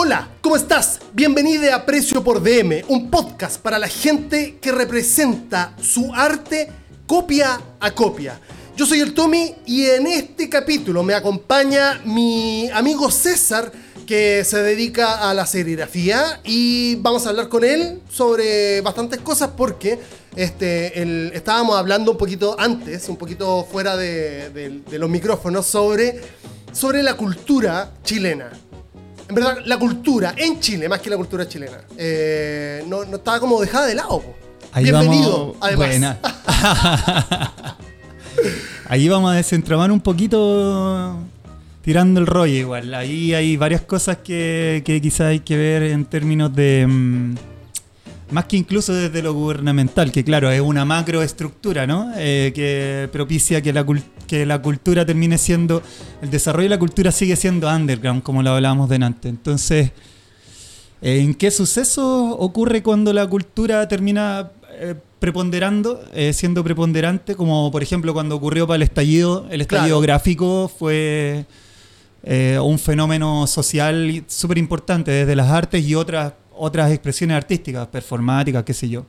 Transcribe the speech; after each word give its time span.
Hola, 0.00 0.28
¿cómo 0.42 0.54
estás? 0.54 1.00
Bienvenido 1.12 1.74
a 1.74 1.84
Precio 1.84 2.22
por 2.22 2.40
DM, 2.40 2.84
un 2.86 3.10
podcast 3.10 3.60
para 3.60 3.80
la 3.80 3.88
gente 3.88 4.56
que 4.60 4.70
representa 4.70 5.74
su 5.82 6.14
arte 6.14 6.68
copia 7.08 7.60
a 7.80 7.90
copia. 7.90 8.38
Yo 8.76 8.86
soy 8.86 9.00
el 9.00 9.12
Tommy 9.12 9.56
y 9.66 9.86
en 9.86 10.06
este 10.06 10.48
capítulo 10.48 11.02
me 11.02 11.14
acompaña 11.14 12.00
mi 12.04 12.70
amigo 12.70 13.10
César 13.10 13.72
que 14.06 14.44
se 14.44 14.62
dedica 14.62 15.28
a 15.28 15.34
la 15.34 15.44
serigrafía 15.46 16.42
y 16.44 16.94
vamos 16.96 17.26
a 17.26 17.30
hablar 17.30 17.48
con 17.48 17.64
él 17.64 18.00
sobre 18.08 18.80
bastantes 18.82 19.18
cosas 19.20 19.50
porque 19.56 19.98
este, 20.36 21.36
estábamos 21.36 21.76
hablando 21.76 22.12
un 22.12 22.18
poquito 22.18 22.54
antes, 22.56 23.08
un 23.08 23.16
poquito 23.16 23.64
fuera 23.64 23.96
de, 23.96 24.50
de- 24.50 24.80
de 24.88 24.98
los 25.00 25.10
micrófonos 25.10 25.66
sobre, 25.66 26.20
sobre 26.70 27.02
la 27.02 27.14
cultura 27.14 27.94
chilena. 28.04 28.52
En 29.28 29.34
verdad, 29.34 29.58
la 29.66 29.78
cultura 29.78 30.34
en 30.36 30.58
Chile, 30.60 30.88
más 30.88 31.00
que 31.00 31.10
la 31.10 31.16
cultura 31.16 31.46
chilena, 31.46 31.78
eh, 31.98 32.82
no, 32.88 33.04
no 33.04 33.16
estaba 33.18 33.38
como 33.40 33.60
dejada 33.60 33.86
de 33.86 33.94
lado. 33.94 34.22
Ahí 34.72 34.84
Bienvenido, 34.84 35.54
vamos, 35.54 35.56
además. 35.60 35.88
buena. 35.88 36.18
Ahí 38.88 39.08
vamos 39.08 39.32
a 39.32 39.34
desentramar 39.34 39.90
un 39.92 40.00
poquito 40.00 41.18
tirando 41.82 42.20
el 42.20 42.26
rollo 42.26 42.54
igual. 42.54 42.94
Ahí 42.94 43.34
hay 43.34 43.56
varias 43.58 43.82
cosas 43.82 44.18
que, 44.18 44.82
que 44.84 45.00
quizás 45.00 45.20
hay 45.28 45.40
que 45.40 45.56
ver 45.56 45.82
en 45.82 46.04
términos 46.06 46.54
de... 46.54 46.86
mm, 46.88 47.34
más 48.30 48.44
que 48.46 48.56
incluso 48.56 48.94
desde 48.94 49.20
lo 49.22 49.34
gubernamental, 49.34 50.10
que 50.10 50.24
claro, 50.24 50.50
es 50.50 50.60
una 50.60 50.84
macroestructura, 50.86 51.86
¿no? 51.86 52.12
Eh, 52.16 52.52
que 52.54 53.08
propicia 53.12 53.60
que 53.60 53.72
la, 53.74 53.84
cul- 53.84 54.02
que 54.28 54.46
la 54.46 54.62
cultura 54.62 55.04
termine 55.04 55.38
siendo... 55.38 55.82
El 56.22 56.30
desarrollo 56.30 56.66
de 56.66 56.76
la 56.76 56.78
cultura 56.78 57.10
sigue 57.10 57.34
siendo 57.34 57.68
underground, 57.68 58.22
como 58.22 58.44
lo 58.44 58.50
hablábamos 58.50 58.88
delante. 58.88 59.28
Entonces... 59.28 59.90
¿En 61.00 61.34
qué 61.34 61.50
suceso 61.50 62.36
ocurre 62.38 62.82
cuando 62.82 63.12
la 63.12 63.24
cultura 63.24 63.86
termina 63.86 64.50
eh, 64.80 64.96
preponderando, 65.20 66.02
eh, 66.12 66.32
siendo 66.32 66.64
preponderante? 66.64 67.36
Como 67.36 67.70
por 67.70 67.84
ejemplo 67.84 68.12
cuando 68.12 68.34
ocurrió 68.34 68.66
para 68.66 68.76
el 68.76 68.82
estallido, 68.82 69.46
el 69.50 69.60
estallido 69.60 69.98
Claro. 69.98 70.00
gráfico 70.00 70.68
fue 70.76 71.46
eh, 72.24 72.58
un 72.60 72.80
fenómeno 72.80 73.46
social 73.46 74.24
súper 74.26 74.58
importante 74.58 75.12
desde 75.12 75.36
las 75.36 75.48
artes 75.48 75.84
y 75.84 75.94
otras, 75.94 76.32
otras 76.56 76.90
expresiones 76.90 77.36
artísticas, 77.36 77.86
performáticas, 77.86 78.64
qué 78.64 78.74
sé 78.74 78.88
yo. 78.88 79.06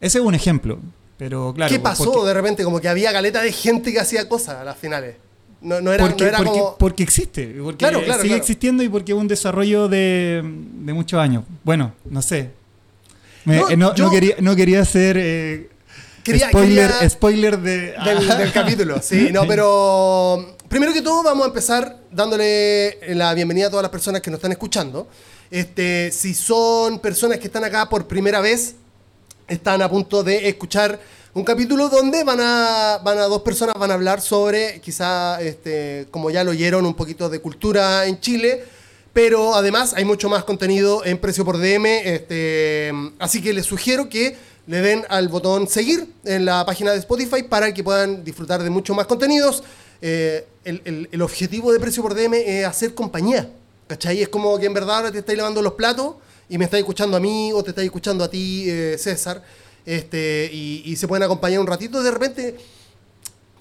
Ese 0.00 0.18
es 0.18 0.24
un 0.24 0.36
ejemplo, 0.36 0.78
pero 1.24 1.54
claro. 1.54 1.72
¿Qué 1.72 1.78
pasó 1.80 2.12
porque- 2.12 2.28
de 2.28 2.34
repente? 2.34 2.64
Como 2.64 2.80
que 2.80 2.88
había 2.88 3.12
caleta 3.12 3.40
de 3.42 3.50
gente 3.50 3.92
que 3.92 3.98
hacía 4.00 4.28
cosas 4.28 4.56
a 4.56 4.64
las 4.64 4.76
finales. 4.76 5.16
No, 5.62 5.80
no 5.80 5.90
era, 5.94 6.04
porque, 6.06 6.24
no 6.24 6.28
era 6.28 6.36
porque- 6.38 6.50
como... 6.50 6.76
porque 6.76 7.02
existe, 7.02 7.46
porque 7.62 7.78
Claro, 7.78 8.00
claro, 8.04 8.20
sigue 8.20 8.34
claro. 8.34 8.42
existiendo 8.42 8.82
y 8.82 8.90
porque 8.90 9.12
es 9.12 9.18
un 9.18 9.26
desarrollo 9.28 9.88
de, 9.88 10.42
de 10.44 10.92
muchos 10.92 11.18
años. 11.18 11.44
Bueno, 11.62 11.94
no 12.04 12.20
sé. 12.20 12.50
Me- 13.46 13.56
No, 13.56 13.70
eh, 13.70 13.76
no, 13.78 13.94
yo- 13.94 14.04
no 14.04 14.10
quería, 14.10 14.34
no 14.40 14.54
quería 14.54 14.84
ser 14.84 15.16
eh, 15.18 15.70
Quería- 16.22 16.48
spoiler, 16.48 16.90
quería- 16.90 17.08
spoiler 17.10 17.58
de... 17.58 17.94
del, 18.04 18.28
del 18.38 18.52
capítulo, 18.52 19.00
sí, 19.02 19.30
no, 19.32 19.46
pero 19.48 20.56
primero 20.68 20.92
que 20.92 21.00
todo 21.00 21.22
vamos 21.22 21.44
a 21.44 21.48
empezar 21.48 21.98
dándole 22.10 22.98
la 23.14 23.32
bienvenida 23.32 23.68
a 23.68 23.70
todas 23.70 23.82
las 23.84 23.90
personas 23.90 24.20
que 24.20 24.30
nos 24.30 24.38
están 24.38 24.52
escuchando. 24.52 25.08
Este, 25.50 26.10
si 26.12 26.34
son 26.34 26.98
personas 26.98 27.38
que 27.38 27.46
están 27.46 27.64
acá 27.64 27.88
por 27.88 28.06
primera 28.06 28.40
vez, 28.40 28.74
están 29.48 29.82
a 29.82 29.88
punto 29.88 30.22
de 30.22 30.48
escuchar 30.48 30.98
un 31.34 31.44
capítulo 31.44 31.88
donde 31.88 32.22
van 32.24 32.38
a, 32.40 33.00
van 33.04 33.18
a 33.18 33.22
dos 33.24 33.42
personas 33.42 33.74
van 33.78 33.90
a 33.90 33.94
hablar 33.94 34.20
sobre, 34.20 34.80
quizá, 34.80 35.40
este, 35.42 36.06
como 36.10 36.30
ya 36.30 36.44
lo 36.44 36.52
oyeron, 36.52 36.86
un 36.86 36.94
poquito 36.94 37.28
de 37.28 37.40
cultura 37.40 38.06
en 38.06 38.20
Chile, 38.20 38.64
pero 39.12 39.54
además 39.54 39.94
hay 39.94 40.04
mucho 40.04 40.28
más 40.28 40.44
contenido 40.44 41.04
en 41.04 41.18
precio 41.18 41.44
por 41.44 41.58
DM, 41.58 41.86
este, 42.04 42.92
así 43.18 43.42
que 43.42 43.52
les 43.52 43.66
sugiero 43.66 44.08
que 44.08 44.36
le 44.66 44.80
den 44.80 45.04
al 45.08 45.28
botón 45.28 45.68
seguir 45.68 46.08
en 46.24 46.44
la 46.44 46.64
página 46.64 46.92
de 46.92 46.98
Spotify 46.98 47.42
para 47.42 47.74
que 47.74 47.82
puedan 47.84 48.24
disfrutar 48.24 48.62
de 48.62 48.70
mucho 48.70 48.94
más 48.94 49.06
contenidos. 49.06 49.62
Eh, 50.00 50.46
el, 50.64 50.80
el- 50.84 51.08
el 51.12 51.22
objetivo 51.22 51.72
de 51.72 51.80
precio 51.80 52.02
por 52.02 52.14
DM 52.14 52.34
es 52.34 52.64
hacer 52.66 52.94
compañía, 52.94 53.50
¿cachai? 53.88 54.22
Es 54.22 54.28
como 54.28 54.58
que 54.58 54.66
en 54.66 54.74
verdad 54.74 54.96
ahora 54.98 55.12
te 55.12 55.18
estáis 55.18 55.36
lavando 55.38 55.60
los 55.62 55.74
platos 55.74 56.14
y 56.48 56.58
me 56.58 56.64
estáis 56.64 56.82
escuchando 56.82 57.16
a 57.16 57.20
mí 57.20 57.52
o 57.52 57.62
te 57.62 57.70
estáis 57.70 57.86
escuchando 57.86 58.24
a 58.24 58.28
ti, 58.30 58.64
eh, 58.68 58.96
César, 58.98 59.42
este, 59.86 60.48
y, 60.52 60.82
y 60.86 60.96
se 60.96 61.06
pueden 61.08 61.22
acompañar 61.22 61.60
un 61.60 61.66
ratito. 61.66 62.02
De 62.02 62.10
repente, 62.10 62.56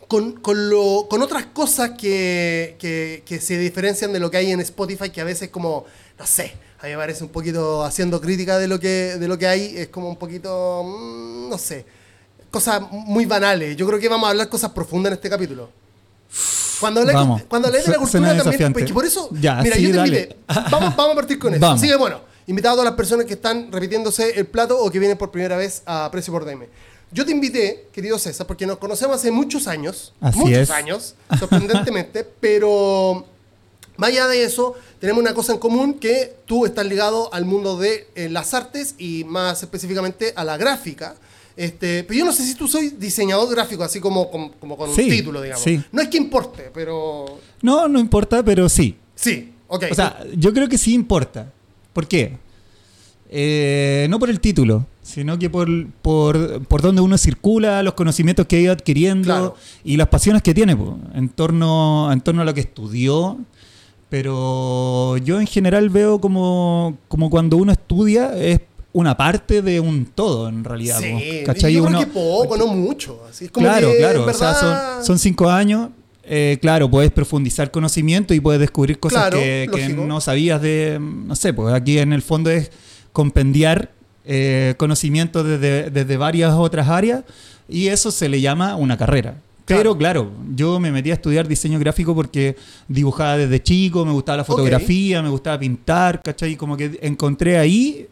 con, 0.07 0.33
con, 0.33 0.69
lo- 0.69 1.07
con 1.09 1.21
otras 1.21 1.45
cosas 1.47 1.91
que, 1.91 2.75
que- 2.79 3.23
que 3.25 3.39
se 3.39 3.57
diferencian 3.57 4.13
de 4.13 4.19
lo 4.19 4.29
que 4.29 4.37
hay 4.37 4.51
en 4.51 4.59
Spotify, 4.61 5.09
que 5.09 5.21
a 5.21 5.23
veces 5.23 5.49
como, 5.49 5.85
no 6.19 6.27
sé, 6.27 6.53
a 6.79 6.85
mí 6.85 6.91
me 6.91 6.97
parece 6.97 7.23
un 7.23 7.29
poquito 7.29 7.83
haciendo 7.83 8.19
crítica 8.21 8.57
de 8.57 8.67
lo 8.67 8.79
que, 8.79 9.15
de 9.17 9.27
lo 9.27 9.37
que 9.37 9.47
hay, 9.47 9.73
es 9.77 9.87
como 9.87 10.09
un 10.09 10.17
poquito, 10.17 10.83
mm, 10.83 11.49
no 11.49 11.57
sé, 11.57 11.85
cosas 12.51 12.81
muy 12.91 13.25
banales. 13.25 13.75
Yo 13.77 13.87
creo 13.87 13.99
que 13.99 14.09
vamos 14.09 14.27
a 14.27 14.31
hablar 14.31 14.49
cosas 14.49 14.71
profundas 14.71 15.11
en 15.11 15.13
este 15.15 15.29
capítulo. 15.29 15.69
Cuando 16.79 16.99
hablé, 17.01 17.13
cuando 17.47 17.67
hablé 17.69 17.79
de 17.79 17.87
la 17.87 17.97
cultura 17.97 18.27
también, 18.43 18.59
pues, 18.73 18.83
por 18.93 19.05
eso, 19.05 19.29
Ya, 19.39 19.55
mira, 19.63 19.75
sí, 19.77 19.83
yo 19.83 19.89
te 19.91 19.95
invité. 20.09 20.35
Vamos, 20.69 20.95
vamos 20.97 21.11
a 21.13 21.15
partir 21.15 21.39
con 21.39 21.53
eso. 21.53 21.61
Vamos. 21.61 21.79
Así 21.79 21.87
que 21.89 21.95
bueno, 21.95 22.19
invitado 22.47 22.73
a 22.73 22.75
todas 22.77 22.91
las 22.91 22.97
personas 22.97 23.25
que 23.25 23.33
están 23.33 23.71
repitiéndose 23.71 24.31
el 24.39 24.45
plato 24.45 24.77
o 24.77 24.89
que 24.91 24.99
vienen 24.99 25.17
por 25.17 25.31
primera 25.31 25.57
vez 25.57 25.81
a 25.85 26.09
Precio 26.11 26.33
por 26.33 26.45
DM. 26.45 26.65
Yo 27.11 27.25
te 27.25 27.31
invité, 27.31 27.87
querido 27.93 28.17
César, 28.17 28.47
porque 28.47 28.65
nos 28.65 28.77
conocemos 28.77 29.17
hace 29.17 29.29
muchos 29.31 29.67
años, 29.67 30.13
Así 30.19 30.39
muchos 30.39 30.57
es. 30.57 30.69
años, 30.71 31.15
sorprendentemente, 31.39 32.23
pero 32.39 33.25
más 33.97 34.09
allá 34.09 34.27
de 34.27 34.43
eso, 34.43 34.73
tenemos 34.99 35.21
una 35.21 35.33
cosa 35.35 35.53
en 35.53 35.59
común 35.59 35.93
que 35.99 36.35
tú 36.45 36.65
estás 36.65 36.85
ligado 36.87 37.31
al 37.33 37.45
mundo 37.45 37.77
de 37.77 38.07
eh, 38.15 38.29
las 38.29 38.53
artes 38.55 38.95
y 38.97 39.23
más 39.25 39.61
específicamente 39.61 40.33
a 40.35 40.43
la 40.43 40.57
gráfica. 40.57 41.15
Este, 41.55 42.03
pero 42.03 42.17
yo 42.17 42.25
no 42.25 42.33
sé 42.33 42.43
si 42.43 42.55
tú 42.55 42.67
soy 42.67 42.89
diseñador 42.89 43.47
gráfico, 43.53 43.83
así 43.83 43.99
como, 43.99 44.31
como, 44.31 44.51
como 44.53 44.75
con 44.75 44.91
Sí, 44.95 45.03
un 45.03 45.09
título, 45.09 45.39
digamos. 45.39 45.63
sí. 45.63 45.83
No 45.91 46.01
es 46.01 46.07
que 46.07 46.17
importe, 46.17 46.71
pero 46.73 47.37
No, 47.61 47.87
no 47.87 47.99
importa, 47.99 48.41
pero 48.43 48.67
sí. 48.67 48.97
sí, 49.13 49.53
ok. 49.67 49.83
O 49.91 49.93
sea, 49.95 50.23
yo 50.35 50.51
creo 50.51 50.67
que 50.67 50.79
sí 50.79 50.95
importa. 50.95 51.53
¿Por 51.93 52.07
qué? 52.07 52.37
Eh, 53.35 54.05
no 54.09 54.19
por 54.19 54.29
el 54.29 54.39
título, 54.39 54.85
sino 55.01 55.39
que 55.39 55.49
por, 55.49 55.67
por, 56.03 56.63
por 56.67 56.81
donde 56.81 57.01
uno 57.01 57.17
circula, 57.17 57.81
los 57.81 57.93
conocimientos 57.95 58.45
que 58.45 58.57
ha 58.57 58.59
ido 58.59 58.73
adquiriendo 58.73 59.25
Claro. 59.25 59.55
y 59.83 59.97
las 59.97 60.07
pasiones 60.07 60.43
que 60.43 60.53
tiene 60.53 60.75
po, 60.75 60.99
en, 61.15 61.29
torno, 61.29 62.11
en 62.11 62.21
torno 62.21 62.41
a 62.41 62.45
lo 62.45 62.53
que 62.53 62.61
estudió. 62.61 63.37
Pero 64.09 65.17
yo 65.17 65.39
en 65.41 65.47
general 65.47 65.89
veo 65.89 66.21
como, 66.21 66.97
como 67.07 67.31
cuando 67.31 67.57
uno 67.57 67.71
estudia 67.71 68.35
es 68.37 68.59
una 68.91 69.17
parte 69.17 69.63
de 69.63 69.79
un 69.79 70.05
todo 70.05 70.47
en 70.49 70.63
realidad. 70.63 70.97
po, 70.97 71.03
sí, 71.19 71.41
¿cachai? 71.43 71.71
y 71.73 71.77
yo 71.77 71.83
Uno- 71.85 71.97
que 71.99 72.05
poco, 72.05 72.55
no 72.55 72.67
mucho. 72.67 73.21
Así 73.27 73.45
es 73.45 73.51
como 73.51 73.65
claro, 73.65 73.89
que, 73.89 73.97
claro. 73.97 74.23
en 74.23 74.29
O 74.29 74.33
sea, 74.33 74.51
verdad- 74.53 74.95
son, 74.97 75.05
son 75.05 75.17
cinco 75.19 75.49
años. 75.49 75.89
Eh, 76.25 76.57
claro, 76.61 76.89
puedes 76.89 77.11
profundizar 77.11 77.69
conocimiento 77.71 78.33
y 78.33 78.39
puedes 78.39 78.59
descubrir 78.59 78.99
cosas 78.99 79.29
Claro, 79.29 79.37
que, 79.37 79.93
no 79.95 80.21
sabías 80.21 80.61
de. 80.61 80.97
No 80.99 81.35
sé, 81.35 81.53
pues 81.53 81.73
aquí 81.73 81.99
en 81.99 82.13
el 82.13 82.21
fondo 82.21 82.49
es 82.49 82.71
compendiar 83.11 83.91
eh, 84.25 84.75
conocimiento 84.77 85.43
desde, 85.43 85.89
desde 85.89 86.17
varias 86.17 86.53
otras 86.53 86.87
áreas 86.87 87.23
y 87.67 87.87
eso 87.87 88.09
se 88.09 88.29
le 88.29 88.39
llama 88.39 88.75
una 88.75 88.97
carrera. 88.97 89.35
Pero 89.65 89.97
claro, 89.97 90.31
yo 90.55 90.79
me 90.79 90.91
metí 90.91 91.11
a 91.11 91.13
estudiar 91.13 91.47
diseño 91.47 91.79
gráfico 91.79 92.13
porque 92.13 92.57
dibujaba 92.87 93.37
desde 93.37 93.63
chico, 93.63 94.05
me 94.05 94.11
gustaba 94.11 94.37
la 94.37 94.43
fotografía, 94.43 95.21
me 95.21 95.29
gustaba 95.29 95.57
pintar, 95.57 96.21
¿cachai? 96.21 96.55
Como 96.57 96.75
que 96.75 96.99
encontré 97.01 97.57
ahí 97.57 98.07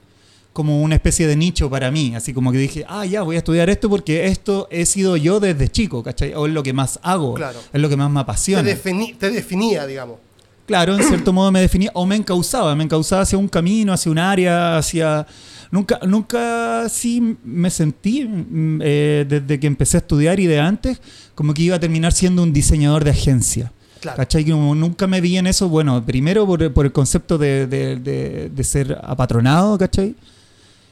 como 0.54 0.82
una 0.82 0.96
especie 0.96 1.28
de 1.28 1.36
nicho 1.36 1.70
para 1.70 1.92
mí, 1.92 2.14
así 2.16 2.34
como 2.34 2.52
que 2.52 2.58
dije, 2.58 2.86
ah, 2.90 3.06
ya, 3.06 3.22
voy 3.22 3.36
a 3.36 3.40
estudiar 3.40 3.70
esto 3.70 3.90
porque 3.90 4.28
esto 4.28 4.68
he 4.70 4.86
sido 4.86 5.16
yo 5.18 5.40
desde 5.40 5.70
chico, 5.70 6.04
¿cachai? 6.04 6.34
O 6.34 6.46
es 6.46 6.54
lo 6.54 6.62
que 6.64 6.74
más 6.74 7.00
hago, 7.04 7.36
Claro. 7.36 7.60
es 7.72 7.82
lo 7.82 7.88
que 7.88 7.96
más 7.98 8.10
me 8.10 8.16
te, 8.18 8.22
apasiona. 8.22 8.62
defini- 8.70 9.16
te 9.18 9.32
definía, 9.32 9.86
digamos. 9.88 10.18
Claro, 10.66 10.96
en 10.96 11.04
cierto 11.04 11.34
modo 11.34 11.52
me 11.52 11.60
definía, 11.62 11.92
o 11.94 12.06
me 12.06 12.16
encauzaba, 12.16 12.76
me 12.76 12.84
encauzaba 12.84 13.24
hacia 13.24 13.38
un 13.38 13.48
camino, 13.48 13.94
hacia 13.94 14.12
un 14.12 14.20
área, 14.20 14.78
hacia... 14.78 15.26
Nunca, 15.72 16.00
nunca 16.06 16.88
sí 16.90 17.38
me 17.46 17.70
sentí, 17.70 18.26
mm, 18.26 18.80
eh, 18.84 19.26
desde 19.28 19.58
que 19.60 19.68
empecé 19.68 19.98
a 19.98 20.00
estudiar 20.00 20.38
y 20.42 20.48
de 20.48 20.60
antes, 20.60 21.02
como 21.34 21.54
que 21.54 21.62
iba 21.64 21.78
a 21.78 21.80
terminar 21.80 22.12
siendo 22.12 22.44
un 22.44 22.52
diseñador 22.52 23.06
de 23.06 23.12
agencia. 23.12 23.72
Claro. 24.02 24.18
¿Cachai? 24.18 24.44
Como 24.50 24.76
nunca 24.76 25.08
me 25.08 25.22
vi 25.22 25.38
en 25.38 25.48
eso, 25.48 25.70
bueno, 25.70 26.04
primero 26.06 26.46
por, 26.46 26.74
por 26.74 26.86
el 26.86 26.92
concepto 26.92 27.38
de, 27.38 27.68
de- 27.68 27.96
de- 27.98 28.50
de 28.50 28.64
ser 28.66 28.98
apatronado, 29.02 29.78
¿cachai? 29.78 30.16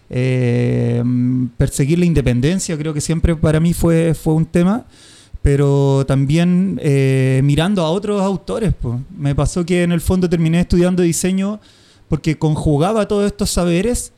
Eh, 0.09 1.03
perseguir 1.57 1.99
la 1.99 2.05
independencia, 2.05 2.77
creo 2.77 2.93
que 2.93 3.01
siempre 3.01 3.35
para 3.35 3.59
mí 3.59 3.73
fue, 3.73 4.13
fue 4.13 4.33
un 4.33 4.45
tema, 4.45 4.85
pero 5.41 6.03
también 6.07 6.79
eh, 6.81 7.41
mirando 7.43 7.83
a 7.83 7.91
otros 7.91 8.21
autores. 8.21 8.73
pues. 8.79 8.99
Me 9.15 9.35
pasó 9.35 9.65
que 9.65 9.83
en 9.83 9.91
el 9.91 10.01
fondo 10.01 10.29
terminé 10.29 10.61
estudiando 10.61 11.03
diseño 11.03 11.59
porque 12.07 12.37
conjugaba 12.37 13.07
todos 13.07 13.27
estos 13.27 13.51
saberes, 13.51 14.13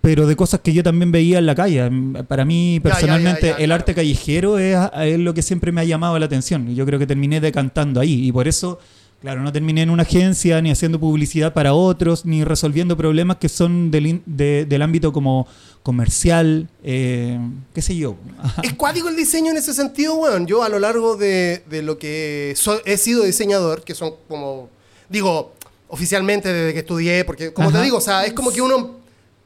pero 0.00 0.26
de 0.26 0.36
cosas 0.36 0.60
que 0.60 0.72
yo 0.72 0.82
también 0.82 1.12
veía 1.12 1.38
en 1.38 1.46
la 1.46 1.54
calle. 1.54 1.88
Mm, 1.88 2.24
Para 2.26 2.44
mí, 2.44 2.74
Ya, 2.74 2.90
ya, 2.90 2.94
personalmente, 2.94 3.46
ya, 3.48 3.58
ya, 3.58 3.64
el 3.64 3.72
arte 3.72 3.94
callejero 3.94 4.58
es, 4.58 4.76
es 5.02 5.18
lo 5.18 5.34
que 5.34 5.42
siempre 5.42 5.70
me 5.70 5.80
ha 5.80 5.84
llamado 5.84 6.18
la 6.18 6.26
atención. 6.26 6.68
Y 6.68 6.74
yo 6.74 6.84
creo 6.84 6.98
que 6.98 7.06
terminé 7.06 7.40
decantando 7.40 8.00
ahí. 8.00 8.26
Y 8.26 8.32
por 8.32 8.48
eso 8.48 8.80
Claro, 9.20 9.42
no 9.42 9.52
terminé 9.52 9.82
en 9.82 9.90
una 9.90 10.04
agencia, 10.04 10.62
ni 10.62 10.70
haciendo 10.70 11.00
publicidad 11.00 11.52
para 11.52 11.74
otros, 11.74 12.24
ni 12.24 12.44
resolviendo 12.44 12.96
problemas 12.96 13.38
que 13.38 13.48
son 13.48 13.90
del, 13.90 14.06
in- 14.06 14.22
de- 14.26 14.64
del 14.64 14.80
ámbito 14.82 15.12
como 15.12 15.48
comercial, 15.82 16.68
eh, 16.84 17.36
qué 17.74 17.82
sé 17.82 17.96
yo. 17.96 18.14
Es 18.62 18.74
cuático 18.74 19.08
el 19.08 19.16
diseño 19.16 19.50
en 19.50 19.56
ese 19.56 19.74
sentido, 19.74 20.14
weón. 20.14 20.46
Yo 20.46 20.62
a 20.62 20.68
lo 20.68 20.78
largo 20.78 21.16
de, 21.16 21.64
de 21.68 21.82
lo 21.82 21.98
que 21.98 22.52
so- 22.56 22.80
he 22.84 22.96
sido 22.96 23.24
diseñador, 23.24 23.82
que 23.82 23.94
son 23.96 24.12
como, 24.28 24.68
digo, 25.08 25.52
oficialmente 25.88 26.52
desde 26.52 26.72
que 26.72 26.80
estudié, 26.80 27.24
porque 27.24 27.52
como 27.52 27.72
te 27.72 27.82
digo, 27.82 27.96
o 27.96 28.00
sea, 28.00 28.24
es 28.24 28.34
como 28.34 28.52
que 28.52 28.62
uno 28.62 28.98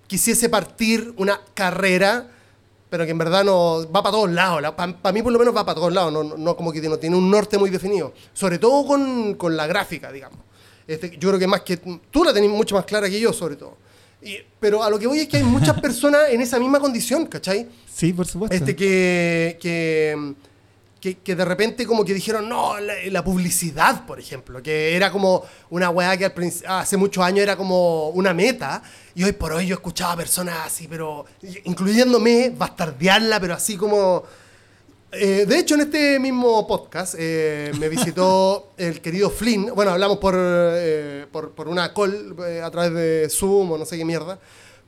quisiese 0.07 0.51
partir 0.51 1.15
una 1.17 1.41
carrera, 1.55 2.29
pero 2.93 3.07
que 3.07 3.11
en 3.13 3.17
verdad 3.17 3.43
no 3.43 3.91
va 3.91 4.03
para 4.03 4.11
todos 4.13 4.31
lados. 4.31 4.63
Para 4.77 5.13
mí 5.15 5.23
por 5.23 5.33
lo 5.33 5.39
menos 5.39 5.57
va 5.57 5.65
para 5.65 5.77
todos 5.77 5.95
lados, 5.95 6.13
no, 6.13 6.23
no- 6.23 6.37
no 6.37 6.55
como 6.55 6.71
que 6.71 6.83
no 6.83 6.99
tiene 6.99 7.17
un 7.17 7.31
norte 7.31 7.57
muy 7.57 7.71
definido. 7.71 8.13
Sobre 8.35 8.59
todo 8.59 8.87
con, 8.87 9.33
con 9.37 9.57
la 9.57 9.67
gráfica, 9.67 10.13
digamos. 10.13 10.39
Este, 10.87 11.09
yo 11.19 11.31
creo 11.31 11.39
que 11.39 11.47
más 11.47 11.63
que 11.63 11.79
tú 11.79 12.23
la 12.23 12.35
tenés 12.35 12.51
mucho 12.51 12.75
más 12.75 12.85
clara 12.85 13.09
que 13.09 13.19
yo, 13.19 13.33
sobre 13.33 13.57
todo. 13.57 13.79
Y- 14.21 14.37
pero 14.61 14.83
a 14.85 14.91
lo 14.91 14.99
que 14.99 15.07
voy 15.07 15.21
es 15.21 15.27
que 15.29 15.39
hay 15.39 15.43
muchas 15.43 15.81
personas 15.87 16.25
en 16.29 16.43
esa 16.43 16.59
misma 16.61 16.81
condición, 16.81 17.25
¿cachai? 17.25 17.67
Sí, 17.91 18.13
por 18.13 18.27
supuesto. 18.27 18.55
Este 18.55 18.77
que, 18.77 19.57
que, 19.59 20.35
que, 21.03 21.35
de 21.35 21.45
repente 21.45 21.85
como 21.85 22.05
que 22.05 22.15
dijeron, 22.15 22.49
no, 22.49 22.79
la, 22.79 23.25
publicidad, 23.25 24.07
por 24.07 24.21
ejemplo, 24.21 24.63
que 24.63 24.95
era 24.95 25.11
como 25.11 25.43
una 25.71 25.91
weá 25.91 26.17
que 26.17 26.33
hace 26.69 26.97
muchos 26.97 27.25
años 27.25 27.41
era 27.41 27.57
como 27.57 28.11
una 28.11 28.33
meta, 28.33 28.81
y 29.17 29.25
hoy 29.25 29.33
por 29.33 29.53
hoy 29.53 29.67
yo 29.67 29.75
escuchaba 29.75 30.17
personas 30.17 30.65
así, 30.65 30.87
pero 30.87 31.25
incluyéndome, 31.65 32.51
bastardearla, 32.57 33.41
pero 33.41 33.55
así 33.55 33.77
como... 33.77 34.23
Eh, 35.15 35.45
de 35.47 35.59
hecho, 35.59 35.75
en 35.75 35.83
este 35.83 36.19
mismo 36.19 36.67
podcast 36.67 37.17
eh, 37.19 37.71
me 37.79 37.91
visitó 37.91 38.73
el 38.79 39.03
querido 39.03 39.29
Flynn. 39.29 39.75
Bueno, 39.75 39.91
hablamos 39.91 40.17
por, 40.17 40.35
eh, 40.39 41.27
por, 41.31 41.69
una 41.69 41.93
call 41.93 42.35
a 42.65 42.71
través 42.71 42.95
de 42.95 43.29
Zoom 43.29 43.73
o 43.73 43.77
no 43.77 43.85
sé 43.85 43.99
qué 43.99 44.07
mierda. 44.07 44.39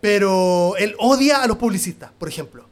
Pero 0.01 0.77
él 0.79 0.97
odia 0.99 1.43
a 1.43 1.47
los 1.47 1.59
publicistas, 1.59 2.11
por 2.19 2.31
ejemplo. 2.31 2.67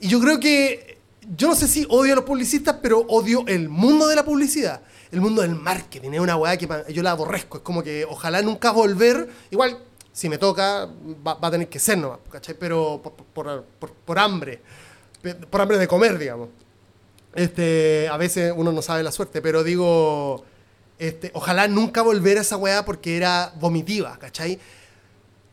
Y 0.00 0.08
yo 0.08 0.20
creo 0.20 0.40
que, 0.40 0.95
yo 1.36 1.48
no 1.48 1.54
sé 1.56 1.66
si 1.66 1.86
odio 1.88 2.12
a 2.12 2.16
los 2.16 2.24
publicistas, 2.24 2.76
pero 2.82 3.00
odio 3.08 3.44
el 3.46 3.68
mundo 3.68 4.06
de 4.06 4.16
la 4.16 4.24
publicidad. 4.24 4.82
El 5.10 5.20
mundo 5.20 5.42
del 5.42 5.54
marketing. 5.54 6.10
Es 6.12 6.20
una 6.20 6.36
weá 6.36 6.56
que 6.56 6.68
yo 6.92 7.02
la 7.02 7.12
aborrezco. 7.12 7.58
Es 7.58 7.62
como 7.62 7.82
que 7.82 8.04
ojalá 8.04 8.42
nunca 8.42 8.70
volver. 8.72 9.28
Igual, 9.50 9.78
si 10.12 10.28
me 10.28 10.36
toca, 10.38 10.88
va, 11.26 11.38
a 11.40 11.50
tener 11.50 11.68
que 11.68 11.78
ser 11.78 11.98
nomás, 11.98 12.18
¿cachai? 12.30 12.56
Pero 12.58 13.00
por, 13.02 13.64
por, 13.64 13.64
por- 14.04 14.18
hambre. 14.18 14.60
Por 15.50 15.60
hambre 15.60 15.78
de 15.78 15.88
comer, 15.88 16.18
digamos. 16.18 16.48
Este, 17.34 18.08
a 18.10 18.16
veces 18.16 18.52
uno 18.56 18.72
no 18.72 18.82
sabe 18.82 19.02
la 19.02 19.12
suerte, 19.12 19.42
pero 19.42 19.62
digo, 19.62 20.44
este, 20.98 21.30
ojalá 21.34 21.68
nunca 21.68 22.02
volver 22.02 22.38
a 22.38 22.40
esa 22.40 22.56
weá 22.56 22.84
porque 22.84 23.16
era 23.16 23.52
vomitiva, 23.60 24.18
¿cachai? 24.18 24.58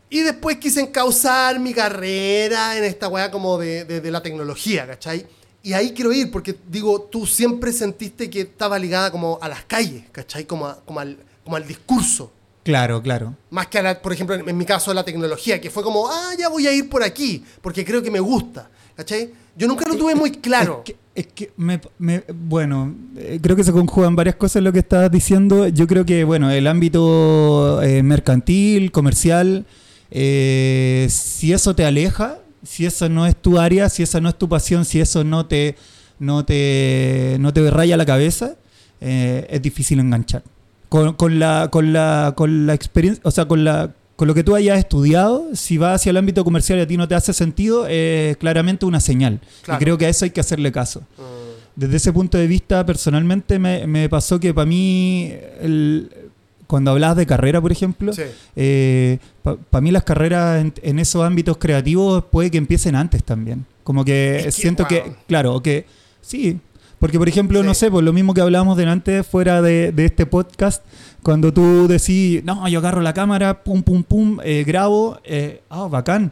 Y 0.10 0.20
después 0.22 0.58
quise 0.58 0.80
encauzar 0.82 1.60
mi 1.60 1.74
carrera 1.74 2.78
en 2.78 2.84
esta 2.86 3.08
weá 3.08 3.32
como 3.32 3.58
de, 3.58 3.84
de- 3.86 4.00
de 4.02 4.12
la 4.12 4.22
tecnología, 4.24 4.88
¿cachai? 4.88 5.26
Y 5.66 5.72
ahí 5.74 5.94
quiero 5.94 6.12
ir 6.12 6.30
porque, 6.30 6.56
digo, 6.70 7.02
tú 7.10 7.26
siempre 7.26 7.72
sentiste 7.72 8.30
que 8.30 8.42
estaba 8.42 8.78
ligada 8.78 9.10
como 9.12 9.40
a 9.42 9.48
las 9.48 9.64
calles, 9.64 10.04
¿cachai? 10.12 10.46
Como, 10.46 10.66
a- 10.68 10.80
como, 10.86 11.00
al, 11.00 11.18
como 11.46 11.56
al 11.56 11.66
discurso. 11.66 12.32
Claro, 12.64 13.02
claro. 13.02 13.34
Más 13.50 13.68
que, 13.68 13.80
a 13.80 13.82
la, 13.82 14.02
por 14.02 14.12
ejemplo, 14.14 14.36
en, 14.36 14.58
mi 14.58 14.66
caso, 14.66 14.92
a 14.92 14.94
la 14.94 15.04
tecnología, 15.06 15.60
que 15.62 15.70
fue 15.70 15.82
como, 15.82 16.08
ah, 16.10 16.32
ya 16.38 16.50
voy 16.50 16.68
a 16.68 16.74
ir 16.74 16.90
por 16.90 17.02
aquí, 17.02 17.44
porque 17.62 17.84
creo 17.86 18.02
que 18.04 18.12
me 18.12 18.20
gusta, 18.20 18.70
¿cachai? 18.96 19.32
Yo 19.56 19.68
nunca 19.68 19.86
lo 19.88 19.96
tuve 19.96 20.16
muy 20.16 20.32
claro. 20.32 20.84
Es 20.86 20.94
que, 20.94 20.98
es 21.16 21.28
que 21.28 21.52
me, 21.56 21.80
me- 21.98 22.24
bueno, 22.34 22.94
eh, 23.16 23.40
creo 23.42 23.56
que 23.56 23.64
se 23.64 23.72
conjugan 23.72 24.16
varias 24.18 24.36
cosas 24.36 24.64
lo 24.64 24.74
que 24.74 24.80
estabas 24.80 25.12
diciendo. 25.12 25.68
Yo 25.70 25.88
creo 25.88 26.06
que, 26.06 26.26
bueno, 26.26 26.52
el 26.52 26.68
ámbito 26.68 27.82
eh, 27.84 28.04
mercantil, 28.04 28.92
comercial, 28.92 29.66
eh, 30.12 31.08
si 31.10 31.54
eso 31.54 31.76
te 31.76 31.86
aleja, 31.86 32.40
si 32.64 32.86
eso 32.86 33.10
no 33.10 33.26
es 33.26 33.36
tu 33.36 33.60
área, 33.60 33.90
si 33.90 34.04
esa 34.04 34.20
no 34.22 34.30
es 34.30 34.38
tu 34.38 34.48
pasión, 34.50 34.86
si 34.86 35.00
eso 35.02 35.24
no 35.24 35.46
te, 35.46 35.76
no 36.20 36.46
te, 36.46 37.38
no 37.40 37.54
te 37.54 37.70
raya 37.70 37.98
la 37.98 38.06
cabeza, 38.06 38.56
eh, 39.02 39.46
es 39.50 39.62
difícil 39.62 40.00
enganchar. 40.00 40.44
Con, 40.90 41.14
con 41.14 41.40
la, 41.40 41.70
con 41.72 41.92
la, 41.92 42.34
con 42.36 42.66
la 42.68 42.74
experiencia, 42.74 43.22
o 43.26 43.32
sea, 43.32 43.46
con 43.46 43.64
la 43.64 43.92
con 44.16 44.28
lo 44.28 44.36
que 44.36 44.44
tú 44.44 44.56
hayas 44.56 44.78
estudiado, 44.78 45.48
si 45.54 45.78
va 45.78 45.96
hacia 45.96 46.12
el 46.12 46.18
ámbito 46.18 46.44
comercial 46.44 46.78
y 46.78 46.84
a 46.84 46.88
ti 46.88 46.98
no 46.98 47.08
te 47.08 47.16
hace 47.16 47.34
sentido, 47.34 47.88
es 47.88 48.38
claramente 48.38 48.86
una 48.86 49.00
señal. 49.00 49.42
Claro. 49.64 49.82
Y 49.82 49.84
creo 49.84 49.98
que 49.98 50.06
a 50.06 50.10
eso 50.10 50.24
hay 50.24 50.30
que 50.32 50.40
hacerle 50.40 50.72
caso. 50.72 51.02
Mm, 51.18 51.24
Desde 51.76 51.98
ese 51.98 52.14
punto 52.14 52.38
de 52.38 52.46
vista, 52.46 52.86
personalmente 52.86 53.58
me, 53.58 53.88
me 53.88 54.08
pasó 54.10 54.40
que 54.40 54.54
para 54.54 54.68
mí, 54.68 55.34
el- 55.60 56.12
cuando 56.74 56.90
hablabas 56.90 57.18
de 57.18 57.28
carrera, 57.28 57.62
por 57.62 57.72
ejemplo, 57.72 58.14
sí. 58.14 58.24
para 59.70 59.82
mí 59.82 59.92
las 59.92 60.04
carreras 60.04 60.60
en, 60.60 60.74
en 60.82 60.98
esos 60.98 61.24
ámbitos 61.24 61.58
creativos 61.58 62.24
puede 62.32 62.50
que 62.50 62.58
empiecen 62.58 62.96
antes 62.96 63.24
también. 63.24 63.64
Como 63.84 64.04
que, 64.04 64.38
Es 64.38 64.46
que, 64.46 64.52
siento 64.64 64.82
wow. 64.82 64.90
que, 64.90 65.12
claro, 65.28 65.62
que 65.62 65.86
sí. 66.22 66.60
Porque, 66.98 67.20
por 67.20 67.30
ejemplo, 67.30 67.62
Sí. 67.62 67.68
no 67.68 67.76
sé, 67.76 67.92
por 67.92 68.04
lo 68.04 68.12
mismo 68.12 68.34
que 68.34 68.42
hablábamos 68.42 68.76
delante 68.76 69.22
fuera 69.22 69.62
de, 69.62 69.92
de 69.92 70.06
este 70.06 70.26
podcast, 70.26 70.84
cuando 71.22 71.54
tú 71.54 71.88
decís, 71.88 72.44
no, 72.44 72.68
yo 72.68 72.80
agarro 72.80 73.02
la 73.02 73.14
cámara, 73.14 73.64
pum, 73.64 73.84
pum, 73.84 74.02
pum, 74.02 74.40
eh, 74.44 74.64
grabo, 74.66 75.20
eh, 75.26 75.62
ah, 75.70 75.88
bacán. 75.88 76.32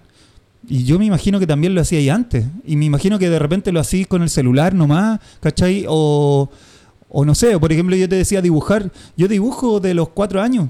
Y 0.67 0.85
yo 0.85 0.97
me 0.97 1.05
imagino 1.05 1.39
que 1.39 1.45
también 1.45 1.75
lo 1.75 1.81
hacía 1.81 1.99
ahí 1.99 2.09
antes. 2.09 2.47
Y 2.65 2.77
me 2.77 2.85
imagino 2.85 3.19
que 3.19 3.29
de 3.29 3.37
repente 3.37 3.71
lo 3.71 3.79
hacís 3.79 4.07
con 4.07 4.23
el 4.23 4.29
celular 4.31 4.73
nomás, 4.73 5.19
¿cachai? 5.39 5.85
O, 5.87 6.49
o 7.13 7.25
no 7.25 7.35
sé, 7.35 7.59
por 7.59 7.71
ejemplo, 7.71 7.95
yo 7.95 8.07
te 8.07 8.15
decía 8.15 8.41
dibujar. 8.41 8.89
Yo 9.17 9.27
dibujo 9.27 9.79
de 9.79 9.93
los 9.93 10.09
cuatro 10.09 10.41
años. 10.41 10.69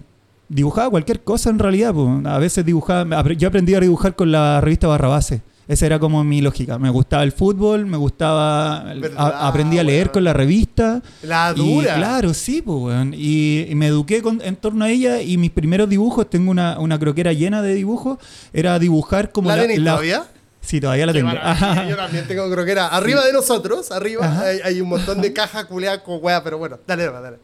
Dibujaba 0.49 0.89
cualquier 0.89 1.23
cosa 1.23 1.49
en 1.49 1.59
realidad. 1.59 1.93
po. 1.93 2.21
A 2.25 2.37
veces 2.39 2.65
dibujaba. 2.65 3.23
Yo 3.33 3.47
aprendí 3.47 3.73
a 3.75 3.79
dibujar 3.79 4.15
con 4.15 4.31
la 4.31 4.59
revista 4.59 4.87
Barrabase. 4.87 5.41
Esa 5.67 5.85
era 5.85 5.99
como 5.99 6.21
mi 6.25 6.41
lógica. 6.41 6.77
Me 6.77 6.89
gustaba 6.89 7.23
el 7.23 7.31
fútbol, 7.31 7.85
me 7.85 7.95
gustaba. 7.95 8.83
¿Verdad, 8.83 9.13
a- 9.17 9.47
aprendí 9.47 9.77
a 9.79 9.83
leer 9.83 10.11
con 10.11 10.23
la 10.25 10.33
revista. 10.33 11.01
La 11.23 11.53
Y, 11.55 11.59
dura. 11.59 11.95
claro, 11.95 12.33
sí, 12.33 12.61
pues. 12.61 12.97
Y, 13.13 13.67
y 13.69 13.75
me 13.75 13.87
eduqué 13.87 14.21
con- 14.21 14.41
en 14.43 14.57
torno 14.57 14.83
a 14.83 14.89
ella 14.89 15.21
y 15.21 15.37
mis 15.37 15.51
primeros 15.51 15.87
dibujos, 15.87 16.29
tengo 16.29 16.51
una, 16.51 16.77
una 16.79 16.99
croquera 16.99 17.31
llena 17.31 17.61
de 17.61 17.73
dibujos, 17.75 18.17
era 18.51 18.77
dibujar 18.79 19.31
como 19.31 19.47
¿La 19.47 19.55
la... 19.57 19.67
la- 19.67 19.91
todavía? 19.91 20.23
Sí, 20.61 20.79
todavía 20.79 21.05
la 21.07 21.13
tengo. 21.13 21.31
Yo 21.89 21.95
también 21.97 22.27
tengo 22.27 22.49
croquera. 22.49 22.87
Arriba 22.87 23.25
de 23.25 23.33
nosotros, 23.33 23.91
arriba, 23.91 24.39
hay, 24.41 24.59
hay 24.63 24.79
un 24.81 24.89
montón 24.89 25.19
de 25.21 25.33
cajas 25.33 25.65
culeadas 25.65 25.99
con 26.01 26.19
weá, 26.21 26.43
pero 26.43 26.57
bueno, 26.57 26.79
dale, 26.87 27.05
dale. 27.05 27.21
dale. 27.21 27.37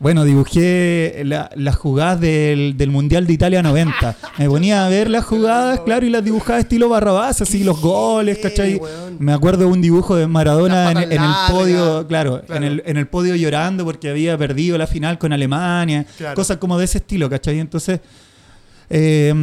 Bueno, 0.00 0.24
dibujé 0.24 1.20
la- 1.26 1.50
las 1.56 1.76
jugadas 1.76 2.18
del, 2.20 2.74
del 2.78 2.88
Mundial 2.90 3.26
de 3.26 3.34
Italia 3.34 3.62
90. 3.62 4.16
Me 4.38 4.48
ponía 4.48 4.86
a 4.86 4.88
ver 4.88 5.10
las 5.10 5.26
jugadas, 5.26 5.80
claro, 5.80 6.06
y 6.06 6.10
las 6.10 6.24
dibujaba 6.24 6.58
estilo 6.58 6.88
Barrabás, 6.88 7.42
así 7.42 7.62
los 7.64 7.78
goles, 7.82 8.38
¿cachai? 8.38 8.76
weón. 8.76 9.16
Me 9.18 9.34
acuerdo 9.34 9.58
de 9.64 9.64
un 9.66 9.82
dibujo 9.82 10.16
de 10.16 10.26
Maradona 10.26 10.90
en, 10.92 11.12
el 11.12 11.20
podio, 11.50 12.06
claro, 12.08 12.40
claro. 12.46 12.56
En, 12.56 12.64
el, 12.64 12.82
en 12.86 12.96
el 12.96 13.08
podio 13.08 13.36
llorando 13.36 13.84
porque 13.84 14.08
había 14.08 14.38
perdido 14.38 14.78
la 14.78 14.86
final 14.86 15.18
con 15.18 15.34
Alemania, 15.34 16.06
Claro. 16.16 16.34
cosas 16.34 16.56
como 16.56 16.78
de 16.78 16.86
ese 16.86 16.96
estilo, 16.98 17.28
¿cachai? 17.28 17.58
Entonces, 17.58 18.00
eh, 18.88 19.34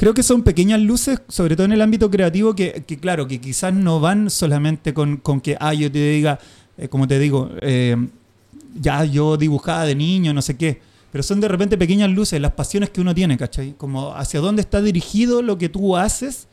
creo 0.00 0.14
que 0.14 0.22
son 0.22 0.42
pequeñas 0.42 0.80
luces, 0.80 1.20
sobre 1.28 1.56
todo 1.56 1.66
en 1.66 1.72
el 1.72 1.82
ámbito 1.82 2.10
creativo, 2.10 2.54
que, 2.54 2.84
que, 2.86 2.98
claro, 2.98 3.28
que 3.28 3.38
quizás 3.38 3.74
no 3.74 4.00
van 4.00 4.30
solamente 4.30 4.94
con, 4.94 5.18
con 5.18 5.42
que, 5.42 5.58
ah, 5.60 5.74
yo 5.74 5.92
te 5.92 5.98
diga, 5.98 6.38
eh, 6.78 6.88
como 6.88 7.06
te 7.06 7.18
digo, 7.18 7.50
eh, 7.60 8.08
ya 8.80 9.04
yo 9.04 9.36
dibujaba 9.36 9.84
de 9.84 9.94
niño, 9.94 10.32
no 10.32 10.40
sé 10.40 10.56
qué. 10.56 10.80
Pero 11.12 11.22
son 11.22 11.38
de 11.38 11.48
repente 11.48 11.76
pequeñas 11.76 12.08
luces, 12.08 12.40
las 12.40 12.52
pasiones 12.52 12.88
que 12.88 13.02
uno 13.02 13.14
tiene, 13.14 13.36
¿cachai? 13.36 13.74
Como 13.76 14.14
hacia 14.14 14.40
dónde 14.40 14.62
está 14.62 14.80
dirigido 14.80 15.42
lo 15.42 15.58
que 15.58 15.68
tú 15.68 15.94
haces 15.98 16.48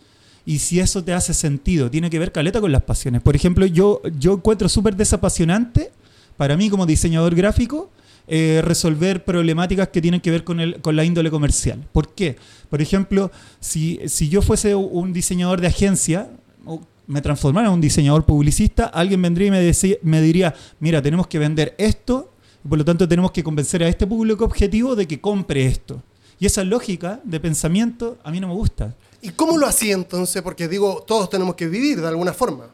y 0.46 0.60
si 0.60 0.82
eso 0.82 1.06
te 1.06 1.14
hace 1.14 1.34
sentido. 1.34 1.90
Tiene 1.90 2.10
que 2.10 2.20
ver 2.20 2.34
caleta 2.34 2.60
con 2.60 2.74
las 2.74 2.84
pasiones. 2.84 3.22
Por 3.22 3.38
ejemplo, 3.38 3.66
yo, 3.66 4.02
yo 4.20 4.34
encuentro 4.34 4.68
súper 4.68 4.98
desapasionante, 4.98 5.94
para 6.36 6.58
mí 6.58 6.70
como 6.70 6.86
diseñador 6.86 7.34
gráfico, 7.34 7.92
eh, 8.28 8.62
resolver 8.64 9.24
problemáticas 9.24 9.88
que 9.88 10.02
tienen 10.02 10.20
que 10.20 10.32
ver 10.32 10.44
con, 10.44 10.60
el, 10.60 10.82
con 10.82 10.96
la 10.96 11.04
índole 11.04 11.32
comercial. 11.32 11.88
¿Por 11.92 12.14
qué? 12.14 12.36
Por 12.70 12.82
ejemplo, 12.82 13.32
si, 13.60 14.00
si 14.08 14.28
yo 14.30 14.42
fuese 14.42 14.76
un 14.76 15.14
diseñador 15.14 15.62
de 15.62 15.68
agencia, 15.68 16.30
o 16.66 16.82
me 17.08 17.22
transformara 17.22 17.68
en 17.68 17.74
un 17.74 17.82
diseñador 17.82 18.26
publicista, 18.26 18.86
alguien 18.86 19.22
vendría 19.22 19.48
y 19.48 19.52
me, 19.52 19.74
me 20.02 20.22
diría, 20.22 20.54
mira, 20.80 21.02
tenemos 21.02 21.28
que 21.28 21.40
vender 21.40 21.74
esto, 21.78 22.34
y 22.64 22.68
por 22.68 22.78
lo 22.78 22.86
tanto 22.86 23.08
tenemos 23.08 23.32
que 23.32 23.44
convencer 23.44 23.82
a 23.84 23.88
este 23.88 24.06
público 24.06 24.44
objetivo 24.44 24.96
de 24.96 25.08
que 25.08 25.22
compre 25.22 25.66
esto. 25.66 26.04
Y 26.40 26.46
esa 26.46 26.64
lógica 26.64 27.22
de 27.24 27.40
pensamiento 27.40 28.18
a 28.24 28.32
mí 28.32 28.40
no 28.40 28.48
me 28.50 28.54
gusta. 28.54 28.94
¿Y 29.22 29.30
cómo 29.30 29.58
lo 29.58 29.66
hacía 29.66 29.96
entonces? 29.96 30.42
Porque 30.42 30.68
digo, 30.68 31.04
todos 31.08 31.30
tenemos 31.30 31.56
que 31.56 31.68
vivir 31.68 32.02
de 32.02 32.08
alguna 32.08 32.34
forma. 32.34 32.66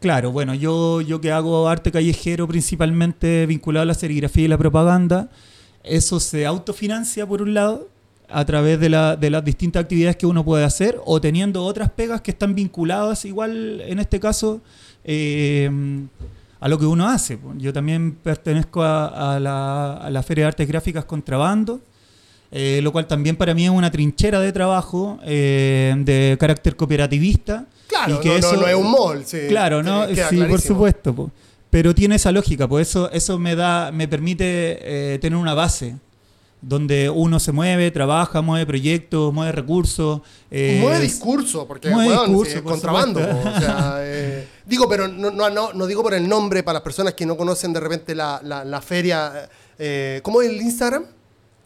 Claro, 0.00 0.32
bueno, 0.32 0.54
yo, 0.54 1.02
yo 1.02 1.20
que 1.20 1.30
hago 1.30 1.68
arte 1.68 1.92
callejero 1.92 2.48
principalmente 2.48 3.44
vinculado 3.46 3.82
a 3.82 3.86
la 3.86 3.92
serigrafía 3.94 4.46
y 4.46 4.48
la 4.48 4.56
propaganda, 4.56 5.28
eso 5.84 6.20
se 6.20 6.46
autofinancia 6.46 7.26
por 7.26 7.42
un 7.42 7.52
lado 7.52 7.88
a 8.30 8.44
través 8.46 8.80
de, 8.80 8.88
la- 8.88 9.16
de 9.16 9.28
las 9.28 9.44
distintas 9.44 9.82
actividades 9.82 10.16
que 10.16 10.24
uno 10.24 10.42
puede 10.42 10.64
hacer 10.64 10.98
o 11.04 11.20
teniendo 11.20 11.64
otras 11.64 11.90
pegas 11.90 12.22
que 12.22 12.30
están 12.30 12.54
vinculadas 12.54 13.24
igual 13.26 13.82
en 13.82 13.98
este 13.98 14.18
caso 14.20 14.62
eh, 15.04 15.70
a 16.60 16.68
lo 16.68 16.78
que 16.78 16.86
uno 16.86 17.06
hace. 17.08 17.38
Yo 17.58 17.72
también 17.72 18.12
pertenezco 18.12 18.82
a 18.82 19.38
la, 19.38 19.94
a 19.98 20.08
la 20.10 20.22
Feria 20.22 20.44
de 20.44 20.48
Artes 20.48 20.68
Gráficas 20.68 21.04
Contrabando, 21.04 21.80
eh, 22.52 22.80
lo 22.82 22.92
cual 22.92 23.06
también 23.06 23.36
para 23.36 23.54
mí 23.54 23.64
es 23.64 23.70
una 23.70 23.90
trinchera 23.90 24.40
de 24.40 24.52
trabajo 24.52 25.18
eh, 25.24 25.94
de 25.98 26.36
carácter 26.40 26.76
cooperativista. 26.76 27.66
Claro, 27.86 28.16
y 28.16 28.20
que 28.20 28.28
no, 28.28 28.34
eso- 28.36 28.56
no 28.56 28.66
es 28.68 28.74
un 28.74 28.90
mall. 28.90 29.24
Sí, 29.26 29.38
Claro, 29.48 29.82
¿no? 29.82 30.06
Sí, 30.08 30.42
por 30.48 30.60
supuesto. 30.60 31.14
po. 31.14 31.30
Pero 31.70 31.94
tiene 31.94 32.16
esa 32.16 32.32
lógica, 32.32 32.66
pues 32.68 32.88
eso, 32.88 33.10
eso 33.12 33.38
me 33.38 33.54
da, 33.54 33.92
me 33.92 34.08
permite 34.08 35.14
eh, 35.14 35.18
tener 35.20 35.38
una 35.38 35.54
base 35.54 35.94
donde 36.62 37.08
uno 37.08 37.38
se 37.40 37.52
mueve, 37.52 37.90
trabaja, 37.90 38.42
mueve 38.42 38.66
proyectos, 38.66 39.32
mueve 39.32 39.52
recursos. 39.52 40.20
eh, 40.50 40.78
mueve 40.82 41.00
discurso, 41.00 41.66
porque 41.66 41.88
mueve 41.90 42.10
discurso, 42.26 42.62
por 42.62 42.72
contrabando. 42.72 43.20
o 43.20 43.60
sea, 43.60 43.94
eh, 44.00 44.46
digo, 44.66 44.88
pero 44.88 45.08
no, 45.08 45.30
no, 45.30 45.48
no, 45.48 45.72
no 45.72 45.86
digo 45.86 46.02
por 46.02 46.12
el 46.14 46.28
nombre 46.28 46.62
para 46.62 46.74
las 46.74 46.82
personas 46.82 47.14
que 47.14 47.24
no 47.24 47.36
conocen 47.36 47.72
de 47.72 47.80
repente 47.80 48.14
la, 48.14 48.40
la, 48.44 48.64
la 48.64 48.82
feria. 48.82 49.48
¿Cómo 50.22 50.42
es 50.42 50.50
el 50.50 50.60
Instagram? 50.60 51.04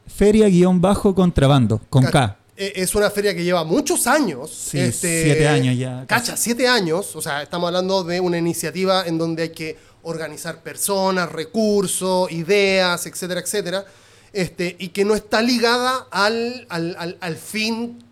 Feria-contrabando, 0.06 1.80
con 1.90 2.04
K. 2.04 2.36
Eh, 2.56 2.72
Es 2.76 2.94
una 2.94 3.10
feria 3.10 3.34
que 3.34 3.42
lleva 3.42 3.64
muchos 3.64 4.06
años. 4.06 4.72
este, 4.74 4.90
Sí, 4.92 5.24
siete 5.24 5.48
años 5.48 5.76
ya, 5.76 6.04
Cacha, 6.06 6.32
casi. 6.32 6.42
siete 6.44 6.68
años. 6.68 7.16
O 7.16 7.22
sea, 7.22 7.42
estamos 7.42 7.66
hablando 7.68 8.04
de 8.04 8.20
una 8.20 8.38
iniciativa 8.38 9.04
en 9.06 9.18
donde 9.18 9.44
hay 9.44 9.48
que 9.50 9.76
organizar 10.02 10.62
personas, 10.62 11.32
recursos, 11.32 12.30
ideas, 12.30 13.06
etcétera, 13.06 13.40
etcétera. 13.40 13.84
Este, 14.32 14.76
y 14.78 14.88
que 14.88 15.04
no 15.04 15.14
está 15.14 15.40
ligada 15.42 16.06
al, 16.10 16.66
al, 16.68 16.94
al- 16.98 17.16
al 17.20 17.36
fin 17.36 18.04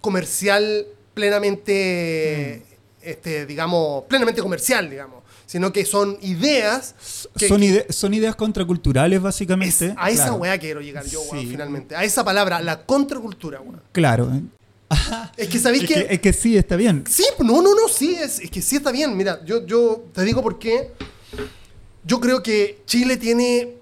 comercial 0.00 0.86
plenamente, 1.14 2.62
Mm. 2.64 3.08
este, 3.08 3.46
digamos, 3.46 4.04
plenamente 4.04 4.40
comercial, 4.42 4.88
digamos. 4.88 5.21
Sino 5.46 5.72
que 5.72 5.84
son 5.84 6.16
ideas 6.22 6.94
que, 7.38 7.48
son, 7.48 7.62
ide- 7.62 7.86
son 7.92 8.14
ideas 8.14 8.34
contraculturales, 8.36 9.18
es- 9.18 9.22
básicamente. 9.22 9.94
a 9.98 10.08
esa 10.10 10.24
claro. 10.24 10.34
weá 10.36 10.58
quiero 10.58 10.80
llegar 10.80 11.04
yo, 11.06 11.20
weón, 11.22 11.40
Sí. 11.44 11.50
finalmente. 11.50 11.94
A 11.96 12.04
esa 12.04 12.24
palabra, 12.24 12.60
la 12.62 12.84
contracultura, 12.86 13.60
weón. 13.60 13.82
Claro. 13.92 14.30
Es 15.36 15.48
que 15.48 15.58
sabéis 15.58 15.84
Es 15.84 15.88
que, 15.88 15.94
que, 16.06 16.14
es 16.14 16.20
que 16.20 16.32
sí, 16.34 16.56
está 16.56 16.76
bien. 16.76 17.04
Sí, 17.08 17.24
no, 17.38 17.62
no, 17.62 17.74
no, 17.74 17.88
sí, 17.88 18.14
es, 18.14 18.40
es 18.40 18.50
que 18.50 18.60
sí 18.60 18.76
está 18.76 18.92
bien. 18.92 19.16
Mira, 19.16 19.42
yo, 19.44 19.66
yo 19.66 20.04
te 20.12 20.22
digo 20.22 20.42
por 20.42 20.58
qué. 20.58 20.90
Yo 22.04 22.20
creo 22.20 22.42
que 22.42 22.82
Chile 22.84 23.16
tiene, 23.16 23.74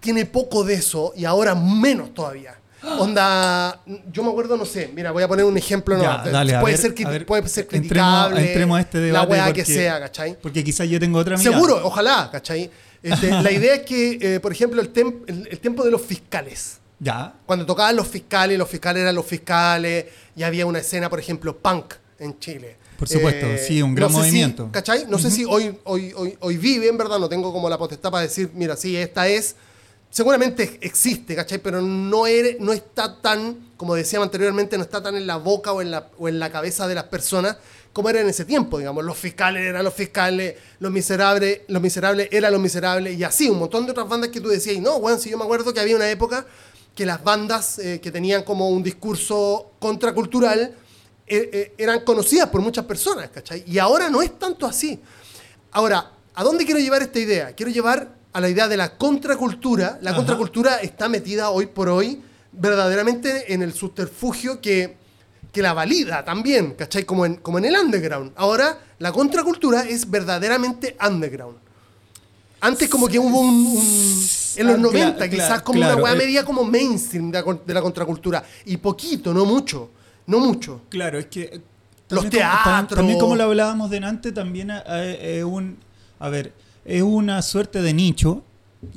tiene 0.00 0.24
poco 0.26 0.64
de 0.64 0.74
eso 0.74 1.12
y 1.16 1.24
ahora 1.26 1.54
menos 1.54 2.14
todavía. 2.14 2.58
Onda, 2.98 3.80
yo 4.12 4.22
me 4.22 4.30
acuerdo, 4.30 4.56
no 4.56 4.64
sé, 4.64 4.90
mira, 4.94 5.12
voy 5.12 5.22
a 5.22 5.28
poner 5.28 5.44
un 5.44 5.56
ejemplo. 5.56 5.96
no, 5.96 6.02
Ya, 6.02 6.22
dale, 6.30 6.54
a 6.56 6.60
puede, 6.60 6.76
ver, 6.76 6.80
ser, 6.96 7.06
a 7.06 7.10
ver, 7.10 7.26
puede 7.26 7.48
ser 7.48 7.64
entremos- 7.66 7.78
criticable. 7.80 8.46
entremos 8.48 8.78
a 8.78 8.80
este 8.80 8.98
debate 8.98 9.24
La 9.26 9.30
weá 9.30 9.44
que 9.52 9.62
porque- 9.62 9.74
sea, 9.74 10.00
¿cachai? 10.00 10.36
Porque 10.40 10.64
quizás 10.64 10.88
yo 10.88 10.98
tengo 11.00 11.18
otra 11.18 11.36
mirada. 11.36 11.54
Seguro, 11.56 11.80
ojalá, 11.84 12.28
¿cachai? 12.32 12.70
Este, 13.02 13.30
la 13.30 13.50
idea 13.52 13.74
es 13.76 13.82
que, 13.82 14.18
eh, 14.20 14.40
por 14.40 14.52
ejemplo, 14.52 14.80
el, 14.80 14.92
tem- 14.92 15.22
el- 15.26 15.48
el 15.50 15.58
tiempo 15.60 15.84
de 15.84 15.90
los 15.90 16.02
fiscales. 16.02 16.78
Ya. 16.98 17.34
Cuando 17.46 17.66
tocaban 17.66 17.96
los 17.96 18.06
fiscales, 18.06 18.58
los 18.58 18.68
fiscales 18.68 19.02
eran 19.02 19.14
los 19.14 19.26
fiscales, 19.26 20.06
y 20.36 20.42
había 20.42 20.66
una 20.66 20.78
escena, 20.78 21.08
por 21.10 21.18
ejemplo, 21.18 21.56
punk 21.56 21.94
en 22.18 22.38
Chile. 22.38 22.76
Eh, 22.80 22.94
Por 22.98 23.08
supuesto, 23.08 23.46
sí, 23.66 23.82
un 23.82 23.94
gran 23.96 24.10
no 24.12 24.18
sé 24.18 24.24
si- 24.24 24.30
movimiento. 24.30 24.68
¿Cachai? 24.70 25.06
No 25.08 25.18
sé 25.18 25.30
si 25.32 25.44
hoy, 25.44 25.76
hoy, 25.84 26.12
hoy, 26.16 26.36
hoy 26.38 26.56
vive, 26.56 26.86
en 26.88 26.96
verdad, 26.96 27.18
no 27.18 27.28
tengo 27.28 27.52
como 27.52 27.68
la 27.68 27.76
potestad 27.76 28.10
para 28.12 28.22
decir, 28.22 28.50
mira, 28.54 28.76
sí, 28.76 28.96
esta 28.96 29.26
es. 29.26 29.56
Seguramente 30.12 30.78
existe, 30.82 31.34
¿cachai? 31.34 31.56
Pero 31.56 31.80
no, 31.80 32.24
no 32.60 32.72
está 32.74 33.18
tan, 33.22 33.70
como 33.78 33.94
decíamos 33.94 34.26
anteriormente, 34.26 34.76
no 34.76 34.82
está 34.82 35.02
tan 35.02 35.16
en 35.16 35.26
la 35.26 35.36
boca 35.36 35.72
o 35.72 35.80
en 35.80 35.90
la, 35.90 36.10
o 36.18 36.28
en 36.28 36.38
la 36.38 36.52
cabeza 36.52 36.86
de 36.86 36.94
las 36.94 37.04
personas 37.04 37.56
como 37.94 38.10
era 38.10 38.20
en 38.20 38.28
ese 38.28 38.44
tiempo, 38.44 38.76
digamos. 38.76 39.04
Los 39.04 39.16
fiscales 39.16 39.66
eran 39.66 39.82
los 39.82 39.94
fiscales, 39.94 40.56
los 40.80 40.92
miserables, 40.92 41.62
los 41.66 41.80
miserables 41.80 42.28
eran 42.30 42.52
los 42.52 42.60
miserables, 42.60 43.18
y 43.18 43.24
así, 43.24 43.48
un 43.48 43.58
montón 43.58 43.86
de 43.86 43.92
otras 43.92 44.06
bandas 44.06 44.28
que 44.28 44.42
tú 44.42 44.48
decías, 44.48 44.76
y 44.76 44.80
no, 44.80 45.00
bueno, 45.00 45.18
si 45.18 45.30
yo 45.30 45.38
me 45.38 45.44
acuerdo 45.44 45.72
que 45.72 45.80
había 45.80 45.96
una 45.96 46.10
época 46.10 46.46
que 46.94 47.06
las 47.06 47.24
bandas 47.24 47.78
eh, 47.78 47.98
que 48.02 48.10
tenían 48.10 48.42
como 48.42 48.68
un 48.68 48.82
discurso 48.82 49.72
contracultural 49.78 50.74
eh, 51.26 51.50
eh, 51.52 51.74
eran 51.78 52.00
conocidas 52.00 52.50
por 52.50 52.60
muchas 52.60 52.84
personas, 52.84 53.30
¿cachai? 53.30 53.64
Y 53.66 53.78
ahora 53.78 54.10
no 54.10 54.20
es 54.20 54.38
tanto 54.38 54.66
así. 54.66 55.00
Ahora, 55.70 56.12
¿a 56.34 56.44
dónde 56.44 56.66
quiero 56.66 56.80
llevar 56.80 57.00
esta 57.00 57.18
idea? 57.18 57.54
Quiero 57.54 57.72
llevar 57.72 58.21
a 58.32 58.40
la 58.40 58.48
idea 58.48 58.68
de 58.68 58.76
la 58.76 58.96
contracultura. 58.96 59.98
La 60.02 60.10
Ajá. 60.10 60.16
contracultura 60.18 60.76
está 60.76 61.08
metida 61.08 61.50
hoy 61.50 61.66
por 61.66 61.88
hoy 61.88 62.20
verdaderamente 62.52 63.52
en 63.52 63.62
el 63.62 63.72
subterfugio 63.72 64.60
que, 64.60 64.96
que 65.52 65.62
la 65.62 65.72
valida 65.74 66.24
también, 66.24 66.74
¿cachai? 66.74 67.04
Como 67.04 67.26
en, 67.26 67.36
como 67.36 67.58
en 67.58 67.64
el 67.66 67.74
underground. 67.76 68.32
Ahora, 68.36 68.78
la 68.98 69.12
contracultura 69.12 69.82
es 69.82 70.08
verdaderamente 70.08 70.96
underground. 71.06 71.56
Antes 72.60 72.88
como 72.88 73.08
que 73.08 73.18
hubo 73.18 73.40
un... 73.40 73.66
un- 73.66 74.26
en 74.54 74.66
los 74.66 74.76
Ah, 74.76 74.78
90 74.78 75.16
claro, 75.16 75.30
quizás 75.30 75.62
como 75.62 75.78
claro, 75.78 75.94
una 75.96 76.04
weá 76.04 76.12
eh. 76.12 76.16
media 76.16 76.44
como 76.44 76.62
mainstream 76.62 77.30
de 77.32 77.42
la, 77.42 77.58
de 77.66 77.74
la 77.74 77.80
contracultura. 77.82 78.44
Y 78.66 78.76
poquito, 78.76 79.32
no 79.34 79.44
mucho. 79.46 79.90
No 80.26 80.38
mucho. 80.38 80.82
Claro, 80.90 81.18
es 81.18 81.26
que. 81.26 81.42
eh, 81.44 81.60
Los 82.10 82.20
como- 82.20 82.30
teatros. 82.30 82.96
También, 82.98 83.18
como 83.18 83.34
lo 83.34 83.44
hablábamos 83.44 83.90
delante, 83.90 84.30
también 84.30 84.70
eh, 84.70 85.38
es 85.38 85.44
un. 85.44 85.78
A 86.20 86.28
ver, 86.28 86.52
es 86.84 87.02
una 87.02 87.42
suerte 87.42 87.82
de 87.82 87.94
nicho. 87.94 88.44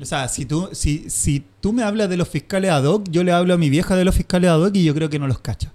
O 0.01 0.06
sea, 0.06 0.27
si 0.27 0.46
tú, 0.46 0.70
si, 0.72 1.10
si 1.10 1.44
tú 1.62 1.72
me 1.72 1.84
hablas 1.84 2.10
de 2.10 2.18
los 2.18 2.27
fiscales 2.27 2.72
ad 2.72 2.86
hoc, 2.86 3.08
yo 3.10 3.24
le 3.24 3.32
hablo 3.32 3.54
a 3.54 3.58
mi 3.58 3.70
vieja 3.70 3.96
de 3.96 4.04
los 4.04 4.15
fiscales 4.15 4.50
ad 4.50 4.60
hoc 4.62 4.75
y 4.75 4.84
yo 4.84 4.96
creo 4.96 5.10
que 5.10 5.20
no 5.20 5.27
los 5.27 5.39
cacha. 5.39 5.72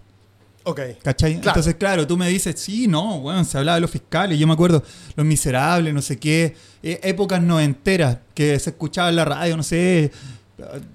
Ok. 0.64 0.80
¿Cachai? 1.02 1.34
Claro. 1.34 1.48
Entonces, 1.48 1.74
claro, 1.76 2.06
tú 2.06 2.16
me 2.16 2.28
dices, 2.28 2.58
sí, 2.58 2.86
no, 2.86 3.20
bueno, 3.20 3.44
se 3.44 3.56
hablaba 3.56 3.76
de 3.76 3.80
los 3.80 3.90
fiscales, 3.90 4.38
yo 4.38 4.46
me 4.46 4.52
acuerdo, 4.52 4.82
los 5.16 5.24
miserables, 5.24 5.94
no 5.94 6.02
sé 6.02 6.18
qué, 6.18 6.54
eh, 6.82 7.00
épocas 7.02 7.40
noventeras 7.42 8.18
que 8.34 8.58
se 8.58 8.70
escuchaba 8.70 9.08
en 9.08 9.16
la 9.16 9.24
radio, 9.24 9.56
no 9.56 9.62
sé, 9.62 10.04
eh, 10.04 10.12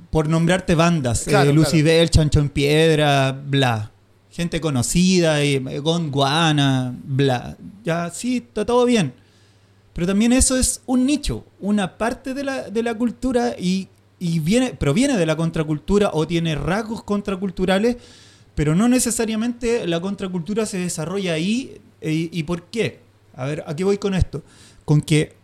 por 0.09 0.29
nombrarte 0.29 0.75
bandas, 0.75 1.23
Claro, 1.23 1.49
eh, 1.49 1.53
Lucy 1.53 1.81
claro. 1.81 1.85
Bell, 1.85 2.09
Chancho 2.09 2.39
en 2.39 2.49
Piedra, 2.49 3.31
bla. 3.31 3.91
Gente 4.29 4.61
conocida, 4.61 5.43
y 5.43 5.55
eh, 5.55 5.79
Gondwana, 5.79 6.93
bla. 7.03 7.57
Ya, 7.83 8.09
sí, 8.11 8.37
está 8.37 8.65
todo 8.65 8.85
bien. 8.85 9.13
Pero 9.95 10.07
también 10.07 10.33
eso 10.33 10.57
es 10.57 10.81
un 10.87 11.05
nicho, 11.05 11.45
una 11.61 11.97
parte 11.97 12.33
de 12.33 12.43
la, 12.43 12.69
de 12.69 12.83
la 12.83 12.95
cultura 12.95 13.55
y, 13.57 13.87
y 14.19 14.39
viene, 14.39 14.73
proviene 14.73 15.15
de 15.15 15.25
la 15.25 15.37
contracultura 15.37 16.09
o 16.11 16.27
tiene 16.27 16.53
rasgos 16.55 17.01
contraculturales, 17.01 17.95
pero 18.55 18.75
no 18.75 18.89
necesariamente 18.89 19.87
la 19.87 20.01
contracultura 20.01 20.65
se 20.65 20.79
desarrolla 20.79 21.31
ahí. 21.31 21.79
eh, 22.01 22.27
¿Y, 22.29 22.43
por 22.43 22.63
qué? 22.63 22.99
A 23.35 23.45
ver, 23.45 23.63
¿a 23.65 23.73
qué 23.73 23.85
voy 23.85 23.97
con 23.97 24.15
esto? 24.15 24.43
Con 24.83 24.99
que 24.99 25.34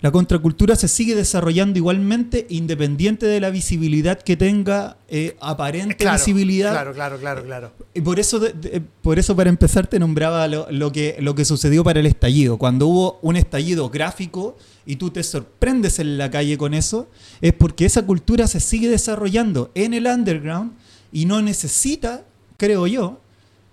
la 0.00 0.12
contracultura 0.12 0.76
se 0.76 0.86
sigue 0.86 1.16
desarrollando 1.16 1.76
igualmente 1.78 2.46
independiente 2.50 3.26
de 3.26 3.40
la 3.40 3.50
visibilidad 3.50 4.18
que 4.20 4.36
tenga, 4.36 4.96
eh, 5.08 5.36
aparente 5.40 5.96
Claro, 5.96 6.18
visibilidad. 6.18 6.70
Claro, 6.70 6.92
claro, 6.92 7.18
claro, 7.18 7.42
claro. 7.44 7.72
Y 7.94 8.00
por 8.00 8.20
eso, 8.20 8.38
de- 8.38 8.52
de- 8.52 8.80
por 8.80 9.18
eso 9.18 9.34
para 9.34 9.50
empezar, 9.50 9.88
te 9.88 9.98
nombraba 9.98 10.46
lo, 10.46 10.70
lo 10.70 10.92
que, 10.92 11.16
lo 11.18 11.34
que 11.34 11.44
sucedió 11.44 11.82
para 11.82 11.98
el 11.98 12.06
estallido. 12.06 12.58
Cuando 12.58 12.86
hubo 12.86 13.18
un 13.22 13.34
estallido 13.36 13.90
gráfico 13.90 14.56
y 14.86 14.96
tú 14.96 15.10
te 15.10 15.22
sorprendes 15.24 15.98
en 15.98 16.16
la 16.16 16.30
calle 16.30 16.56
con 16.56 16.74
eso, 16.74 17.08
es 17.40 17.52
porque 17.52 17.84
esa 17.84 18.06
cultura 18.06 18.46
se 18.46 18.60
sigue 18.60 18.88
desarrollando 18.88 19.70
en 19.74 19.94
el 19.94 20.06
underground 20.06 20.72
y 21.10 21.24
no 21.26 21.42
necesita, 21.42 22.24
creo 22.56 22.86
yo, 22.86 23.20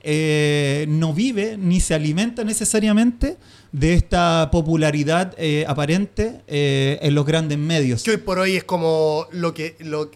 eh, 0.08 0.86
no 0.88 1.14
vive 1.14 1.58
ni 1.58 1.80
se 1.80 1.94
alimenta 1.96 2.44
necesariamente 2.44 3.38
de 3.72 3.94
esta 3.96 4.50
popularidad 4.52 5.34
eh, 5.38 5.66
aparente 5.68 6.42
eh, 6.48 7.00
en 7.02 7.16
los 7.16 7.26
grandes 7.26 7.58
medios. 7.58 8.04
Que 8.04 8.12
hoy 8.12 8.18
por 8.18 8.40
hoy 8.40 8.56
es 8.56 8.64
como 8.64 9.28
lo 9.32 9.54
que 9.54 9.76
lo, 9.80 10.10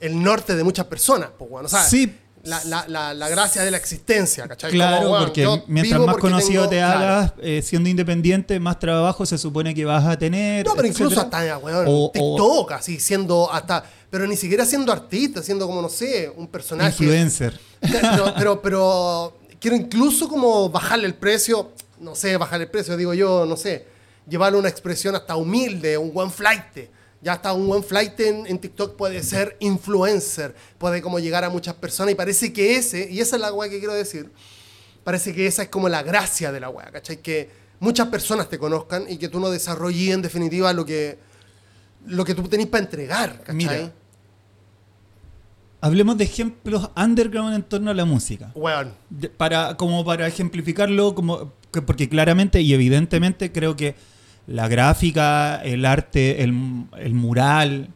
el 0.00 0.22
norte 0.22 0.56
de 0.56 0.64
muchas 0.64 0.86
personas, 0.86 1.30
pues, 1.38 1.50
bueno, 1.50 1.68
¿sabes? 1.68 1.88
Sí. 1.88 2.12
La, 2.44 2.62
la, 2.64 2.84
la, 2.88 3.14
la 3.14 3.28
gracia 3.28 3.62
de 3.62 3.70
la 3.70 3.76
existencia, 3.78 4.46
¿cachai? 4.46 4.70
Claro, 4.70 4.98
Como, 4.98 5.08
bueno, 5.10 5.24
porque 5.26 5.46
mientras 5.66 6.00
más 6.00 6.06
porque 6.14 6.20
conocido 6.22 6.62
tengo- 6.62 6.70
te 6.70 6.76
claro. 6.76 6.98
hagas, 7.00 7.32
eh, 7.42 7.62
siendo 7.62 7.88
independiente, 7.88 8.60
más 8.60 8.78
trabajo 8.78 9.26
se 9.26 9.36
supone 9.38 9.74
que 9.74 9.84
vas 9.84 10.06
a 10.06 10.16
tener. 10.16 10.64
No, 10.64 10.74
pero 10.74 10.86
incluso 10.88 11.20
hasta, 11.20 11.58
weón, 11.58 11.84
O- 11.88 12.06
o 12.06 12.10
TikTok, 12.12 12.72
así, 12.72 13.00
siendo 13.00 13.52
hasta... 13.52 13.84
Pero 14.10 14.26
ni 14.26 14.36
siquiera 14.36 14.64
siendo 14.64 14.92
artista, 14.92 15.42
siendo 15.42 15.66
como, 15.66 15.82
no 15.82 15.88
sé, 15.88 16.32
un 16.34 16.48
personaje... 16.48 17.04
influencer. 17.04 17.58
Pero, 17.80 18.34
pero, 18.36 18.60
pero 18.60 19.38
quiero 19.60 19.76
incluso 19.76 20.28
como 20.28 20.68
bajarle 20.68 21.06
el 21.06 21.14
precio, 21.14 21.70
no 22.00 22.16
sé, 22.16 22.36
bajarle 22.36 22.64
el 22.64 22.70
precio, 22.72 22.96
digo 22.96 23.14
yo, 23.14 23.46
no 23.46 23.56
sé, 23.56 23.86
llevarle 24.28 24.58
una 24.58 24.68
expresión 24.68 25.14
hasta 25.14 25.36
humilde, 25.36 25.96
un 25.96 26.10
one 26.12 26.30
flight. 26.30 26.90
Ya 27.20 27.34
hasta 27.34 27.52
un 27.52 27.70
one 27.70 27.82
flight 27.82 28.18
en, 28.18 28.46
en 28.46 28.58
TikTok 28.58 28.96
puede 28.96 29.22
ser 29.22 29.56
influencer, 29.60 30.56
puede 30.78 31.00
como 31.00 31.20
llegar 31.20 31.44
a 31.44 31.50
muchas 31.50 31.74
personas 31.74 32.12
y 32.12 32.14
parece 32.16 32.52
que 32.52 32.76
ese, 32.76 33.08
y 33.10 33.20
esa 33.20 33.36
es 33.36 33.42
la 33.42 33.52
weá 33.52 33.70
que 33.70 33.78
quiero 33.78 33.94
decir, 33.94 34.30
parece 35.04 35.32
que 35.32 35.46
esa 35.46 35.62
es 35.62 35.68
como 35.68 35.88
la 35.88 36.02
gracia 36.02 36.50
de 36.50 36.60
la 36.60 36.68
weá, 36.68 36.90
¿cachai? 36.90 37.18
Que 37.18 37.48
muchas 37.80 38.08
personas 38.08 38.48
te 38.48 38.58
conozcan 38.58 39.06
y 39.08 39.18
que 39.18 39.28
tú 39.28 39.40
no 39.40 39.50
desarrolles 39.50 40.14
en 40.14 40.22
definitiva 40.22 40.72
lo 40.72 40.84
que, 40.84 41.18
lo 42.08 42.24
que 42.24 42.34
tú 42.34 42.42
tenés 42.44 42.66
para 42.66 42.84
entregar, 42.84 43.38
¿cachai? 43.40 43.54
Mira. 43.54 43.92
Hablemos 45.80 46.18
de 46.18 46.24
ejemplos 46.24 46.90
underground 46.96 47.54
en 47.54 47.62
torno 47.62 47.90
a 47.90 47.94
la 47.94 48.04
música. 48.04 48.50
De- 49.10 49.28
para, 49.28 49.76
como 49.76 50.04
para 50.04 50.26
ejemplificarlo, 50.26 51.14
como, 51.14 51.52
que- 51.72 51.82
porque 51.82 52.08
claramente 52.08 52.60
y 52.60 52.74
evidentemente 52.74 53.52
creo 53.52 53.76
que 53.76 53.94
la 54.48 54.66
gráfica, 54.66 55.56
el 55.62 55.84
arte, 55.84 56.42
el, 56.42 56.52
el 56.98 57.14
mural, 57.14 57.90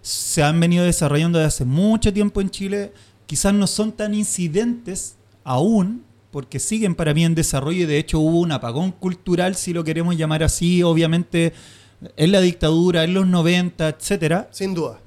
se 0.00 0.42
han 0.42 0.58
venido 0.60 0.84
desarrollando 0.84 1.38
desde 1.38 1.48
hace 1.48 1.64
mucho 1.66 2.10
tiempo 2.12 2.40
en 2.40 2.48
Chile. 2.48 2.92
Quizás 3.26 3.52
no 3.52 3.66
son 3.66 3.92
tan 3.92 4.14
incidentes 4.14 5.16
aún, 5.44 6.04
porque 6.30 6.58
siguen 6.58 6.94
para 6.94 7.12
mí 7.12 7.24
en 7.24 7.34
desarrollo 7.34 7.82
y 7.82 7.86
de 7.86 7.98
hecho 7.98 8.18
hubo 8.20 8.40
un 8.40 8.52
apagón 8.52 8.92
cultural, 8.92 9.56
si 9.56 9.72
lo 9.74 9.84
queremos 9.84 10.16
llamar 10.16 10.42
así, 10.42 10.82
obviamente 10.82 11.52
en 12.16 12.32
la 12.32 12.40
dictadura, 12.40 13.04
en 13.04 13.14
los 13.14 13.26
90, 13.26 13.88
etcétera, 13.88 14.48
Sin 14.52 14.74
duda. 14.74 14.98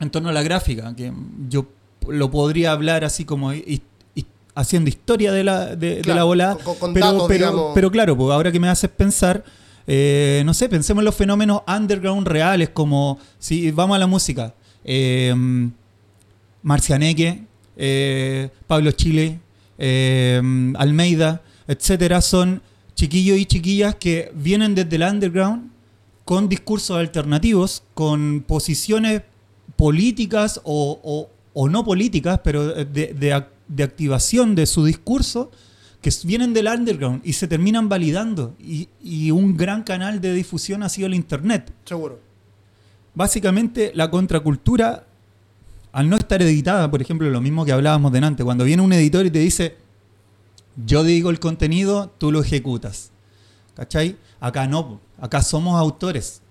en 0.00 0.10
torno 0.10 0.28
a 0.28 0.32
la 0.32 0.42
gráfica, 0.42 0.94
que 0.94 1.12
yo 1.48 1.66
lo 2.08 2.30
podría 2.30 2.72
hablar 2.72 3.04
así 3.04 3.24
como 3.24 3.52
hi- 3.52 3.82
hi- 4.14 4.26
haciendo 4.54 4.88
historia 4.88 5.32
de 5.32 5.44
la, 5.44 5.74
de, 5.76 6.02
la 6.04 6.24
bola, 6.24 6.56
con- 6.62 6.76
con 6.76 6.94
pero, 6.94 7.06
datos, 7.06 7.28
pero, 7.28 7.46
digamos. 7.50 7.72
pero 7.74 7.90
claro, 7.90 8.16
pues 8.16 8.30
ahora 8.32 8.50
que 8.52 8.60
me 8.60 8.68
haces 8.68 8.90
pensar, 8.90 9.44
eh, 9.86 10.42
no 10.46 10.52
sé, 10.54 10.68
pensemos 10.68 11.00
en 11.02 11.04
los 11.06 11.14
fenómenos 11.14 11.62
underground 11.68 12.26
reales, 12.26 12.68
como 12.70 13.18
si 13.38 13.70
vamos 13.70 13.96
a 13.96 13.98
la 13.98 14.06
música, 14.06 14.54
eh, 14.84 15.34
Marcianeque, 16.62 17.42
eh, 17.76 18.48
Pablo 18.66 18.90
Chile, 18.92 19.38
eh, 19.78 20.40
Almeida, 20.76 21.42
etcétera, 21.68 22.20
son 22.20 22.62
chiquillos 22.94 23.38
y 23.38 23.46
chiquillas 23.46 23.94
que 23.96 24.32
vienen 24.34 24.74
desde 24.74 24.96
el 24.96 25.02
underground 25.02 25.70
con 26.26 26.48
discursos 26.50 26.98
alternativos, 26.98 27.84
con 27.94 28.44
posiciones 28.46 29.22
políticas 29.76 30.60
o, 30.64 31.00
o- 31.02 31.30
o 31.54 31.68
no 31.70 31.84
políticas, 31.84 32.40
pero 32.44 32.66
de, 32.66 33.14
de 33.14 33.34
ac- 33.34 33.48
de 33.68 33.82
activación 33.82 34.54
de 34.54 34.66
su 34.66 34.84
discurso, 34.84 35.50
que 36.02 36.10
vienen 36.24 36.52
del 36.52 36.66
underground 36.66 37.22
y 37.24 37.32
se 37.32 37.48
terminan 37.48 37.88
validando. 37.88 38.54
Y, 38.60 38.88
y 39.02 39.30
un 39.30 39.56
gran 39.56 39.82
canal 39.84 40.20
de 40.20 40.34
difusión 40.34 40.82
ha 40.82 40.88
sido 40.88 41.06
el 41.06 41.14
Internet. 41.14 41.72
Seguro. 41.84 42.20
Básicamente 43.14 43.92
la 43.94 44.10
contracultura, 44.10 45.06
al 45.92 46.08
no 46.10 46.16
estar 46.16 46.42
editada, 46.42 46.90
por 46.90 47.00
ejemplo, 47.00 47.30
lo 47.30 47.40
mismo 47.40 47.64
que 47.64 47.72
hablábamos 47.72 48.12
delante, 48.12 48.44
cuando 48.44 48.64
viene 48.64 48.82
un 48.82 48.92
editor 48.92 49.24
y 49.26 49.30
te 49.30 49.38
dice, 49.38 49.76
yo 50.84 51.02
digo 51.04 51.30
el 51.30 51.40
contenido, 51.40 52.12
tú 52.18 52.30
lo 52.32 52.40
ejecutas. 52.42 53.10
¿Cachai? 53.74 54.16
Acá 54.40 54.66
no. 54.66 55.00
Acá 55.20 55.42
somos 55.42 55.78
autores. 55.80 56.42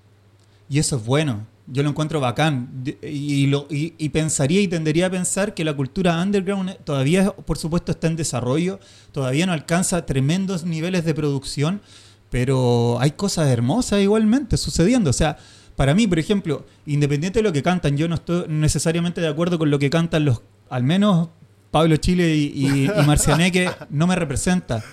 Y 0.69 0.79
eso 0.79 0.95
es 0.98 1.05
bueno. 1.05 1.45
Yo 1.67 1.81
lo 1.84 1.89
encuentro 1.89 2.19
bacán. 2.19 2.69
De- 2.84 2.98
Y, 3.10 3.48
lo- 3.48 3.67
y- 3.69 3.93
y 3.98 4.10
pensaría 4.10 4.62
y 4.62 4.67
tendería 4.67 5.07
a 5.07 5.10
pensar 5.10 5.53
que 5.53 5.63
la 5.63 5.74
cultura 5.75 6.22
underground 6.22 6.77
todavía, 6.84 7.31
por 7.31 7.57
supuesto, 7.57 7.91
está 7.91 8.07
en 8.07 8.15
desarrollo, 8.15 8.79
todavía 9.12 9.45
no 9.45 9.53
alcanza 9.53 10.05
tremendos 10.05 10.63
niveles 10.63 11.05
de 11.05 11.13
producción, 11.13 11.81
pero 12.29 12.98
hay 13.00 13.12
cosas 13.12 13.48
hermosas 13.50 14.01
igualmente 14.01 14.57
sucediendo. 14.57 15.10
O 15.10 15.13
sea, 15.13 15.38
para 15.75 15.93
mí, 15.93 16.07
por 16.07 16.19
ejemplo, 16.19 16.65
independiente 16.86 17.39
de 17.39 17.43
lo 17.43 17.53
que 17.53 17.63
cantan, 17.63 17.98
yo 17.98 18.07
no 18.07 18.15
estoy 18.15 18.45
necesariamente 18.48 19.22
de 19.22 19.27
acuerdo 19.27 19.57
con 19.60 19.69
lo 19.72 19.79
que 19.79 19.89
cantan 19.89 20.25
los, 20.25 20.41
al 20.69 20.84
menos 20.84 21.29
Pablo 21.72 21.98
Chile 21.98 22.36
y, 22.36 22.51
y, 22.55 22.86
y 22.86 22.88
Marcianeque 23.05 23.69
no 23.89 24.07
me 24.07 24.15
representa, 24.15 24.84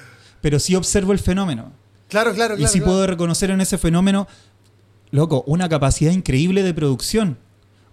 pero 0.40 0.58
sí 0.58 0.74
observo 0.74 1.12
el 1.12 1.18
fenómeno. 1.18 1.72
Claro, 2.12 2.34
claro, 2.34 2.54
Y 2.54 2.58
claro. 2.58 2.72
sí 2.72 2.78
claro. 2.78 2.92
puedo 2.92 3.06
reconocer 3.06 3.50
en 3.50 3.60
ese 3.62 3.78
fenómeno, 3.78 4.28
loco, 5.10 5.42
una 5.46 5.66
capacidad 5.68 6.12
increíble 6.12 6.62
de 6.62 6.74
producción, 6.74 7.38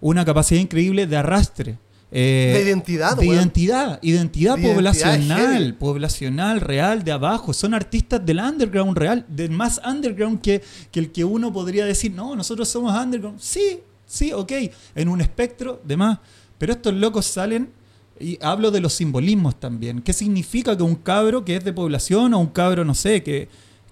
una 0.00 0.24
capacidad 0.26 0.60
increíble 0.60 1.06
de 1.06 1.16
arrastre. 1.16 1.78
eh, 2.12 2.52
De 2.54 2.62
identidad, 2.68 3.16
De 3.16 3.24
identidad, 3.24 3.98
identidad 4.02 4.56
De 4.56 4.60
identidad 4.60 4.74
poblacional, 4.74 5.74
poblacional, 5.76 6.60
real, 6.60 7.02
de 7.02 7.12
abajo. 7.12 7.52
Son 7.54 7.72
artistas 7.72 8.24
del 8.26 8.40
underground 8.40 8.96
real, 8.98 9.24
del 9.28 9.50
más 9.50 9.80
underground 9.86 10.40
que, 10.42 10.62
que 10.92 11.00
el 11.00 11.12
que 11.12 11.24
uno 11.24 11.50
podría 11.52 11.86
decir, 11.86 12.12
no, 12.12 12.36
nosotros 12.36 12.68
somos 12.68 12.92
underground. 12.94 13.40
Sí, 13.40 13.80
sí, 14.06 14.32
ok, 14.34 14.52
en 14.96 15.08
un 15.08 15.20
espectro 15.22 15.80
de 15.84 15.96
más. 15.96 16.18
Pero 16.58 16.72
estos 16.74 16.92
locos 16.92 17.24
salen 17.24 17.70
y 18.18 18.38
hablo 18.42 18.70
de 18.70 18.80
los 18.80 18.92
simbolismos 18.92 19.58
también. 19.58 20.02
¿Qué 20.02 20.12
significa 20.12 20.76
que 20.76 20.82
un 20.82 20.96
cabro 20.96 21.42
que 21.42 21.56
es 21.56 21.64
de 21.64 21.72
población 21.72 22.34
o 22.34 22.38
un 22.38 22.48
cabro, 22.48 22.84
no 22.84 22.94
sé, 22.94 23.22
que, 23.22 23.48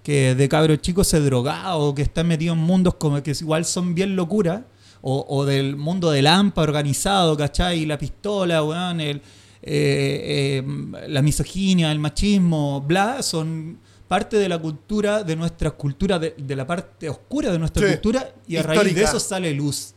que 0.09 0.33
de 0.33 0.49
cabro 0.49 0.75
chico 0.77 1.03
se 1.03 1.19
droga 1.19 1.75
o 1.75 1.93
que 1.93 2.01
está 2.01 2.23
metido 2.23 2.53
en 2.55 2.59
mundos 2.59 2.95
como 2.95 3.21
que 3.21 3.29
igual 3.39 3.63
son 3.63 3.93
bien 3.93 4.15
locura? 4.15 4.65
O, 5.03 5.23
o 5.29 5.45
del 5.45 5.75
mundo 5.75 6.09
del 6.09 6.25
AMPA 6.25 6.63
organizado, 6.63 7.37
¿cachai? 7.37 7.85
La 7.85 7.99
pistola, 7.99 8.63
weón, 8.63 9.01
el, 9.01 9.17
eh, 9.61 10.63
eh, 10.63 10.63
la 11.07 11.21
misoginia, 11.21 11.91
el 11.91 11.99
machismo, 11.99 12.81
bla, 12.81 13.21
son 13.21 13.77
parte 14.07 14.37
de 14.37 14.49
la 14.49 14.57
cultura, 14.57 15.23
de 15.23 15.35
nuestra 15.35 15.69
cultura, 15.71 16.17
de, 16.17 16.33
de 16.35 16.55
la 16.55 16.65
parte 16.65 17.07
oscura 17.07 17.51
de 17.51 17.59
nuestra 17.59 17.85
Sí, 17.85 17.93
cultura, 17.93 18.33
y 18.47 18.57
a 18.57 18.63
raíz 18.63 18.95
de 18.95 19.03
eso 19.03 19.19
sale 19.19 19.53
luz. 19.53 19.93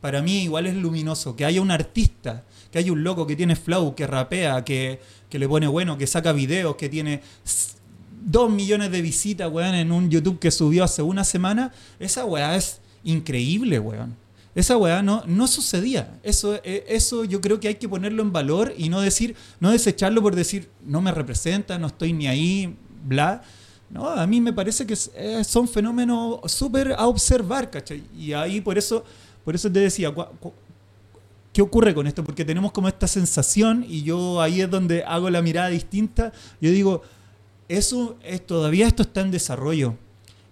Para 0.00 0.22
mí 0.22 0.44
igual 0.44 0.68
es 0.68 0.76
luminoso, 0.76 1.34
que 1.34 1.44
haya 1.44 1.60
un 1.60 1.72
artista, 1.72 2.44
que 2.70 2.78
haya 2.78 2.92
un 2.92 3.02
loco 3.02 3.26
que 3.26 3.34
tiene 3.34 3.56
flow, 3.56 3.96
que 3.96 4.06
rapea, 4.06 4.64
que, 4.64 5.00
que 5.28 5.38
le 5.40 5.48
pone 5.48 5.66
bueno, 5.66 5.98
que 5.98 6.06
saca 6.06 6.32
videos, 6.32 6.76
que 6.76 6.88
tiene 6.88 7.22
s- 8.22 8.26
dos 8.26 8.50
millones 8.50 8.90
de 8.90 9.02
visitas, 9.02 9.50
weón, 9.50 9.74
en 9.74 9.92
un 9.92 10.10
YouTube 10.10 10.38
que 10.38 10.50
subió 10.50 10.84
hace 10.84 11.02
una 11.02 11.24
semana, 11.24 11.72
esa 11.98 12.24
weá 12.24 12.56
es 12.56 12.80
increíble, 13.04 13.78
weón. 13.78 14.16
Esa 14.54 14.76
weá 14.76 15.02
no, 15.02 15.22
no 15.26 15.46
sucedía. 15.46 16.18
Eso, 16.22 16.56
eh, 16.62 16.84
eso 16.88 17.24
yo 17.24 17.40
creo 17.40 17.58
que 17.58 17.68
hay 17.68 17.76
que 17.76 17.88
ponerlo 17.88 18.22
en 18.22 18.32
valor 18.32 18.74
y 18.76 18.88
no 18.90 19.00
decir, 19.00 19.34
no 19.60 19.70
desecharlo 19.70 20.20
por 20.22 20.34
decir, 20.34 20.68
no 20.84 21.00
me 21.00 21.10
representa, 21.10 21.78
no 21.78 21.86
estoy 21.86 22.12
ni 22.12 22.26
ahí, 22.26 22.76
bla. 23.04 23.42
No, 23.88 24.08
a 24.08 24.26
mí 24.26 24.40
me 24.40 24.52
parece 24.52 24.86
que 24.86 24.94
eh, 25.16 25.42
son 25.44 25.68
fenómenos 25.68 26.40
súper 26.52 26.92
a 26.92 27.06
observar, 27.06 27.70
¿cachai? 27.70 28.02
Y 28.18 28.32
ahí 28.34 28.60
por 28.60 28.76
eso, 28.78 29.04
por 29.44 29.54
eso 29.54 29.70
te 29.72 29.80
decía, 29.80 30.12
¿qué 31.52 31.62
ocurre 31.62 31.94
con 31.94 32.06
esto? 32.06 32.24
Porque 32.24 32.44
tenemos 32.44 32.72
como 32.72 32.88
esta 32.88 33.06
sensación 33.06 33.84
y 33.88 34.02
yo 34.02 34.40
ahí 34.40 34.60
es 34.62 34.70
donde 34.70 35.02
hago 35.04 35.28
la 35.30 35.42
mirada 35.42 35.68
distinta. 35.68 36.32
Yo 36.60 36.70
digo, 36.70 37.02
eso 37.76 38.16
es, 38.24 38.46
todavía 38.46 38.86
esto 38.86 39.02
está 39.02 39.20
en 39.20 39.30
desarrollo 39.30 39.94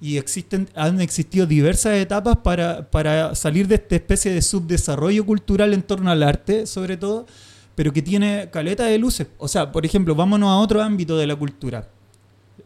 y 0.00 0.16
existen, 0.16 0.68
han 0.74 1.00
existido 1.00 1.46
diversas 1.46 1.94
etapas 1.94 2.37
para, 2.38 2.90
para 2.90 3.35
salir 3.35 3.68
de 3.68 3.74
esta 3.76 3.96
especie 3.96 4.33
de 4.33 4.40
subdesarrollo 4.42 5.26
cultural 5.26 5.74
en 5.74 5.83
torno 5.83 6.11
al 6.11 6.22
arte, 6.22 6.66
sobre 6.66 6.96
todo, 6.96 7.26
pero 7.74 7.92
que 7.92 8.00
tiene 8.02 8.48
caleta 8.50 8.85
de 8.85 8.98
luces. 8.98 9.26
O 9.38 9.46
sea, 9.48 9.70
por 9.72 9.85
ejemplo, 9.85 10.14
vámonos 10.14 10.48
a 10.48 10.56
otro 10.56 10.80
ámbito 10.83 11.16
de 11.18 11.26
la 11.26 11.37
cultura. 11.37 11.88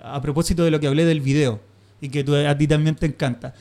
A 0.01 0.21
propósito 0.21 0.63
de 0.65 0.71
lo 0.71 0.79
que 0.79 0.87
hablé 0.87 1.05
del 1.05 1.21
video 1.21 1.61
y 2.01 2.09
que 2.09 2.23
tú- 2.23 2.35
a 2.37 2.57
ti 2.57 2.67
también 2.69 2.95
te 2.97 3.07
encanta. 3.07 3.55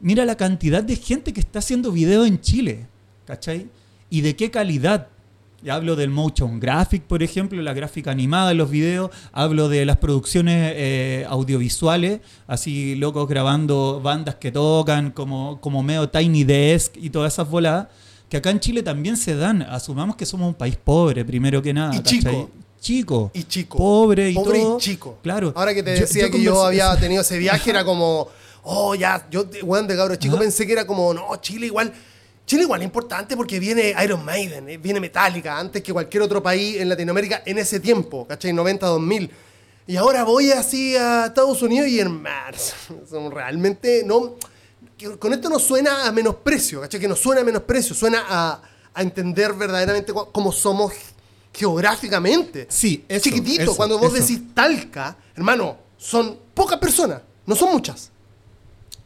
Mira 0.00 0.24
la 0.24 0.36
cantidad 0.36 0.82
de 0.82 0.96
gente 0.96 1.32
que 1.32 1.40
está 1.40 1.58
haciendo 1.58 1.90
video 1.92 2.24
en 2.24 2.40
Chile, 2.40 2.86
¿cachai? 3.26 3.66
Y 4.08 4.20
de 4.20 4.34
qué 4.36 4.50
calidad. 4.50 5.08
Hablo 5.68 5.94
del 5.96 6.08
motion 6.10 6.58
graphic, 6.58 7.02
por 7.02 7.22
ejemplo, 7.22 7.60
la 7.60 7.74
gráfica 7.74 8.10
animada 8.10 8.48
de 8.48 8.54
los 8.54 8.70
videos. 8.70 9.10
Hablo 9.32 9.68
de 9.68 9.84
las 9.84 9.98
producciones 9.98 10.72
eh, 10.76 11.26
audiovisuales, 11.28 12.20
así 12.46 12.94
locos 12.94 13.28
grabando 13.28 14.00
bandas 14.02 14.36
que 14.36 14.50
tocan, 14.52 15.10
como, 15.10 15.60
como 15.60 15.82
medio 15.82 16.08
Tiny 16.08 16.44
Desk 16.44 16.96
y 16.96 17.10
todas 17.10 17.34
esas 17.34 17.48
voladas, 17.50 17.88
que 18.30 18.38
acá 18.38 18.50
en 18.50 18.60
Chile 18.60 18.82
también 18.82 19.16
se 19.18 19.36
dan. 19.36 19.60
Asumamos 19.62 20.16
que 20.16 20.24
somos 20.24 20.48
un 20.48 20.54
país 20.54 20.76
pobre, 20.82 21.24
primero 21.24 21.60
que 21.60 21.74
nada. 21.74 21.94
Y 21.94 22.00
chico. 22.02 22.50
Chico. 22.80 23.30
Y 23.34 23.42
chico. 23.44 23.76
Pobre 23.76 24.30
y 24.30 24.34
Pobre 24.34 24.60
todo. 24.60 24.78
y 24.78 24.80
chico. 24.80 25.18
Claro. 25.22 25.52
Ahora 25.54 25.74
que 25.74 25.82
te 25.82 25.94
Yo- 25.94 26.00
decía 26.00 26.26
yo 26.26 26.30
que 26.32 26.42
yo 26.42 26.64
había 26.64 26.96
tenido 26.96 27.20
ese 27.20 27.36
viaje, 27.36 27.68
era 27.68 27.84
como, 27.84 28.28
oh, 28.62 28.94
ya, 28.94 29.26
yo, 29.30 29.44
weón, 29.64 29.86
de 29.86 29.96
cabro 29.96 30.16
chico 30.16 30.36
Ajá. 30.36 30.42
pensé 30.44 30.66
que 30.66 30.72
era 30.72 30.86
como, 30.86 31.12
no, 31.12 31.36
Chile 31.42 31.66
igual. 31.66 31.92
Chile 32.50 32.64
igual 32.64 32.80
es 32.80 32.86
importante 32.86 33.36
porque 33.36 33.60
viene 33.60 33.94
Iron 34.02 34.24
Maiden, 34.24 34.68
eh, 34.68 34.76
viene 34.76 34.98
Metallica, 34.98 35.56
antes 35.56 35.84
que 35.84 35.92
cualquier 35.92 36.24
otro 36.24 36.42
país 36.42 36.78
en 36.80 36.88
Latinoamérica 36.88 37.44
en 37.46 37.58
ese 37.58 37.78
tiempo, 37.78 38.26
¿cachai? 38.26 38.52
90, 38.52 38.86
2000. 38.86 39.30
Y 39.86 39.96
ahora 39.96 40.24
voy 40.24 40.50
así 40.50 40.96
a 40.96 41.26
Estados 41.26 41.62
Unidos 41.62 41.86
y 41.86 42.00
en 42.00 42.20
marzo. 42.20 42.74
Son 43.08 43.30
realmente, 43.30 44.02
no. 44.04 44.34
Con 45.20 45.32
esto 45.32 45.48
no 45.48 45.60
suena 45.60 46.08
a 46.08 46.10
menosprecio, 46.10 46.80
¿cachai? 46.80 46.98
Que 46.98 47.06
no 47.06 47.14
suena 47.14 47.42
a 47.42 47.44
menosprecio, 47.44 47.94
suena 47.94 48.24
a, 48.28 48.60
a 48.94 49.00
entender 49.00 49.52
verdaderamente 49.52 50.12
cómo 50.12 50.50
somos 50.50 50.92
geográficamente. 51.54 52.66
Sí, 52.68 53.04
eso, 53.08 53.22
Chiquitito, 53.22 53.62
eso, 53.62 53.76
cuando 53.76 53.96
vos 53.96 54.12
eso. 54.12 54.26
decís 54.26 54.52
Talca, 54.52 55.16
hermano, 55.36 55.76
son 55.96 56.36
pocas 56.52 56.80
personas, 56.80 57.22
no 57.46 57.54
son 57.54 57.70
muchas. 57.70 58.10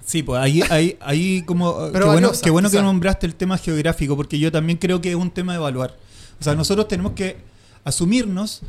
Sí, 0.04 0.22
pues 0.22 0.40
ahí, 0.40 0.62
ahí, 0.70 0.96
ahí 1.00 1.42
como... 1.42 1.88
Pero 1.92 2.06
qué 2.06 2.10
bueno, 2.12 2.32
qué 2.42 2.50
bueno 2.50 2.70
que 2.70 2.82
nombraste 2.82 3.26
el 3.26 3.34
tema 3.34 3.56
geográfico, 3.56 4.16
porque 4.16 4.38
yo 4.38 4.52
también 4.52 4.78
creo 4.78 5.00
que 5.00 5.10
es 5.10 5.16
un 5.16 5.30
tema 5.30 5.52
de 5.52 5.58
evaluar. 5.58 5.96
O 6.38 6.44
sea, 6.44 6.54
nosotros 6.54 6.88
tenemos 6.88 7.12
que 7.12 7.36
asumirnos 7.84 8.60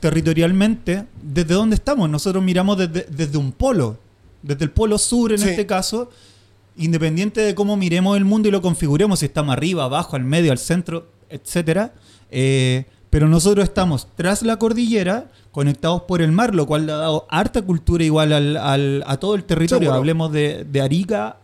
territorialmente 0.00 1.04
desde 1.22 1.54
dónde 1.54 1.76
estamos. 1.76 2.10
Nosotros 2.10 2.42
miramos 2.42 2.76
desde, 2.78 3.06
desde 3.08 3.38
un 3.38 3.52
polo, 3.52 3.98
desde 4.42 4.64
el 4.64 4.70
polo 4.70 4.98
sur 4.98 5.32
en 5.32 5.38
Sí. 5.38 5.48
este 5.50 5.66
caso, 5.66 6.10
independiente 6.76 7.40
de 7.40 7.54
cómo 7.54 7.76
miremos 7.76 8.16
el 8.16 8.24
mundo 8.24 8.48
y 8.48 8.50
lo 8.50 8.60
configuremos, 8.60 9.20
si 9.20 9.26
estamos 9.26 9.52
arriba, 9.52 9.84
abajo, 9.84 10.16
al 10.16 10.24
medio, 10.24 10.50
al 10.50 10.58
centro, 10.58 11.06
etcétera, 11.30 11.94
eh, 12.30 12.86
Pero 13.12 13.28
nosotros 13.28 13.62
estamos 13.64 14.08
tras 14.16 14.40
la 14.42 14.56
cordillera, 14.56 15.26
conectados 15.50 16.02
por 16.08 16.22
el 16.22 16.32
mar, 16.32 16.54
lo 16.54 16.66
cual 16.66 16.86
le 16.86 16.92
ha 16.92 16.96
dado 16.96 17.26
harta 17.28 17.60
cultura 17.60 18.02
igual 18.02 18.32
al- 18.32 18.56
al- 18.56 19.04
a 19.06 19.18
todo 19.18 19.34
el 19.34 19.44
territorio. 19.44 19.80
Seguro. 19.90 19.98
Hablemos 19.98 20.32
de, 20.32 20.64
de 20.64 20.80
Arica, 20.80 21.36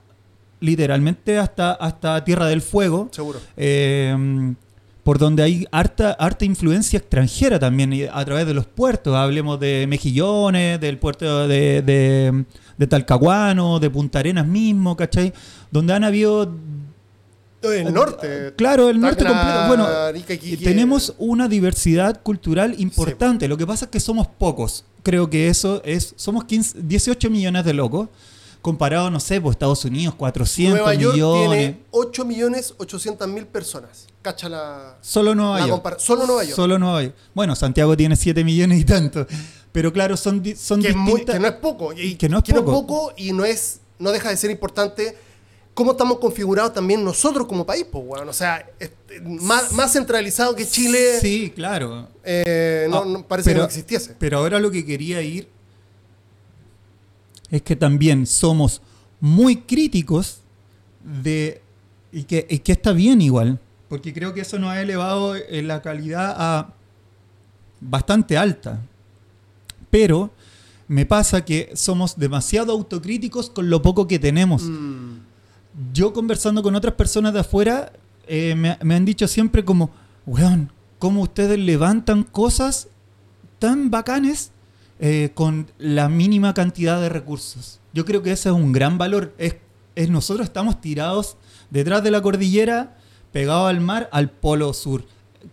literalmente 0.60 1.38
hasta, 1.38 1.72
hasta 1.72 2.24
Tierra 2.24 2.46
del 2.46 2.62
Fuego. 2.62 3.08
Seguro. 3.12 3.38
Eh, 3.56 4.54
por 5.02 5.18
donde 5.18 5.42
hay 5.42 5.66
harta, 5.70 6.12
harta 6.18 6.44
influencia 6.44 6.98
extranjera 6.98 7.58
también 7.58 7.94
a 8.12 8.24
través 8.24 8.46
de 8.46 8.54
los 8.54 8.66
puertos. 8.66 9.14
Hablemos 9.14 9.58
de 9.60 9.86
Mejillones, 9.88 10.80
del 10.80 10.98
puerto 10.98 11.46
de, 11.48 11.80
de, 11.82 12.44
de 12.78 12.86
Talcahuano, 12.86 13.78
de 13.78 13.88
Punta 13.90 14.18
Arenas 14.20 14.46
mismo, 14.46 14.96
¿cachai? 14.96 15.32
Donde 15.70 15.94
han 15.94 16.04
habido, 16.04 16.50
El 17.62 17.92
norte. 17.92 18.54
claro, 18.56 18.88
el 18.88 19.00
norte 19.00 19.24
Tacna, 19.24 19.66
completo. 19.68 19.68
Bueno, 20.12 20.18
Iquique. 20.32 20.64
tenemos 20.64 21.14
una 21.18 21.48
diversidad 21.48 22.22
cultural 22.22 22.74
importante. 22.78 23.48
Lo 23.48 23.56
que 23.56 23.66
pasa 23.66 23.86
es 23.86 23.90
que 23.90 24.00
somos 24.00 24.26
pocos. 24.26 24.84
Creo 25.02 25.28
que 25.30 25.48
eso 25.48 25.82
es. 25.84 26.14
Somos 26.16 26.44
15, 26.44 26.78
18 26.82 27.30
millones 27.30 27.64
de 27.64 27.72
locos. 27.74 28.08
Comparado, 28.60 29.08
no 29.10 29.20
sé, 29.20 29.40
pues 29.40 29.54
Estados 29.54 29.84
Unidos, 29.84 30.14
400 30.16 30.78
Nueva 30.78 30.94
York 30.94 31.14
millones. 31.14 31.58
tiene 31.58 31.80
8 31.92 32.24
millones 32.24 32.74
800 32.76 33.28
mil 33.28 33.46
personas. 33.46 34.06
Cacha 34.20 34.48
la. 34.48 34.96
Solo 35.00 35.34
Nueva 35.34 35.60
La 35.60 35.66
York. 35.68 35.96
solo 36.00 36.26
Nueva 36.26 36.42
York. 36.44 36.56
Solo 36.56 36.78
Nueva 36.78 37.02
York. 37.04 37.14
Bueno, 37.34 37.54
Santiago 37.54 37.96
tiene 37.96 38.16
7 38.16 38.42
millones 38.44 38.80
y 38.80 38.84
tanto. 38.84 39.26
Pero 39.72 39.92
claro, 39.92 40.16
son, 40.16 40.42
son 40.56 40.82
que, 40.82 40.88
es 40.88 40.96
muy- 40.96 41.12
distintas. 41.12 41.34
que 41.36 41.40
no 41.40 41.46
es 41.48 41.54
poco. 41.54 41.92
Y, 41.92 42.16
Que 42.16 42.28
no 42.28 42.38
es 42.38 42.44
poco. 42.52 43.12
y 43.16 43.32
no 43.32 43.44
es 43.44 43.80
no 44.00 44.10
deja 44.12 44.28
de 44.30 44.36
ser 44.36 44.50
importante 44.50 45.16
cómo 45.78 45.92
estamos 45.92 46.18
configurados 46.18 46.72
también 46.74 47.04
nosotros 47.04 47.46
como 47.46 47.64
país, 47.64 47.86
pues, 47.88 48.02
weón. 48.04 48.28
O 48.28 48.32
sea, 48.32 48.68
más, 49.24 49.72
más 49.72 49.92
centralizado 49.92 50.56
que 50.56 50.66
Chile, 50.66 51.20
Sí, 51.20 51.52
claro. 51.54 52.08
eh, 52.24 52.88
no, 52.90 53.02
Ah, 53.02 53.04
no- 53.06 53.22
parece 53.28 53.50
pero- 53.50 53.58
que 53.60 53.62
no 53.62 53.66
existiese. 53.68 54.16
Pero 54.18 54.38
ahora 54.38 54.58
lo 54.58 54.72
que 54.72 54.84
quería 54.84 55.22
ir 55.22 55.48
es 57.50 57.62
que 57.62 57.76
también 57.76 58.26
somos 58.26 58.82
muy 59.20 59.58
críticos 59.58 60.40
de. 61.04 61.62
Y 62.10 62.24
que, 62.24 62.44
y 62.50 62.58
que 62.58 62.72
está 62.72 62.92
bien 62.92 63.22
igual. 63.22 63.60
Porque 63.88 64.12
creo 64.12 64.34
que 64.34 64.40
eso 64.40 64.58
nos 64.58 64.70
ha 64.70 64.82
elevado 64.82 65.34
la 65.48 65.80
calidad 65.80 66.34
a 66.36 66.74
bastante 67.80 68.36
alta. 68.36 68.80
Pero 69.90 70.30
me 70.88 71.06
pasa 71.06 71.44
que 71.44 71.70
somos 71.74 72.18
demasiado 72.18 72.72
autocríticos 72.72 73.48
con 73.48 73.70
lo 73.70 73.80
poco 73.80 74.08
que 74.08 74.18
tenemos. 74.18 74.62
Mm, 74.64 75.27
yo 75.92 76.12
conversando 76.12 76.62
con 76.62 76.74
otras 76.74 76.94
personas 76.94 77.32
de 77.32 77.40
afuera, 77.40 77.92
eh, 78.26 78.54
me, 78.54 78.94
han 78.94 79.04
dicho 79.04 79.26
siempre 79.28 79.64
como, 79.64 79.90
weón, 80.26 80.72
¿cómo 80.98 81.22
ustedes 81.22 81.58
levantan 81.58 82.22
cosas 82.22 82.88
tan 83.58 83.90
bacanes 83.90 84.52
eh, 85.00 85.30
con 85.34 85.70
la 85.78 86.08
mínima 86.08 86.54
cantidad 86.54 87.00
de 87.00 87.08
recursos? 87.08 87.80
Yo 87.92 88.04
creo 88.04 88.22
que 88.22 88.32
ese 88.32 88.48
es 88.48 88.54
un 88.54 88.72
gran 88.72 88.98
valor. 88.98 89.34
Es 89.38 89.56
nosotros 90.06 90.46
estamos 90.46 90.80
tirados 90.80 91.36
detrás 91.70 92.04
de 92.04 92.12
la 92.12 92.22
cordillera, 92.22 92.96
pegados 93.32 93.68
al 93.68 93.80
mar, 93.80 94.08
al 94.12 94.30
polo 94.30 94.72
sur. 94.72 95.04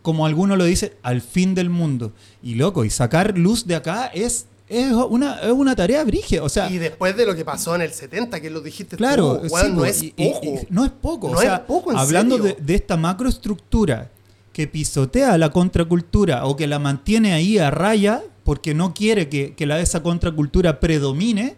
Como 0.01 0.25
alguno 0.25 0.55
lo 0.55 0.65
dice, 0.65 0.97
al 1.01 1.21
fin 1.21 1.55
del 1.55 1.69
mundo. 1.69 2.13
Y 2.43 2.55
loco, 2.55 2.85
y 2.85 2.91
sacar 2.91 3.37
luz 3.37 3.65
de 3.65 3.75
acá 3.75 4.05
es, 4.07 4.47
es, 4.67 4.91
una, 4.91 5.39
es 5.41 5.51
una 5.51 5.75
tarea 5.75 6.03
brigia. 6.03 6.43
O 6.43 6.49
sea, 6.49 6.69
y 6.69 6.77
después 6.77 7.15
de 7.15 7.25
lo 7.25 7.35
que 7.35 7.45
pasó 7.45 7.75
en 7.75 7.81
el 7.81 7.91
70, 7.91 8.39
que 8.41 8.49
lo 8.49 8.61
dijiste 8.61 8.97
Claro, 8.97 9.39
tú, 9.41 9.49
sí, 9.49 9.71
no 9.71 9.85
es 9.85 10.03
y- 10.03 10.11
poco. 10.11 10.45
y 10.45 10.59
no 10.69 10.85
es 10.85 10.91
poco. 10.91 11.29
No 11.29 11.37
o 11.37 11.41
sea, 11.41 11.55
es 11.55 11.59
poco, 11.61 11.91
en 11.91 11.97
hablando 11.97 12.37
de, 12.37 12.49
serio. 12.51 12.65
de 12.65 12.75
esta 12.75 12.97
macroestructura 12.97 14.11
que 14.53 14.67
pisotea 14.67 15.37
la 15.37 15.49
contracultura 15.51 16.45
o 16.45 16.55
que 16.55 16.65
la 16.67 16.79
mantiene 16.79 17.33
ahí 17.33 17.57
a 17.57 17.69
raya 17.71 18.23
porque 18.43 18.73
no 18.73 18.93
quiere 18.93 19.27
que, 19.27 19.53
que 19.53 19.65
la, 19.65 19.79
esa 19.81 20.01
contracultura 20.03 20.79
predomine, 20.79 21.55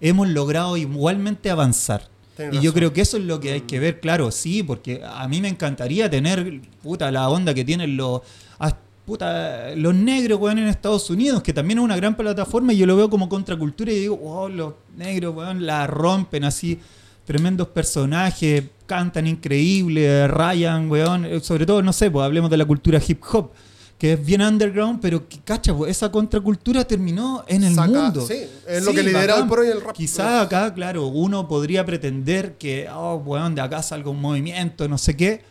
hemos 0.00 0.28
logrado 0.28 0.76
igualmente 0.76 1.50
avanzar. 1.50 2.08
Y 2.38 2.42
yo 2.42 2.46
razón. 2.46 2.66
Mm. 2.70 2.72
creo 2.74 2.92
que 2.92 3.00
eso 3.00 3.16
es 3.16 3.24
lo 3.24 3.40
que 3.40 3.52
hay 3.52 3.60
que 3.62 3.80
ver, 3.80 3.98
claro, 4.00 4.30
sí, 4.30 4.62
porque 4.62 5.02
a 5.04 5.26
mí 5.26 5.40
me 5.40 5.48
encantaría 5.48 6.08
tener 6.08 6.60
puta 6.82 7.10
la 7.10 7.28
onda 7.28 7.52
que 7.52 7.64
tienen 7.64 7.96
los 7.96 8.20
puta, 9.08 9.74
los 9.74 9.94
negros 9.94 10.38
weón, 10.38 10.58
en 10.58 10.68
Estados 10.68 11.08
Unidos, 11.08 11.42
que 11.42 11.54
también 11.54 11.78
es 11.78 11.84
una 11.86 11.96
gran 11.96 12.14
plataforma 12.14 12.74
y 12.74 12.76
yo 12.76 12.84
lo 12.84 12.94
veo 12.94 13.08
como 13.08 13.26
contracultura 13.26 13.90
y 13.90 14.00
digo, 14.00 14.18
wow, 14.18 14.50
los 14.50 14.74
negros 14.98 15.34
weón, 15.34 15.64
la 15.64 15.86
rompen 15.86 16.44
así, 16.44 16.78
tremendos 17.24 17.68
personajes, 17.68 18.64
cantan 18.84 19.26
increíble, 19.26 20.28
rayan, 20.28 20.90
weón, 20.90 21.24
eh, 21.24 21.40
sobre 21.40 21.64
todo, 21.64 21.80
no 21.82 21.94
sé, 21.94 22.10
pues 22.10 22.22
hablemos 22.22 22.50
de 22.50 22.58
la 22.58 22.66
cultura 22.66 23.00
hip 23.06 23.22
hop. 23.32 23.50
Que 23.98 24.12
es 24.12 24.24
bien 24.24 24.42
underground, 24.42 25.00
pero 25.00 25.26
que, 25.28 25.40
cacha, 25.40 25.74
pues, 25.74 25.90
esa 25.90 26.12
contracultura 26.12 26.84
terminó 26.84 27.42
en 27.48 27.64
el 27.64 27.74
Saca- 27.74 27.88
mundo. 28.02 28.24
sí, 28.24 28.44
es 28.68 28.84
lo 28.84 28.92
que 28.92 29.02
lidera 29.02 29.44
por 29.48 29.58
hoy 29.58 29.68
el 29.68 29.80
rap. 29.80 29.92
Quizá 29.96 30.42
acá, 30.42 30.72
claro, 30.72 31.08
uno 31.08 31.48
podría 31.48 31.84
pretender 31.84 32.56
que, 32.58 32.86
oh, 32.94 33.16
weón, 33.16 33.56
de 33.56 33.60
acá 33.62 33.82
salga 33.82 34.08
un 34.10 34.20
movimiento, 34.20 34.86
no 34.86 34.98
sé 34.98 35.16
qué. 35.16 35.42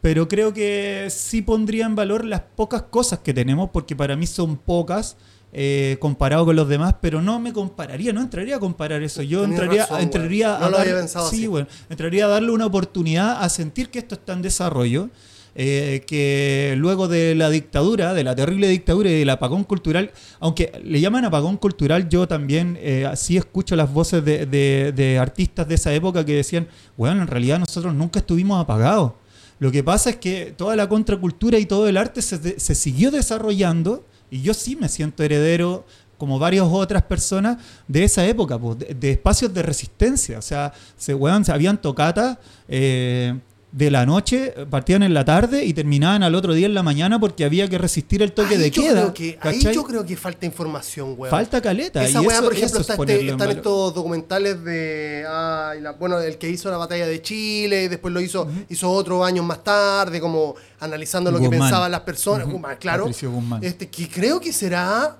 Pero 0.00 0.28
creo 0.28 0.54
que 0.54 1.08
sí 1.10 1.42
pondría 1.42 1.84
en 1.86 1.94
valor 1.94 2.24
las 2.24 2.40
pocas 2.56 2.82
cosas 2.82 3.18
que 3.18 3.34
tenemos, 3.34 3.70
porque 3.70 3.94
para 3.94 4.16
mí 4.16 4.26
son 4.26 4.56
pocas 4.56 5.16
eh, 5.52 5.96
comparado 6.00 6.44
con 6.46 6.56
los 6.56 6.68
demás, 6.68 6.94
pero 7.02 7.20
no 7.20 7.38
me 7.40 7.52
compararía, 7.52 8.12
no 8.12 8.20
entraría 8.22 8.56
a 8.56 8.60
comparar 8.60 9.02
eso. 9.02 9.20
Yo 9.22 9.44
entraría, 9.44 9.82
razón, 9.82 10.00
entraría 10.00 10.48
weón. 10.50 10.60
No 10.60 10.66
a 10.66 10.70
lo 10.70 10.78
había 10.78 10.92
dar- 10.94 11.02
pensado 11.02 11.28
sí, 11.28 11.36
así. 11.36 11.48
weón, 11.48 11.68
entraría 11.90 12.24
a 12.24 12.28
darle 12.28 12.50
una 12.52 12.66
oportunidad 12.66 13.42
a 13.42 13.48
sentir 13.48 13.90
que 13.90 13.98
esto 13.98 14.14
está 14.14 14.32
en 14.32 14.42
desarrollo. 14.42 15.10
eh, 15.56 16.04
que 16.06 16.74
luego 16.78 17.08
de 17.08 17.34
la 17.34 17.50
dictadura, 17.50 18.14
de 18.14 18.22
la 18.22 18.36
terrible 18.36 18.68
dictadura 18.68 19.10
y 19.10 19.18
del 19.18 19.30
apagón 19.30 19.64
cultural, 19.64 20.12
aunque 20.38 20.70
le 20.84 21.00
llaman 21.00 21.24
apagón 21.24 21.56
cultural, 21.56 22.08
yo 22.08 22.28
también 22.28 22.78
eh, 22.80 23.04
así 23.10 23.36
escucho 23.36 23.74
las 23.74 23.92
voces 23.92 24.24
de, 24.24 24.46
de- 24.46 24.92
de 24.94 25.18
artistas 25.18 25.66
de 25.66 25.74
esa 25.74 25.92
época 25.92 26.24
que 26.24 26.34
decían, 26.36 26.68
bueno, 26.96 27.20
en 27.22 27.26
realidad 27.26 27.58
nosotros 27.58 27.92
nunca 27.92 28.20
estuvimos 28.20 28.62
apagados. 28.62 29.12
Lo 29.60 29.70
que 29.70 29.84
pasa 29.84 30.10
es 30.10 30.16
que 30.16 30.54
toda 30.56 30.74
la 30.74 30.88
contracultura 30.88 31.58
y 31.58 31.66
todo 31.66 31.86
el 31.86 31.98
arte 31.98 32.22
se, 32.22 32.74
siguió 32.74 33.10
desarrollando 33.10 34.04
y 34.30 34.40
yo 34.40 34.54
sí 34.54 34.74
me 34.74 34.88
siento 34.88 35.22
heredero, 35.22 35.84
como 36.16 36.38
varias 36.38 36.66
otras 36.68 37.02
personas, 37.02 37.58
de 37.86 38.04
esa 38.04 38.26
época, 38.26 38.58
pues, 38.58 38.78
de, 38.78 38.94
de 38.94 39.10
espacios 39.12 39.52
de 39.52 39.62
resistencia. 39.62 40.38
O 40.38 40.42
sea, 40.42 40.72
se, 40.96 41.14
weón, 41.14 41.44
se 41.44 41.52
habían 41.52 41.80
tocatas 41.80 42.38
eh, 42.68 43.38
de 43.72 43.88
la 43.88 44.04
noche, 44.04 44.52
partían 44.68 45.04
en 45.04 45.14
la 45.14 45.24
tarde 45.24 45.64
y 45.64 45.72
terminaban 45.72 46.24
al 46.24 46.34
otro 46.34 46.54
día 46.54 46.66
en 46.66 46.74
la 46.74 46.82
mañana 46.82 47.20
porque 47.20 47.44
había 47.44 47.68
que 47.68 47.78
resistir 47.78 48.20
el 48.20 48.32
toque 48.32 48.54
Ahí 48.56 48.60
de 48.62 48.70
yo 48.72 48.82
queda. 48.82 48.92
creo 49.02 49.14
que, 49.14 49.38
ahí 49.42 49.60
yo 49.60 49.84
creo 49.84 50.04
que 50.04 50.16
falta 50.16 50.44
información, 50.44 51.14
weón. 51.16 51.30
Falta 51.30 51.60
caleta. 51.62 52.02
Esa 52.04 52.20
y 52.20 52.26
weá, 52.26 52.36
eso- 52.38 52.44
por 52.44 52.52
ejemplo, 52.54 52.80
es 52.80 52.90
está 52.90 53.00
este- 53.00 53.20
están 53.20 53.38
valor. 53.38 53.56
estos 53.56 53.94
documentales 53.94 54.64
de. 54.64 55.22
la- 55.24 55.92
bueno, 56.00 56.18
el 56.18 56.36
que 56.36 56.50
hizo 56.50 56.68
la 56.68 56.78
batalla 56.78 57.06
de 57.06 57.22
Chile, 57.22 57.84
y 57.84 57.88
después 57.88 58.12
lo 58.12 58.20
hizo, 58.20 58.48
hizo 58.68 58.90
otro 58.90 59.24
años 59.24 59.44
más 59.44 59.62
tarde, 59.62 60.20
como 60.20 60.56
analizando 60.80 61.30
lo 61.30 61.38
que 61.38 61.48
pensaban 61.48 61.92
las 61.92 62.00
personas. 62.00 62.44
Ujú, 62.46 62.54
Guzmán, 62.54 62.76
claro. 62.80 63.04
Guzmán. 63.06 63.62
Este, 63.62 63.88
que 63.88 64.08
creo 64.08 64.40
que 64.40 64.52
será 64.52 65.16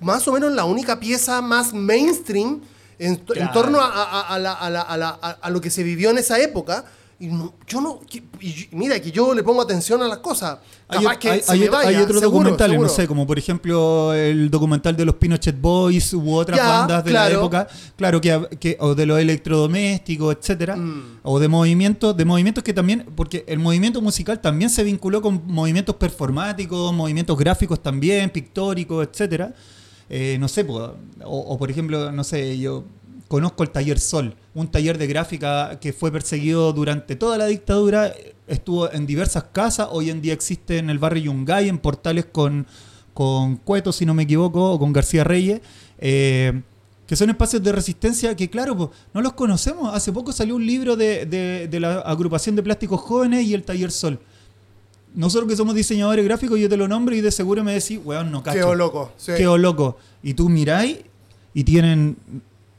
más 0.00 0.26
o 0.26 0.32
menos 0.32 0.52
la 0.52 0.64
única 0.64 0.98
pieza 0.98 1.40
más 1.40 1.72
mainstream 1.72 2.60
en, 2.98 3.16
to- 3.18 3.32
en 3.34 3.38
Claro. 3.46 3.52
torno 3.52 3.80
a, 3.80 3.86
a- 3.86 4.34
a 4.34 4.38
la- 4.40 4.52
a 4.54 4.70
la- 4.70 4.80
a 4.82 4.96
la- 4.96 5.18
a- 5.22 5.38
a 5.40 5.50
lo 5.50 5.60
que 5.60 5.70
se 5.70 5.84
vivió 5.84 6.10
en 6.10 6.18
esa 6.18 6.40
época. 6.40 6.84
Y 7.18 7.28
no- 7.28 7.54
yo 7.66 7.80
no. 7.80 8.00
que- 8.00 8.22
y 8.42 8.68
mira, 8.72 9.00
que 9.00 9.10
yo 9.10 9.32
le 9.32 9.42
pongo 9.42 9.62
atención 9.62 10.02
a 10.02 10.06
las 10.06 10.18
cosas. 10.18 10.58
Hay, 10.86 10.98
Capaz 11.02 11.14
ot- 11.14 11.18
que 11.18 11.30
hay- 11.30 11.40
se 11.40 11.52
hay 11.52 11.60
me 11.60 11.66
ot- 11.68 11.70
vaya, 11.72 11.88
hay 11.88 11.96
otros 11.96 12.20
seguro, 12.20 12.38
documentales, 12.40 12.74
seguro. 12.74 12.88
no 12.90 12.94
sé, 12.94 13.06
como 13.08 13.26
por 13.26 13.38
ejemplo 13.38 14.12
el 14.12 14.50
documental 14.50 14.94
de 14.94 15.04
los 15.06 15.14
Pinochet 15.14 15.58
Boys 15.58 16.12
u 16.12 16.34
otras 16.34 16.58
Ya, 16.58 16.68
bandas 16.68 17.04
de 17.04 17.10
claro. 17.10 17.30
la 17.32 17.38
época, 17.40 17.68
claro, 17.96 18.20
que, 18.20 18.48
que- 18.60 18.76
o 18.80 18.94
de 18.94 19.06
los 19.06 19.18
electrodomésticos, 19.18 20.36
etcétera, 20.38 20.76
Mm. 20.76 21.20
o 21.22 21.38
de 21.40 21.48
movimientos, 21.48 22.14
de 22.14 22.24
movimientos 22.26 22.62
que 22.62 22.74
también, 22.74 23.06
porque 23.16 23.44
el 23.48 23.60
movimiento 23.60 24.02
musical 24.02 24.40
también 24.42 24.68
se 24.70 24.84
vinculó 24.84 25.22
con 25.22 25.40
movimientos 25.46 25.96
performáticos, 25.96 26.92
movimientos 26.92 27.38
gráficos 27.38 27.82
también, 27.82 28.28
pictóricos, 28.28 29.08
etcétera. 29.10 29.54
Eh, 30.08 30.36
no 30.38 30.46
sé, 30.48 30.64
o, 30.68 30.94
o 31.24 31.58
por 31.58 31.68
ejemplo, 31.70 32.12
no 32.12 32.22
sé, 32.22 32.58
yo 32.58 32.84
conozco 33.28 33.62
el 33.62 33.70
Taller 33.70 33.98
Sol, 33.98 34.34
un 34.54 34.68
taller 34.68 34.98
de 34.98 35.06
gráfica 35.06 35.78
que 35.80 35.92
fue 35.92 36.12
perseguido 36.12 36.72
durante 36.72 37.16
toda 37.16 37.36
la 37.38 37.46
dictadura, 37.46 38.12
estuvo 38.46 38.90
en 38.92 39.06
diversas 39.06 39.44
casas, 39.52 39.88
hoy 39.90 40.10
en 40.10 40.20
día 40.22 40.32
existe 40.32 40.78
en 40.78 40.90
el 40.90 40.98
barrio 40.98 41.24
Yungay, 41.24 41.68
en 41.68 41.78
portales 41.78 42.26
con, 42.26 42.66
con 43.14 43.56
Cueto, 43.56 43.92
si 43.92 44.06
no 44.06 44.14
me 44.14 44.22
equivoco, 44.24 44.72
o 44.72 44.78
con 44.78 44.92
García 44.92 45.24
Reyes, 45.24 45.60
eh, 45.98 46.62
que 47.06 47.16
son 47.16 47.30
espacios 47.30 47.62
de 47.62 47.72
resistencia 47.72 48.34
que, 48.36 48.48
claro, 48.50 48.90
no 49.14 49.20
los 49.22 49.32
conocemos. 49.34 49.94
Hace 49.94 50.12
poco 50.12 50.32
salió 50.32 50.56
un 50.56 50.66
libro 50.66 50.96
de, 50.96 51.24
de- 51.26 51.68
de 51.68 51.80
la 51.80 52.00
agrupación 52.00 52.56
de 52.56 52.62
plásticos 52.62 53.00
jóvenes 53.00 53.44
y 53.46 53.54
el 53.54 53.62
Taller 53.62 53.90
Sol. 53.92 54.18
Nosotros 55.14 55.48
que 55.48 55.56
somos 55.56 55.74
diseñadores 55.74 56.24
gráficos, 56.24 56.58
yo 56.58 56.68
te 56.68 56.76
lo 56.76 56.88
nombro 56.88 57.14
y 57.14 57.20
de 57.20 57.30
seguro 57.30 57.64
me 57.64 57.72
decís, 57.74 57.98
weón, 58.04 58.30
no 58.30 58.42
cacho. 58.42 58.70
Qué 58.70 58.76
loco. 58.76 59.12
sí. 59.16 59.60
Loco. 59.60 59.96
Y 60.22 60.34
tú 60.34 60.48
miráis 60.48 60.98
y 61.54 61.64
tienen 61.64 62.16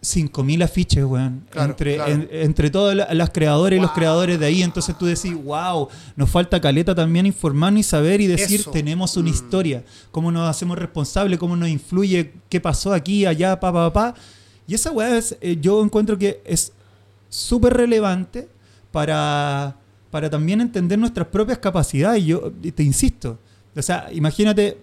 5.000 0.01 0.63
afiches, 0.63 1.03
weón. 1.03 1.45
Claro, 1.49 1.71
entre, 1.71 1.95
claro. 1.95 2.11
en- 2.11 2.29
entre 2.31 2.69
todas 2.69 2.95
la- 2.95 3.13
las 3.13 3.29
creadoras 3.31 3.77
y 3.77 3.81
los 3.81 3.91
creadores 3.91 4.39
de 4.39 4.45
ahí. 4.45 4.61
Entonces 4.61 4.95
tú 4.97 5.05
decís, 5.05 5.33
wow, 5.43 5.87
nos 6.15 6.29
falta 6.29 6.61
caleta 6.61 6.93
también 6.93 7.25
informarnos 7.25 7.79
y 7.79 7.83
saber 7.83 8.21
y 8.21 8.27
decir, 8.27 8.59
Eso. 8.61 8.71
tenemos 8.71 9.17
una 9.17 9.29
Mm. 9.29 9.33
historia. 9.33 9.83
Cómo 10.11 10.31
nos 10.31 10.47
hacemos 10.49 10.77
responsables, 10.77 11.39
cómo 11.39 11.55
nos 11.55 11.69
influye, 11.69 12.31
qué 12.47 12.61
pasó 12.61 12.93
aquí, 12.93 13.25
allá, 13.25 13.59
pa, 13.59 13.73
pa, 13.73 13.91
pa. 13.91 14.13
Y 14.67 14.75
esa 14.75 14.91
weá 14.91 15.17
es, 15.17 15.35
eh, 15.41 15.57
yo 15.59 15.83
encuentro 15.83 16.17
que 16.17 16.41
es 16.45 16.73
súper 17.29 17.73
relevante 17.73 18.47
para, 18.91 19.75
para 20.11 20.29
también 20.29 20.61
entender 20.61 20.99
nuestras 20.99 21.27
propias 21.27 21.57
capacidades. 21.57 22.21
Y 22.23 22.27
yo 22.27 22.51
te 22.75 22.83
insisto, 22.83 23.39
o 23.75 23.81
sea, 23.81 24.07
imagínate 24.13 24.77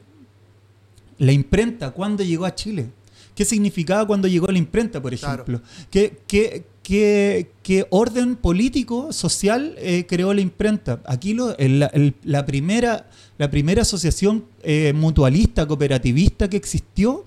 la 1.18 1.32
imprenta, 1.32 1.92
¿cuándo 1.92 2.24
llegó 2.24 2.44
a 2.44 2.54
Chile? 2.54 2.90
¿Qué 3.34 3.44
significaba 3.44 4.06
cuando 4.06 4.28
llegó 4.28 4.46
la 4.48 4.58
imprenta, 4.58 5.00
por 5.02 5.16
Claro. 5.16 5.42
ejemplo? 5.44 5.60
¿Qué, 5.90 6.18
qué, 6.26 6.64
qué- 6.82 7.50
qué 7.62 7.86
orden 7.90 8.36
político, 8.36 9.12
social 9.12 9.74
eh, 9.78 10.06
creó 10.08 10.32
la 10.34 10.40
imprenta? 10.40 11.02
Aquí 11.06 11.34
lo- 11.34 11.56
el- 11.58 11.80
la, 11.80 11.86
el- 11.86 12.14
la 12.22 12.46
primera, 12.46 13.10
la 13.38 13.50
primera 13.50 13.82
asociación 13.82 14.44
eh, 14.62 14.92
mutualista, 14.94 15.66
cooperativista 15.66 16.48
que 16.48 16.56
existió 16.56 17.24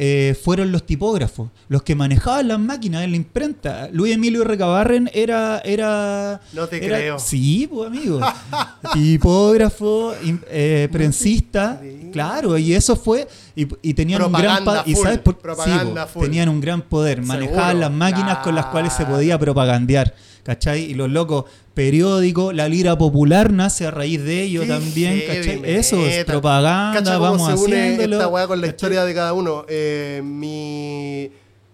eh, 0.00 0.36
fueron 0.40 0.70
los 0.70 0.86
tipógrafos, 0.86 1.50
los 1.68 1.82
que 1.82 1.96
manejaban 1.96 2.46
las 2.46 2.60
máquinas 2.60 3.02
en 3.02 3.10
la 3.10 3.16
imprenta. 3.16 3.88
Luis 3.92 4.14
Emilio 4.14 4.44
Recabarren 4.44 5.10
era... 5.12 5.58
era 5.64 6.40
No 6.52 6.68
te 6.68 6.84
era- 6.84 6.98
creo. 6.98 7.18
Sí, 7.18 7.68
pues 7.68 7.88
amigo. 7.88 8.20
Tipógrafo, 8.92 10.14
im- 10.22 10.40
eh, 10.48 10.88
prensista, 10.92 11.80
claro, 12.12 12.56
y 12.58 12.74
eso 12.74 12.94
fue, 12.96 13.26
y, 13.56 13.66
y 13.82 13.94
tenían 13.94 14.22
un 14.22 14.32
gran 14.32 14.64
pa- 14.64 14.82
y 14.86 14.94
full, 14.94 15.02
sabes 15.04 15.18
por- 15.20 15.34
sí, 15.34 15.40
propaganda 15.42 16.06
po, 16.06 16.12
full. 16.14 16.24
tenían 16.24 16.48
un 16.48 16.60
gran 16.60 16.82
poder, 16.82 17.22
manejaban 17.22 17.68
Seguro, 17.70 17.80
las 17.80 17.92
máquinas 17.92 18.38
con 18.38 18.54
las 18.54 18.66
cuales 18.66 18.92
se 18.92 19.04
podía 19.06 19.38
propagandear, 19.38 20.14
¿cachai? 20.48 20.80
Y 20.84 20.94
los 20.94 21.10
locos, 21.10 21.44
periódico, 21.74 22.54
la 22.54 22.70
lira 22.70 22.96
popular 22.96 23.52
nace 23.52 23.86
a 23.86 23.90
raíz 23.90 24.24
de 24.24 24.44
ello 24.44 24.62
Qué 24.62 24.66
también, 24.68 25.22
¿cachai? 25.26 25.60
Eso 25.76 25.98
es 26.06 26.24
propaganda, 26.24 27.18
vamos 27.18 27.46
se 27.46 27.64
une 27.66 28.02
esta 28.02 28.28
weá 28.28 28.46
con 28.46 28.58
la 28.58 28.66
¿cachai? 28.66 28.74
historia 28.76 29.04
de 29.04 29.12
cada 29.14 29.34
uno. 29.34 29.66
Eh, 29.68 30.22
mi, 30.24 31.30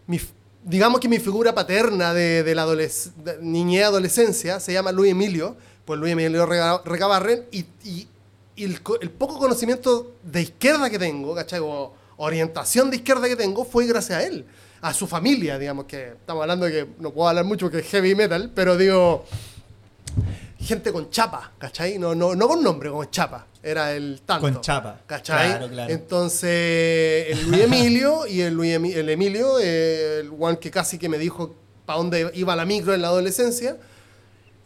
mi 0.08 0.18
digamos 0.64 0.98
que 0.98 1.08
mi 1.08 1.20
figura 1.20 1.54
paterna 1.54 2.12
de, 2.12 2.42
de 2.42 2.54
la 2.56 2.66
adoles- 2.66 3.12
de 3.24 3.38
niñez 3.40 3.84
adolescencia 3.84 4.58
se 4.58 4.72
llama 4.72 4.90
Luis 4.90 5.12
Emilio, 5.12 5.56
pues 5.84 6.00
Luis 6.00 6.12
Emilio 6.14 6.44
Recabarren, 6.84 7.44
y, 7.52 7.58
y- 7.84 8.08
y 8.56 8.64
el, 8.64 8.78
el 9.00 9.10
poco 9.10 9.38
conocimiento 9.38 10.14
de 10.24 10.42
izquierda 10.42 10.90
que 10.90 10.98
tengo, 10.98 11.32
¿cachai? 11.34 11.60
O 11.62 11.92
orientación 12.16 12.90
de 12.90 12.96
izquierda 12.96 13.28
que 13.28 13.36
tengo 13.36 13.64
fue 13.64 13.86
gracias 13.86 14.18
a 14.18 14.26
él, 14.26 14.44
a 14.84 14.92
su 14.92 15.06
familia, 15.06 15.58
digamos 15.58 15.86
que 15.86 16.08
estamos 16.08 16.42
hablando 16.42 16.66
de 16.66 16.72
que 16.72 16.86
no 17.00 17.10
puedo 17.10 17.28
hablar 17.28 17.44
mucho 17.46 17.66
porque 17.66 17.78
es 17.78 17.86
heavy 17.86 18.14
metal, 18.14 18.52
pero 18.54 18.76
digo, 18.76 19.24
gente 20.60 20.92
con 20.92 21.08
chapa, 21.10 21.52
¿cachai? 21.58 21.98
No, 21.98 22.14
no, 22.14 22.34
no 22.34 22.46
con 22.48 22.62
nombre, 22.62 22.90
con 22.90 23.10
chapa. 23.10 23.46
Era 23.62 23.92
el 23.92 24.20
tanto. 24.26 24.42
Con 24.42 24.60
chapa. 24.60 25.00
¿Cachai? 25.06 25.48
Claro, 25.52 25.68
claro. 25.68 25.90
Entonces, 25.92 27.26
el 27.30 27.48
Luis 27.50 27.62
Emilio 27.62 28.26
y 28.28 28.42
el, 28.42 28.52
Luis 28.52 28.74
el 28.74 29.08
Emilio, 29.08 29.58
eh, 29.58 30.20
el 30.20 30.30
one 30.38 30.58
que 30.58 30.70
casi 30.70 30.98
que 30.98 31.08
me 31.08 31.16
dijo 31.16 31.54
para 31.86 31.96
dónde 31.98 32.30
iba 32.34 32.54
la 32.54 32.66
micro 32.66 32.92
en 32.92 33.00
la 33.00 33.08
adolescencia. 33.08 33.78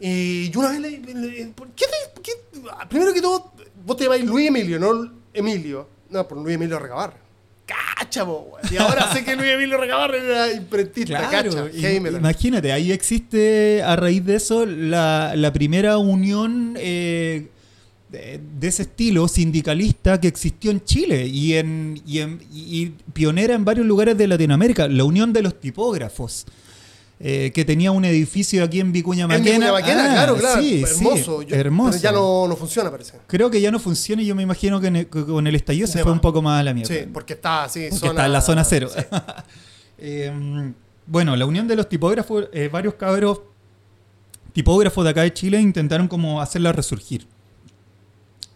Y 0.01 0.49
yo 0.49 0.59
una 0.59 0.71
vez 0.71 0.79
le. 0.81 0.99
le- 0.99 1.45
¿por 1.47 1.69
¿qué 1.69 1.85
primero 2.89 3.13
que 3.13 3.21
todo, 3.21 3.53
vos 3.85 3.95
te 3.95 4.03
llamáis 4.03 4.25
Luis 4.25 4.47
Emilio, 4.49 4.79
no 4.79 5.11
Emilio. 5.33 5.87
No, 6.09 6.27
por 6.27 6.37
Luis 6.39 6.55
Emilio 6.55 6.77
Recabarre. 6.79 7.28
Cacha, 8.09 8.25
po. 8.25 8.57
Y 8.71 8.77
ahora 8.77 9.13
sé 9.13 9.23
que 9.23 9.35
Luis 9.35 9.49
Emilio 9.51 9.77
Recabarre 9.77 10.17
era 10.25 10.51
imprentista, 10.53 11.29
Claro, 11.29 11.51
cacha. 11.51 11.69
y- 11.77 11.81
heavy 11.81 11.99
metal. 11.99 12.19
imagínate, 12.19 12.71
ahí 12.71 12.91
existe 12.91 13.83
a 13.83 13.95
raíz 13.95 14.25
de 14.25 14.35
eso 14.35 14.65
la, 14.65 15.33
la 15.35 15.53
primera 15.53 15.97
unión 15.99 16.73
eh, 16.77 17.47
de, 18.09 18.39
de 18.59 18.67
ese 18.67 18.81
estilo 18.83 19.27
sindicalista 19.27 20.19
que 20.19 20.27
existió 20.27 20.71
en 20.71 20.83
Chile 20.83 21.27
y, 21.27 21.53
en, 21.53 22.01
y, 22.07 22.19
en- 22.19 22.39
y 22.51 22.87
pionera 23.13 23.53
en 23.53 23.63
varios 23.63 23.85
lugares 23.85 24.17
de 24.17 24.27
Latinoamérica, 24.27 24.87
la 24.87 25.03
unión 25.03 25.31
de 25.31 25.43
los 25.43 25.59
tipógrafos. 25.59 26.45
Eh, 27.21 27.51
que 27.53 27.65
tenía 27.65 27.91
un 27.91 28.05
edificio 28.05 28.63
aquí 28.63 28.79
en 28.79 28.91
Vicuña 28.93 29.23
En 29.23 29.27
Maquena. 29.27 29.51
Vicuña 29.67 29.71
Maquena, 29.73 30.05
Ah, 30.05 30.13
claro, 30.13 30.37
claro. 30.37 30.61
sí, 30.61 30.85
sí, 30.85 30.91
hermoso. 31.03 31.41
Yo- 31.41 31.55
hermoso. 31.55 31.91
Pero 31.91 32.01
ya 32.03 32.11
no, 32.13 32.47
no 32.47 32.55
funciona, 32.55 32.89
parece. 32.89 33.13
Creo 33.27 33.49
que 33.51 33.59
ya 33.59 33.71
no 33.71 33.79
funciona 33.79 34.21
y 34.21 34.25
yo 34.27 34.35
me 34.35 34.43
imagino 34.43 34.79
que, 34.79 34.87
en 34.87 34.95
el- 34.95 35.07
que 35.09 35.25
con 35.25 35.45
el 35.45 35.55
estallido 35.55 35.85
se 35.87 36.01
fue 36.03 36.11
un 36.13 36.21
poco 36.21 36.41
más 36.41 36.59
a 36.61 36.63
la 36.63 36.73
mierda. 36.73 36.93
Sí, 36.93 37.01
porque 37.13 37.33
está 37.33 37.65
así. 37.65 37.83
Está 37.85 38.25
en 38.25 38.31
la 38.33 38.41
zona 38.41 38.63
cero. 38.63 38.89
Eh, 40.01 40.31
bueno, 41.05 41.35
la 41.35 41.45
unión 41.45 41.67
de 41.67 41.75
los 41.75 41.89
tipógrafos, 41.89 42.45
eh, 42.53 42.69
varios 42.71 42.93
cabros 42.93 43.41
tipógrafos 44.53 45.03
de 45.03 45.09
acá 45.09 45.23
de 45.23 45.33
Chile 45.33 45.59
intentaron 45.59 46.07
como 46.07 46.41
hacerla 46.41 46.71
resurgir. 46.71 47.27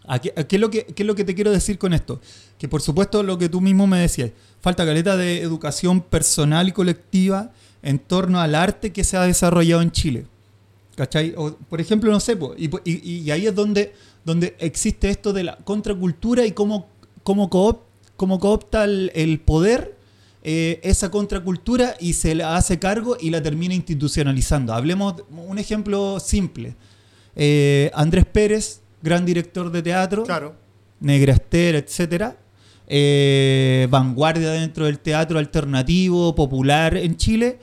¿A 0.06 0.18
qué, 0.18 0.32
a 0.36 0.44
qué 0.44 0.56
es 0.56 0.60
lo 0.60 0.70
que, 0.70 0.84
qué 0.86 1.02
es 1.02 1.06
lo 1.06 1.14
que 1.14 1.24
te 1.24 1.34
quiero 1.34 1.50
decir 1.50 1.78
con 1.78 1.92
esto? 1.94 2.20
Que 2.58 2.68
por 2.68 2.80
supuesto 2.82 3.22
lo 3.22 3.38
que 3.38 3.48
tú 3.48 3.60
mismo 3.60 3.86
me 3.86 3.98
decías, 3.98 4.30
falta 4.60 4.84
caleta 4.84 5.16
de 5.16 5.40
educación 5.42 6.00
personal 6.00 6.68
y 6.68 6.72
colectiva 6.72 7.52
en 7.84 7.98
torno 8.00 8.40
al 8.40 8.54
arte 8.56 8.92
que 8.92 9.04
se 9.04 9.16
ha 9.16 9.22
desarrollado 9.22 9.82
en 9.82 9.92
Chile. 9.92 10.24
¿Cachai? 10.96 11.34
O, 11.36 11.52
por 11.54 11.80
ejemplo, 11.80 12.10
no 12.10 12.18
sé, 12.20 12.36
po, 12.36 12.54
y, 12.56 12.68
y- 12.84 13.20
y 13.20 13.30
ahí 13.30 13.46
es 13.46 13.54
donde, 13.54 13.92
donde 14.24 14.56
existe 14.58 15.10
esto 15.10 15.32
de 15.32 15.44
la 15.44 15.56
contracultura 15.58 16.44
y 16.46 16.52
cómo, 16.52 16.88
cómo, 17.22 17.48
coop- 17.50 17.80
cómo 18.16 18.38
coopta 18.40 18.84
el, 18.84 19.10
el 19.14 19.38
poder 19.40 19.94
eh, 20.44 20.78
esa 20.82 21.10
contracultura 21.10 21.94
y 22.00 22.12
se 22.12 22.34
la 22.34 22.56
hace 22.56 22.78
cargo 22.78 23.16
y 23.20 23.30
la 23.30 23.42
termina 23.42 23.74
institucionalizando. 23.74 24.72
Hablemos 24.74 25.16
de 25.16 25.22
un 25.30 25.58
ejemplo 25.58 26.20
simple. 26.20 26.76
Eh, 27.34 27.90
Andrés 27.94 28.24
Pérez, 28.26 28.80
gran 29.02 29.24
director 29.26 29.70
de 29.72 29.82
teatro, 29.82 30.22
Claro. 30.24 30.54
Negra 31.00 31.32
Esther, 31.32 31.74
etcétera. 31.76 32.36
Eh, 32.86 33.88
vanguardia 33.90 34.50
dentro 34.52 34.84
del 34.86 34.98
teatro 34.98 35.38
alternativo, 35.38 36.34
popular 36.34 36.96
en 36.96 37.16
Chile. 37.16 37.58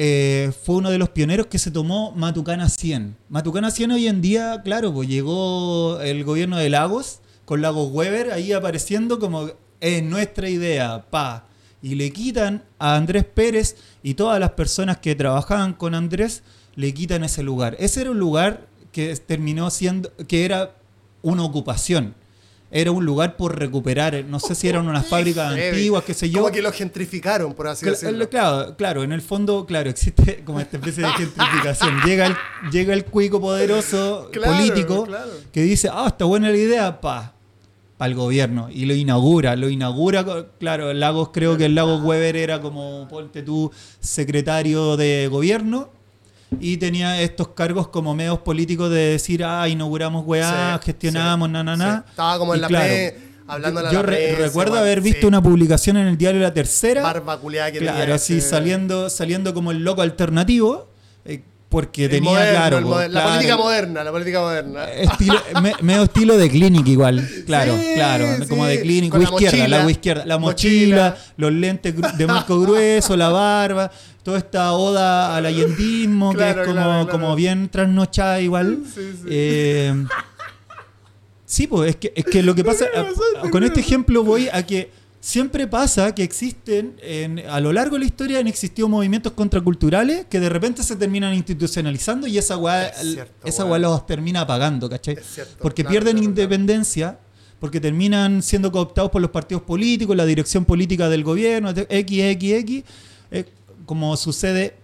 Eh, 0.00 0.52
fue 0.62 0.76
uno 0.76 0.90
de 0.92 0.98
los 0.98 1.08
pioneros 1.08 1.48
que 1.48 1.58
se 1.58 1.72
tomó 1.72 2.12
Matucana 2.12 2.68
100. 2.68 3.16
Matucana 3.30 3.72
100 3.72 3.90
hoy 3.90 4.06
en 4.06 4.20
día, 4.20 4.62
claro, 4.62 4.94
pues 4.94 5.08
llegó 5.08 6.00
el 6.00 6.22
gobierno 6.22 6.56
de 6.56 6.70
Lagos, 6.70 7.18
con 7.44 7.62
Lagos 7.62 7.90
Weber 7.90 8.30
ahí 8.30 8.52
apareciendo 8.52 9.18
como 9.18 9.50
es 9.80 10.04
nuestra 10.04 10.48
idea, 10.48 11.04
pa. 11.10 11.48
Y 11.82 11.96
le 11.96 12.12
quitan 12.12 12.62
a 12.78 12.94
Andrés 12.94 13.24
Pérez 13.24 13.74
y 14.00 14.14
todas 14.14 14.38
las 14.38 14.52
personas 14.52 14.98
que 14.98 15.16
trabajaban 15.16 15.72
con 15.72 15.96
Andrés, 15.96 16.44
le 16.76 16.94
quitan 16.94 17.24
ese 17.24 17.42
lugar. 17.42 17.74
Ese 17.80 18.02
era 18.02 18.12
un 18.12 18.20
lugar 18.20 18.68
que 18.92 19.16
terminó 19.16 19.68
siendo, 19.68 20.12
que 20.28 20.44
era 20.44 20.76
una 21.22 21.42
ocupación. 21.42 22.14
Era 22.70 22.90
un 22.90 23.04
lugar 23.06 23.36
por 23.36 23.58
recuperar. 23.58 24.22
No 24.28 24.38
sé 24.40 24.54
si 24.54 24.68
eran 24.68 24.86
unas 24.86 25.06
fábricas 25.06 25.52
antiguas, 25.54 26.04
qué 26.04 26.12
sé 26.12 26.28
yo. 26.28 26.40
Como 26.42 26.52
que 26.52 26.60
lo 26.60 26.70
gentrificaron, 26.70 27.54
por 27.54 27.66
así 27.68 27.86
Cla- 27.86 27.90
decirlo. 27.92 28.28
Claro, 28.28 28.76
claro, 28.76 29.02
en 29.02 29.12
el 29.12 29.22
fondo, 29.22 29.64
claro, 29.64 29.88
existe 29.88 30.42
como 30.46 30.60
esta 30.60 30.76
especie 30.76 31.04
de 31.04 31.10
gentrificación. 31.12 32.00
Llega 32.04 32.26
el, 32.26 32.36
llega 32.70 32.92
el 32.92 33.04
cuico 33.06 33.40
poderoso 33.40 34.28
Claro, 34.32 34.52
político 34.54 35.04
claro. 35.04 35.30
que 35.50 35.62
dice, 35.62 35.88
ah, 35.90 36.04
está 36.08 36.26
buena 36.26 36.50
la 36.50 36.56
idea, 36.58 37.00
pa, 37.00 37.32
para 37.96 38.10
el 38.10 38.14
gobierno. 38.14 38.68
Y 38.70 38.84
lo 38.84 38.94
inaugura, 38.94 39.56
lo 39.56 39.70
inaugura, 39.70 40.24
co- 40.26 40.46
claro, 40.60 40.92
Lagos, 40.92 41.30
creo 41.32 41.56
que 41.56 41.64
el 41.64 41.74
Lagos 41.74 42.02
Weber 42.04 42.36
era 42.36 42.60
como, 42.60 43.08
ponte 43.08 43.42
tú, 43.42 43.72
secretario 44.00 44.96
de 44.98 45.28
gobierno. 45.30 45.90
Y 46.60 46.78
tenía 46.78 47.20
estos 47.20 47.48
cargos 47.48 47.88
como 47.88 48.14
medios 48.14 48.38
políticos 48.38 48.90
de 48.90 49.10
decir, 49.12 49.44
ah, 49.44 49.68
inauguramos 49.68 50.24
weá, 50.26 50.78
Sí, 50.78 50.86
gestionamos, 50.86 51.48
sí, 51.48 51.52
na, 51.52 51.62
na, 51.64 51.76
na. 51.76 51.96
sí. 52.04 52.10
Estaba 52.10 52.38
como 52.38 52.54
en 52.54 52.60
la 52.62 52.68
claro, 52.68 52.84
pre- 52.86 53.18
hablando 53.46 53.80
Yo 53.90 53.98
la 53.98 54.02
re- 54.02 54.16
prensa, 54.16 54.42
recuerdo 54.46 54.70
igual, 54.72 54.82
haber 54.84 55.00
visto 55.02 55.28
una 55.28 55.42
publicación 55.42 55.96
en 55.98 56.06
el 56.06 56.16
diario 56.16 56.40
La 56.40 56.54
Tercera. 56.54 57.02
barba 57.02 57.38
que 57.40 57.78
Claro, 57.78 58.14
así 58.14 58.40
saliendo, 58.40 59.10
saliendo 59.10 59.52
como 59.52 59.70
el 59.72 59.84
loco 59.84 60.00
alternativo, 60.02 60.88
eh, 61.26 61.42
porque 61.68 62.04
el 62.06 62.10
tenía, 62.10 62.30
moderno, 62.30 62.50
claro, 62.58 62.82
po, 62.82 62.98
la 62.98 63.08
claro, 63.08 63.28
política 63.28 63.56
moderna, 63.58 64.04
la 64.04 64.10
política 64.10 64.40
moderna. 64.40 64.84
estilo, 64.90 65.34
me- 65.62 65.74
medio 65.82 66.02
estilo 66.04 66.36
de 66.38 66.48
Clinic 66.48 66.86
igual, 66.88 67.28
claro, 67.44 67.76
Sí, 67.78 67.90
claro, 67.94 68.26
como 68.48 68.64
sí. 68.64 68.70
de 68.70 68.80
Clinic, 68.80 69.14
la 69.14 69.22
izquierda, 69.24 69.58
mochila, 69.58 69.84
la 69.84 69.90
izquierda, 69.90 70.24
la 70.26 70.38
mochila, 70.38 71.04
mochila. 71.10 71.34
los 71.36 71.52
lentes 71.52 71.94
de 72.16 72.26
marco 72.26 72.58
grueso, 72.62 73.16
la 73.18 73.28
barba, 73.28 73.90
toda 74.22 74.38
esta 74.38 74.72
oda 74.72 75.36
al 75.36 75.44
allendismo, 75.44 76.32
Claro, 76.32 76.62
que 76.64 76.70
es 76.70 76.74
como, 76.76 77.08
como 77.08 77.36
bien 77.36 77.68
trasnochada 77.68 78.40
igual. 78.40 78.78
Sí, 78.86 79.00
sí. 79.22 79.26
Eh, 79.28 80.06
sí, 81.44 81.66
pues 81.66 81.90
es 81.90 81.96
que, 81.96 82.12
es 82.16 82.24
que 82.24 82.42
lo 82.42 82.54
que 82.54 82.64
pasa, 82.64 82.86
a- 82.94 83.50
con 83.50 83.62
este 83.64 83.80
ejemplo 83.80 84.22
voy 84.24 84.48
a 84.52 84.64
que 84.64 84.90
siempre 85.20 85.66
pasa 85.66 86.14
que 86.14 86.22
existen, 86.22 86.94
en- 87.02 87.40
a 87.48 87.60
lo 87.60 87.72
largo 87.72 87.94
de 87.96 88.00
la 88.00 88.06
historia 88.06 88.38
han 88.38 88.46
existido 88.46 88.88
movimientos 88.88 89.32
contraculturales 89.32 90.26
que 90.26 90.40
de 90.40 90.48
repente 90.48 90.82
se 90.82 90.96
terminan 90.96 91.34
institucionalizando 91.34 92.26
y 92.26 92.38
esa 92.38 92.56
weá, 92.56 92.86
Es 92.88 93.18
esa 93.44 93.64
weá 93.64 93.78
los 93.78 94.06
termina 94.06 94.42
apagando, 94.42 94.88
¿cachai? 94.88 95.16
Cierto, 95.22 95.56
porque 95.60 95.82
claro, 95.82 95.92
pierden 95.92 96.16
claro, 96.16 96.32
claro. 96.32 96.42
independencia, 96.42 97.18
porque 97.60 97.80
terminan 97.80 98.42
siendo 98.42 98.70
cooptados 98.70 99.10
por 99.10 99.20
los 99.20 99.30
partidos 99.32 99.62
políticos, 99.64 100.16
la 100.16 100.24
dirección 100.26 100.64
política 100.64 101.08
del 101.08 101.24
gobierno, 101.24 101.70
X, 101.70 101.88
X, 102.22 102.52
X. 102.52 102.84
eh, 103.32 103.44
como 103.86 104.16
sucede, 104.16 104.74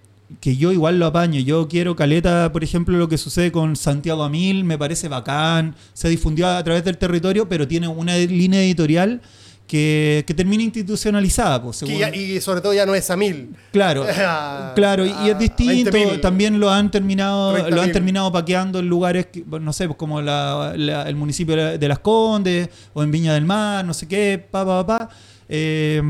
que 0.41 0.57
yo 0.57 0.73
igual 0.73 0.99
lo 0.99 1.07
apaño. 1.07 1.39
Yo 1.39 1.69
quiero 1.69 1.95
caleta, 1.95 2.51
por 2.51 2.65
ejemplo, 2.65 2.97
lo 2.99 3.09
que 3.09 3.19
sucede 3.19 3.53
con 3.53 3.77
Santiago 3.77 4.25
Amil, 4.25 4.65
me 4.65 4.77
parece 4.79 5.07
bacán. 5.09 5.77
Se 5.93 6.09
difundió 6.09 6.49
a 6.49 6.65
través 6.65 6.83
del 6.85 6.97
territorio, 6.99 7.49
pero 7.49 7.69
tiene 7.69 7.87
una 7.87 8.17
línea 8.17 8.61
editorial 8.63 9.21
que, 9.67 10.25
que 10.27 10.35
termina 10.35 10.63
institucionalizada. 10.63 11.63
Pues, 11.63 11.79
según- 11.79 11.97
ya- 11.99 12.15
y 12.15 12.41
sobre 12.41 12.61
todo 12.61 12.75
ya 12.75 12.85
no 12.87 12.95
es 12.95 13.11
a 13.11 13.17
mil. 13.17 13.55
Claro, 13.73 14.05
claro, 14.75 15.07
y 15.07 15.31
es 15.31 15.39
distinto. 15.39 15.91
20.000. 15.91 16.21
También 16.21 16.61
lo 16.61 16.71
han 16.71 16.91
terminado, 16.91 17.57
30.000. 17.57 17.69
lo 17.71 17.83
han 17.83 17.93
terminado 17.93 18.31
paqueando 18.33 18.79
en 18.79 18.89
lugares, 18.89 19.27
que, 19.27 19.43
no 19.61 19.73
sé, 19.73 19.87
pues 19.87 19.97
como 19.97 20.21
la- 20.21 20.75
la- 20.77 21.09
el 21.09 21.17
municipio 21.17 21.57
de 21.79 21.89
Las 21.89 21.99
Condes 22.01 22.69
o 22.93 23.03
en 23.03 23.11
Viña 23.11 23.33
del 23.35 23.45
Mar, 23.47 23.85
no 23.85 23.95
sé 23.95 24.07
qué, 24.07 24.45
pa, 24.51 24.65
pa, 24.65 24.87
pa. 24.87 24.99
pa. 25.09 25.15
Eh, 25.49 26.01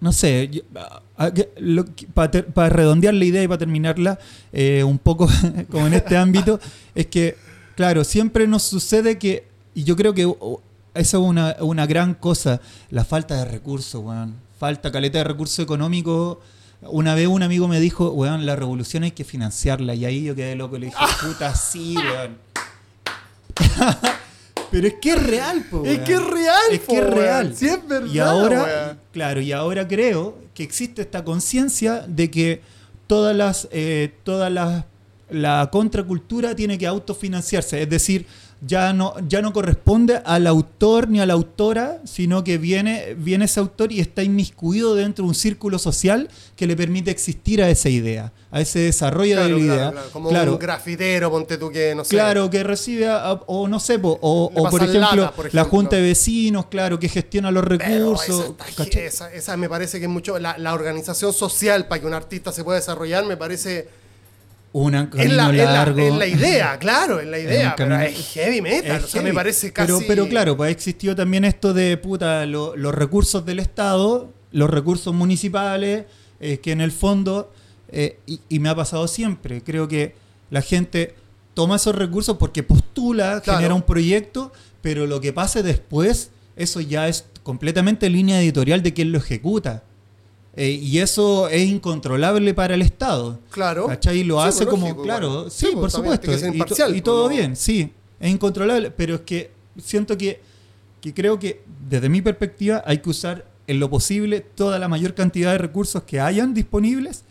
no 0.00 0.12
sé, 0.12 0.50
para 2.14 2.68
redondear 2.68 3.14
la 3.14 3.24
idea 3.24 3.42
y 3.42 3.46
para 3.48 3.58
terminarla 3.58 4.18
eh, 4.52 4.82
un 4.84 4.98
poco 4.98 5.28
como 5.70 5.86
en 5.86 5.94
este 5.94 6.16
ámbito, 6.16 6.58
es 6.94 7.06
que, 7.06 7.36
claro, 7.76 8.02
siempre 8.04 8.46
nos 8.48 8.64
sucede 8.64 9.18
que, 9.18 9.44
y 9.74 9.84
yo 9.84 9.94
creo 9.96 10.12
que 10.12 10.26
eso 10.94 11.18
es 11.22 11.28
una, 11.28 11.56
una 11.60 11.86
gran 11.86 12.14
cosa, 12.14 12.60
la 12.90 13.04
falta 13.04 13.36
de 13.36 13.44
recursos, 13.44 14.02
weón. 14.02 14.34
Falta 14.58 14.92
caleta 14.92 15.18
de 15.18 15.24
recursos 15.24 15.58
económicos. 15.58 16.38
Una 16.82 17.14
vez 17.14 17.26
un 17.28 17.42
amigo 17.42 17.68
me 17.68 17.80
dijo, 17.80 18.10
weón, 18.10 18.44
la 18.46 18.56
revolución 18.56 19.02
hay 19.04 19.12
que 19.12 19.24
financiarla. 19.24 19.94
Y 19.94 20.04
ahí 20.04 20.24
yo 20.24 20.34
quedé 20.34 20.54
loco, 20.56 20.78
le 20.78 20.86
dije, 20.86 20.98
puta, 21.22 21.54
sí, 21.54 21.96
weón. 21.96 22.36
Pero 24.70 24.86
es 24.88 24.94
que 25.02 25.10
es 25.10 25.22
real, 25.22 25.64
po, 25.70 25.84
Es 25.84 25.96
weón. 25.96 26.04
que 26.04 26.12
es 26.14 26.24
real, 26.24 26.60
Es 26.72 26.80
po, 26.80 26.92
que 26.92 26.98
es 26.98 27.04
weón. 27.04 27.14
real. 27.18 27.54
Sí, 27.56 27.66
es 27.68 27.86
verdad, 27.88 28.08
Y 28.12 28.18
ahora, 28.18 28.62
weón. 28.62 28.98
claro, 29.12 29.40
y 29.40 29.52
ahora 29.52 29.86
creo 29.86 30.38
que 30.54 30.62
existe 30.62 31.02
esta 31.02 31.24
conciencia 31.24 32.04
de 32.06 32.30
que 32.30 32.62
todas 33.06 33.36
las, 33.36 33.68
eh, 33.70 34.14
todas 34.24 34.50
las, 34.50 34.84
la 35.30 35.68
contracultura 35.70 36.54
tiene 36.56 36.78
que 36.78 36.86
autofinanciarse. 36.86 37.82
Es 37.82 37.90
decir, 37.90 38.26
ya 38.64 38.92
no, 38.92 39.14
ya 39.28 39.42
no 39.42 39.52
corresponde 39.52 40.22
al 40.24 40.46
autor 40.46 41.08
ni 41.08 41.18
a 41.20 41.26
la 41.26 41.32
autora, 41.32 42.00
sino 42.04 42.44
que 42.44 42.58
viene, 42.58 43.14
viene 43.18 43.46
ese 43.46 43.58
autor 43.58 43.90
y 43.90 43.98
está 44.00 44.22
inmiscuido 44.22 44.94
dentro 44.94 45.24
de 45.24 45.28
un 45.30 45.34
círculo 45.34 45.80
social 45.80 46.28
que 46.54 46.66
le 46.68 46.76
permite 46.76 47.10
existir 47.10 47.60
a 47.60 47.68
esa 47.68 47.88
idea, 47.88 48.32
a 48.52 48.60
ese 48.60 48.78
desarrollo 48.78 49.34
Claro, 49.34 49.48
de 49.48 49.50
la 49.52 49.56
claro, 49.66 49.80
idea. 49.80 49.90
claro. 49.92 50.08
Como 50.12 50.28
un 50.28 50.58
grafitero, 50.60 51.30
ponte 51.30 51.58
tú 51.58 51.70
que 51.72 51.94
no 51.96 52.04
sé. 52.04 52.10
Claro, 52.10 52.48
que 52.50 52.62
recibe, 52.62 53.08
a- 53.08 53.32
o 53.46 53.66
no 53.66 53.80
sé, 53.80 53.98
po, 53.98 54.18
o, 54.20 54.44
o 54.54 54.70
por, 54.70 54.80
ejemplo, 54.82 55.00
lata, 55.00 55.32
por 55.32 55.52
la 55.52 55.64
junta 55.64 55.96
de 55.96 56.02
vecinos, 56.02 56.66
claro, 56.66 57.00
que 57.00 57.08
gestiona 57.08 57.50
los 57.50 57.64
recursos. 57.64 58.52
esa, 58.68 58.84
esa, 59.00 59.32
esa 59.34 59.56
me 59.56 59.68
parece 59.68 59.98
que 59.98 60.04
es 60.04 60.10
mucho. 60.10 60.38
La, 60.38 60.56
la 60.56 60.72
organización 60.74 61.32
social 61.32 61.88
para 61.88 62.00
que 62.00 62.06
un 62.06 62.14
artista 62.14 62.52
se 62.52 62.62
pueda 62.62 62.78
desarrollar 62.78 63.24
me 63.24 63.36
parece. 63.36 63.88
Un 64.74 64.94
Es 64.94 65.06
camino 65.08 65.34
la, 65.52 65.52
largo. 65.52 65.98
es 66.00 66.14
la 66.14 66.26
idea, 66.26 66.78
claro, 66.78 67.20
es 67.20 67.26
la 67.26 67.38
idea. 67.38 67.74
pero 67.76 68.00
es 68.00 68.30
heavy 68.32 68.62
metal. 68.62 68.96
Es 68.98 69.04
o 69.04 69.06
sea, 69.06 69.20
heavy. 69.20 69.30
me 69.30 69.34
parece 69.34 69.72
casi. 69.72 69.92
Pero, 69.92 70.00
pero 70.08 70.28
claro, 70.28 70.56
pues 70.56 70.70
existió 70.70 71.14
también 71.14 71.44
esto 71.44 71.74
de 71.74 71.96
puta, 71.98 72.46
lo- 72.46 72.74
los 72.76 72.94
recursos 72.94 73.44
del 73.44 73.58
Estado, 73.58 74.30
los 74.50 74.70
recursos 74.70 75.12
municipales, 75.14 76.04
eh, 76.40 76.58
que 76.58 76.72
en 76.72 76.80
el 76.80 76.90
fondo, 76.90 77.52
eh, 77.90 78.18
y, 78.26 78.40
y 78.48 78.58
me 78.60 78.70
ha 78.70 78.74
pasado 78.74 79.06
siempre, 79.08 79.62
creo 79.62 79.88
que 79.88 80.14
la 80.50 80.62
gente 80.62 81.14
toma 81.54 81.76
esos 81.76 81.94
recursos 81.94 82.38
porque 82.38 82.62
postula, 82.62 83.40
Claro. 83.42 83.58
genera 83.58 83.74
un 83.74 83.82
proyecto, 83.82 84.52
pero 84.80 85.06
lo 85.06 85.20
que 85.20 85.34
pase 85.34 85.62
después, 85.62 86.30
eso 86.56 86.80
ya 86.80 87.08
es 87.08 87.26
completamente 87.42 88.08
línea 88.08 88.40
editorial 88.40 88.82
de 88.82 88.94
quien 88.94 89.12
lo 89.12 89.18
ejecuta. 89.18 89.82
Eh, 90.54 90.70
y 90.82 90.98
eso 90.98 91.48
es 91.48 91.66
incontrolable 91.66 92.52
para 92.52 92.74
el 92.74 92.82
Estado. 92.82 93.38
Claro. 93.50 93.86
¿Cachai? 93.86 94.22
Lo 94.24 94.40
Sí, 94.42 94.48
hace 94.48 94.66
como, 94.66 94.86
lógico, 94.86 95.02
claro, 95.02 95.28
igual. 95.30 95.50
sí, 95.50 95.66
Sí, 95.66 95.72
por 95.72 95.80
pues, 95.80 95.92
supuesto. 95.94 96.32
y, 96.32 96.38
to- 96.40 96.46
imparcial, 96.46 96.96
y 96.96 97.00
todo 97.00 97.24
pues, 97.26 97.36
no. 97.36 97.40
bien, 97.40 97.56
sí, 97.56 97.92
es 98.20 98.30
incontrolable, 98.30 98.90
pero 98.90 99.14
es 99.14 99.20
que 99.22 99.50
siento 99.82 100.18
que, 100.18 100.40
que 101.00 101.14
creo 101.14 101.38
que 101.38 101.62
desde 101.88 102.08
mi 102.10 102.20
perspectiva 102.20 102.82
hay 102.86 102.98
que 102.98 103.08
usar 103.10 103.46
en 103.66 103.80
lo 103.80 103.88
posible 103.88 104.40
toda 104.40 104.78
la 104.78 104.88
mayor 104.88 105.14
cantidad 105.14 105.52
de 105.52 105.58
recursos 105.58 106.02
que 106.02 106.20
hayan 106.20 106.52
disponibles 106.52 107.24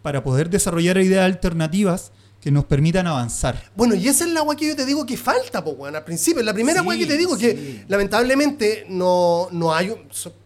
para 0.00 0.22
poder 0.24 0.48
desarrollar 0.48 0.96
ideas 0.98 1.24
alternativas 1.26 2.12
que 2.40 2.50
nos 2.52 2.64
permitan 2.66 3.06
avanzar. 3.06 3.70
Bueno, 3.74 3.94
y 3.94 4.06
esa 4.06 4.24
es 4.24 4.30
la 4.30 4.40
agua 4.40 4.54
que 4.54 4.68
yo 4.68 4.76
te 4.76 4.86
digo 4.86 5.04
que 5.04 5.16
falta, 5.16 5.62
pues, 5.62 5.76
bueno, 5.76 5.98
al 5.98 6.04
principio. 6.04 6.42
La 6.42 6.54
primera 6.54 6.76
Sí, 6.76 6.80
agua 6.80 6.96
que 6.96 7.06
te 7.06 7.16
digo 7.16 7.36
sí. 7.36 7.40
que 7.40 7.84
lamentablemente 7.88 8.86
no, 8.88 9.48
no 9.50 9.74
hay, 9.74 9.92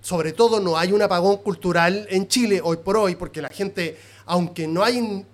sobre 0.01 0.33
todo 0.33 0.59
no 0.59 0.79
hay 0.79 0.93
un 0.93 1.03
apagón 1.03 1.39
cultural 1.39 2.07
en 2.09 2.29
Chile 2.29 2.61
hoy 2.65 2.79
por 2.79 2.97
hoy, 2.97 3.15
porque 3.17 3.43
la 3.43 3.51
gente, 3.51 3.99
aunque 4.25 4.67
no 4.67 4.83
hay, 4.83 5.25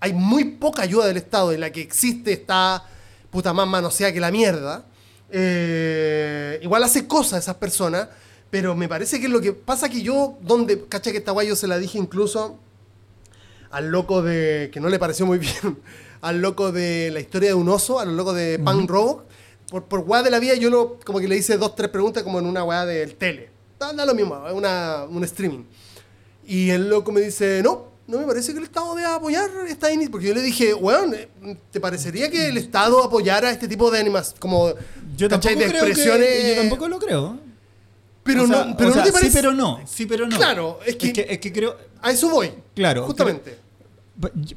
hay 0.00 0.12
muy 0.12 0.44
poca 0.44 0.82
ayuda 0.82 1.06
del 1.06 1.18
Estado, 1.18 1.52
y 1.52 1.56
la 1.56 1.70
que 1.70 1.80
existe 1.80 2.32
está 2.32 2.84
puta 3.30 3.52
más 3.52 3.68
manoseada 3.68 4.12
que 4.12 4.20
la 4.20 4.32
mierda, 4.32 4.84
eh, 5.30 6.58
igual 6.62 6.82
hace 6.82 7.06
cosas 7.06 7.44
esas 7.44 7.56
personas, 7.56 8.08
pero 8.50 8.74
me 8.74 8.88
parece 8.88 9.20
que 9.20 9.26
es 9.26 9.32
lo 9.32 9.40
que 9.40 9.52
pasa 9.52 9.88
que 9.88 10.02
yo, 10.02 10.36
donde, 10.40 10.86
caché 10.88 11.12
que 11.12 11.18
esta 11.18 11.32
guay 11.32 11.46
yo 11.48 11.54
se 11.54 11.68
la 11.68 11.78
dije 11.78 11.98
incluso 11.98 12.58
al 13.70 13.88
loco 13.90 14.22
de. 14.22 14.70
que 14.72 14.80
no 14.80 14.88
le 14.88 14.98
pareció 14.98 15.26
muy 15.26 15.38
bien. 15.38 15.78
Al 16.20 16.40
loco 16.40 16.72
de 16.72 17.10
la 17.12 17.20
historia 17.20 17.50
de 17.50 17.54
un 17.54 17.68
oso, 17.68 18.00
al 18.00 18.16
loco 18.16 18.32
de 18.32 18.58
Pan 18.58 18.86
Robo. 18.88 19.24
Por, 19.70 19.84
por 19.84 20.00
weá 20.00 20.22
de 20.22 20.30
la 20.30 20.38
vida, 20.38 20.54
yo 20.54 20.70
lo, 20.70 20.98
como 21.04 21.20
que 21.20 21.28
le 21.28 21.36
hice 21.36 21.58
dos, 21.58 21.74
tres 21.76 21.90
preguntas 21.90 22.22
como 22.22 22.38
en 22.38 22.46
una 22.46 22.64
weá 22.64 22.86
del 22.86 23.14
tele. 23.16 23.50
Da, 23.78 23.92
da 23.92 24.06
lo 24.06 24.14
mismo, 24.14 24.46
es 24.48 24.54
una, 24.54 25.04
un 25.08 25.22
streaming. 25.24 25.64
Y 26.46 26.70
el 26.70 26.88
loco 26.88 27.12
me 27.12 27.20
dice, 27.20 27.60
no, 27.62 27.88
no 28.06 28.18
me 28.18 28.24
parece 28.26 28.52
que 28.52 28.58
el 28.58 28.64
Estado 28.64 28.94
deba 28.94 29.16
apoyar 29.16 29.50
esta 29.68 29.88
iniciativa. 29.92 30.12
Porque 30.12 30.28
yo 30.28 30.34
le 30.34 30.40
dije, 30.40 30.72
weón, 30.72 31.14
eh, 31.14 31.28
¿te 31.70 31.78
parecería 31.80 32.30
que 32.30 32.48
el 32.48 32.56
Estado 32.56 33.04
apoyara 33.04 33.50
este 33.50 33.68
tipo 33.68 33.90
de 33.90 33.98
animas? 34.00 34.34
Como, 34.38 34.72
Yo 35.16 35.28
tampoco, 35.28 35.54
de 35.54 35.66
creo 35.66 35.84
expresiones. 35.84 36.26
que, 36.28 36.48
yo 36.54 36.60
tampoco 36.62 36.88
lo 36.88 36.98
creo. 36.98 37.38
Pero 38.22 38.44
O 38.44 38.46
sea, 38.46 38.64
no, 38.64 38.76
pero 38.76 38.88
o 38.88 38.90
no 38.90 38.94
sea, 38.94 39.04
te 39.04 39.12
parece. 39.12 39.30
Sí, 39.30 39.36
pero 39.36 39.52
no. 39.54 39.80
Sí, 39.86 40.06
pero 40.06 40.26
no. 40.26 40.36
Claro, 40.38 40.80
es 40.86 40.96
que- 40.96 41.26
es 41.28 41.38
que 41.38 41.52
creo, 41.52 41.76
A 42.00 42.10
eso 42.10 42.30
voy. 42.30 42.52
Claro, 42.74 43.04
Justamente. 43.04 43.58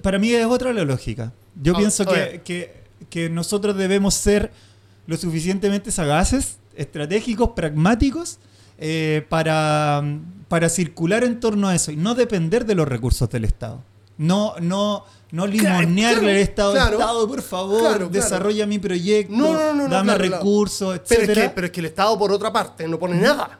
Para 0.02 0.18
mí 0.20 0.32
es 0.34 0.46
otra 0.46 0.74
la 0.74 0.84
lógica. 0.84 1.34
Yo 1.62 1.74
A- 1.76 1.78
pienso 1.78 2.06
que, 2.06 2.42
que- 2.44 2.82
que 3.10 3.30
nosotros 3.30 3.76
debemos 3.76 4.14
ser 4.14 4.52
lo 5.08 5.18
suficientemente 5.18 5.92
sagaces, 5.92 6.58
estratégicos, 6.76 7.50
pragmáticos, 7.56 8.40
eh, 8.78 9.26
para, 9.30 10.04
para 10.48 10.70
circular 10.70 11.24
en 11.24 11.40
torno 11.40 11.68
a 11.68 11.76
eso 11.76 11.92
y 11.92 11.96
no 11.98 12.16
depender 12.16 12.66
de 12.66 12.76
los 12.76 12.88
recursos 12.88 13.30
del 13.30 13.46
Estado. 13.46 13.84
No, 14.18 14.54
no, 14.60 15.04
no 15.32 15.48
limonearle 15.48 15.96
claro, 16.20 16.28
al 16.30 16.38
Estado, 16.38 16.74
claro. 16.74 17.00
Estado, 17.00 17.28
por 17.28 17.42
favor, 17.42 17.82
Claro, 17.82 18.10
desarrolla 18.10 18.66
mi 18.68 18.78
proyecto, 18.80 19.34
No, 19.36 19.54
no, 19.54 19.74
no, 19.74 19.88
dame 19.88 20.16
recursos, 20.16 21.00
Pero 21.08 21.22
es, 21.24 21.28
etcétera. 21.30 21.48
que, 21.50 21.56
pero 21.56 21.68
es 21.68 21.72
que 21.74 21.80
el 21.80 21.86
Estado, 21.88 22.18
por 22.20 22.32
otra 22.32 22.52
parte, 22.54 22.88
no 22.88 22.98
pone 23.00 23.16
nada. 23.20 23.60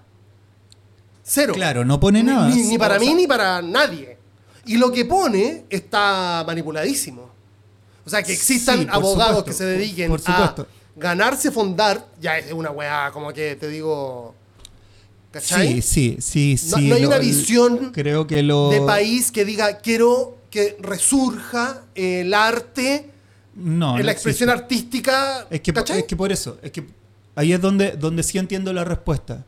Cero. 1.24 1.54
Claro, 1.54 1.86
no 1.86 2.00
pone 2.00 2.24
nada. 2.24 2.48
Ni, 2.50 2.64
ni 2.64 2.78
para 2.78 3.00
mí 3.00 3.14
ni 3.14 3.28
para 3.28 3.62
nadie. 3.62 4.18
Y 4.66 4.78
lo 4.78 4.92
que 4.92 5.06
pone 5.06 5.66
está 5.70 6.44
manipuladísimo. 6.46 7.30
O 8.06 8.10
sea, 8.10 8.22
que 8.24 8.34
existan 8.34 8.80
Sí, 8.80 8.86
por 8.86 8.96
abogados 8.96 9.38
supuesto, 9.40 9.46
que 9.46 9.54
se 9.54 9.64
por- 9.64 9.74
dediquen 9.74 10.10
por 10.10 10.20
supuesto. 10.22 10.62
a 10.64 11.00
ganarse 11.00 11.52
fondar, 11.52 12.08
ya 12.20 12.38
es 12.38 12.52
una 12.52 12.72
weá, 12.72 13.12
como 13.12 13.32
que 13.34 13.56
te 13.56 13.68
digo. 13.68 14.36
¿Cachai? 15.32 15.82
Sí, 15.82 16.18
sí, 16.20 16.56
sí, 16.58 16.70
No- 16.70 16.78
sí. 16.78 16.88
no 16.90 16.96
hay 16.96 17.02
lo- 17.04 17.08
una 17.08 17.18
visión 17.20 17.92
creo 17.94 18.28
que 18.28 18.44
lo, 18.44 18.70
De 18.70 18.82
país 18.82 19.32
que 19.32 19.46
diga, 19.46 19.78
quiero 19.78 20.38
que 20.50 20.76
resurja 20.82 21.84
el 21.96 22.34
arte 22.34 23.10
no, 23.56 23.98
la 23.98 24.12
expresión 24.12 24.50
existe. 24.50 24.64
artística. 24.64 25.48
Es 25.50 25.62
que, 25.62 25.72
¿cachai? 25.74 26.00
es 26.00 26.06
que 26.06 26.16
por 26.18 26.32
eso, 26.34 26.58
es 26.62 26.72
que 26.72 26.86
ahí 27.36 27.54
es 27.54 27.62
donde, 27.62 27.92
donde 27.94 28.24
sí 28.24 28.38
entiendo 28.38 28.74
la 28.74 28.84
respuesta. 28.84 29.46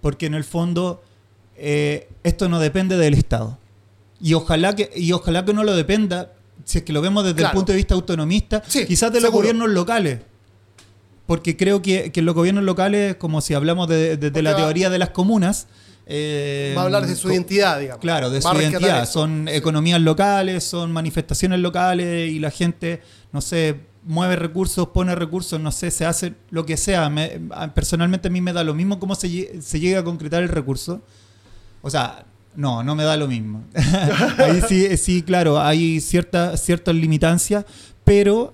Porque 0.00 0.26
en 0.26 0.34
el 0.34 0.44
fondo 0.44 1.02
eh, 1.56 2.08
esto 2.22 2.48
no 2.48 2.58
depende 2.60 2.96
del 2.96 3.14
Estado. 3.14 3.58
Y 4.20 4.34
ojalá 4.34 4.74
que, 4.74 4.90
y 4.96 5.12
ojalá 5.12 5.44
que 5.44 5.52
no 5.54 5.64
lo 5.64 5.74
dependa, 5.76 6.32
si 6.64 6.78
es 6.78 6.84
que 6.84 6.92
lo 6.92 7.00
vemos 7.00 7.24
desde 7.24 7.36
Claro. 7.36 7.52
el 7.52 7.56
punto 7.56 7.72
de 7.72 7.76
vista 7.76 7.94
autonomista, 7.94 8.62
Sí, 8.66 8.84
quizás 8.86 9.12
de 9.12 9.20
los 9.20 9.28
seguro. 9.28 9.38
gobiernos 9.48 9.70
locales. 9.70 10.20
Porque 11.26 11.56
creo 11.56 11.82
que, 11.82 12.10
que 12.10 12.22
los 12.22 12.34
gobiernos 12.34 12.64
locales, 12.64 13.16
como 13.16 13.40
si 13.40 13.54
hablamos 13.54 13.86
de, 13.88 13.96
de- 13.96 14.16
de 14.16 14.30
Porque 14.30 14.42
la 14.42 14.56
teoría 14.56 14.88
de 14.90 14.98
las 14.98 15.10
comunas, 15.10 15.66
eh, 16.06 16.72
Va 16.76 16.82
a 16.82 16.84
hablar 16.86 17.06
de 17.06 17.14
su 17.14 17.30
identidad, 17.30 17.78
digamos. 17.78 18.00
Claro, 18.00 18.30
de 18.30 18.40
Va 18.40 18.52
su 18.54 18.60
identidad. 18.60 19.02
eso. 19.02 19.12
Son 19.12 19.46
economías 19.48 20.00
locales, 20.00 20.64
son 20.64 20.90
manifestaciones 20.90 21.60
locales 21.60 22.30
y 22.32 22.38
la 22.38 22.50
gente, 22.50 23.02
no 23.30 23.42
sé, 23.42 23.76
mueve 24.04 24.36
recursos, 24.36 24.88
pone 24.88 25.14
recursos, 25.14 25.60
no 25.60 25.70
sé, 25.70 25.90
se 25.90 26.06
hace 26.06 26.32
lo 26.50 26.64
que 26.64 26.78
sea. 26.78 27.10
Me- 27.10 27.38
personalmente 27.74 28.28
a 28.28 28.30
mí 28.30 28.40
me 28.40 28.54
da 28.54 28.64
lo 28.64 28.72
mismo 28.74 28.98
cómo 28.98 29.14
se, 29.14 29.60
se 29.60 29.80
llega 29.80 30.00
a 30.00 30.04
concretar 30.04 30.42
el 30.42 30.48
recurso. 30.48 31.02
O 31.82 31.90
sea, 31.90 32.24
no, 32.58 32.82
no 32.82 32.94
me 32.96 33.04
da 33.04 33.16
lo 33.16 33.28
mismo. 33.28 33.62
Ahí 34.38 34.60
sí, 34.68 34.96
sí, 34.96 35.22
claro, 35.22 35.60
hay 35.60 36.00
cierta, 36.00 36.56
ciertas 36.56 36.92
limitancias, 36.94 37.64
pero 38.04 38.52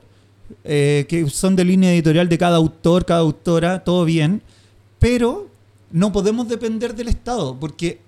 eh, 0.63 1.07
que 1.09 1.29
son 1.31 1.57
de 1.57 1.65
línea 1.65 1.91
editorial 1.93 2.29
de 2.29 2.37
cada 2.37 2.57
autor, 2.59 3.07
cada 3.07 3.21
autora, 3.21 3.83
todo 3.83 4.05
bien, 4.05 4.43
pero 4.99 5.49
no 5.91 6.13
podemos 6.13 6.49
depender 6.49 6.95
del 6.95 7.09
Estado, 7.09 7.57
porque 7.59 7.99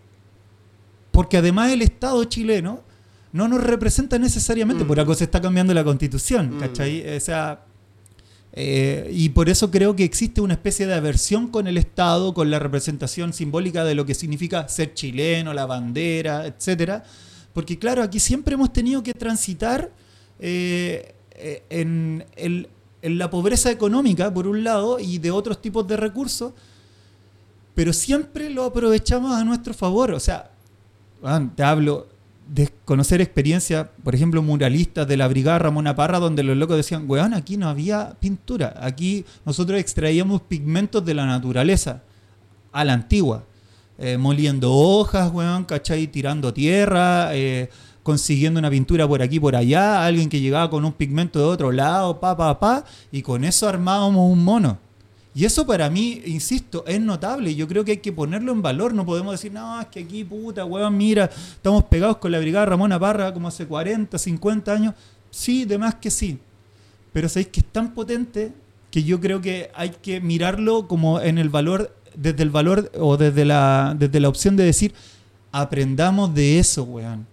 porque 1.13 1.39
además 1.39 1.73
el 1.73 1.81
Estado 1.81 2.23
chileno 2.25 2.81
no 3.33 3.49
nos 3.49 3.65
representa 3.65 4.19
necesariamente, 4.19 4.85
Mm. 4.85 4.87
por 4.87 5.01
algo 5.01 5.15
se 5.15 5.25
está 5.25 5.41
cambiando 5.41 5.73
la 5.73 5.83
constitución, 5.83 6.57
Mm. 6.57 6.61
¿cachai? 6.61 7.17
O 7.17 7.21
sea, 7.21 7.61
eh, 8.59 9.11
y 9.13 9.29
por 9.29 9.49
eso 9.51 9.71
creo 9.71 9.95
que 9.95 10.05
existe 10.05 10.41
una 10.41 10.55
especie 10.55 10.87
de 10.87 10.95
aversión 10.95 11.49
con 11.49 11.67
el 11.67 11.77
Estado, 11.77 12.33
con 12.33 12.51
la 12.51 12.59
representación 12.59 13.33
simbólica 13.35 13.85
de 13.85 13.95
lo 13.95 14.07
que 14.07 14.15
significa 14.15 14.67
ser 14.69 14.95
chileno, 14.95 15.53
la 15.53 15.67
bandera, 15.67 16.47
etcétera. 16.47 17.05
Porque 17.53 17.79
claro, 17.79 18.03
aquí 18.03 18.19
siempre 18.19 18.55
hemos 18.55 18.73
tenido 18.73 19.03
que 19.03 19.13
transitar 19.13 19.91
eh, 20.41 21.15
eh, 21.33 21.63
en, 21.71 22.25
el- 22.37 22.69
en 23.03 23.19
la 23.19 23.29
pobreza 23.31 23.71
económica, 23.71 24.33
por 24.33 24.47
un 24.49 24.65
lado, 24.65 24.99
y 24.99 25.19
de 25.19 25.31
otros 25.31 25.61
tipos 25.61 25.87
de 25.87 25.97
recursos, 25.99 26.53
pero 27.75 27.93
siempre 27.93 28.49
lo 28.51 28.65
aprovechamos 28.65 29.33
a 29.33 29.45
nuestro 29.45 29.75
favor. 29.75 30.13
O 30.13 30.21
sea, 30.21 30.51
weón, 31.23 31.55
te 31.55 31.63
hablo 31.63 32.09
de 32.49 32.71
conocer 32.85 33.21
experiencias, 33.21 33.89
por 34.05 34.15
ejemplo, 34.15 34.43
muralistas 34.43 35.07
de 35.09 35.17
la 35.17 35.27
Brigada 35.29 35.59
Ramona 35.59 35.97
Parra, 35.97 36.19
donde 36.19 36.43
los 36.43 36.57
locos 36.57 36.77
decían, 36.77 37.05
weón, 37.09 37.35
aquí 37.35 37.57
no 37.57 37.69
había 37.69 38.17
pintura, 38.21 38.75
aquí 38.81 39.25
nosotros 39.45 39.81
extraíamos 39.81 40.43
pigmentos 40.43 41.05
de 41.05 41.15
la 41.15 41.27
naturaleza, 41.27 42.03
a 42.73 42.85
la 42.85 42.93
antigua, 42.93 43.45
eh, 43.99 44.19
moliendo 44.19 44.73
hojas, 44.73 45.33
weón, 45.33 45.65
¿cachai? 45.65 46.07
Tirando 46.07 46.53
tierra, 46.53 47.35
eh, 47.35 47.71
consiguiendo 48.03 48.61
una 48.61 48.71
pintura 48.71 49.09
por 49.09 49.23
aquí, 49.23 49.41
por 49.41 49.57
allá, 49.57 50.05
alguien 50.05 50.29
que 50.29 50.41
llegaba 50.41 50.71
con 50.71 50.85
un 50.85 50.93
pigmento 50.93 51.39
de 51.39 51.47
otro 51.47 51.73
lado, 51.73 52.21
pa, 52.21 52.37
pa, 52.37 52.61
pa, 52.61 52.85
y 53.11 53.23
con 53.23 53.45
eso 53.45 53.69
armábamos 53.69 54.31
un 54.31 54.45
mono. 54.45 54.79
Y 55.37 55.45
eso 55.45 55.67
para 55.67 55.91
mí, 55.91 56.23
insisto, 56.25 56.83
es 56.87 56.99
notable. 56.99 57.55
Yo 57.55 57.69
creo 57.69 57.85
que 57.85 57.91
hay 57.91 57.97
que 57.99 58.11
ponerlo 58.11 58.53
en 58.53 58.63
valor. 58.63 58.95
No 58.95 59.05
podemos 59.05 59.35
decir, 59.35 59.53
no, 59.53 59.79
es 59.79 59.87
que 59.89 60.01
aquí, 60.01 60.25
puta, 60.25 60.65
weón, 60.65 60.97
mira, 60.97 61.27
estamos 61.27 61.85
pegados 61.85 62.17
con 62.17 62.33
la 62.33 62.39
brigada 62.39 62.65
Ramona 62.65 62.99
Parra 62.99 63.35
como 63.35 63.49
hace 63.49 63.67
40, 63.67 64.17
50 64.17 64.73
años. 64.73 64.95
Sí, 65.31 65.67
de 65.67 65.77
más 65.77 65.97
que 65.97 66.11
sí. 66.11 66.39
Pero 67.13 67.29
sabéis 67.29 67.49
que 67.49 67.61
es 67.61 67.67
tan 67.67 67.93
potente 67.93 68.51
que 68.91 69.05
yo 69.05 69.21
creo 69.21 69.43
que 69.43 69.71
hay 69.75 69.91
que 69.91 70.23
mirarlo 70.23 70.89
como 70.89 71.21
en 71.21 71.37
el 71.37 71.51
valor, 71.51 71.95
desde 72.15 72.43
el 72.43 72.49
valor 72.49 72.91
o 72.99 73.19
desde 73.19 73.45
la, 73.45 73.95
desde 73.99 74.21
la 74.21 74.31
opción 74.31 74.57
de 74.57 74.65
decir, 74.65 74.95
aprendamos 75.53 76.35
de 76.35 76.59
eso, 76.59 76.85
weón. 76.85 77.27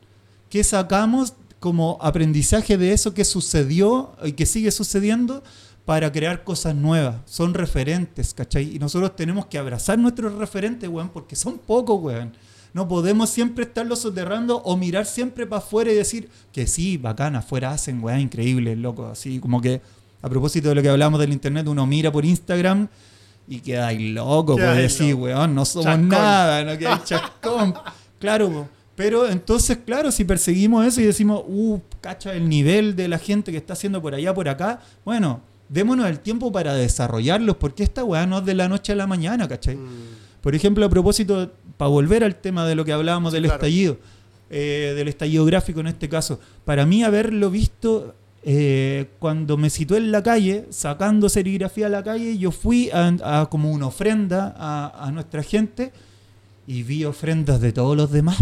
¿Qué 0.49 0.62
sacamos 0.66 1.36
como 1.62 1.97
aprendizaje 2.01 2.78
de 2.78 2.91
eso 2.91 3.14
que 3.14 3.24
sucedió 3.24 4.12
y 4.26 4.34
que 4.34 4.45
sigue 4.45 4.72
sucediendo 4.72 5.41
para 5.86 6.11
crear 6.11 6.43
cosas 6.43 6.75
nuevas? 6.75 7.17
Son 7.25 7.53
referentes, 7.53 8.34
¿cachai? 8.34 8.75
Y 8.75 8.79
nosotros 8.79 9.15
tenemos 9.15 9.45
que 9.47 9.57
abrazar 9.57 9.99
nuestros 9.99 10.34
referentes, 10.34 10.89
weón, 10.89 11.09
porque 11.09 11.36
son 11.36 11.57
pocos, 11.57 12.01
weón. 12.01 12.34
No 12.73 12.88
podemos 12.88 13.29
siempre 13.29 13.65
estarlos 13.65 13.99
soterrando 13.99 14.57
o 14.57 14.75
mirar 14.75 15.05
siempre 15.05 15.45
para 15.45 15.59
afuera 15.59 15.91
y 15.91 15.95
decir 15.95 16.29
que 16.51 16.65
sí, 16.65 16.97
bacán, 16.97 17.36
afuera 17.36 17.71
hacen 17.71 18.03
weá 18.03 18.19
increíbles, 18.19 18.77
loco. 18.77 19.05
Así 19.05 19.39
como 19.39 19.61
que, 19.61 19.79
a 20.21 20.29
propósito 20.29 20.69
de 20.69 20.75
lo 20.75 20.81
que 20.81 20.89
hablamos 20.89 21.19
del 21.19 21.31
internet, 21.31 21.67
uno 21.67 21.86
mira 21.86 22.11
por 22.11 22.25
Instagram 22.25 22.88
y 23.47 23.59
queda 23.59 23.88
ahí 23.88 24.09
loco, 24.09 24.57
ahí 24.59 24.81
decir, 24.84 25.13
weón, 25.13 25.53
no 25.53 25.65
somos 25.65 25.86
Chascón. 25.86 26.07
nada, 26.07 26.63
no 26.63 26.77
queda 26.79 26.95
ahí 26.95 27.01
chascón. 27.03 27.75
claro, 28.19 28.49
po. 28.49 28.67
pero 28.95 29.27
entonces, 29.27 29.77
claro, 29.86 30.11
si 30.11 30.23
perseguimos 30.23 30.86
eso 30.86 30.99
y 31.01 31.03
decimos, 31.03 31.43
uh, 31.45 31.79
cacha 32.01 32.34
el 32.34 32.49
nivel 32.49 32.95
de 32.95 33.07
la 33.07 33.19
gente 33.19 33.51
que 33.51 33.57
está 33.57 33.73
haciendo 33.73 34.01
por 34.01 34.15
allá, 34.15 34.34
por 34.34 34.49
acá, 34.49 34.81
bueno, 35.05 35.41
démonos 35.74 36.05
el 36.07 36.19
tiempo 36.19 36.51
para 36.51 36.74
desarrollarlos, 36.76 37.57
porque 37.57 37.84
esta 37.84 38.03
weá 38.03 38.26
no 38.26 38.39
es 38.39 38.45
de 38.45 38.53
la 38.53 38.69
noche 38.69 38.93
a 38.93 38.95
la 38.95 39.07
mañana, 39.07 39.47
¿cachai? 39.47 39.76
Mm. 39.76 39.89
Por 40.41 40.53
ejemplo, 40.55 40.86
a 40.86 40.89
propósito, 40.89 41.51
para 41.78 41.89
volver 41.89 42.24
al 42.24 42.36
tema 42.36 42.65
de 42.67 42.76
lo 42.76 42.86
que 42.86 42.93
hablábamos 42.93 43.32
Sí, 43.32 43.36
del 43.38 43.43
claro. 43.45 43.55
estallido, 43.55 43.97
eh, 44.49 44.93
del 44.95 45.07
estallido 45.07 45.45
gráfico 45.45 45.80
en 45.80 45.88
este 45.88 46.07
caso, 46.09 46.39
para 46.65 46.86
mí 46.86 47.03
haberlo 47.03 47.49
visto 47.49 48.13
eh, 48.43 49.07
cuando 49.19 49.55
me 49.57 49.69
situé 49.69 49.97
en 49.97 50.11
la 50.11 50.21
calle, 50.21 50.65
sacando 50.69 51.30
serigrafía 51.30 51.88
a 51.88 51.89
la 51.89 52.03
calle, 52.03 52.38
yo 52.38 52.51
fui 52.51 52.89
a, 52.91 53.07
a 53.41 53.49
como 53.49 53.71
una 53.71 53.88
ofrenda 53.88 54.53
a, 54.57 55.07
a 55.07 55.11
nuestra 55.11 55.41
gente 55.43 55.91
y 56.66 56.82
vi 56.84 57.03
ofrendas 57.03 57.59
de 57.59 57.74
todos 57.74 57.97
los 57.97 58.09
demás, 58.09 58.38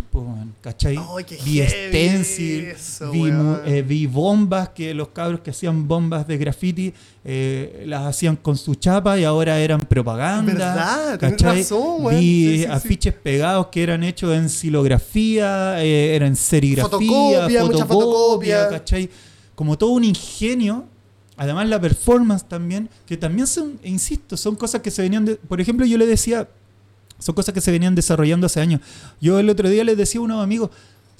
¿cachai? 0.61 0.95
Vi 1.43 1.59
stencil, 1.67 2.65
eso, 2.65 3.09
vi, 3.11 3.24
eh, 3.65 3.82
vi 3.82 4.05
bombas 4.05 4.69
que 4.69 4.93
los 4.93 5.07
cabros 5.09 5.39
que 5.39 5.49
hacían 5.49 5.88
bombas 5.88 6.28
de 6.28 6.38
graffiti 6.38 6.93
eh, 7.26 7.84
las 7.88 8.05
hacían 8.05 8.36
con 8.36 8.57
su 8.57 8.76
chapa 8.76 9.17
y 9.19 9.24
ahora 9.24 9.59
eran 9.59 9.80
propaganda. 9.80 10.53
¿Verdad? 10.53 11.19
¿cachai? 11.19 11.61
razón. 11.63 12.09
Vi 12.11 12.17
Sí, 12.19 12.51
sí, 12.57 12.59
sí. 12.59 12.65
afiches 12.65 13.13
pegados 13.15 13.67
que 13.67 13.82
eran 13.82 14.03
hechos 14.03 14.36
en 14.36 14.49
silografía, 14.49 15.84
eh, 15.84 16.15
eran 16.15 16.36
serigrafía, 16.36 16.89
Fotocopia, 16.99 17.63
mucha 17.65 17.86
fotocopia. 17.86 18.69
¿cachai? 18.69 19.09
Como 19.55 19.78
todo 19.78 19.91
un 19.91 20.03
ingenio. 20.03 20.86
Además 21.38 21.67
la 21.69 21.82
performance 21.82 22.47
también, 22.47 22.88
que 23.07 23.17
también 23.17 23.47
son, 23.47 23.80
insisto, 23.84 24.38
son 24.38 24.55
cosas 24.55 24.82
que 24.82 24.91
se 24.91 25.01
venían, 25.01 25.26
de- 25.26 25.38
por 25.38 25.59
ejemplo, 25.59 25.88
yo 25.88 25.97
le 25.97 26.05
decía, 26.05 26.47
son 27.22 27.34
cosas 27.36 27.53
que 27.53 27.61
se 27.61 27.72
venían 27.72 27.95
desarrollando 27.95 28.47
hace 28.47 28.59
años. 28.59 28.82
Yo 29.22 29.39
el 29.39 29.49
otro 29.49 29.69
día 29.69 29.84
les 29.86 29.95
decía 29.95 30.19
a 30.19 30.24
unos 30.26 30.43
amigos, 30.43 30.72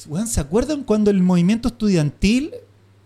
"Weón, 0.08 0.28
¿se 0.28 0.42
acuerdan 0.42 0.84
cuando 0.84 1.10
el 1.12 1.22
movimiento 1.22 1.70
estudiantil, 1.70 2.52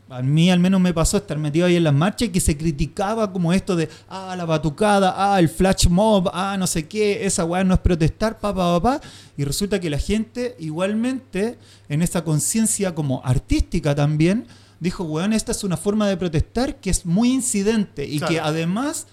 a 0.08 0.22
mí 0.22 0.52
al 0.52 0.60
menos 0.60 0.80
me 0.80 0.94
pasó 0.94 1.18
estar 1.18 1.38
metido 1.38 1.66
ahí 1.66 1.76
en 1.76 1.84
las 1.84 1.94
marchas 1.94 2.28
y 2.28 2.32
que 2.32 2.40
se 2.40 2.56
criticaba 2.56 3.34
como 3.34 3.52
esto 3.54 3.76
de, 3.76 3.90
ah, 4.08 4.36
la 4.38 4.46
batucada, 4.46 5.14
ah, 5.18 5.40
el 5.40 5.50
flash 5.50 5.88
mob, 5.90 6.30
ah, 6.32 6.56
no 6.60 6.68
sé 6.68 6.88
qué, 6.88 7.26
esa 7.26 7.44
weá 7.44 7.64
no 7.64 7.74
es 7.74 7.80
protestar, 7.80 8.38
pa, 8.40 8.54
pa, 8.54 8.80
pa, 8.80 9.00
pa. 9.00 9.08
Y 9.36 9.44
resulta 9.44 9.80
que 9.80 9.90
la 9.90 9.98
gente 9.98 10.56
igualmente, 10.60 11.58
en 11.90 12.02
esa 12.02 12.24
conciencia 12.24 12.94
como 12.94 13.22
artística 13.26 13.96
también, 13.96 14.46
dijo, 14.80 15.04
weón, 15.06 15.34
esta 15.34 15.52
es 15.52 15.64
una 15.64 15.76
forma 15.76 16.08
de 16.08 16.18
protestar 16.18 16.76
que 16.76 16.92
es 16.92 17.06
muy 17.06 17.32
incidente 17.32 18.06
y 18.06 18.20
Claro. 18.20 18.32
que 18.34 18.40
además 18.40 19.08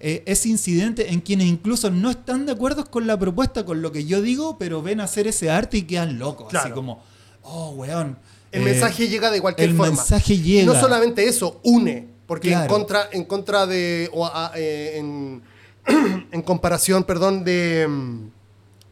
eh, 0.00 0.22
es 0.26 0.46
incidente 0.46 1.10
en 1.12 1.20
quienes 1.20 1.46
incluso 1.48 1.90
no 1.90 2.10
están 2.10 2.46
de 2.46 2.52
acuerdo 2.52 2.84
con 2.90 3.06
la 3.06 3.18
propuesta, 3.18 3.64
con 3.64 3.82
lo 3.82 3.90
que 3.92 4.04
yo 4.04 4.22
digo, 4.22 4.56
pero 4.58 4.80
ven 4.82 5.00
hacer 5.00 5.26
ese 5.26 5.50
arte 5.50 5.78
y 5.78 5.82
quedan 5.82 6.18
locos. 6.18 6.46
Así 6.48 6.50
Claro. 6.62 6.74
como, 6.74 7.02
oh, 7.42 7.70
weón. 7.70 8.16
El 8.52 8.62
eh, 8.62 8.64
mensaje 8.64 9.08
llega 9.08 9.30
de 9.30 9.40
cualquier 9.40 9.70
el 9.70 9.76
forma. 9.76 9.92
mensaje 9.96 10.34
Y 10.34 10.42
llega. 10.42 10.72
no 10.72 10.80
solamente 10.80 11.26
eso, 11.26 11.60
une. 11.64 12.08
Porque 12.26 12.48
en 12.48 12.54
Claro. 12.58 12.72
contra, 12.72 13.08
en 13.12 13.24
contra 13.24 13.66
de. 13.66 14.08
o 14.12 14.24
a- 14.26 14.52
eh, 14.54 14.98
en, 14.98 15.42
en 16.32 16.42
comparación, 16.42 17.04
perdón, 17.04 17.42
de. 17.44 17.86
mm, 17.88 18.30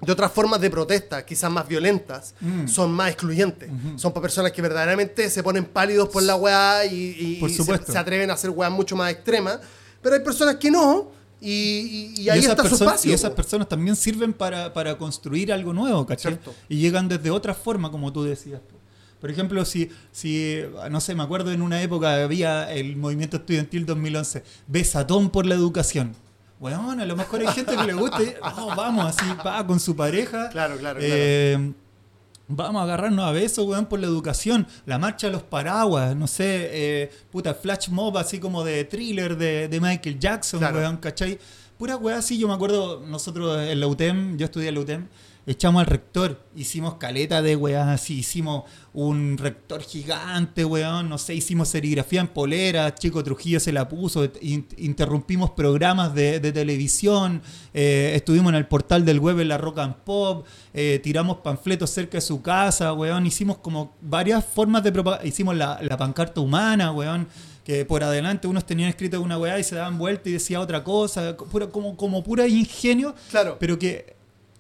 De 0.03 0.13
otras 0.13 0.31
formas 0.31 0.61
de 0.61 0.69
protesta, 0.69 1.25
quizás 1.25 1.51
más 1.51 1.67
violentas, 1.67 2.35
Mm. 2.41 2.69
son 2.69 2.93
más 2.93 3.09
excluyentes. 3.11 3.71
Son 3.97 4.13
para 4.13 4.21
personas 4.23 4.53
que 4.53 4.61
verdaderamente 4.61 5.31
se 5.31 5.43
ponen 5.43 5.65
pálidos 5.65 6.11
por 6.11 6.23
la 6.23 6.37
weá 6.37 6.85
y, 6.85 7.17
y- 7.19 7.37
Por 7.41 7.49
y 7.49 7.55
se, 7.55 7.65
se 7.65 7.97
atreven 7.97 8.31
a 8.31 8.35
hacer 8.35 8.51
weá 8.51 8.69
mucho 8.69 8.95
más 8.95 9.11
extremas. 9.11 9.61
Pero 10.07 10.15
hay 10.19 10.23
personas 10.23 10.55
que 10.57 10.71
no, 10.71 11.11
y, 11.41 11.51
y- 11.51 12.15
y 12.23 12.31
ahí 12.31 12.39
esas 12.39 12.53
está 12.53 12.63
su 12.63 12.69
personas- 12.71 12.93
espacio. 12.95 13.11
y 13.11 13.15
esas 13.15 13.31
personas 13.33 13.69
también 13.69 13.97
sirven 13.97 14.33
para, 14.33 14.73
para 14.73 14.97
construir 14.97 15.53
algo 15.53 15.73
nuevo, 15.73 16.07
¿cachai? 16.07 16.35
Cierto. 16.35 16.55
Y 16.69 16.77
llegan 16.77 17.09
desde 17.09 17.31
otra 17.33 17.55
forma, 17.55 17.91
como 17.91 18.13
tú 18.13 18.23
decías. 18.23 18.61
po. 18.61 18.77
Por 19.21 19.31
ejemplo, 19.31 19.65
si, 19.65 19.91
si, 20.13 20.61
no 20.91 21.01
sé, 21.01 21.15
me 21.17 21.25
acuerdo 21.25 21.51
en 21.51 21.61
una 21.61 21.83
época 21.83 22.23
había 22.23 22.73
el 22.73 22.97
movimiento 22.97 23.39
estudiantil 23.39 23.85
2011, 23.85 24.45
besatón 24.69 25.31
por 25.31 25.45
la 25.47 25.57
educación. 25.57 26.15
Bueno, 26.61 26.91
a 26.93 27.05
lo 27.05 27.17
mejor 27.17 27.41
hay 27.41 27.49
gente 27.49 27.77
que 27.77 27.85
le 27.85 27.95
gusta, 27.95 28.23
y, 28.23 28.33
no, 28.57 28.69
vamos, 28.77 29.05
así, 29.07 29.27
va 29.45 29.67
con 29.67 29.81
su 29.81 29.97
pareja. 29.97 30.49
Claro, 30.51 30.77
claro, 30.79 31.01
Eh, 31.03 31.73
Vamos 32.49 32.81
a 32.81 32.85
agarrarnos 32.85 33.25
a 33.25 33.33
besos, 33.33 33.67
weón, 33.67 33.87
por 33.87 33.99
la 33.99 34.07
educación. 34.07 34.67
La 34.85 34.99
marcha 34.99 35.27
de 35.27 35.33
los 35.33 35.43
paraguas, 35.43 36.15
no 36.15 36.27
sé, 36.29 36.69
eh, 36.71 37.11
puta, 37.33 37.55
flash 37.55 37.89
mob 37.89 38.17
así 38.19 38.39
como 38.39 38.63
de 38.63 38.85
thriller 38.85 39.37
de, 39.37 39.67
de 39.69 39.81
Michael 39.81 40.19
Jackson, 40.21 40.61
Claro. 40.61 40.79
weón, 40.79 40.97
¿cachai? 40.99 41.39
Pura 41.77 41.97
weá 41.97 42.19
así, 42.19 42.39
yo 42.39 42.47
me 42.49 42.55
acuerdo, 42.55 43.03
nosotros 43.07 43.61
en 43.69 43.81
la 43.81 43.87
UTEM, 43.89 44.37
yo 44.39 44.45
estudié 44.47 44.69
en 44.69 44.75
la 44.77 44.81
UTEM, 44.81 45.07
echamos 45.47 45.81
al 45.81 45.87
rector, 45.87 46.43
hicimos 46.57 46.95
caleta 46.95 47.41
de 47.41 47.55
weá 47.55 47.93
así, 47.93 48.19
hicimos 48.19 48.65
un 48.93 49.39
rector 49.39 49.81
gigante, 49.83 50.65
weón, 50.65 51.09
no 51.09 51.19
sé, 51.19 51.35
hicimos 51.35 51.69
serigrafía 51.69 52.21
en 52.21 52.27
polera, 52.29 52.93
Chico 52.97 53.23
Trujillo 53.23 53.61
se 53.61 53.71
la 53.73 53.89
puso, 53.89 54.29
in- 54.41 54.67
interrumpimos 54.77 55.51
programas 55.53 56.15
de, 56.15 56.41
de 56.41 56.51
televisión, 56.51 57.43
eh, 57.73 58.13
estuvimos 58.17 58.51
en 58.51 58.57
el 58.57 58.67
portal 58.67 59.05
del 59.05 59.21
web 59.21 59.39
en 59.39 59.49
la 59.49 59.59
Rock 59.59 59.79
and 59.79 59.95
Pop, 59.97 60.47
eh, 60.75 61.01
tiramos 61.05 61.37
panfletos 61.39 61.91
cerca 61.91 62.17
de 62.19 62.23
su 62.23 62.43
casa, 62.43 62.93
weón, 62.93 63.25
hicimos 63.27 63.59
como 63.59 63.95
varias 64.01 64.45
formas 64.45 64.83
de 64.83 64.91
propaganda, 64.91 65.27
hicimos 65.27 65.55
la, 65.57 65.79
la 65.81 65.97
pancarta 65.97 66.41
humana, 66.41 66.91
weón, 66.91 67.29
que 67.63 67.85
por 67.85 68.03
adelante 68.03 68.49
unos 68.49 68.65
tenían 68.65 68.89
escrito 68.89 69.21
una 69.21 69.39
weá 69.39 69.59
y 69.61 69.65
se 69.65 69.75
daban 69.77 69.99
vuelta 69.99 70.29
y 70.29 70.33
decía 70.33 70.61
otra 70.61 70.83
cosa, 70.83 71.37
pura- 71.37 71.69
como, 71.69 71.97
como 71.97 72.25
pura 72.25 72.49
ingenio, 72.49 73.15
Claro. 73.31 73.57
pero 73.61 73.79
que 73.79 74.16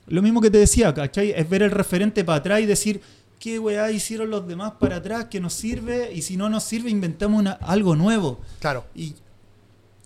lo 0.08 0.22
mismo 0.22 0.40
que 0.40 0.50
te 0.50 0.58
decía, 0.58 0.92
¿cachai? 0.94 1.30
Es 1.30 1.48
ver 1.48 1.62
el 1.62 1.70
referente 1.70 2.24
para 2.24 2.38
atrás 2.38 2.60
y 2.60 2.66
decir, 2.66 3.00
¿qué 3.40 3.58
weá 3.58 3.90
hicieron 3.90 4.30
los 4.30 4.46
demás 4.46 4.72
para 4.78 4.96
atrás 4.96 5.26
que 5.26 5.40
nos 5.40 5.52
sirve? 5.54 6.12
Y 6.14 6.22
si 6.22 6.36
no 6.36 6.48
nos 6.48 6.62
sirve, 6.64 6.90
inventamos 6.90 7.40
una- 7.40 7.52
algo 7.52 7.96
nuevo. 7.96 8.40
Claro. 8.60 8.84
Y 8.94 9.14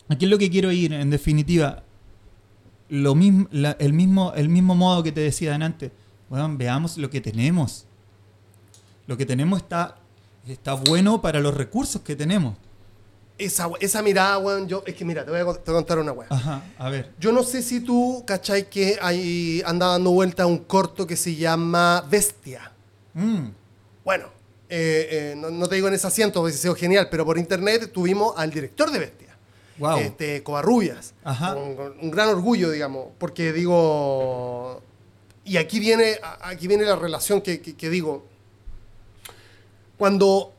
aquí 0.08 0.24
es 0.24 0.30
lo 0.30 0.38
que 0.38 0.50
quiero 0.50 0.72
ir, 0.72 0.92
en 0.92 1.10
definitiva. 1.10 1.82
Lo 2.88 3.14
mismo, 3.14 3.46
la- 3.52 3.76
el, 3.78 3.92
mismo, 3.92 4.32
el 4.34 4.48
mismo 4.48 4.74
modo 4.74 5.02
que 5.02 5.12
te 5.12 5.20
decía 5.20 5.54
antes. 5.54 5.92
Weón, 6.28 6.58
veamos 6.58 6.96
lo 6.98 7.10
que 7.10 7.20
tenemos. 7.20 7.86
Lo 9.06 9.16
que 9.16 9.26
tenemos 9.26 9.60
está, 9.62 9.96
está 10.48 10.74
bueno 10.74 11.20
para 11.20 11.40
los 11.40 11.52
recursos 11.54 12.02
que 12.02 12.16
tenemos. 12.16 12.56
Esa, 13.40 13.70
esa 13.80 14.02
mirada, 14.02 14.38
weón, 14.38 14.68
yo, 14.68 14.82
es 14.86 14.94
que 14.94 15.04
mira, 15.04 15.24
te 15.24 15.30
voy 15.30 15.40
a, 15.40 15.44
te 15.44 15.70
voy 15.70 15.74
a 15.80 15.82
contar 15.82 15.98
una 15.98 16.12
weá. 16.12 16.28
Ajá, 16.30 16.62
a 16.78 16.90
ver. 16.90 17.10
Yo 17.18 17.32
no 17.32 17.42
sé 17.42 17.62
si 17.62 17.80
tú, 17.80 18.22
¿cachai? 18.26 18.68
Que 18.68 18.98
hay, 19.00 19.62
anda 19.64 19.86
dando 19.86 20.10
vuelta 20.10 20.44
un 20.46 20.58
corto 20.58 21.06
que 21.06 21.16
se 21.16 21.34
llama 21.34 22.04
Bestia. 22.10 22.70
Mm, 23.14 23.48
Bueno, 24.04 24.26
eh, 24.68 25.08
eh, 25.10 25.34
no, 25.36 25.50
no 25.50 25.68
te 25.68 25.74
digo 25.76 25.88
en 25.88 25.94
ese 25.94 26.06
asiento, 26.06 26.40
porque 26.42 26.56
sido 26.56 26.74
genial, 26.74 27.08
pero 27.10 27.24
por 27.24 27.38
internet 27.38 27.90
tuvimos 27.92 28.34
al 28.36 28.50
director 28.50 28.90
de 28.90 28.98
Bestia. 28.98 29.36
wow. 29.78 29.98
Este, 29.98 30.42
Covarrubias. 30.42 31.14
Ajá. 31.24 31.54
Con, 31.54 31.76
con 31.76 31.96
un 32.00 32.10
gran 32.10 32.28
orgullo, 32.28 32.70
digamos, 32.70 33.06
porque 33.18 33.52
digo... 33.52 34.82
Y 35.44 35.56
aquí 35.56 35.80
viene, 35.80 36.18
aquí 36.42 36.68
viene 36.68 36.84
la 36.84 36.94
relación 36.96 37.40
que, 37.40 37.60
que- 37.62 37.74
que 37.74 37.88
digo. 37.88 38.24
Cuando 39.96 40.52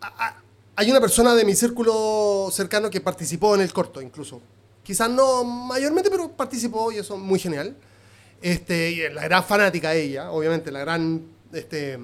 a- 0.00 0.26
a- 0.28 0.42
hay 0.76 0.90
una 0.90 1.00
persona 1.00 1.34
de 1.34 1.44
mi 1.44 1.54
círculo 1.54 2.48
cercano 2.52 2.90
que 2.90 3.00
participó 3.00 3.54
en 3.54 3.62
el 3.62 3.72
corto, 3.72 4.00
incluso. 4.02 4.40
Quizás 4.82 5.10
no 5.10 5.42
mayormente, 5.42 6.10
pero 6.10 6.30
participó 6.30 6.92
y 6.92 6.98
eso 6.98 7.14
es 7.14 7.20
muy 7.20 7.38
genial. 7.38 7.76
Este, 8.42 8.90
y 8.90 9.08
la 9.08 9.22
gran 9.22 9.42
fanática 9.42 9.94
ella, 9.94 10.30
obviamente, 10.30 10.70
la 10.70 10.80
gran 10.80 11.22
este, 11.52 11.98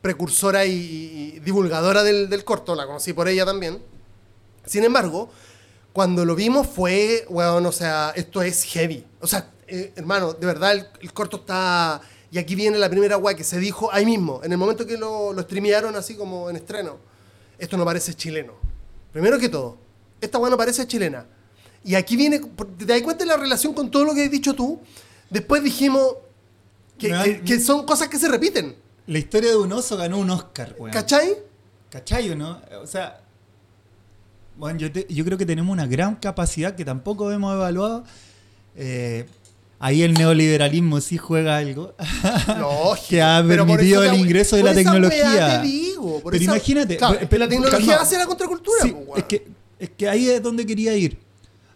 precursora 0.00 0.64
y, 0.66 0.70
y- 1.36 1.40
divulgadora 1.40 2.02
del, 2.02 2.28
del 2.28 2.44
corto, 2.44 2.74
la 2.74 2.86
conocí 2.86 3.12
por 3.12 3.26
ella 3.28 3.44
también. 3.44 3.80
Sin 4.66 4.84
embargo, 4.84 5.30
cuando 5.92 6.24
lo 6.24 6.34
vimos 6.36 6.66
fue, 6.66 7.24
weón, 7.30 7.64
o 7.66 7.72
sea, 7.72 8.12
esto 8.14 8.42
es 8.42 8.62
heavy. 8.64 9.04
O 9.20 9.26
sea, 9.26 9.50
eh, 9.66 9.92
hermano, 9.96 10.34
de 10.34 10.46
verdad 10.46 10.72
el, 10.72 10.86
el 11.00 11.12
corto 11.12 11.38
está... 11.38 12.00
Y 12.30 12.36
aquí 12.36 12.54
viene 12.54 12.76
la 12.78 12.90
primera 12.90 13.16
weá 13.16 13.34
que 13.34 13.42
se 13.42 13.58
dijo 13.58 13.90
ahí 13.90 14.04
mismo, 14.04 14.42
en 14.44 14.52
el 14.52 14.58
momento 14.58 14.86
que 14.86 14.98
lo, 14.98 15.32
lo 15.32 15.42
streamearon 15.42 15.96
así 15.96 16.14
como 16.14 16.50
en 16.50 16.56
estreno. 16.56 16.98
Esto 17.58 17.76
no 17.76 17.84
parece 17.84 18.14
chileno. 18.14 18.52
Primero 19.12 19.38
que 19.38 19.48
todo, 19.48 19.78
esta 20.20 20.38
weá 20.38 20.50
no 20.50 20.56
parece 20.56 20.86
chilena. 20.86 21.26
Y 21.84 21.94
aquí 21.94 22.16
viene, 22.16 22.40
¿te 22.78 22.84
das 22.84 23.02
cuenta 23.02 23.24
de 23.24 23.30
la 23.30 23.36
relación 23.36 23.72
con 23.72 23.90
todo 23.90 24.04
lo 24.04 24.14
que 24.14 24.24
has 24.24 24.30
dicho 24.30 24.54
tú? 24.54 24.80
Después 25.30 25.62
dijimos 25.62 26.14
que, 26.98 27.60
son 27.60 27.86
cosas 27.86 28.08
que 28.08 28.18
se 28.18 28.28
repiten. 28.28 28.76
La 29.06 29.18
historia 29.18 29.50
de 29.50 29.56
un 29.56 29.72
oso 29.72 29.96
ganó 29.96 30.18
un 30.18 30.30
Oscar, 30.30 30.74
weón. 30.78 30.92
¿Cachai? 30.92 31.36
¿Cachai 31.90 32.30
o 32.30 32.36
no? 32.36 32.60
O 32.82 32.86
sea, 32.86 33.20
bueno, 34.56 34.78
yo, 34.78 34.90
te- 34.92 35.06
yo 35.08 35.24
creo 35.24 35.38
que 35.38 35.46
tenemos 35.46 35.72
una 35.72 35.86
gran 35.86 36.16
capacidad 36.16 36.74
que 36.74 36.84
tampoco 36.84 37.30
hemos 37.32 37.54
evaluado. 37.54 38.04
Eh, 38.76 39.26
ahí 39.78 40.02
el 40.02 40.14
neoliberalismo 40.14 41.00
sí 41.00 41.16
juega 41.16 41.56
algo. 41.56 41.94
Lógico. 42.58 42.96
Que 43.08 43.22
ha 43.22 43.42
permitido 43.46 44.02
el 44.04 44.14
ingreso 44.16 44.56
de 44.56 44.62
la 44.64 44.74
tecnología. 44.74 45.62
Por 46.00 46.32
Pero 46.32 46.36
esa- 46.36 46.44
imagínate, 46.56 46.96
Claro, 46.96 47.18
pero- 47.28 47.44
la 47.44 47.48
tecnología 47.48 47.86
calma. 47.86 48.02
hace 48.02 48.16
la 48.18 48.26
contracultura. 48.26 48.82
Sí, 48.82 48.94
es, 49.16 49.24
que, 49.24 49.46
es 49.78 49.90
que 49.90 50.08
ahí 50.08 50.28
es 50.28 50.42
donde 50.42 50.64
quería 50.66 50.96
ir. 50.96 51.18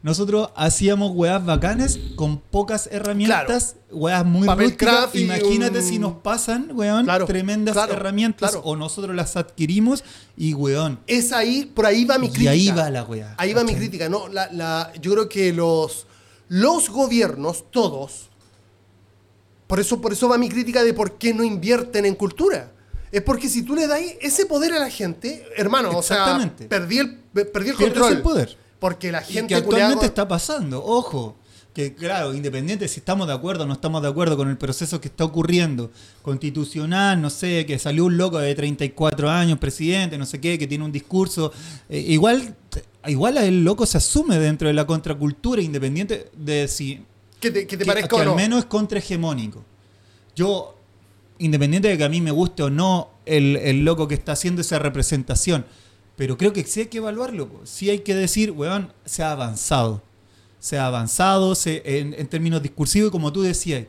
Nosotros 0.02 0.48
hacíamos 0.56 1.12
weas 1.14 1.44
bacanes 1.46 2.00
con 2.16 2.38
pocas 2.38 2.88
herramientas, 2.90 3.76
weas 3.88 4.24
muy 4.24 4.48
rústicas. 4.48 5.14
y 5.14 5.22
Imagínate 5.22 5.78
un- 5.78 5.84
si 5.84 5.98
nos 6.00 6.14
pasan, 6.14 6.70
weón, 6.74 7.04
Claro, 7.04 7.24
tremendas 7.26 7.72
claro, 7.74 7.92
herramientas 7.92 8.50
claro. 8.50 8.66
o 8.66 8.74
nosotros 8.74 9.14
las 9.14 9.36
adquirimos 9.36 10.02
y 10.36 10.54
weón. 10.54 10.98
Es 11.06 11.32
ahí, 11.32 11.66
por 11.66 11.86
ahí 11.86 12.04
va 12.04 12.18
mi 12.18 12.26
Y 12.26 12.30
crítica. 12.30 12.50
ahí 12.50 12.70
va 12.72 12.90
la 12.90 13.04
wea. 13.04 13.36
Ahí 13.38 13.52
va 13.52 13.62
mi 13.62 13.76
crítica. 13.76 14.08
No, 14.08 14.26
la, 14.26 14.50
la- 14.50 14.92
yo 15.00 15.12
creo 15.12 15.28
que 15.28 15.52
los, 15.52 16.08
los 16.48 16.90
gobiernos, 16.90 17.70
todos, 17.70 18.28
por 19.68 19.78
eso, 19.78 20.00
por 20.00 20.12
eso 20.12 20.28
va 20.28 20.36
mi 20.36 20.48
crítica 20.48 20.82
de 20.82 20.94
por 20.94 21.16
qué 21.16 21.32
no 21.32 21.44
invierten 21.44 22.06
en 22.06 22.16
cultura. 22.16 22.72
Es 23.12 23.22
porque 23.22 23.48
si 23.48 23.62
tú 23.62 23.74
le 23.74 23.86
das 23.86 24.00
ese 24.20 24.46
poder 24.46 24.72
a 24.72 24.78
la 24.78 24.90
gente, 24.90 25.44
hermano, 25.56 25.90
o 25.96 26.02
sea, 26.02 26.50
perdí 26.68 26.98
el, 26.98 27.16
perdí 27.52 27.68
el 27.70 27.76
control. 27.76 28.12
el 28.14 28.22
poder. 28.22 28.56
Porque 28.78 29.12
la 29.12 29.20
Y 29.22 29.34
gente 29.34 29.48
que 29.48 29.54
actualmente 29.56 30.06
está 30.06 30.26
pasando, 30.26 30.82
ojo. 30.84 31.36
Que 31.74 31.94
claro, 31.94 32.34
independiente 32.34 32.86
si 32.86 33.00
estamos 33.00 33.26
de 33.26 33.32
acuerdo 33.32 33.64
o 33.64 33.66
no 33.66 33.72
estamos 33.72 34.02
de 34.02 34.08
acuerdo 34.08 34.36
con 34.36 34.50
el 34.50 34.58
proceso 34.58 35.00
que 35.00 35.08
está 35.08 35.24
ocurriendo, 35.24 35.90
constitucional, 36.20 37.20
no 37.22 37.30
sé, 37.30 37.64
que 37.64 37.78
salió 37.78 38.04
un 38.04 38.18
loco 38.18 38.38
de 38.38 38.54
34 38.54 39.30
años, 39.30 39.58
presidente, 39.58 40.18
no 40.18 40.26
sé 40.26 40.38
qué, 40.38 40.58
que 40.58 40.66
tiene 40.66 40.84
un 40.84 40.92
discurso, 40.92 41.50
eh, 41.88 41.98
igual, 41.98 42.54
igual 43.06 43.38
el 43.38 43.64
loco 43.64 43.86
se 43.86 43.96
asume 43.96 44.38
dentro 44.38 44.68
de 44.68 44.74
la 44.74 44.86
contracultura, 44.86 45.62
independiente 45.62 46.30
de 46.36 46.68
si 46.68 47.02
que 47.40 47.50
te, 47.50 47.66
que 47.66 47.78
te 47.78 47.84
que, 47.84 47.88
parezca 47.88 48.08
que 48.08 48.14
o 48.16 48.18
al 48.18 48.26
no. 48.26 48.34
menos 48.34 48.58
es 48.60 48.64
contrahegemónico. 48.66 49.64
Yo, 50.36 50.76
independiente 51.44 51.88
de 51.88 51.98
que 51.98 52.04
a 52.04 52.08
mí 52.08 52.20
me 52.20 52.30
guste 52.30 52.62
o 52.62 52.70
no 52.70 53.10
el, 53.26 53.56
el 53.56 53.84
loco 53.84 54.08
que 54.08 54.14
está 54.14 54.32
haciendo 54.32 54.60
esa 54.60 54.78
representación, 54.78 55.64
pero 56.16 56.36
creo 56.36 56.52
que 56.52 56.64
sí 56.64 56.80
hay 56.80 56.86
que 56.86 56.98
evaluarlo. 56.98 57.50
Sí 57.64 57.90
hay 57.90 58.00
que 58.00 58.14
decir, 58.14 58.50
weón, 58.50 58.92
se 59.04 59.22
ha 59.22 59.32
avanzado. 59.32 60.02
Se 60.60 60.78
ha 60.78 60.86
avanzado 60.86 61.54
se, 61.54 61.82
en, 61.98 62.14
en 62.14 62.26
términos 62.28 62.62
discursivos, 62.62 63.10
como 63.10 63.32
tú 63.32 63.42
decías, 63.42 63.86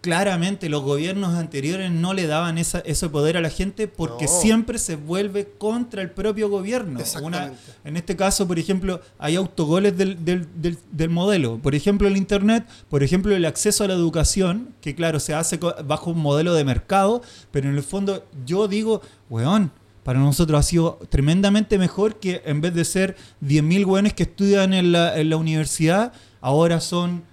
claramente 0.00 0.68
los 0.68 0.82
gobiernos 0.82 1.34
anteriores 1.34 1.90
no 1.90 2.14
le 2.14 2.26
daban 2.28 2.56
esa, 2.56 2.78
ese 2.80 3.08
poder 3.08 3.36
a 3.36 3.40
la 3.40 3.50
gente 3.50 3.88
porque 3.88 4.26
No. 4.26 4.40
siempre 4.40 4.78
se 4.78 4.94
vuelve 4.96 5.48
contra 5.58 6.02
el 6.02 6.10
propio 6.10 6.48
gobierno. 6.48 7.00
Una, 7.20 7.52
en 7.84 7.96
este 7.96 8.14
caso, 8.14 8.46
por 8.46 8.58
ejemplo, 8.60 9.00
hay 9.18 9.34
autogoles 9.34 9.96
del, 9.98 10.24
del, 10.24 10.46
del- 10.62 10.78
del 10.92 11.10
modelo. 11.10 11.58
Por 11.58 11.74
ejemplo, 11.74 12.06
el 12.06 12.16
Internet, 12.16 12.64
por 12.88 13.02
ejemplo, 13.02 13.34
el 13.34 13.44
acceso 13.44 13.82
a 13.84 13.88
la 13.88 13.94
educación, 13.94 14.68
que 14.80 14.94
claro, 14.94 15.18
se 15.18 15.34
hace 15.34 15.58
bajo 15.84 16.10
un 16.12 16.20
modelo 16.20 16.54
de 16.54 16.64
mercado, 16.64 17.20
pero 17.50 17.68
en 17.68 17.74
el 17.76 17.82
fondo 17.82 18.24
yo 18.46 18.68
digo, 18.68 19.02
weón, 19.28 19.72
para 20.04 20.20
nosotros 20.20 20.58
ha 20.60 20.62
sido 20.62 21.00
tremendamente 21.10 21.76
mejor 21.76 22.16
que 22.20 22.40
en 22.46 22.60
vez 22.60 22.72
de 22.72 22.84
ser 22.84 23.16
10.000 23.44 23.84
weones 23.84 24.14
que 24.14 24.22
estudian 24.22 24.72
en 24.72 24.92
la, 24.92 25.18
en 25.18 25.28
la 25.28 25.36
universidad, 25.36 26.12
ahora 26.40 26.80
son 26.80 27.24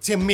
100 0.00 0.24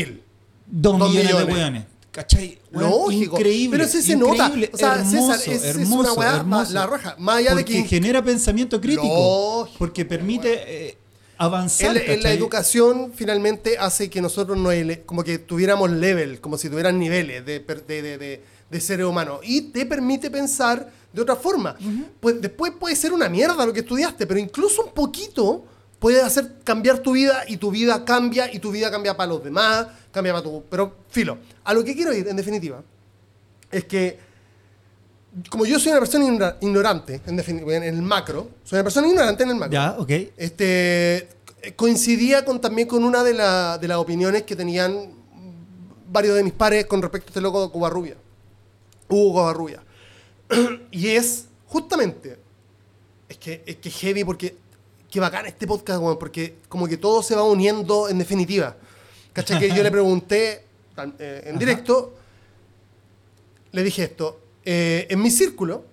mil. 0.74 0.82
2 0.82 0.98
Dos 0.98 1.08
millones, 1.10 1.28
de 1.28 1.34
millones. 1.34 1.54
weones. 1.56 1.84
¿Cachai? 2.10 2.58
Weón, 2.72 2.90
Lógico. 2.90 3.36
Increíble. 3.38 3.76
Pero 3.78 3.90
sí 3.90 4.02
se 4.02 4.16
nota. 4.16 4.52
O 4.72 4.76
sea, 4.76 4.94
hermoso, 4.94 5.34
César, 5.34 5.54
es, 5.54 5.62
es 5.64 5.76
hermoso, 5.76 6.00
una 6.00 6.12
weá, 6.12 6.36
hermoso. 6.36 6.72
la 6.72 6.86
raja. 6.86 7.16
Más 7.18 7.36
allá 7.38 7.50
de 7.50 7.56
Porque 7.56 7.72
que 7.82 7.88
genera 7.88 8.22
pensamiento 8.22 8.80
crítico. 8.80 9.02
Lógico, 9.06 9.78
porque 9.78 10.04
permite 10.04 10.62
eh, 10.88 10.98
avanzar. 11.38 11.88
en, 11.88 11.94
la- 11.94 12.00
en 12.02 12.08
la 12.08 12.14
¿cachai? 12.16 12.36
educación 12.36 13.12
finalmente 13.16 13.78
hace 13.78 14.08
que 14.10 14.20
nosotros 14.22 14.56
no 14.56 14.70
como 15.06 15.24
que 15.24 15.38
tuviéramos 15.38 15.90
level, 15.90 16.40
como 16.40 16.56
si 16.56 16.68
tuvieran 16.70 17.00
niveles 17.00 17.44
de, 17.44 17.58
de, 17.58 18.02
de, 18.02 18.18
de- 18.18 18.42
de 18.70 18.80
seres 18.80 19.06
humanos. 19.06 19.40
Y 19.42 19.62
te 19.72 19.84
permite 19.84 20.30
pensar 20.30 20.88
de 21.12 21.20
otra 21.22 21.34
forma. 21.34 21.76
Pues 22.20 22.40
después 22.40 22.72
puede 22.78 22.94
ser 22.94 23.12
una 23.12 23.28
mierda 23.28 23.66
lo 23.66 23.72
que 23.72 23.80
estudiaste, 23.80 24.24
pero 24.26 24.38
incluso 24.38 24.82
un 24.84 24.92
poquito 24.92 25.64
puede 26.04 26.20
hacer 26.20 26.56
cambiar 26.64 26.98
tu 26.98 27.12
vida 27.12 27.44
y 27.48 27.56
tu 27.56 27.70
vida 27.70 28.04
cambia 28.04 28.52
y 28.52 28.58
tu 28.58 28.70
vida 28.70 28.90
cambia 28.90 29.16
para 29.16 29.30
los 29.30 29.42
demás, 29.42 29.86
cambia 30.12 30.34
para 30.34 30.42
tu... 30.44 30.62
Pero 30.68 30.96
filo, 31.08 31.38
a 31.64 31.72
lo 31.72 31.82
que 31.82 31.94
quiero 31.94 32.12
ir 32.12 32.28
en 32.28 32.36
definitiva 32.36 32.82
es 33.70 33.84
que 33.86 34.18
como 35.48 35.64
yo 35.64 35.80
soy 35.80 35.92
una 35.92 36.00
persona 36.00 36.26
ignora- 36.26 36.58
ignorante 36.60 37.22
en, 37.24 37.40
en 37.40 37.82
el 37.84 38.02
macro, 38.02 38.50
soy 38.64 38.76
una 38.76 38.82
persona 38.84 39.08
ignorante 39.08 39.44
en 39.44 39.48
el 39.48 39.54
macro. 39.56 39.72
Ya, 39.72 39.96
ok. 39.98 40.10
Este, 40.36 41.26
coincidía 41.74 42.44
con, 42.44 42.60
también 42.60 42.86
con 42.86 43.02
una 43.02 43.24
de, 43.24 43.32
la- 43.32 43.78
de 43.78 43.88
las 43.88 43.96
opiniones 43.96 44.42
que 44.42 44.54
tenían 44.54 45.08
varios 46.12 46.36
de 46.36 46.42
mis 46.44 46.52
pares 46.52 46.84
con 46.84 47.00
respecto 47.00 47.28
a 47.28 47.30
este 47.30 47.40
loco 47.40 47.64
de 47.64 47.72
Covarrubia. 47.72 48.16
Hugo 49.08 49.32
Covarrubia. 49.40 49.82
y 50.90 51.08
es 51.08 51.46
justamente, 51.66 52.38
es 53.26 53.38
que 53.38 53.62
es 53.64 53.76
que 53.76 53.90
heavy 53.90 54.22
porque, 54.22 54.54
qué 55.14 55.20
bacán 55.20 55.46
este 55.46 55.64
podcast, 55.68 56.00
weón, 56.02 56.18
porque 56.18 56.56
como 56.68 56.88
que 56.88 56.96
todo 56.96 57.22
se 57.22 57.36
va 57.36 57.44
uniendo 57.44 58.08
en 58.08 58.18
definitiva. 58.18 58.74
¿Cachai? 59.32 59.60
Que 59.60 59.68
yo 59.72 59.80
le 59.84 59.90
pregunté 59.92 60.64
eh, 61.20 61.42
en 61.44 61.50
Ajá. 61.50 61.58
directo, 61.60 62.14
le 63.70 63.82
dije 63.84 64.02
esto, 64.02 64.40
eh, 64.64 65.06
en 65.08 65.22
mi 65.22 65.30
círculo, 65.30 65.84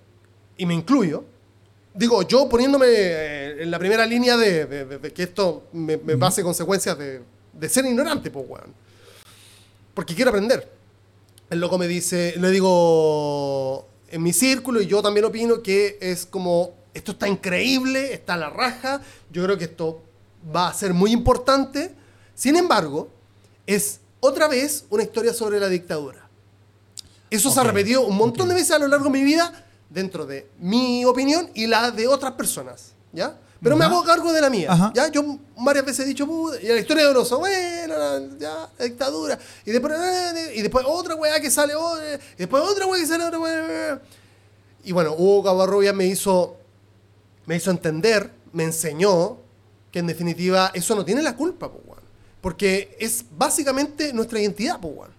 y 0.56 0.66
me 0.66 0.74
incluyo, 0.74 1.24
digo, 1.94 2.22
yo 2.24 2.48
poniéndome 2.48 2.86
eh, 2.88 3.62
en 3.62 3.70
la 3.70 3.78
primera 3.78 4.04
línea 4.06 4.36
de, 4.36 4.66
de- 4.66 4.84
de- 4.86 4.98
de 4.98 5.12
que 5.12 5.22
esto 5.22 5.68
me, 5.72 5.96
me 5.98 6.16
pase 6.16 6.42
consecuencias 6.42 6.98
de, 6.98 7.20
de 7.52 7.68
ser 7.68 7.84
ignorante, 7.86 8.28
pues, 8.28 8.44
weón. 8.48 8.74
Porque 9.94 10.16
quiero 10.16 10.30
aprender. 10.30 10.68
El 11.48 11.60
loco 11.60 11.78
me 11.78 11.86
dice, 11.86 12.34
le 12.38 12.50
digo, 12.50 13.86
en 14.10 14.20
mi 14.20 14.32
círculo, 14.32 14.80
y 14.80 14.88
yo 14.88 15.00
también 15.00 15.26
opino 15.26 15.62
que 15.62 15.96
es 16.00 16.26
como, 16.26 16.74
esto 16.94 17.12
está 17.12 17.28
increíble, 17.28 18.12
está 18.12 18.34
a 18.34 18.36
la 18.36 18.50
raja, 18.50 19.00
yo 19.30 19.42
creo 19.44 19.58
que 19.58 19.64
esto 19.64 20.02
va 20.54 20.68
a 20.68 20.74
ser 20.74 20.94
muy 20.94 21.12
importante. 21.12 21.94
Sin 22.34 22.56
embargo, 22.56 23.08
es 23.66 24.00
otra 24.20 24.48
vez 24.48 24.84
una 24.90 25.02
historia 25.02 25.32
sobre 25.32 25.58
la 25.60 25.68
dictadura. 25.68 26.28
Eso 27.30 27.50
se 27.50 27.60
ha 27.60 27.64
repetido 27.64 28.06
un 28.06 28.16
montón 28.16 28.48
de 28.48 28.54
veces 28.54 28.72
a 28.72 28.78
lo 28.78 28.88
largo 28.88 29.06
de 29.06 29.10
mi 29.10 29.24
vida, 29.24 29.64
dentro 29.88 30.26
de 30.26 30.48
mi 30.58 31.04
opinión 31.04 31.50
y 31.54 31.66
la 31.66 31.90
de 31.90 32.08
otras 32.08 32.32
personas, 32.32 32.92
¿ya? 33.12 33.36
Pero 33.62 33.76
me 33.76 33.84
hago 33.84 34.02
cargo 34.02 34.32
de 34.32 34.40
la 34.40 34.50
mía, 34.50 34.72
Ajá. 34.72 34.92
¿ya? 34.92 35.08
Yo 35.08 35.38
varias 35.56 35.84
veces 35.84 36.04
he 36.04 36.08
dicho, 36.08 36.26
y 36.60 36.66
la 36.66 36.80
historia 36.80 37.04
de 37.04 37.10
Oroso, 37.10 37.38
bueno, 37.38 37.94
ya, 38.38 38.68
la 38.76 38.84
dictadura. 38.84 39.38
Y 39.64 39.70
después, 39.70 39.94
y 40.54 40.62
después 40.62 40.84
otra 40.86 41.14
weá 41.14 41.40
que 41.40 41.48
sale, 41.48 41.74
oh, 41.76 41.96
eh, 42.02 42.18
y 42.34 42.38
después 42.38 42.60
otra 42.64 42.86
weá 42.86 43.00
que 43.00 43.06
sale, 43.06 43.24
otra 43.24 43.38
weá. 43.38 44.02
Y 44.82 44.90
bueno, 44.90 45.14
Hugo 45.16 45.44
Cabarrubia 45.44 45.92
me 45.92 46.06
hizo, 46.06 46.56
me 47.46 47.56
hizo 47.56 47.70
entender, 47.70 48.30
me 48.52 48.64
enseñó 48.64 49.38
que 49.90 49.98
en 49.98 50.06
definitiva 50.06 50.70
eso 50.74 50.94
no 50.94 51.04
tiene 51.04 51.22
la 51.22 51.36
culpa, 51.36 51.70
po, 51.70 51.80
weón. 51.86 52.02
Porque 52.40 52.96
es 52.98 53.24
básicamente 53.36 54.12
nuestra 54.12 54.40
identidad, 54.40 54.80
po, 54.80 54.88
weón. 54.88 55.10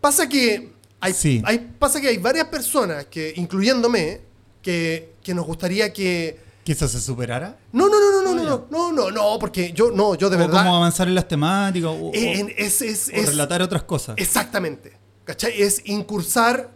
Pasa 0.00 0.28
que 0.28 0.72
hay, 1.00 1.12
Sí. 1.12 1.42
hay- 1.44 1.58
pasa 1.78 2.00
que 2.00 2.08
hay 2.08 2.18
varias 2.18 2.46
personas, 2.46 3.06
que, 3.06 3.32
incluyéndome, 3.36 4.20
que, 4.62 5.14
que 5.22 5.34
nos 5.34 5.46
gustaría 5.46 5.92
que... 5.92 6.40
¿Que 6.64 6.72
eso 6.72 6.86
se 6.86 7.00
superara? 7.00 7.58
No, 7.72 7.88
no, 7.88 7.98
no, 8.00 8.22
no, 8.22 8.34
no, 8.34 8.44
no, 8.44 8.66
no, 8.70 8.92
no, 8.92 9.10
no, 9.10 9.38
porque 9.40 9.72
yo, 9.72 9.90
no, 9.90 10.14
yo 10.14 10.30
de 10.30 10.36
o 10.36 10.38
verdad... 10.38 10.62
cómo 10.64 10.76
avanzar 10.76 11.08
en 11.08 11.16
las 11.16 11.26
temáticas, 11.26 11.90
o, 11.90 11.94
o- 11.94 12.10
en- 12.14 12.52
es, 12.56 12.80
es, 12.82 13.08
o 13.08 13.12
es- 13.12 13.26
relatar 13.26 13.60
otras 13.62 13.82
cosas. 13.82 14.14
Exactamente. 14.18 14.92
¿Cachai? 15.24 15.60
Es 15.60 15.82
incursar 15.86 16.70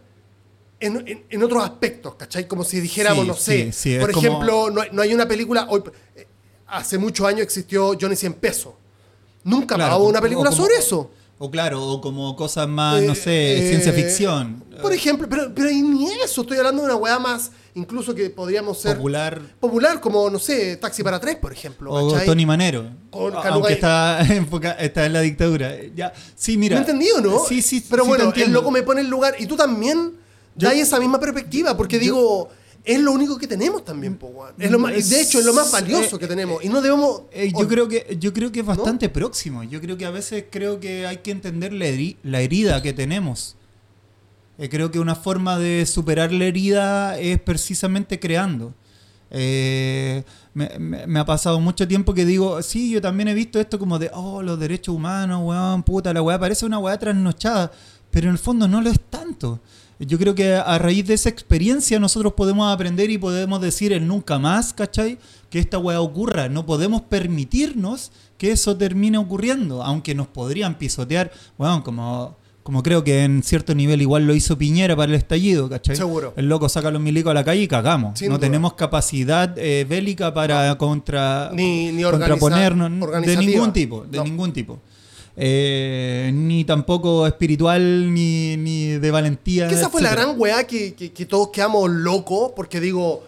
en, 0.79 1.07
en- 1.07 1.25
en 1.29 1.43
otros 1.43 1.63
aspectos, 1.63 2.15
¿cachai? 2.15 2.47
Como 2.47 2.63
si 2.63 2.79
dijéramos, 2.79 3.23
Sí, 3.23 3.27
no 3.27 3.33
sé. 3.35 3.71
sí, 3.71 3.93
sí, 3.93 3.99
por 3.99 4.11
como- 4.11 4.27
ejemplo, 4.27 4.69
no, 4.69 4.81
hay- 4.81 4.89
no 4.91 5.01
hay 5.01 5.13
una 5.13 5.27
película. 5.27 5.67
Hoy, 5.69 5.81
eh, 6.15 6.27
hace 6.67 6.97
muchos 6.97 7.25
años 7.27 7.41
existió 7.41 7.97
Johnny 7.99 8.15
100 8.15 8.33
pesos. 8.33 8.73
Nunca 9.43 9.75
Claro, 9.75 9.97
hubo 9.97 10.09
una 10.09 10.21
película 10.21 10.49
como- 10.49 10.61
sobre 10.63 10.77
eso. 10.77 11.11
O 11.39 11.51
claro, 11.51 11.83
o 11.85 12.01
como 12.01 12.35
cosas 12.35 12.67
más, 12.67 12.99
no 13.03 13.13
Eh, 13.13 13.15
sé, 13.15 13.57
eh, 13.59 13.69
ciencia 13.69 13.93
ficción. 13.93 14.63
Por 14.81 14.91
ejemplo, 14.91 15.27
pero, 15.29 15.53
pero 15.53 15.69
ni 15.69 16.09
eso. 16.23 16.41
Estoy 16.41 16.57
hablando 16.57 16.81
de 16.81 16.87
una 16.87 16.95
weá 16.95 17.19
más, 17.19 17.51
incluso 17.75 18.15
que 18.15 18.31
podríamos 18.31 18.79
ser 18.81 18.95
popular. 18.97 19.39
popular, 19.59 20.01
como, 20.01 20.31
no 20.31 20.39
sé, 20.39 20.77
Taxi 20.77 21.03
para 21.03 21.19
tres, 21.19 21.35
por 21.35 21.53
ejemplo. 21.53 21.93
O 21.93 22.11
¿cachai? 22.11 22.25
Tony 22.25 22.43
Manero. 22.47 22.89
Con 23.11 23.35
Aunque 23.35 23.73
está, 23.73 24.19
enfoca- 24.29 24.77
está 24.79 25.05
en 25.05 25.13
la 25.13 25.21
dictadura. 25.21 25.75
Ya. 25.95 26.11
Sí, 26.35 26.57
mira. 26.57 26.75
¿Me 26.77 26.79
entendí 26.81 27.07
o 27.15 27.21
no? 27.21 27.39
Sí, 27.47 27.61
sí. 27.61 27.85
Pero 27.87 28.05
bueno, 28.05 28.33
el 28.35 28.51
loco 28.51 28.71
me 28.71 28.81
pone 28.81 29.01
en 29.01 29.09
lugar. 29.09 29.35
Y 29.37 29.45
tú 29.45 29.55
también 29.55 30.13
Yo- 30.57 30.67
dais 30.67 30.81
esa 30.81 30.99
misma 30.99 31.19
perspectiva, 31.19 31.75
porque 31.77 31.99
digo, 31.99 32.49
es 32.83 32.99
lo 33.01 33.11
único 33.11 33.37
que 33.37 33.47
tenemos 33.47 33.83
también, 33.83 34.15
po. 34.15 34.47
Es 34.57 34.71
lo 34.71 34.79
más- 34.79 34.93
Es- 34.93 35.09
de 35.09 35.21
hecho, 35.21 35.39
es 35.39 35.45
lo 35.45 35.53
más 35.53 35.71
valioso 35.71 36.15
eh, 36.15 36.19
que 36.19 36.27
tenemos. 36.27 36.63
Y 36.63 36.69
no 36.69 36.81
debemos. 36.81 37.23
Eh, 37.31 37.51
yo 37.57 37.67
creo 37.67 37.87
que 37.87 38.17
yo 38.19 38.33
creo 38.33 38.51
que 38.51 38.61
es 38.61 38.65
bastante 38.65 39.09
próximo. 39.09 39.63
Yo 39.63 39.79
creo 39.81 39.97
que 39.97 40.05
a 40.05 40.11
veces 40.11 40.45
creo 40.49 40.79
que 40.79 41.05
hay 41.05 41.17
que 41.17 41.31
entender 41.31 41.73
la, 41.73 41.85
heri- 41.85 42.17
la 42.23 42.41
herida 42.41 42.81
que 42.81 42.93
tenemos. 42.93 43.55
Eh, 44.57 44.69
creo 44.69 44.89
que 44.89 44.99
una 44.99 45.15
forma 45.15 45.59
de 45.59 45.85
superar 45.85 46.31
la 46.31 46.45
herida 46.45 47.19
es 47.19 47.39
precisamente 47.39 48.19
creando. 48.19 48.73
Eh, 49.29 50.23
me, 50.53 50.69
me- 50.79 51.05
me 51.05 51.19
ha 51.19 51.25
pasado 51.25 51.59
mucho 51.59 51.87
tiempo 51.87 52.13
que 52.13 52.25
digo, 52.25 52.61
sí, 52.63 52.89
yo 52.89 53.01
también 53.01 53.27
he 53.27 53.33
visto 53.33 53.59
esto 53.59 53.77
como 53.77 53.99
de, 53.99 54.09
oh, 54.13 54.41
los 54.41 54.57
derechos 54.59 54.95
humanos, 54.95 55.41
weón, 55.43 55.83
puta, 55.83 56.13
la 56.13 56.21
weá 56.21 56.39
parece 56.39 56.65
una 56.65 56.79
weá 56.79 56.97
trasnochada, 56.97 57.71
pero 58.09 58.27
en 58.27 58.31
el 58.33 58.37
fondo 58.39 58.67
no 58.67 58.81
lo 58.81 58.89
es 58.89 58.99
tanto. 59.09 59.59
Yo 59.99 60.17
creo 60.19 60.35
que 60.35 60.53
a 60.53 60.77
raíz 60.77 61.05
de 61.07 61.15
esa 61.15 61.29
experiencia 61.29 61.99
nosotros 61.99 62.33
podemos 62.33 62.71
aprender 62.71 63.09
y 63.09 63.17
podemos 63.17 63.59
decir 63.61 63.91
el 63.93 64.05
nunca 64.07 64.37
más, 64.37 64.71
¿cachai? 64.73 65.17
Que 65.49 65.57
esta 65.59 65.79
weá 65.79 66.01
ocurra. 66.01 66.49
No 66.49 66.65
podemos 66.67 67.01
permitirnos 67.01 68.11
que 68.37 68.51
eso 68.51 68.77
termine 68.77 69.17
ocurriendo, 69.17 69.83
aunque 69.83 70.13
nos 70.13 70.27
podrían 70.27 70.77
pisotear, 70.77 71.31
weón, 71.57 71.81
como, 71.81 72.35
como 72.61 72.83
creo 72.83 73.03
que 73.03 73.23
en 73.23 73.41
cierto 73.41 73.73
nivel 73.73 74.01
igual 74.01 74.27
lo 74.27 74.35
hizo 74.35 74.57
Piñera 74.57 74.95
para 74.95 75.09
el 75.11 75.15
estallido, 75.17 75.67
¿cachai? 75.69 75.95
Seguro. 75.95 76.33
El 76.37 76.47
loco 76.47 76.69
saca 76.69 76.91
los 76.91 77.01
milicos 77.01 77.31
a 77.31 77.33
la 77.33 77.43
calle 77.43 77.61
y 77.63 77.67
cagamos. 77.67 78.19
Sin 78.19 78.29
no 78.29 78.35
duda. 78.35 78.45
tenemos 78.47 78.73
capacidad 78.73 79.57
eh, 79.57 79.85
bélica 79.89 80.31
para 80.33 80.77
contra, 80.77 81.49
Ni- 81.53 81.91
ni 81.91 82.03
contraponernos 82.03 82.91
de 83.25 83.37
ningún 83.37 83.73
tipo, 83.73 84.03
de 84.03 84.17
No. 84.17 84.23
ningún 84.25 84.51
tipo. 84.53 84.79
Eh, 85.39 86.31
ni 86.33 86.65
tampoco 86.65 87.27
espiritual, 87.27 88.11
ni, 88.11 88.57
ni 88.57 88.87
de 88.97 89.11
valentía. 89.11 89.67
Que 89.67 89.75
esa 89.75 89.89
fue 89.89 90.01
la 90.01 90.09
gran 90.11 90.33
weá 90.39 90.65
que, 90.65 90.95
que- 90.95 91.13
que 91.13 91.25
todos 91.27 91.49
quedamos 91.49 91.89
locos, 91.91 92.53
porque 92.55 92.79
digo, 92.79 93.23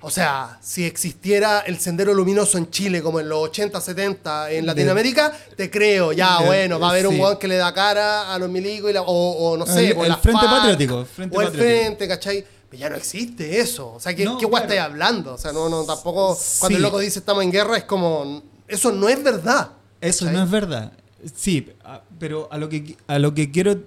o 0.00 0.08
sea, 0.10 0.56
si 0.62 0.84
existiera 0.84 1.58
el 1.66 1.80
sendero 1.80 2.14
luminoso 2.14 2.58
en 2.58 2.70
Chile 2.70 3.02
como 3.02 3.18
en 3.18 3.28
los 3.28 3.40
80, 3.40 3.80
70 3.80 4.52
en 4.52 4.66
Latinoamérica, 4.66 5.32
te 5.56 5.68
creo, 5.68 6.12
ya, 6.12 6.38
bueno, 6.42 6.78
va 6.78 6.86
a 6.86 6.90
haber 6.90 7.08
un 7.08 7.14
sí. 7.16 7.20
weón 7.20 7.36
que 7.38 7.48
le 7.48 7.56
da 7.56 7.74
cara 7.74 8.32
a 8.32 8.38
los 8.38 8.48
milicos 8.48 8.88
y 8.90 8.92
la- 8.92 9.02
o, 9.02 9.06
o 9.52 9.56
no 9.56 9.66
sé, 9.66 9.90
El- 9.90 9.98
o 9.98 10.04
el 10.04 10.14
Frente 10.14 10.40
FARC, 10.40 10.50
Patriótico, 10.58 11.04
Frente 11.06 11.36
o 11.36 11.40
el 11.40 11.46
Patriótico. 11.48 11.80
frente, 11.80 12.08
¿cachai? 12.08 12.44
Pero 12.70 12.80
ya 12.80 12.88
no 12.90 12.94
existe 12.96 13.58
eso. 13.58 13.94
O 13.94 13.98
sea, 13.98 14.14
¿qué, 14.14 14.24
No, 14.24 14.38
qué 14.38 14.46
claro. 14.46 14.62
estáis 14.64 14.80
hablando? 14.82 15.34
O 15.34 15.38
sea, 15.38 15.50
no, 15.52 15.68
no, 15.68 15.82
tampoco. 15.84 16.38
Cuando 16.60 16.76
el 16.76 16.82
loco 16.82 16.98
dice 17.00 17.18
estamos 17.18 17.42
en 17.42 17.50
guerra, 17.50 17.78
es 17.78 17.84
como. 17.84 18.42
Eso 18.68 18.92
no 18.92 19.08
es 19.08 19.20
verdad. 19.24 19.70
Eso 20.00 20.30
no 20.30 20.40
es 20.44 20.48
verdad. 20.50 20.92
Sí, 21.34 21.66
a- 21.84 22.02
pero 22.18 22.48
a 22.52 22.58
lo 22.58 22.68
que 22.68 22.96
a 23.06 23.18
lo 23.18 23.34
que 23.34 23.50
quiero 23.50 23.80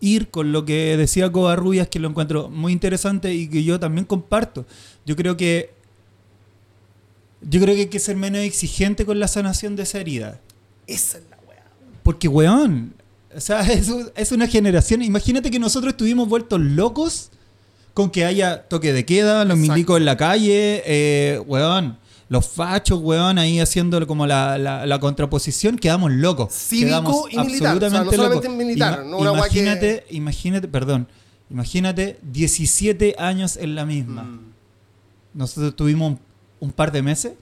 ir 0.00 0.28
con 0.28 0.52
lo 0.52 0.64
que 0.64 0.96
decía 0.96 1.30
Covarrubias, 1.32 1.88
que 1.88 1.98
lo 1.98 2.08
encuentro 2.08 2.48
muy 2.48 2.72
interesante 2.72 3.34
y 3.34 3.48
que 3.48 3.64
yo 3.64 3.80
también 3.80 4.04
comparto. 4.04 4.64
Yo 5.04 5.16
creo 5.16 5.36
que 5.36 5.70
yo 7.42 7.60
creo 7.60 7.74
que 7.74 7.82
hay 7.82 7.86
que 7.88 7.98
ser 8.00 8.16
menos 8.16 8.40
exigente 8.42 9.06
con 9.06 9.18
la 9.20 9.28
sanación 9.28 9.76
de 9.76 9.84
esa 9.84 10.00
herida. 10.00 10.40
Esa 10.86 11.18
es 11.18 11.24
la 11.30 11.38
weá. 11.48 11.62
Porque, 12.02 12.28
weón, 12.28 12.94
o 13.34 13.40
sea, 13.40 13.60
es, 13.72 13.88
es 14.16 14.32
una 14.32 14.46
generación. 14.46 15.02
Imagínate 15.02 15.50
que 15.50 15.58
nosotros 15.58 15.92
estuvimos 15.92 16.28
vueltos 16.28 16.60
locos 16.60 17.30
con 17.94 18.10
que 18.10 18.24
haya 18.24 18.62
toque 18.68 18.92
de 18.92 19.04
queda, 19.04 19.44
los 19.44 19.56
Exacto. 19.58 19.72
milicos 19.74 19.96
en 19.98 20.04
la 20.04 20.16
calle, 20.16 20.82
eh, 20.86 21.40
weón, 21.46 21.98
los 22.28 22.46
fachos, 22.46 23.00
weón, 23.02 23.38
ahí 23.38 23.58
haciendo 23.58 24.06
como 24.06 24.26
la, 24.26 24.58
la- 24.58 24.84
la 24.86 25.00
contraposición, 25.00 25.76
quedamos 25.78 26.12
locos. 26.12 26.52
Cívico 26.52 26.88
Quedamos 26.88 27.16
y 27.32 27.38
militar, 27.38 27.48
o 27.48 27.50
sea, 27.50 27.68
no 27.68 27.74
absolutamente 27.74 28.16
solamente 28.16 28.48
locos. 28.48 28.58
militar, 28.58 29.04
no 29.06 29.18
una 29.18 29.32
weá 29.32 29.48
que- 29.48 29.58
imagínate, 29.60 30.04
imagínate, 30.10 30.68
perdón, 30.68 31.08
imagínate 31.50 32.18
17 32.22 33.16
años 33.18 33.56
en 33.56 33.74
la 33.74 33.86
misma. 33.86 34.24
Mm. 34.24 34.40
Nosotros 35.34 35.74
tuvimos 35.76 36.12
un, 36.12 36.18
un 36.60 36.72
par 36.72 36.92
de 36.92 37.02
meses. 37.02 37.32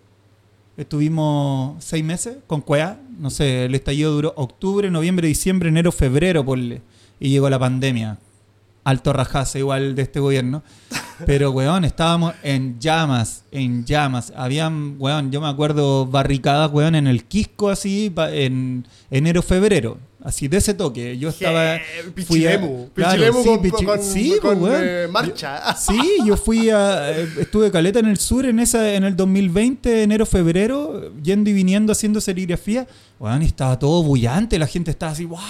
Estuvimos 0.77 1.83
seis 1.83 2.05
meses 2.05 2.37
con 2.47 2.61
Cuea. 2.61 3.01
No 3.19 3.31
sé, 3.31 3.65
el 3.65 3.75
estallido 3.75 4.13
duró 4.13 4.35
octubre, 4.37 4.91
noviembre, 4.91 5.27
diciembre, 5.27 5.69
enero, 5.71 5.91
febrero, 5.91 6.45
ponle. 6.45 6.83
Y 7.19 7.31
llegó 7.31 7.49
la 7.49 7.59
pandemia. 7.59 8.19
Alto 8.87 9.13
rajazo 9.13 9.59
igual 9.59 9.97
de 9.97 10.03
este 10.03 10.21
gobierno. 10.21 10.63
Pero, 11.27 11.51
weón, 11.51 11.85
estábamos 11.85 12.35
en 12.45 12.79
llamas, 12.79 13.43
en 13.51 13.85
llamas. 13.85 14.33
Habían, 14.37 14.95
weón, 15.01 15.33
yo 15.33 15.41
me 15.41 15.49
acuerdo 15.49 16.07
barricadas, 16.07 16.71
weón, 16.73 16.95
en 16.95 17.09
el 17.09 17.25
Quisco 17.25 17.69
así, 17.69 18.13
en 18.17 18.87
enero, 19.11 19.43
febrero. 19.43 19.99
Así, 20.23 20.47
de 20.49 20.59
ese 20.59 20.75
toque. 20.75 21.19
Yo 21.19 21.31
estaba... 21.31 21.79
Fui 22.27 22.47
a- 22.47 22.51
Pichilemu. 22.61 22.89
claro, 22.95 23.13
Pichilemu 23.33 23.43
sí, 23.43 23.71
con, 23.71 23.85
con- 23.85 24.03
sí, 24.03 24.35
con, 24.41 24.59
pues, 24.61 24.73
weón. 24.73 24.85
eh, 24.87 25.09
marcha. 25.11 25.75
Sí, 25.77 25.99
yo 26.25 26.37
fui 26.37 26.71
a. 26.71 27.11
eh, 27.11 27.29
Estuve 27.41 27.71
caleta 27.73 27.99
en 27.99 28.07
el 28.07 28.19
sur 28.19 28.45
en 28.47 28.59
esa 28.61 28.93
en 28.95 29.03
el 29.05 29.17
2020, 29.17 30.03
enero, 30.05 30.27
febrero, 30.27 31.13
yendo 31.23 31.51
y 31.51 31.53
viniendo 31.53 31.93
haciendo 31.93 32.21
serigrafía. 32.21 32.87
Weón, 33.19 33.43
y 33.43 33.47
estaba 33.47 33.79
todo 33.79 34.03
bullante, 34.05 34.59
la 34.59 34.67
gente 34.67 34.91
estaba 34.93 35.11
así, 35.13 35.25
¡guau! 35.25 35.43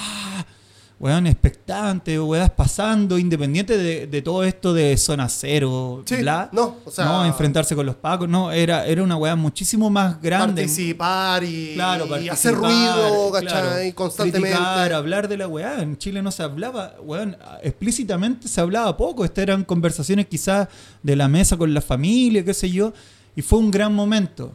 Weón, 0.98 1.26
expectante, 1.26 2.18
weón, 2.18 2.50
pasando, 2.56 3.18
independiente 3.18 3.76
de, 3.76 4.06
de 4.06 4.22
todo 4.22 4.42
esto 4.44 4.72
de 4.72 4.96
zona 4.96 5.28
cero, 5.28 6.02
Sí, 6.06 6.16
bla. 6.16 6.48
no, 6.52 6.76
o 6.86 6.90
sea- 6.90 7.04
no, 7.04 7.26
enfrentarse 7.26 7.76
con 7.76 7.84
los 7.84 7.96
pacos, 7.96 8.26
no, 8.30 8.50
era, 8.50 8.86
era 8.86 9.02
una 9.02 9.14
weá 9.18 9.36
muchísimo 9.36 9.90
más 9.90 10.22
grande. 10.22 10.62
participar 10.62 11.44
y, 11.44 11.74
Claro, 11.74 12.06
y 12.06 12.08
participar, 12.08 12.34
hacer 12.34 12.54
ruido, 12.54 13.30
¿cachai? 13.30 13.46
claro, 13.48 13.94
Constantemente. 13.94 14.48
criticar, 14.56 14.92
hablar 14.94 15.28
de 15.28 15.36
la 15.36 15.46
weá. 15.48 15.82
En 15.82 15.98
Chile 15.98 16.22
no 16.22 16.30
se 16.30 16.42
hablaba, 16.42 16.94
weón, 17.02 17.36
explícitamente 17.62 18.48
se 18.48 18.58
hablaba 18.62 18.96
poco. 18.96 19.22
Estas 19.26 19.42
eran 19.42 19.64
conversaciones 19.64 20.26
quizás 20.28 20.66
de 21.02 21.14
la 21.14 21.28
mesa 21.28 21.58
con 21.58 21.74
la 21.74 21.82
familia, 21.82 22.42
qué 22.42 22.54
sé 22.54 22.70
yo. 22.70 22.94
Y 23.36 23.42
fue 23.42 23.58
un 23.58 23.70
gran 23.70 23.92
momento. 23.94 24.50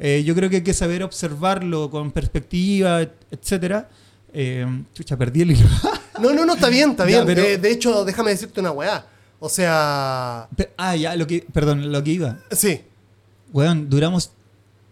Eh, 0.00 0.24
yo 0.26 0.34
creo 0.34 0.50
que 0.50 0.56
hay 0.56 0.62
que 0.64 0.74
saber 0.74 1.04
observarlo 1.04 1.88
con 1.88 2.10
perspectiva, 2.10 3.02
et- 3.02 3.12
etcétera. 3.30 3.88
Eh, 4.32 4.66
chucha, 4.94 5.16
perdí 5.16 5.42
el 5.42 5.50
hilo. 5.52 5.68
No, 6.20 6.32
no, 6.32 6.44
no, 6.44 6.54
está 6.54 6.68
bien, 6.68 6.90
está 6.90 7.02
Ya, 7.08 7.24
bien. 7.24 7.26
pero- 7.26 7.42
de, 7.42 7.58
de 7.58 7.70
hecho, 7.72 8.04
déjame 8.04 8.30
decirte 8.30 8.60
una 8.60 8.70
weá. 8.70 9.04
O 9.40 9.48
sea, 9.48 10.46
Pe- 10.56 10.70
ah, 10.76 10.94
ya, 10.94 11.16
lo 11.16 11.26
que, 11.26 11.44
perdón, 11.52 11.90
lo 11.90 12.04
que 12.04 12.12
iba. 12.12 12.38
sí. 12.52 12.82
Weón, 13.52 13.88
duramos 13.90 14.30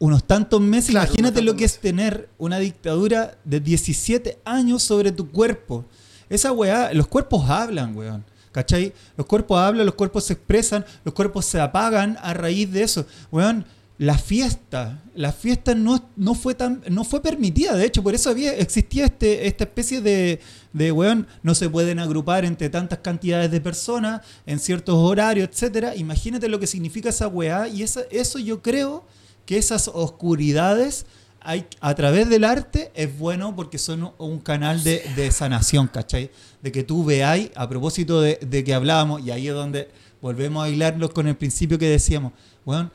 unos 0.01 0.25
tantos 0.25 0.61
meses. 0.61 0.91
Claro, 0.91 1.07
Imagínate 1.07 1.43
lo 1.43 1.55
que 1.55 1.65
es 1.67 1.79
tener 1.79 2.29
una 2.39 2.59
dictadura 2.59 3.39
de 3.45 3.61
17 3.61 4.39
años 4.45 4.83
sobre 4.83 5.13
tu 5.13 5.31
cuerpo. 5.31 5.85
Esa 6.29 6.51
weá, 6.53 6.93
los 6.95 7.07
cuerpos 7.07 7.49
hablan, 7.49 7.97
weón. 7.97 8.25
¿Cachai? 8.51 8.93
Los 9.17 9.27
cuerpos 9.27 9.59
hablan, 9.61 9.87
los 9.87 9.95
cuerpos 9.95 10.25
se 10.25 10.33
expresan, 10.33 10.85
los 11.05 11.15
cuerpos 11.15 11.45
se 11.47 11.61
apagan 11.61 12.19
a 12.23 12.35
raíz 12.35 12.73
de 12.73 12.83
eso. 12.83 13.07
Weón, 13.31 13.65
la 14.01 14.17
fiesta, 14.17 15.03
la 15.15 15.31
fiesta 15.31 15.75
no, 15.75 16.09
no 16.17 16.35
fue 16.35 16.55
tan, 16.55 16.83
no 16.89 17.05
fue 17.05 17.21
permitida, 17.21 17.77
de 17.77 17.85
hecho, 17.85 18.03
por 18.03 18.15
eso 18.15 18.31
había, 18.31 18.57
existía 18.57 19.05
este, 19.05 19.47
esta 19.47 19.65
especie 19.65 20.01
de, 20.01 20.41
de 20.73 20.91
weón, 20.91 21.27
no 21.43 21.55
se 21.55 21.69
pueden 21.69 21.99
agrupar 21.99 22.47
entre 22.47 22.71
tantas 22.71 23.01
cantidades 23.01 23.51
de 23.51 23.61
personas 23.61 24.23
en 24.47 24.59
ciertos 24.59 24.95
horarios, 24.95 25.51
etcétera. 25.53 25.95
Imagínate 25.97 26.49
lo 26.49 26.59
que 26.59 26.67
significa 26.67 27.11
esa 27.11 27.29
weá, 27.29 27.69
y 27.69 27.83
esa, 27.83 28.01
eso 28.11 28.39
yo 28.39 28.63
creo 28.63 29.05
que 29.45 29.59
esas 29.59 29.89
oscuridades 29.93 31.05
hay, 31.43 31.67
a 31.83 31.95
través 31.95 32.27
del 32.31 32.45
arte 32.45 32.93
es 32.95 33.19
bueno 33.19 33.55
porque 33.55 33.77
son 33.77 34.13
un 34.17 34.39
canal 34.39 34.83
de, 34.83 35.03
de 35.15 35.31
sanación, 35.31 35.89
¿cachai? 35.89 36.31
De 36.63 36.73
que 36.73 36.85
tú 36.85 37.05
veáis, 37.05 37.51
a 37.55 37.69
propósito 37.69 38.23
de, 38.23 38.39
de 38.41 38.65
que 38.65 38.73
hablábamos, 38.73 39.21
y 39.21 39.31
ahí 39.31 39.49
es 39.49 39.55
donde 39.55 39.91
volvemos 40.23 40.65
a 40.65 40.71
hilarlo 40.71 41.11
con 41.11 41.29
el 41.29 41.37
principio 41.37 41.79
que 41.79 41.91
decíamos, 41.91 42.33
weón, 42.65 42.91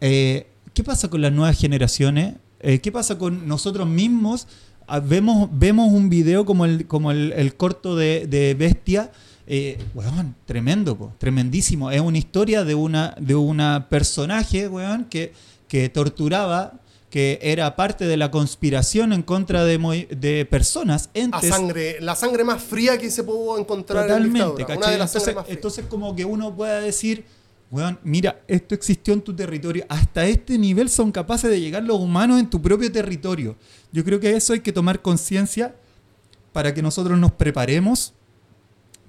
eh, 0.00 0.46
¿qué 0.72 0.84
pasa 0.84 1.08
con 1.08 1.20
las 1.22 1.32
nuevas 1.32 1.58
generaciones? 1.58 2.34
Eh, 2.60 2.80
¿Qué 2.80 2.90
pasa 2.92 3.18
con 3.18 3.46
nosotros 3.46 3.86
mismos? 3.88 4.46
Ah, 4.86 5.00
vemos, 5.00 5.48
vemos 5.52 5.92
un 5.92 6.08
video 6.08 6.44
como 6.44 6.64
el, 6.64 6.86
como 6.86 7.10
el, 7.10 7.32
el 7.32 7.54
corto 7.56 7.96
de, 7.96 8.26
de 8.26 8.54
Bestia. 8.54 9.12
Eh, 9.46 9.78
weón, 9.94 10.34
tremendo, 10.46 10.96
po, 10.96 11.12
tremendísimo. 11.18 11.90
Es 11.90 12.00
una 12.00 12.18
historia 12.18 12.64
de 12.64 12.74
una, 12.74 13.14
de 13.20 13.34
una 13.34 13.88
personaje, 13.90 14.68
weón, 14.68 15.04
que, 15.04 15.32
que 15.68 15.88
torturaba, 15.90 16.80
que 17.10 17.38
era 17.42 17.76
parte 17.76 18.06
de 18.06 18.16
la 18.16 18.30
conspiración 18.30 19.12
en 19.12 19.22
contra 19.22 19.64
de, 19.64 19.78
de 20.18 20.46
personas, 20.46 21.10
A 21.14 21.18
entes. 21.18 21.50
sangre, 21.50 21.98
la 22.00 22.14
sangre 22.14 22.42
más 22.44 22.62
fría 22.62 22.98
que 22.98 23.10
se 23.10 23.22
pudo 23.22 23.58
encontrar 23.58 24.04
en 24.04 24.08
Totalmente, 24.08 24.38
dictadura. 24.38 24.66
Una 24.66 24.74
¿cachai? 24.76 24.92
de 24.92 24.98
las 24.98 25.10
Entonces, 25.14 25.34
más 25.34 25.48
entonces 25.48 25.84
como 25.88 26.16
que 26.16 26.24
uno 26.24 26.54
pueda 26.56 26.80
decir, 26.80 27.24
weón, 27.74 27.98
mira, 28.04 28.40
esto 28.46 28.76
existió 28.76 29.12
en 29.12 29.20
tu 29.20 29.34
territorio. 29.34 29.84
Hasta 29.88 30.24
este 30.26 30.56
nivel 30.58 30.88
son 30.88 31.10
capaces 31.10 31.50
de 31.50 31.60
llegar 31.60 31.82
los 31.82 31.98
humanos 31.98 32.38
en 32.38 32.48
tu 32.48 32.62
propio 32.62 32.90
territorio. 32.92 33.56
Yo 33.90 34.04
creo 34.04 34.20
que 34.20 34.36
eso 34.36 34.52
hay 34.52 34.60
que 34.60 34.72
tomar 34.72 35.02
conciencia 35.02 35.74
para 36.52 36.72
que 36.72 36.82
nosotros 36.82 37.18
nos 37.18 37.32
preparemos, 37.32 38.14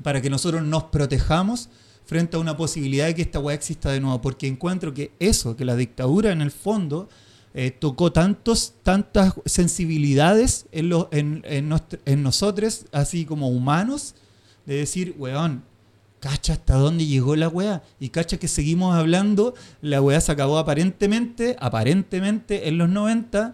para 0.01 0.19
que 0.19 0.31
nosotros 0.31 0.63
nos 0.63 0.85
protejamos 0.85 1.69
frente 2.05 2.37
a 2.37 2.39
una 2.39 2.57
posibilidad 2.57 3.05
de 3.05 3.13
que 3.13 3.21
esta 3.21 3.39
weá 3.39 3.53
exista 3.53 3.91
de 3.91 3.99
nuevo. 3.99 4.19
Porque 4.19 4.47
encuentro 4.47 4.95
que 4.95 5.11
eso, 5.19 5.55
que 5.55 5.63
la 5.63 5.75
dictadura 5.75 6.31
en 6.31 6.41
el 6.41 6.49
fondo 6.49 7.07
eh, 7.53 7.69
tocó 7.69 8.11
tantos, 8.11 8.73
tantas 8.81 9.35
sensibilidades 9.45 10.65
en, 10.71 10.91
en, 11.11 11.43
en 12.05 12.23
nosotros, 12.23 12.87
así 12.91 13.25
como 13.25 13.49
humanos, 13.49 14.15
de 14.65 14.77
decir, 14.77 15.13
weón, 15.19 15.63
cacha 16.19 16.53
hasta 16.53 16.75
dónde 16.75 17.05
llegó 17.05 17.35
la 17.35 17.47
weá. 17.47 17.83
Y 17.99 18.09
cacha 18.09 18.37
que 18.37 18.47
seguimos 18.47 18.95
hablando, 18.95 19.53
la 19.81 20.01
weá 20.01 20.19
se 20.21 20.31
acabó 20.31 20.57
aparentemente, 20.57 21.55
aparentemente 21.59 22.67
en 22.67 22.77
los 22.77 22.89
90, 22.89 23.53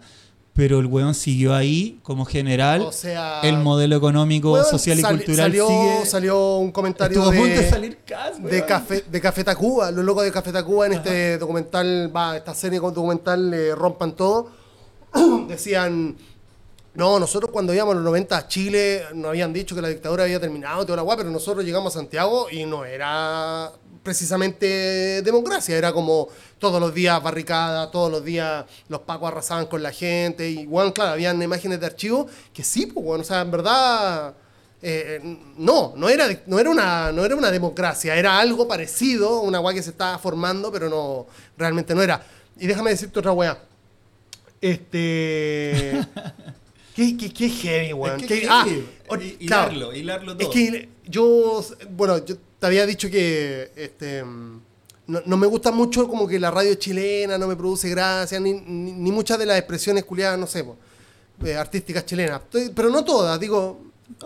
pero 0.54 0.80
el 0.80 0.86
weón 0.86 1.14
siguió 1.14 1.54
ahí 1.54 1.98
como 2.02 2.24
general. 2.24 2.82
O 2.82 2.92
sea, 2.92 3.40
el 3.42 3.58
modelo 3.58 3.96
económico, 3.96 4.52
weón, 4.52 4.66
social 4.66 4.98
y 4.98 5.02
cultural 5.02 5.50
salió, 5.50 5.66
sigue. 5.66 6.06
salió 6.06 6.56
un 6.56 6.72
comentario 6.72 7.30
de 7.30 7.38
de, 7.40 7.70
salir 7.70 7.98
Cas, 8.04 8.42
de 8.42 8.50
weón. 8.50 8.66
Café, 8.66 9.04
de 9.10 9.20
Café 9.20 9.44
Tacuba, 9.44 9.90
los 9.90 10.04
locos 10.04 10.24
de 10.24 10.32
Café 10.32 10.52
Tacuba 10.52 10.86
en 10.86 10.92
este 10.94 11.38
documental, 11.38 12.14
va, 12.14 12.36
esta 12.36 12.54
serie 12.54 12.80
con 12.80 12.92
documental 12.92 13.52
eh, 13.54 13.74
Rompan 13.74 14.14
Todo, 14.14 14.50
decían, 15.48 16.16
no, 16.94 17.18
nosotros 17.18 17.50
cuando 17.50 17.72
íbamos 17.72 17.92
a 17.92 17.94
los 17.96 18.04
90 18.04 18.36
a 18.36 18.48
Chile 18.48 19.02
nos 19.14 19.30
habían 19.30 19.52
dicho 19.52 19.74
que 19.74 19.80
la 19.82 19.88
dictadura 19.88 20.24
había 20.24 20.38
terminado, 20.38 20.84
toda 20.84 20.96
la 20.96 21.02
guay, 21.02 21.16
pero 21.16 21.30
nosotros 21.30 21.64
llegamos 21.64 21.94
a 21.94 21.98
Santiago 21.98 22.48
y 22.50 22.66
no 22.66 22.84
era 22.84 23.72
precisamente 24.02 25.22
democracia, 25.22 25.76
era 25.76 25.92
como 25.92 26.28
todos 26.58 26.80
los 26.80 26.92
días 26.92 27.22
barricada, 27.22 27.90
todos 27.90 28.10
los 28.10 28.24
días 28.24 28.64
los 28.88 29.00
pacos 29.00 29.28
arrasaban 29.28 29.66
con 29.66 29.82
la 29.82 29.92
gente, 29.92 30.48
y 30.50 30.66
bueno, 30.66 30.92
claro, 30.92 31.12
habían 31.12 31.40
imágenes 31.40 31.80
de 31.80 31.86
archivo 31.86 32.26
que 32.52 32.64
sí, 32.64 32.86
pues 32.86 33.06
bueno, 33.06 33.22
o 33.22 33.24
sea, 33.24 33.40
en 33.40 33.50
verdad... 33.50 34.34
eh, 34.82 35.20
no, 35.56 35.94
no 35.96 36.08
era, 36.08 36.26
no, 36.46 36.58
era 36.58 36.68
una, 36.68 37.12
no 37.12 37.24
era 37.24 37.36
una 37.36 37.50
democracia, 37.50 38.16
era 38.16 38.38
algo 38.38 38.66
parecido, 38.66 39.40
una 39.40 39.60
weá 39.60 39.74
que 39.74 39.82
se 39.82 39.90
estaba 39.90 40.18
formando, 40.18 40.72
pero 40.72 40.88
no, 40.88 41.26
realmente 41.56 41.94
no 41.94 42.02
era. 42.02 42.26
Y 42.58 42.66
déjame 42.66 42.90
decirte 42.90 43.18
otra 43.18 43.32
weá. 43.32 43.58
Este. 44.60 46.04
qué, 46.94 47.16
qué, 47.16 47.32
qué 47.32 47.48
heavy, 47.48 47.92
weón. 47.92 48.20
Es 48.20 48.26
que 48.26 48.40
Qué- 48.40 48.46
heavy. 48.48 48.86
o- 49.08 49.16
Hi- 49.16 49.46
claro. 49.46 49.72
hilarlo, 49.72 49.94
hilarlo 49.94 50.32
Es 50.32 50.38
todo. 50.38 50.50
que 50.50 50.88
yo, 51.06 51.64
bueno, 51.90 52.24
yo 52.24 52.36
te 52.58 52.66
había 52.66 52.86
dicho 52.86 53.10
que 53.10 53.70
este, 53.76 54.22
no, 54.24 55.20
no 55.26 55.36
me 55.36 55.46
gusta 55.46 55.70
mucho 55.72 56.06
como 56.08 56.26
que 56.28 56.38
la 56.38 56.50
radio 56.50 56.74
chilena 56.76 57.36
no 57.38 57.46
me 57.48 57.56
produce 57.56 57.88
gracia, 57.90 58.38
ni, 58.40 58.52
ni, 58.54 58.92
ni 58.92 59.12
muchas 59.12 59.38
de 59.38 59.46
las 59.46 59.58
expresiones 59.58 60.04
culiadas, 60.04 60.38
no 60.38 60.46
sé, 60.46 60.62
po, 60.64 60.76
eh, 61.44 61.54
artísticas 61.56 62.06
chilenas. 62.06 62.40
Pero 62.74 62.88
no 62.90 63.04
todas, 63.04 63.38
digo, 63.40 63.80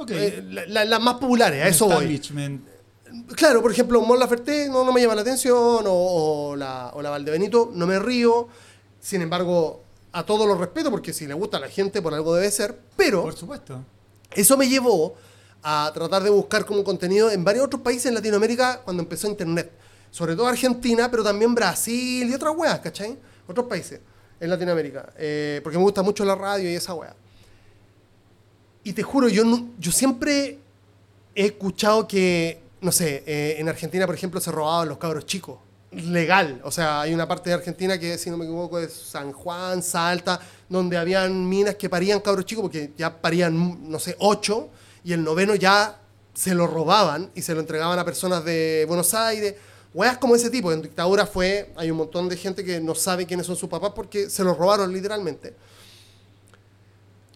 eh, 0.08 0.42
la- 0.50 0.66
la- 0.66 0.84
las 0.84 1.00
más 1.00 1.14
populares, 1.14 1.62
a 1.64 1.68
eso 1.68 1.86
voy. 1.86 2.20
Claro, 3.36 3.62
por 3.62 3.70
ejemplo, 3.72 4.00
Mon 4.02 4.18
Laferte 4.18 4.68
no, 4.68 4.84
no 4.84 4.92
me 4.92 5.00
llama 5.00 5.14
la 5.14 5.22
atención, 5.22 5.56
o, 5.86 6.50
o 6.50 6.56
la, 6.56 6.90
o 6.92 7.00
la 7.00 7.10
Valdebenito, 7.10 7.70
no 7.72 7.86
me 7.86 7.98
río. 7.98 8.48
Sin 9.00 9.22
embargo, 9.22 9.84
a 10.18 10.24
todos 10.24 10.46
los 10.48 10.58
respeto, 10.58 10.90
porque 10.90 11.12
si 11.12 11.26
le 11.26 11.34
gusta 11.34 11.58
a 11.58 11.60
la 11.60 11.68
gente, 11.68 12.00
por 12.00 12.14
algo 12.14 12.34
debe 12.34 12.50
ser. 12.50 12.78
Pero 12.96 13.22
Por 13.22 13.36
supuesto. 13.36 13.84
eso 14.34 14.56
me 14.56 14.66
llevó 14.68 15.14
a 15.62 15.90
tratar 15.92 16.22
de 16.22 16.30
buscar 16.30 16.64
como 16.64 16.82
contenido 16.84 17.30
en 17.30 17.44
varios 17.44 17.66
otros 17.66 17.82
países 17.82 18.06
en 18.06 18.14
Latinoamérica 18.14 18.80
cuando 18.84 19.02
empezó 19.02 19.26
Internet. 19.28 19.70
Sobre 20.10 20.34
todo 20.34 20.46
Argentina, 20.46 21.10
pero 21.10 21.22
también 21.22 21.54
Brasil 21.54 22.28
y 22.30 22.32
otras 22.34 22.54
weas, 22.56 22.78
¿cachai? 22.80 23.18
Otros 23.46 23.66
países 23.66 24.00
en 24.40 24.48
Latinoamérica. 24.48 25.12
Eh, 25.18 25.60
porque 25.62 25.76
me 25.76 25.84
gusta 25.84 26.02
mucho 26.02 26.24
la 26.24 26.34
radio 26.34 26.70
y 26.70 26.74
esa 26.74 26.94
wea. 26.94 27.14
Y 28.84 28.92
te 28.92 29.02
juro, 29.02 29.28
yo, 29.28 29.44
no- 29.44 29.68
yo 29.78 29.90
siempre 29.92 30.58
he 31.34 31.46
escuchado 31.46 32.06
que, 32.08 32.62
no 32.80 32.92
sé, 32.92 33.22
eh, 33.26 33.56
en 33.58 33.68
Argentina, 33.68 34.06
por 34.06 34.14
ejemplo, 34.14 34.40
se 34.40 34.50
robaban 34.50 34.88
los 34.88 34.96
cabros 34.98 35.26
chicos. 35.26 35.58
Legal. 36.04 36.60
O 36.62 36.70
sea, 36.70 37.00
hay 37.00 37.14
una 37.14 37.26
parte 37.26 37.48
de 37.48 37.54
Argentina 37.54 37.98
que, 37.98 38.18
si 38.18 38.28
no 38.28 38.36
me 38.36 38.44
equivoco, 38.44 38.78
es 38.78 38.92
San 38.92 39.32
Juan, 39.32 39.82
Salta, 39.82 40.38
donde 40.68 40.96
habían 40.98 41.48
minas 41.48 41.76
que 41.76 41.88
parían 41.88 42.20
cabros 42.20 42.44
chicos 42.44 42.62
porque 42.62 42.92
ya 42.96 43.20
parían, 43.20 43.90
no 43.90 43.98
sé, 43.98 44.14
ocho, 44.18 44.68
y 45.04 45.12
el 45.14 45.24
noveno 45.24 45.54
ya 45.54 45.98
se 46.34 46.54
lo 46.54 46.66
robaban 46.66 47.30
y 47.34 47.40
se 47.40 47.54
lo 47.54 47.60
entregaban 47.60 47.98
a 47.98 48.04
personas 48.04 48.44
de 48.44 48.84
Buenos 48.86 49.14
Aires. 49.14 49.54
Weas 49.94 50.18
como 50.18 50.36
ese 50.36 50.50
tipo. 50.50 50.70
En 50.70 50.82
dictadura 50.82 51.24
fue, 51.26 51.72
hay 51.76 51.90
un 51.90 51.96
montón 51.96 52.28
de 52.28 52.36
gente 52.36 52.62
que 52.62 52.78
no 52.78 52.94
sabe 52.94 53.24
quiénes 53.24 53.46
son 53.46 53.56
sus 53.56 53.70
papás 53.70 53.92
porque 53.96 54.28
se 54.28 54.44
los 54.44 54.58
robaron 54.58 54.92
literalmente. 54.92 55.54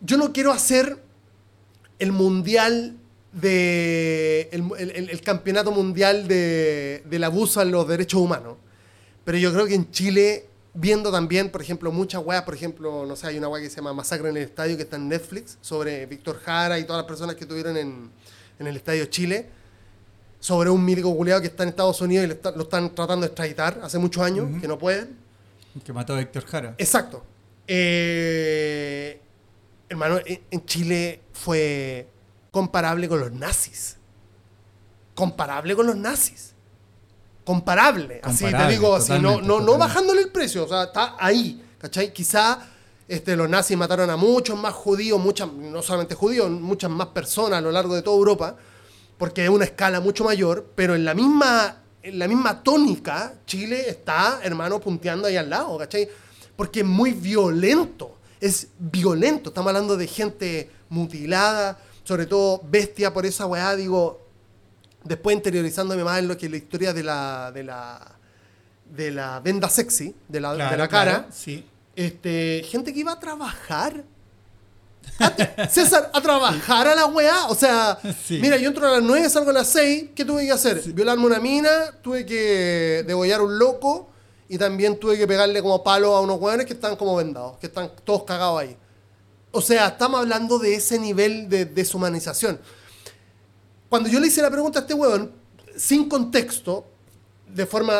Yo 0.02 0.18
no 0.18 0.32
quiero 0.34 0.52
hacer 0.52 1.02
el 1.98 2.12
mundial 2.12 2.99
de 3.32 4.48
el, 4.52 5.08
el- 5.08 5.20
campeonato 5.22 5.70
mundial 5.70 6.26
de, 6.26 7.02
del 7.08 7.22
abuso 7.24 7.60
a 7.60 7.64
los 7.64 7.86
derechos 7.86 8.20
humanos 8.20 8.56
pero 9.24 9.38
yo 9.38 9.52
creo 9.52 9.66
que 9.66 9.74
en 9.74 9.90
Chile 9.92 10.46
viendo 10.74 11.12
también 11.12 11.50
por 11.50 11.62
ejemplo 11.62 11.92
muchas 11.92 12.22
weas 12.24 12.42
por 12.42 12.54
ejemplo 12.54 13.06
no 13.06 13.14
sé 13.14 13.28
hay 13.28 13.38
una 13.38 13.48
wea 13.48 13.62
que 13.62 13.70
se 13.70 13.76
llama 13.76 13.92
Masacre 13.92 14.30
en 14.30 14.36
el 14.36 14.42
Estadio 14.42 14.76
que 14.76 14.82
está 14.82 14.96
en 14.96 15.08
Netflix 15.08 15.58
sobre 15.60 16.06
Víctor 16.06 16.40
Jara 16.44 16.78
y 16.80 16.84
todas 16.84 17.00
las 17.02 17.06
personas 17.06 17.36
que 17.36 17.42
estuvieron 17.44 17.76
en, 17.76 18.10
en 18.58 18.66
el 18.66 18.76
Estadio 18.76 19.04
Chile 19.06 19.46
sobre 20.40 20.70
un 20.70 20.84
milico 20.84 21.14
culiado 21.14 21.40
que 21.40 21.48
está 21.48 21.62
en 21.62 21.68
Estados 21.68 22.00
Unidos 22.00 22.24
y 22.24 22.28
le 22.28 22.34
está- 22.34 22.50
lo 22.52 22.62
están 22.62 22.92
tratando 22.94 23.20
de 23.22 23.26
extraditar 23.28 23.78
hace 23.82 23.98
muchos 23.98 24.22
años 24.24 24.48
que 24.60 24.66
no 24.66 24.78
pueden 24.78 25.16
Que 25.84 25.92
mató 25.92 26.14
a 26.14 26.20
Héctor 26.20 26.44
Jara. 26.46 26.74
Exacto. 26.78 27.22
Eh, 27.68 29.20
hermano, 29.88 30.18
en 30.26 30.64
Chile 30.66 31.20
fue 31.32 32.06
comparable 32.50 33.08
con 33.08 33.20
los 33.20 33.32
nazis. 33.32 33.96
Comparable 35.14 35.76
con 35.76 35.86
los 35.86 35.96
nazis. 35.96 36.52
Comparable. 37.44 38.20
Así 38.22 38.44
te 38.44 38.66
digo, 38.68 38.94
así, 38.94 39.18
no, 39.18 39.40
no, 39.40 39.60
no 39.60 39.78
bajándole 39.78 40.22
el 40.22 40.30
precio, 40.30 40.64
o 40.64 40.68
sea, 40.68 40.84
está 40.84 41.16
ahí. 41.18 41.62
¿Cachai? 41.78 42.12
Quizá 42.12 42.60
este, 43.08 43.34
los 43.34 43.48
nazis 43.48 43.76
mataron 43.76 44.08
a 44.10 44.16
muchos 44.16 44.56
más 44.56 44.72
judíos, 44.72 45.18
muchas, 45.18 45.52
no 45.52 45.82
solamente 45.82 46.14
judíos, 46.14 46.48
muchas 46.48 46.90
más 46.90 47.08
personas 47.08 47.58
a 47.58 47.60
lo 47.60 47.72
largo 47.72 47.94
de 47.94 48.02
toda 48.02 48.16
Europa, 48.16 48.56
porque 49.18 49.42
es 49.42 49.50
una 49.50 49.64
escala 49.64 49.98
mucho 50.00 50.22
mayor, 50.22 50.70
pero 50.76 50.94
en 50.94 51.04
la 51.04 51.12
misma, 51.14 51.78
en 52.02 52.18
la 52.18 52.28
misma 52.28 52.62
tónica, 52.62 53.34
Chile 53.46 53.88
está, 53.88 54.40
hermano, 54.44 54.78
punteando 54.78 55.26
ahí 55.26 55.36
al 55.36 55.50
lado, 55.50 55.76
¿cachai? 55.78 56.08
Porque 56.54 56.80
es 56.80 56.86
muy 56.86 57.12
violento, 57.12 58.16
es 58.40 58.68
violento. 58.78 59.50
Estamos 59.50 59.70
hablando 59.70 59.96
de 59.96 60.06
gente 60.06 60.70
mutilada, 60.88 61.78
sobre 62.10 62.26
todo 62.26 62.60
bestia 62.64 63.14
por 63.14 63.24
esa 63.24 63.46
weá, 63.46 63.76
digo, 63.76 64.20
después 65.04 65.36
interiorizándome 65.36 66.02
más 66.02 66.18
en 66.18 66.26
lo 66.26 66.36
que 66.36 66.46
es 66.46 66.50
la 66.50 66.58
historia 66.58 66.92
de 66.92 67.04
la, 67.04 67.52
de 67.54 67.62
la, 67.62 68.00
de 68.90 69.12
la 69.12 69.38
venda 69.38 69.68
sexy, 69.68 70.12
de 70.26 70.40
la, 70.40 70.50
de 70.54 70.58
la 70.58 70.88
cara. 70.88 70.88
claro, 70.88 71.24
sí. 71.32 71.64
Este, 71.94 72.64
gente 72.68 72.92
que 72.92 72.98
iba 72.98 73.12
a 73.12 73.20
trabajar. 73.20 74.02
A- 75.20 75.68
César, 75.70 76.10
a 76.12 76.20
trabajar 76.20 76.88
a 76.88 76.96
la 76.96 77.06
weá. 77.06 77.46
O 77.46 77.54
sea, 77.54 77.96
Sí. 78.26 78.40
mira, 78.42 78.56
yo 78.56 78.66
entro 78.70 78.88
a 78.88 78.90
las 78.94 79.02
9, 79.04 79.30
salgo 79.30 79.50
a 79.50 79.52
las 79.52 79.68
6. 79.68 80.08
¿Qué 80.12 80.24
tuve 80.24 80.44
que 80.46 80.50
hacer? 80.50 80.82
Violarme 80.92 81.26
una 81.26 81.38
mina, 81.38 81.92
tuve 82.02 82.26
que 82.26 83.04
degollar 83.06 83.40
un 83.40 83.56
loco 83.56 84.10
y 84.48 84.58
también 84.58 84.98
tuve 84.98 85.16
que 85.16 85.28
pegarle 85.28 85.62
como 85.62 85.84
palo 85.84 86.16
a 86.16 86.20
unos 86.22 86.40
weones 86.40 86.66
que 86.66 86.72
están 86.72 86.96
como 86.96 87.14
vendados, 87.14 87.56
que 87.58 87.68
están 87.68 87.88
todos 88.02 88.24
cagados 88.24 88.62
ahí. 88.62 88.76
O 89.52 89.60
sea, 89.60 89.88
estamos 89.88 90.20
hablando 90.20 90.58
de 90.58 90.74
ese 90.74 90.98
nivel 90.98 91.48
de 91.48 91.64
deshumanización. 91.64 92.60
Cuando 93.88 94.08
yo 94.08 94.20
le 94.20 94.28
hice 94.28 94.42
la 94.42 94.50
pregunta 94.50 94.80
a 94.80 94.82
este 94.82 94.94
weón, 94.94 95.32
sin 95.76 96.08
contexto, 96.08 96.86
de 97.52 97.66
forma 97.66 97.94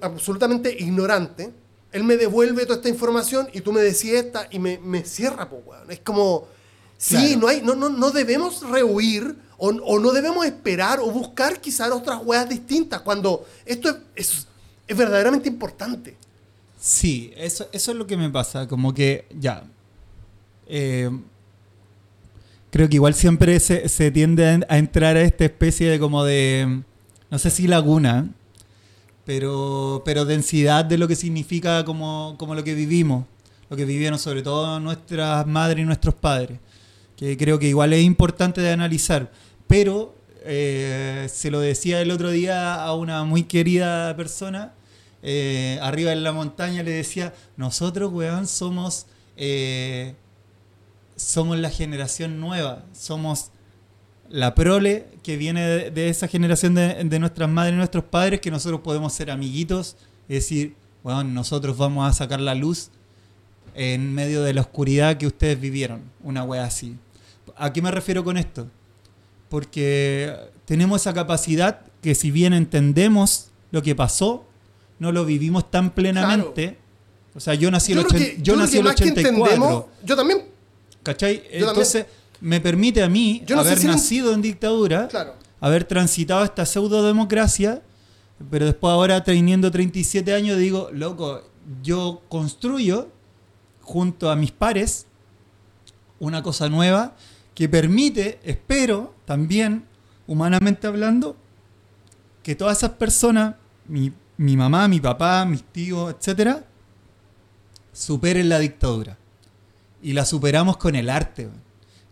absolutamente 0.00 0.74
ignorante, 0.80 1.52
él 1.92 2.02
me 2.02 2.16
devuelve 2.16 2.64
toda 2.66 2.76
esta 2.76 2.88
información 2.88 3.48
y 3.52 3.60
tú 3.60 3.72
me 3.72 3.80
decís 3.80 4.12
esta 4.12 4.48
y 4.50 4.58
me, 4.58 4.78
me 4.78 5.04
cierra, 5.04 5.48
pues, 5.48 5.62
weón. 5.66 5.90
Es 5.90 6.00
como, 6.00 6.48
Sí, 6.98 7.14
Claro. 7.14 7.40
no, 7.40 7.48
hay, 7.48 7.60
no, 7.62 7.74
no, 7.74 7.90
no 7.90 8.10
debemos 8.10 8.62
rehuir 8.70 9.36
o, 9.58 9.68
o 9.68 9.98
no 10.00 10.12
debemos 10.12 10.46
esperar 10.46 10.98
o 10.98 11.10
buscar 11.10 11.60
quizás 11.60 11.90
otras 11.90 12.20
weas 12.24 12.48
distintas 12.48 13.02
cuando 13.02 13.46
esto 13.66 13.90
es, 13.90 13.96
es- 14.14 14.46
es 14.88 14.96
verdaderamente 14.96 15.46
importante. 15.46 16.16
Sí, 16.80 17.32
eso, 17.36 17.68
eso 17.70 17.90
es 17.90 17.96
lo 17.98 18.06
que 18.06 18.16
me 18.16 18.30
pasa. 18.30 18.66
Como 18.66 18.94
que, 18.94 19.26
ya. 19.38 19.64
Eh, 20.66 21.10
creo 22.70 22.88
que 22.88 22.96
igual 22.96 23.14
siempre 23.14 23.58
se, 23.60 23.88
se 23.88 24.10
tiende 24.10 24.64
a, 24.68 24.78
entrar 24.78 25.16
a 25.16 25.22
esta 25.22 25.44
especie 25.44 25.90
de 25.90 25.98
como 25.98 26.24
de. 26.24 26.82
No 27.30 27.38
sé 27.38 27.50
si 27.50 27.66
laguna, 27.66 28.30
pero, 29.24 30.02
pero 30.04 30.24
densidad 30.24 30.84
de 30.84 30.98
lo 30.98 31.08
que 31.08 31.16
significa 31.16 31.84
como, 31.84 32.36
como 32.38 32.54
lo 32.54 32.64
que 32.64 32.74
vivimos. 32.74 33.26
Lo 33.68 33.76
que 33.76 33.84
vivieron 33.84 34.18
sobre 34.18 34.42
todo 34.42 34.78
nuestras 34.78 35.46
madres 35.46 35.82
y 35.82 35.86
nuestros 35.86 36.14
padres. 36.14 36.60
Que 37.16 37.36
creo 37.36 37.58
que 37.58 37.68
igual 37.68 37.92
es 37.92 38.04
importante 38.04 38.60
de 38.60 38.70
analizar. 38.70 39.32
Pero 39.66 40.14
eh, 40.44 41.26
se 41.32 41.50
lo 41.50 41.58
decía 41.58 42.00
el 42.00 42.12
otro 42.12 42.30
día 42.30 42.84
a 42.84 42.94
una 42.94 43.24
muy 43.24 43.42
querida 43.42 44.16
persona 44.16 44.72
eh, 45.28 45.80
arriba 45.82 46.12
en 46.12 46.22
la 46.22 46.30
montaña 46.30 46.84
le 46.84 46.92
decía, 46.92 47.34
nosotros, 47.56 48.12
weón, 48.12 48.46
somos, 48.46 49.06
somos 51.16 51.58
la 51.58 51.70
generación 51.70 52.38
nueva, 52.40 52.84
somos 52.92 53.50
la 54.28 54.54
prole 54.54 55.06
que 55.22 55.36
viene 55.36 55.66
de, 55.66 55.90
de 55.90 56.08
esa 56.08 56.28
generación 56.28 56.74
de, 56.74 57.02
de 57.04 57.18
nuestras 57.18 57.48
madres 57.48 57.74
y 57.74 57.76
nuestros 57.76 58.04
padres, 58.04 58.40
que 58.40 58.50
nosotros 58.50 58.80
podemos 58.82 59.12
ser 59.12 59.30
amiguitos, 59.30 59.96
y 60.28 60.34
decir, 60.34 60.74
weón, 61.04 61.32
nosotros 61.34 61.76
vamos 61.78 62.08
a 62.08 62.12
sacar 62.12 62.40
la 62.40 62.54
luz 62.54 62.90
en 63.74 64.12
medio 64.14 64.42
de 64.42 64.54
la 64.54 64.62
oscuridad 64.62 65.16
que 65.16 65.26
ustedes 65.26 65.60
vivieron, 65.60 66.02
una 66.22 66.42
wea 66.44 66.64
así. 66.64 66.96
¿A 67.56 67.72
qué 67.72 67.80
me 67.82 67.90
refiero 67.90 68.24
con 68.24 68.36
esto? 68.36 68.66
Porque 69.48 70.34
tenemos 70.64 71.02
esa 71.02 71.14
capacidad 71.14 71.80
que 72.02 72.14
si 72.14 72.30
bien 72.30 72.52
entendemos 72.52 73.48
lo 73.70 73.82
que 73.82 73.94
pasó, 73.94 74.44
no 74.98 75.12
lo 75.12 75.24
vivimos 75.24 75.70
tan 75.70 75.90
plenamente. 75.90 76.78
O 77.34 77.40
sea, 77.40 77.54
yo 77.54 77.70
nací, 77.70 77.94
Yo 77.94 78.00
el, 78.00 78.06
creo 78.06 78.20
que- 78.20 78.36
yo 78.38 78.42
yo 78.42 78.52
creo 78.54 78.56
nací 78.64 78.72
que 78.72 78.78
el 78.78 78.84
más 78.84 78.94
que 78.96 79.02
84. 79.04 79.44
entendemos, 79.44 79.84
yo 80.04 80.16
también, 80.16 80.42
¿Cachai? 81.06 81.44
Entonces, 81.52 82.06
me 82.40 82.60
permite 82.60 83.00
a 83.00 83.08
mí 83.08 83.40
Yo 83.46 83.54
no 83.54 83.62
sé 83.62 83.68
haber 83.68 83.78
si 83.78 83.86
nacido 83.86 84.34
en 84.34 84.42
dictadura, 84.42 85.06
claro. 85.06 85.34
haber 85.60 85.84
transitado 85.84 86.42
esta 86.42 86.66
pseudo-democracia, 86.66 87.80
pero 88.50 88.66
después 88.66 88.90
ahora 88.90 89.22
teniendo 89.22 89.70
37 89.70 90.34
años 90.34 90.58
digo, 90.58 90.90
loco, 90.92 91.42
yo 91.80 92.22
construyo 92.28 93.08
junto 93.82 94.30
a 94.30 94.36
mis 94.36 94.50
pares 94.50 95.06
una 96.18 96.42
cosa 96.42 96.68
nueva 96.68 97.14
que 97.54 97.68
permite, 97.68 98.40
espero 98.42 99.14
también, 99.26 99.84
humanamente 100.26 100.88
hablando, 100.88 101.36
que 102.42 102.56
todas 102.56 102.78
esas 102.78 102.90
personas, 102.90 103.54
mi, 103.86 104.12
mi 104.38 104.56
mamá, 104.56 104.88
mi 104.88 104.98
papá, 104.98 105.44
mis 105.44 105.62
tíos, 105.62 106.12
etcétera, 106.18 106.64
superen 107.92 108.48
la 108.48 108.58
dictadura. 108.58 109.16
Y 110.06 110.12
la 110.12 110.24
superamos 110.24 110.76
con 110.76 110.94
el 110.94 111.10
arte, 111.10 111.48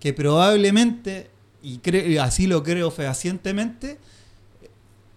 que 0.01 0.13
probablemente, 0.13 1.31
y 1.63 1.79
cre- 1.79 2.09
y 2.09 2.19
así 2.19 2.49
lo 2.49 2.65
creo 2.65 2.91
fehacientemente, 2.91 3.99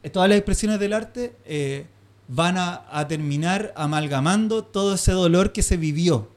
eh, 0.03 0.09
todas 0.11 0.29
las 0.29 0.37
expresiones 0.37 0.79
del 0.79 0.93
arte 0.93 1.35
eh, 1.45 1.87
van 2.27 2.57
a, 2.59 2.83
a 2.91 3.07
terminar 3.07 3.73
amalgamando 3.75 4.63
todo 4.63 4.93
ese 4.93 5.11
dolor 5.11 5.53
que 5.53 5.63
se 5.63 5.75
vivió. 5.77 6.29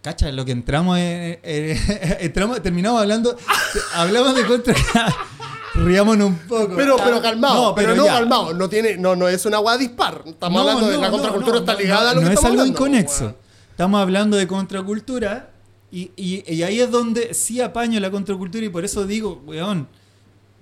Cacha, 0.00 0.32
lo 0.32 0.46
que 0.46 0.52
entramos, 0.52 0.96
en- 0.98 1.38
en- 1.42 1.76
entramos 2.20 2.62
terminamos 2.62 3.02
hablando, 3.02 3.36
hablamos 3.94 4.34
de 4.36 4.46
contra... 4.46 4.74
Riámonos 5.74 6.28
un 6.28 6.38
poco. 6.38 6.74
Pero, 6.76 6.96
pero 6.96 7.20
calmado, 7.20 7.74
pero, 7.74 7.94
no 7.94 8.06
ya. 8.06 8.14
calmado. 8.14 8.54
No, 8.54 8.68
tiene, 8.70 8.96
no, 8.96 9.14
no 9.14 9.28
es 9.28 9.44
una 9.44 9.60
wea 9.60 9.76
dispar. 9.76 10.22
Estamos 10.26 10.64
No, 10.64 10.68
hablando 10.70 10.88
de 10.90 10.96
no, 10.96 11.02
la 11.02 11.08
no, 11.08 11.12
contracultura 11.12 11.52
no, 11.56 11.60
está 11.60 11.72
no, 11.74 11.78
ligada 11.78 12.10
a 12.10 12.14
lo 12.14 12.20
no 12.22 12.26
que 12.26 12.32
es 12.32 12.38
estamos 12.38 12.50
algo 12.50 12.62
hablando, 12.62 12.86
inconexo. 12.86 13.36
Estamos 13.70 14.00
hablando 14.00 14.36
de 14.38 14.46
contracultura 14.48 15.50
y, 15.90 16.10
y- 16.16 16.44
y 16.52 16.62
ahí 16.62 16.80
es 16.80 16.90
donde 16.90 17.32
sí 17.34 17.60
apaño 17.60 17.98
la 18.00 18.10
contracultura 18.10 18.64
y 18.64 18.68
por 18.68 18.84
eso 18.84 19.06
digo, 19.06 19.42
weón, 19.46 19.88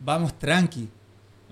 vamos 0.04 0.38
tranqui. 0.38 0.88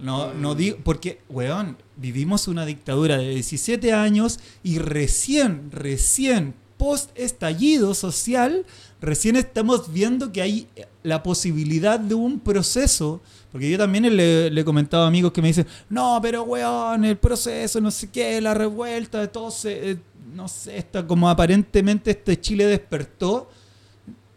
No, 0.00 0.34
no 0.34 0.54
digo, 0.54 0.78
porque, 0.82 1.20
weón, 1.28 1.76
vivimos 1.96 2.48
una 2.48 2.66
dictadura 2.66 3.16
de 3.18 3.30
17 3.30 3.92
años 3.92 4.40
y 4.62 4.78
recién, 4.78 5.70
recién, 5.70 6.54
post 6.76 7.10
estallido 7.16 7.94
social, 7.94 8.66
recién 9.00 9.36
estamos 9.36 9.92
viendo 9.92 10.32
que 10.32 10.42
hay 10.42 10.68
la 11.04 11.22
posibilidad 11.22 12.00
de 12.00 12.14
un 12.16 12.40
proceso. 12.40 13.20
Porque 13.52 13.70
yo 13.70 13.78
también 13.78 14.16
le, 14.16 14.50
le 14.50 14.60
he 14.60 14.64
comentado 14.64 15.04
a 15.04 15.06
amigos 15.06 15.30
que 15.30 15.40
me 15.40 15.46
dicen, 15.48 15.66
no, 15.88 16.18
pero 16.20 16.42
weón, 16.42 17.04
el 17.04 17.16
proceso, 17.16 17.80
no 17.80 17.92
sé 17.92 18.10
qué, 18.10 18.40
la 18.40 18.52
revuelta, 18.52 19.30
todo 19.30 19.52
se, 19.52 19.92
eh, 19.92 19.96
no 20.34 20.48
sé, 20.48 20.76
está 20.76 21.06
como 21.06 21.28
aparentemente 21.30 22.10
este 22.10 22.40
Chile 22.40 22.66
despertó. 22.66 23.48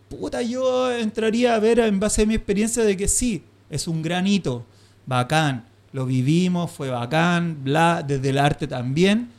Puta, 0.10 0.42
yo 0.42 0.92
entraría 0.92 1.56
a 1.56 1.60
ver 1.60 1.80
en 1.80 2.00
base 2.00 2.22
a 2.22 2.26
mi 2.26 2.36
experiencia 2.36 2.84
de 2.84 2.96
que 2.96 3.08
sí, 3.08 3.44
es 3.70 3.88
un 3.88 4.02
gran 4.02 4.26
hito, 4.26 4.66
bacán, 5.06 5.68
lo 5.92 6.06
vivimos, 6.06 6.72
fue 6.72 6.90
bacán, 6.90 7.58
bla, 7.64 8.04
desde 8.06 8.30
el 8.30 8.38
arte 8.38 8.68
también, 8.68 9.30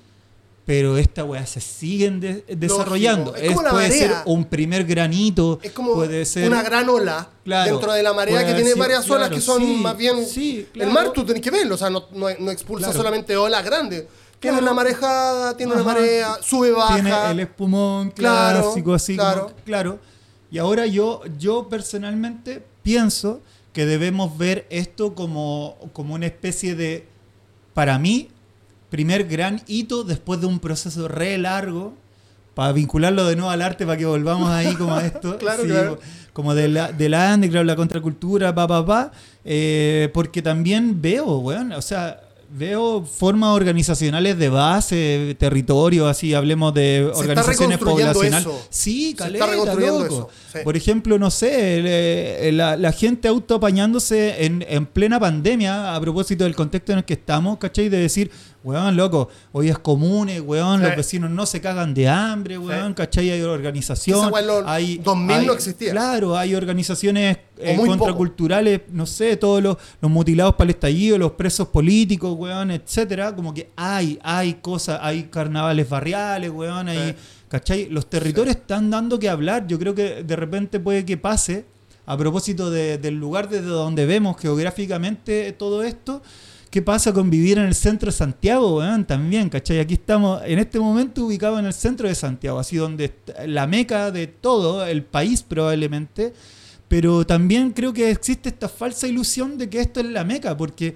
pero 0.66 0.98
esta 0.98 1.24
weá 1.24 1.46
se 1.46 1.62
siguen 1.62 2.20
de- 2.20 2.44
desarrollando. 2.48 3.34
Es 3.34 3.48
como 3.48 3.62
la 3.62 3.70
puede 3.70 3.90
ser 3.90 4.12
un 4.26 4.44
primer 4.44 4.84
granito, 4.84 5.58
Es 5.62 5.72
como 5.72 5.94
puede 5.94 6.26
ser 6.26 6.46
una 6.46 6.62
gran 6.62 6.86
ola 6.90 7.30
Claro, 7.42 7.70
dentro 7.72 7.92
de 7.94 8.02
la 8.02 8.12
marea 8.12 8.44
que 8.46 8.52
tiene 8.52 8.74
varias 8.74 9.08
olas 9.08 9.30
que 9.30 9.40
son 9.40 9.62
sí, 9.62 9.80
más 9.82 9.96
bien... 9.96 10.26
sí, 10.26 10.58
El 10.58 10.66
claro. 10.66 10.90
mar 10.92 11.12
tú 11.14 11.24
tenés 11.24 11.40
que 11.40 11.50
verlo, 11.50 11.76
o 11.76 11.78
sea, 11.78 11.88
no, 11.88 12.04
no, 12.12 12.26
no 12.38 12.50
expulsa 12.50 12.92
solamente 12.92 13.34
olas 13.38 13.64
grandes. 13.64 14.04
Tiene 14.38 14.58
una 14.58 14.74
marejada, 14.74 15.56
tiene 15.56 15.72
una 15.72 15.82
marea, 15.82 16.36
sube, 16.42 16.70
baja. 16.70 16.94
Tiene 16.94 17.30
el 17.30 17.40
espumón 17.40 18.10
Claro, 18.10 18.60
clásico, 18.62 18.92
así 18.94 19.16
claro. 19.16 19.44
como- 19.46 19.54
claro. 19.64 19.98
Y 20.50 20.58
ahora 20.58 20.86
yo, 20.86 21.22
yo 21.38 21.68
personalmente 21.68 22.64
pienso 22.82 23.42
que 23.72 23.86
debemos 23.86 24.36
ver 24.38 24.66
esto 24.70 25.14
como, 25.14 25.76
como 25.92 26.14
una 26.14 26.26
especie 26.26 26.74
de, 26.74 27.06
para 27.74 27.98
mí, 27.98 28.28
primer 28.90 29.24
gran 29.24 29.62
hito 29.66 30.04
después 30.04 30.40
de 30.40 30.46
un 30.46 30.58
proceso 30.58 31.06
re 31.08 31.36
largo, 31.38 31.92
para 32.54 32.72
vincularlo 32.72 33.24
de 33.26 33.36
nuevo 33.36 33.50
al 33.50 33.62
arte, 33.62 33.86
para 33.86 33.96
que 33.98 34.06
volvamos 34.06 34.50
ahí 34.50 34.74
como 34.74 34.94
a 34.94 35.06
esto. 35.06 35.36
Claro, 35.38 35.62
claro. 35.64 35.98
Como 36.32 36.54
de 36.54 36.68
la, 36.68 36.90
de 36.92 37.08
la 37.08 37.34
underground, 37.34 37.68
la 37.68 37.76
contracultura, 37.76 38.54
pa, 38.54 38.66
pa, 38.66 38.84
pa. 38.84 39.12
eh, 39.44 40.08
porque 40.12 40.40
también 40.42 41.00
veo, 41.00 41.38
weón, 41.38 41.72
o 41.72 41.82
sea, 41.82 42.20
veo 42.50 43.04
formas 43.04 43.50
organizacionales 43.54 44.38
de 44.38 44.48
base, 44.48 45.36
territorio, 45.38 46.08
así, 46.08 46.32
hablemos 46.34 46.72
de 46.74 47.02
Se 47.02 47.06
está 47.08 47.18
organizaciones 47.20 47.78
poblacionales. 47.78 48.40
eso. 48.46 48.66
Sí, 48.70 49.10
Se 49.10 49.16
caleta, 49.16 49.44
está 49.44 49.50
reconstruyendo 49.56 49.98
loco. 50.04 50.14
eso, 50.14 50.28
sí. 50.52 50.58
Por 50.64 50.76
ejemplo, 50.76 51.18
no 51.18 51.30
sé, 51.30 51.50
eh, 52.48 52.50
la, 52.52 52.76
la 52.76 52.92
gente 52.92 53.28
autoapañándose 53.28 54.44
en, 54.46 54.64
en 54.68 54.86
plena 54.86 55.20
pandemia, 55.20 55.94
a 55.94 56.00
propósito 56.00 56.44
del 56.44 56.54
contexto 56.56 56.92
en 56.92 56.98
el 56.98 57.04
que 57.04 57.14
estamos, 57.14 57.58
¿cachai? 57.58 57.88
De 57.88 57.98
decir, 57.98 58.30
weón, 58.64 58.96
loco, 58.96 59.28
hoy 59.52 59.68
es 59.68 59.78
común, 59.78 60.28
weón, 60.44 60.80
Sí. 60.80 60.86
los 60.86 60.96
vecinos 60.96 61.30
no 61.30 61.46
se 61.46 61.60
cagan 61.60 61.94
de 61.94 62.08
hambre, 62.08 62.58
weón, 62.58 62.92
¿cachai? 62.94 63.30
Hay 63.30 63.40
organización. 63.42 64.30
Esa 64.34 64.72
hay, 64.72 64.98
2000 64.98 65.36
hay- 65.40 65.46
no 65.46 65.52
existía. 65.52 65.92
Claro, 65.92 66.36
hay 66.36 66.54
organizaciones 66.54 67.38
eh, 67.58 67.74
poco. 67.76 67.88
contraculturales, 67.88 68.82
no 68.92 69.06
sé, 69.06 69.36
todos 69.36 69.62
los, 69.62 69.76
los 70.00 70.10
mutilados 70.10 70.54
para 70.54 70.64
el 70.64 70.70
estallido, 70.70 71.18
los 71.18 71.32
presos 71.32 71.68
políticos, 71.68 72.34
weón, 72.36 72.70
etcétera. 72.70 73.34
Como 73.34 73.54
que 73.54 73.70
hay, 73.76 74.18
hay 74.22 74.54
cosas, 74.54 74.98
hay 75.02 75.24
carnavales 75.24 75.88
barriales, 75.88 76.50
weón, 76.50 76.88
hay. 76.88 77.10
Sí. 77.10 77.14
¿Cachai? 77.48 77.88
Los 77.88 78.10
territorios 78.10 78.56
están 78.56 78.90
dando 78.90 79.18
que 79.18 79.28
hablar. 79.30 79.66
Yo 79.66 79.78
creo 79.78 79.94
que 79.94 80.22
de 80.22 80.36
repente 80.36 80.78
puede 80.80 81.06
que 81.06 81.16
pase, 81.16 81.64
a 82.04 82.16
propósito 82.16 82.70
de- 82.70 82.98
del 82.98 83.14
lugar 83.14 83.48
desde 83.48 83.66
donde 83.68 84.04
vemos 84.04 84.36
geográficamente 84.38 85.52
todo 85.52 85.82
esto, 85.82 86.22
¿qué 86.70 86.82
pasa 86.82 87.12
con 87.12 87.30
vivir 87.30 87.58
en 87.58 87.64
el 87.64 87.74
centro 87.74 88.06
de 88.06 88.16
Santiago, 88.16 88.78
weón? 88.78 89.04
También, 89.06 89.48
¿cachai? 89.48 89.80
Aquí 89.80 89.94
estamos 89.94 90.42
en 90.44 90.58
este 90.58 90.78
momento 90.78 91.24
ubicados 91.24 91.58
en 91.58 91.66
el 91.66 91.72
centro 91.72 92.08
de 92.08 92.14
Santiago, 92.14 92.58
así 92.58 92.76
donde 92.76 93.14
la 93.46 93.66
meca 93.66 94.10
de 94.10 94.26
todo, 94.26 94.86
el 94.86 95.02
país 95.04 95.42
probablemente. 95.42 96.32
Pero 96.88 97.26
también 97.26 97.72
creo 97.72 97.92
que 97.92 98.10
existe 98.10 98.48
esta 98.48 98.68
falsa 98.68 99.06
ilusión 99.06 99.58
de 99.58 99.68
que 99.68 99.80
esto 99.80 100.00
es 100.00 100.06
la 100.06 100.24
meca, 100.24 100.56
porque 100.56 100.94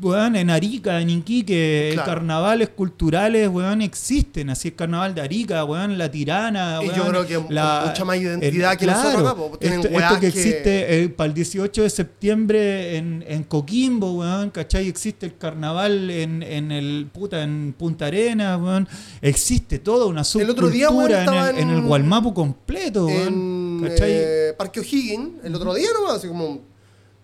weón, 0.00 0.34
en 0.34 0.50
Arica, 0.50 1.00
en 1.00 1.10
Iquique, 1.10 1.90
Claro. 1.92 2.10
carnavales 2.10 2.70
culturales, 2.70 3.48
weón, 3.48 3.82
existen. 3.82 4.50
Así 4.50 4.68
el 4.68 4.74
carnaval 4.74 5.14
de 5.14 5.20
Arica, 5.20 5.64
weón, 5.64 5.96
la 5.96 6.10
tirana, 6.10 6.80
Y 6.82 6.86
yo 6.88 6.92
weón, 7.04 7.08
creo 7.10 7.26
que 7.26 7.34
con 7.36 7.44
mucha 7.44 8.04
más 8.04 8.16
identidad 8.16 8.72
que 8.76 8.84
claro, 8.86 8.98
nosotros 9.04 9.28
acá, 9.30 9.36
po. 9.36 9.58
Tienen 9.58 9.78
esto, 9.78 10.14
que 10.14 10.20
que- 10.20 10.26
existe 10.26 11.08
para 11.10 11.28
el 11.28 11.34
18 11.34 11.82
de 11.84 11.90
septiembre 11.90 12.96
en, 12.96 13.24
en 13.28 13.44
Coquimbo, 13.44 14.14
weón, 14.14 14.50
¿cachai? 14.50 14.88
Existe 14.88 15.26
el 15.26 15.36
carnaval 15.38 16.10
en, 16.10 16.42
en 16.42 16.72
el 16.72 17.06
puta, 17.12 17.44
en 17.44 17.72
Punta 17.78 18.06
Arenas, 18.06 18.60
weón. 18.60 18.88
Existe 19.20 19.78
toda 19.78 20.06
una 20.06 20.22
El 20.22 20.24
subcultura 20.24 20.52
otro 20.66 20.70
día, 20.70 20.90
weón, 20.90 21.12
en, 21.12 21.34
el, 21.34 21.58
en 21.58 21.70
el 21.70 21.82
Gualmapu 21.82 22.34
completo, 22.34 23.06
weón. 23.06 23.86
eh, 23.88 24.52
Parque 24.58 24.80
O'Higgins 24.80 25.44
el 25.44 25.54
otro 25.54 25.72
día 25.74 25.88
nomás, 25.94 26.14
así 26.16 26.26
como 26.26 26.58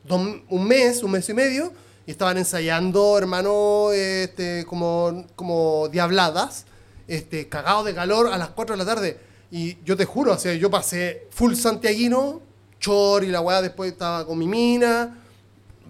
dos- 0.07 0.37
un 0.49 0.65
mes, 0.69 1.03
un 1.03 1.11
mes 1.11 1.29
y 1.29 1.35
medio, 1.35 1.73
y 2.09 2.13
estaban 2.13 2.39
ensayando, 2.39 3.19
hermano, 3.19 3.93
este, 3.93 4.65
como, 4.65 5.27
como 5.37 5.89
diabladas, 5.89 6.65
este, 7.07 7.51
cagados 7.51 7.85
de 7.85 7.95
calor 7.95 8.29
a 8.29 8.39
las 8.39 8.49
4 8.49 8.77
de 8.77 8.79
la 8.83 8.87
tarde. 8.87 9.21
Y 9.51 9.77
yo 9.85 9.95
te 9.95 10.07
juro, 10.07 10.33
o 10.33 10.39
sea, 10.39 10.55
yo 10.55 10.71
pasé 10.71 11.29
full 11.31 11.53
santiaguino, 11.53 12.41
chor 12.81 13.25
y 13.25 13.27
la 13.27 13.43
weá, 13.43 13.61
después 13.61 13.93
estaba 13.93 14.25
con 14.25 14.39
mi 14.39 14.47
mina, 14.47 15.19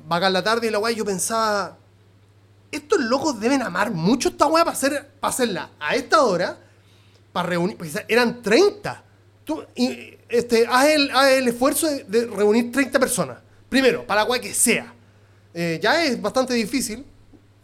vaca 0.09 0.27
en 0.27 0.33
la 0.33 0.43
tarde 0.43 0.67
y 0.67 0.71
la 0.71 0.81
weá, 0.81 0.91
y 0.91 0.97
yo 0.97 1.05
pensaba, 1.05 1.79
estos 2.73 2.99
locos 2.99 3.39
deben 3.39 3.63
amar 3.63 3.93
mucho 3.93 4.31
esta 4.31 4.49
weá 4.49 4.65
para, 4.65 4.77
hacer, 4.77 5.09
para 5.21 5.33
hacerla 5.33 5.71
a 5.79 5.95
esta 5.95 6.25
hora, 6.25 6.59
para 7.33 7.49
reunir, 7.49 7.77
porque 7.77 7.93
eran 8.09 8.43
30. 8.43 9.05
Tú, 9.45 9.63
este, 10.29 10.67
haz, 10.69 10.87
el, 10.87 11.13
haz 11.13 11.29
el 11.29 11.47
esfuerzo 11.47 11.87
de, 11.87 12.03
de 12.03 12.27
reunir 12.27 12.73
30 12.73 12.99
personas. 12.99 13.39
Primero, 13.69 14.05
para 14.05 14.25
la 14.25 14.29
weá 14.29 14.41
que 14.41 14.53
sea. 14.53 14.95
Eh, 15.61 15.81
ya 15.83 16.05
es 16.05 16.23
bastante 16.23 16.55
difícil. 16.55 17.05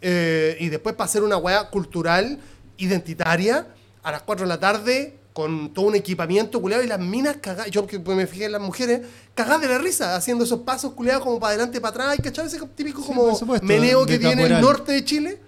eh, 0.01 0.57
y 0.59 0.67
después 0.69 0.93
para 0.95 1.05
hacer 1.05 1.23
una 1.23 1.37
weá 1.37 1.69
cultural, 1.69 2.37
identitaria, 2.77 3.67
a 4.03 4.11
las 4.11 4.21
4 4.23 4.45
de 4.45 4.49
la 4.49 4.59
tarde, 4.59 5.17
con 5.31 5.73
todo 5.73 5.85
un 5.87 5.95
equipamiento 5.95 6.61
culeado 6.61 6.83
y 6.83 6.87
las 6.87 6.99
minas 6.99 7.37
cagadas. 7.37 7.71
Yo 7.71 7.87
que 7.87 7.97
me 7.99 8.27
fijé 8.27 8.45
en 8.45 8.51
las 8.51 8.61
mujeres, 8.61 9.01
cagadas 9.33 9.61
de 9.61 9.69
la 9.69 9.77
risa, 9.79 10.15
haciendo 10.15 10.43
esos 10.43 10.59
pasos 10.59 10.91
culeados 10.93 11.23
como 11.23 11.39
para 11.39 11.51
adelante, 11.53 11.79
para 11.81 11.91
atrás, 12.11 12.17
¿cachai? 12.21 12.45
Ese 12.47 12.59
típico 12.75 13.01
Sí, 13.01 13.07
como 13.07 13.33
supuesto, 13.35 13.65
meneo 13.65 14.05
que 14.05 14.19
tiene 14.19 14.43
el 14.43 14.61
norte 14.61 14.91
de 14.91 15.03
Chile. 15.05 15.39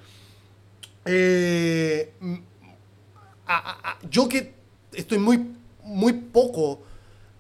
Eh, 1.06 2.14
a- 3.46 3.58
a- 3.58 3.92
a- 3.92 3.98
yo 4.10 4.28
que 4.28 4.54
estoy 4.94 5.18
muy, 5.20 5.46
muy 5.84 6.14
poco 6.14 6.82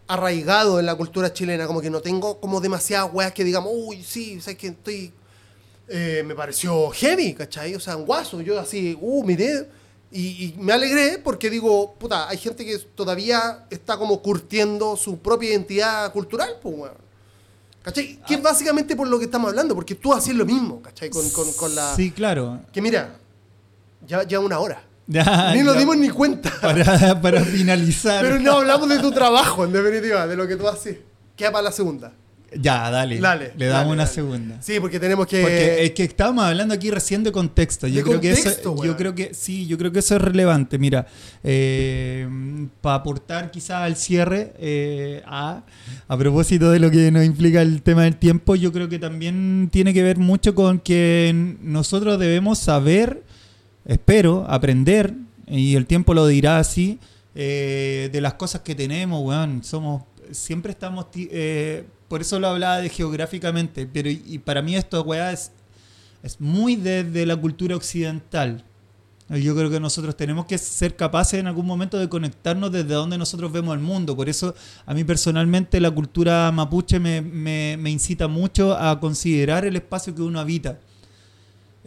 arraigado 0.07 0.79
en 0.79 0.85
la 0.85 0.95
cultura 0.95 1.31
chilena, 1.33 1.67
como 1.67 1.81
que 1.81 1.89
no 1.89 2.01
tengo 2.01 2.39
como 2.39 2.61
demasiadas 2.61 3.09
weas 3.13 3.33
que 3.33 3.43
digamos, 3.43 3.71
uy, 3.75 4.03
sí, 4.03 4.39
sé 4.41 4.55
que 4.55 4.67
estoy. 4.67 5.11
eh, 5.89 6.23
me 6.25 6.35
pareció 6.35 6.89
heavy, 6.91 7.33
¿cachai? 7.33 7.75
O 7.75 7.79
sea, 7.79 7.95
un 7.95 8.05
guaso. 8.05 8.41
Yo 8.41 8.59
así, 8.59 8.97
uh, 8.99 9.23
miré. 9.23 9.67
Y, 10.11 10.45
y 10.45 10.55
me 10.57 10.71
alegré 10.71 11.17
porque 11.17 11.49
digo, 11.49 11.93
puta, 11.95 12.29
hay 12.29 12.37
gente 12.37 12.65
que 12.65 12.77
todavía 12.95 13.65
está 13.69 13.97
como 13.97 14.21
curtiendo 14.21 14.95
su 14.95 15.19
propia 15.19 15.49
identidad 15.49 16.11
cultural, 16.13 16.57
pues, 16.61 16.75
weón. 16.77 17.07
¿Cachai? 17.83 18.19
Que 18.27 18.35
es 18.35 18.41
básicamente 18.41 18.95
por 18.95 19.07
lo 19.07 19.17
que 19.19 19.25
estamos 19.25 19.49
hablando, 19.49 19.75
porque 19.75 19.95
tú 19.95 20.13
haces 20.13 20.35
lo 20.35 20.45
mismo, 20.45 20.81
¿cachai? 20.81 21.09
Con, 21.09 21.29
con, 21.31 21.51
con 21.53 21.73
la. 21.75 21.95
Sí, 21.95 22.11
claro. 22.11 22.61
Que 22.71 22.81
mira, 22.81 23.17
ya, 24.05 24.23
ya 24.23 24.39
una 24.39 24.59
hora. 24.59 24.83
Ya, 25.07 25.53
ni 25.55 25.61
nos 25.63 25.75
ya, 25.75 25.79
dimos 25.79 25.97
ni 25.97 26.09
cuenta. 26.09 26.51
Para, 26.61 27.21
para 27.21 27.41
finalizar. 27.43 28.21
Pero 28.23 28.39
no 28.39 28.57
hablamos 28.57 28.89
de 28.89 28.99
tu 28.99 29.11
trabajo, 29.11 29.63
en 29.65 29.71
definitiva, 29.71 30.27
de 30.27 30.35
lo 30.35 30.47
que 30.47 30.55
tú 30.57 30.67
haces. 30.67 30.97
Queda 31.35 31.51
para 31.51 31.63
la 31.63 31.71
segunda. 31.71 32.11
Ya, 32.53 32.89
dale. 32.89 33.19
Dale. 33.19 33.51
Le 33.57 33.65
damos 33.65 33.79
dale, 33.81 33.91
una 33.93 34.03
dale. 34.03 34.15
segunda. 34.15 34.61
Sí, 34.61 34.79
porque 34.79 34.99
tenemos 35.01 35.27
que. 35.27 35.41
Porque 35.41 35.83
es 35.85 35.91
que 35.91 36.03
estábamos 36.05 36.45
hablando 36.45 36.73
aquí 36.73 36.89
recién 36.89 37.21
de 37.23 37.31
contexto. 37.31 37.87
Yo 37.87 37.97
De 37.97 38.03
creo 38.03 38.21
que 38.21 38.31
eso, 38.31 38.83
yo 38.83 38.95
creo 38.95 39.13
que 39.13 39.33
sí, 39.33 39.67
yo 39.67 39.77
creo 39.77 39.91
que 39.91 39.99
eso 39.99 40.15
es 40.15 40.21
relevante. 40.21 40.77
Mira, 40.77 41.05
para 42.81 42.95
aportar 42.95 43.51
quizás 43.51 43.81
al 43.81 43.97
cierre, 43.97 44.53
eh, 44.59 45.21
a, 45.25 45.63
a 46.07 46.17
propósito 46.17 46.71
de 46.71 46.79
lo 46.79 46.89
que 46.89 47.11
nos 47.11 47.25
implica 47.25 47.61
el 47.61 47.81
tema 47.81 48.03
del 48.03 48.15
tiempo, 48.15 48.55
yo 48.55 48.71
creo 48.71 48.87
que 48.87 48.97
también 48.99 49.69
tiene 49.71 49.93
que 49.93 50.03
ver 50.03 50.17
mucho 50.17 50.55
con 50.55 50.79
que 50.79 51.55
nosotros 51.61 52.17
debemos 52.17 52.59
saber, 52.59 53.23
espero, 53.87 54.45
aprender, 54.47 55.15
y 55.47 55.75
el 55.75 55.87
tiempo 55.87 56.13
lo 56.13 56.27
dirá 56.27 56.59
así, 56.59 56.99
eh, 57.33 58.09
de 58.11 58.21
las 58.21 58.33
cosas 58.35 58.61
que 58.61 58.75
tenemos, 58.75 59.23
weón. 59.25 59.63
Somos, 59.63 60.03
siempre 60.31 60.71
estamos, 60.71 61.07
eh, 61.15 61.85
por 62.07 62.21
eso 62.21 62.39
lo 62.39 62.47
hablaba 62.49 62.77
de 62.77 62.89
geográficamente, 62.89 63.87
pero 63.91 64.09
y, 64.09 64.37
para 64.39 64.61
mí 64.61 64.75
esto, 64.75 65.01
weá, 65.03 65.31
es, 65.31 65.51
es 66.21 66.39
muy 66.39 66.75
desde 66.75 67.25
la 67.25 67.35
cultura 67.35 67.75
occidental. 67.75 68.63
Yo 69.29 69.53
creo 69.57 69.69
que 69.69 69.81
nosotros 69.81 70.15
tenemos 70.15 70.45
que 70.45 70.57
ser 70.57 70.95
capaces 70.95 71.37
en 71.41 71.47
algún 71.47 71.65
momento 71.65 71.97
de 71.97 72.07
conectarnos 72.07 72.71
desde 72.71 72.93
donde 72.93 73.17
nosotros 73.17 73.51
vemos 73.51 73.73
el 73.75 73.81
mundo. 73.81 74.15
Por 74.15 74.29
eso 74.29 74.55
a 74.85 74.93
mí 74.93 75.03
personalmente 75.03 75.81
la 75.81 75.91
cultura 75.91 76.49
mapuche 76.53 76.97
me, 76.97 77.21
me- 77.21 77.75
me 77.77 77.89
incita 77.89 78.29
mucho 78.29 78.73
a 78.77 78.97
considerar 79.01 79.65
el 79.65 79.75
espacio 79.75 80.15
que 80.15 80.21
uno 80.21 80.39
habita. 80.39 80.79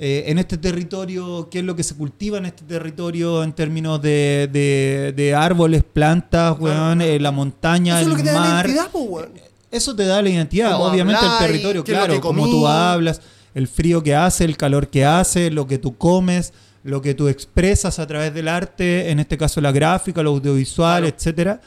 Eh, 0.03 0.25
en 0.31 0.39
este 0.39 0.57
territorio, 0.57 1.49
qué 1.51 1.59
es 1.59 1.65
lo 1.65 1.77
que 1.77 1.83
se 1.83 1.95
cultiva 1.95 2.39
en 2.39 2.47
este 2.47 2.65
territorio 2.65 3.43
en 3.45 3.53
términos 3.53 4.01
de, 4.01 4.49
de- 4.51 5.13
de 5.15 5.35
árboles, 5.35 5.83
plantas, 5.85 6.59
weón, 6.59 7.03
eh, 7.03 7.21
la 7.21 7.31
montaña, 7.31 8.01
Eso 8.01 8.03
es 8.03 8.07
lo 8.09 8.13
el 8.15 8.23
que 8.23 8.29
te 8.29 8.33
da 8.35 8.41
mar. 8.41 8.65
identidad, 8.67 8.91
po, 8.91 9.01
weón. 9.01 9.29
Eso 9.71 9.95
te 9.95 10.07
da 10.07 10.23
la 10.23 10.31
identidad, 10.31 10.81
obviamente 10.81 11.21
el 11.21 11.31
habláis, 11.31 11.47
territorio, 11.53 11.85
claro, 11.85 12.19
como 12.23 12.49
tú 12.49 12.67
hablas, 12.67 13.21
el 13.55 13.69
frío 13.69 14.03
que 14.03 14.15
hace, 14.15 14.45
el 14.47 14.57
calor 14.57 14.89
que 14.89 15.05
hace, 15.05 15.51
lo 15.51 15.67
que 15.67 15.77
tú 15.77 15.95
comes, 15.99 16.55
lo 16.83 17.03
que 17.03 17.13
tú 17.13 17.29
expresas 17.29 17.99
a 17.99 18.07
través 18.07 18.33
del 18.33 18.49
arte, 18.49 19.11
en 19.11 19.21
este 19.21 19.37
caso 19.37 19.61
la 19.61 19.71
gráfica, 19.71 20.23
lo 20.23 20.31
audiovisual, 20.31 21.03
Claro. 21.03 21.15
etcétera. 21.15 21.61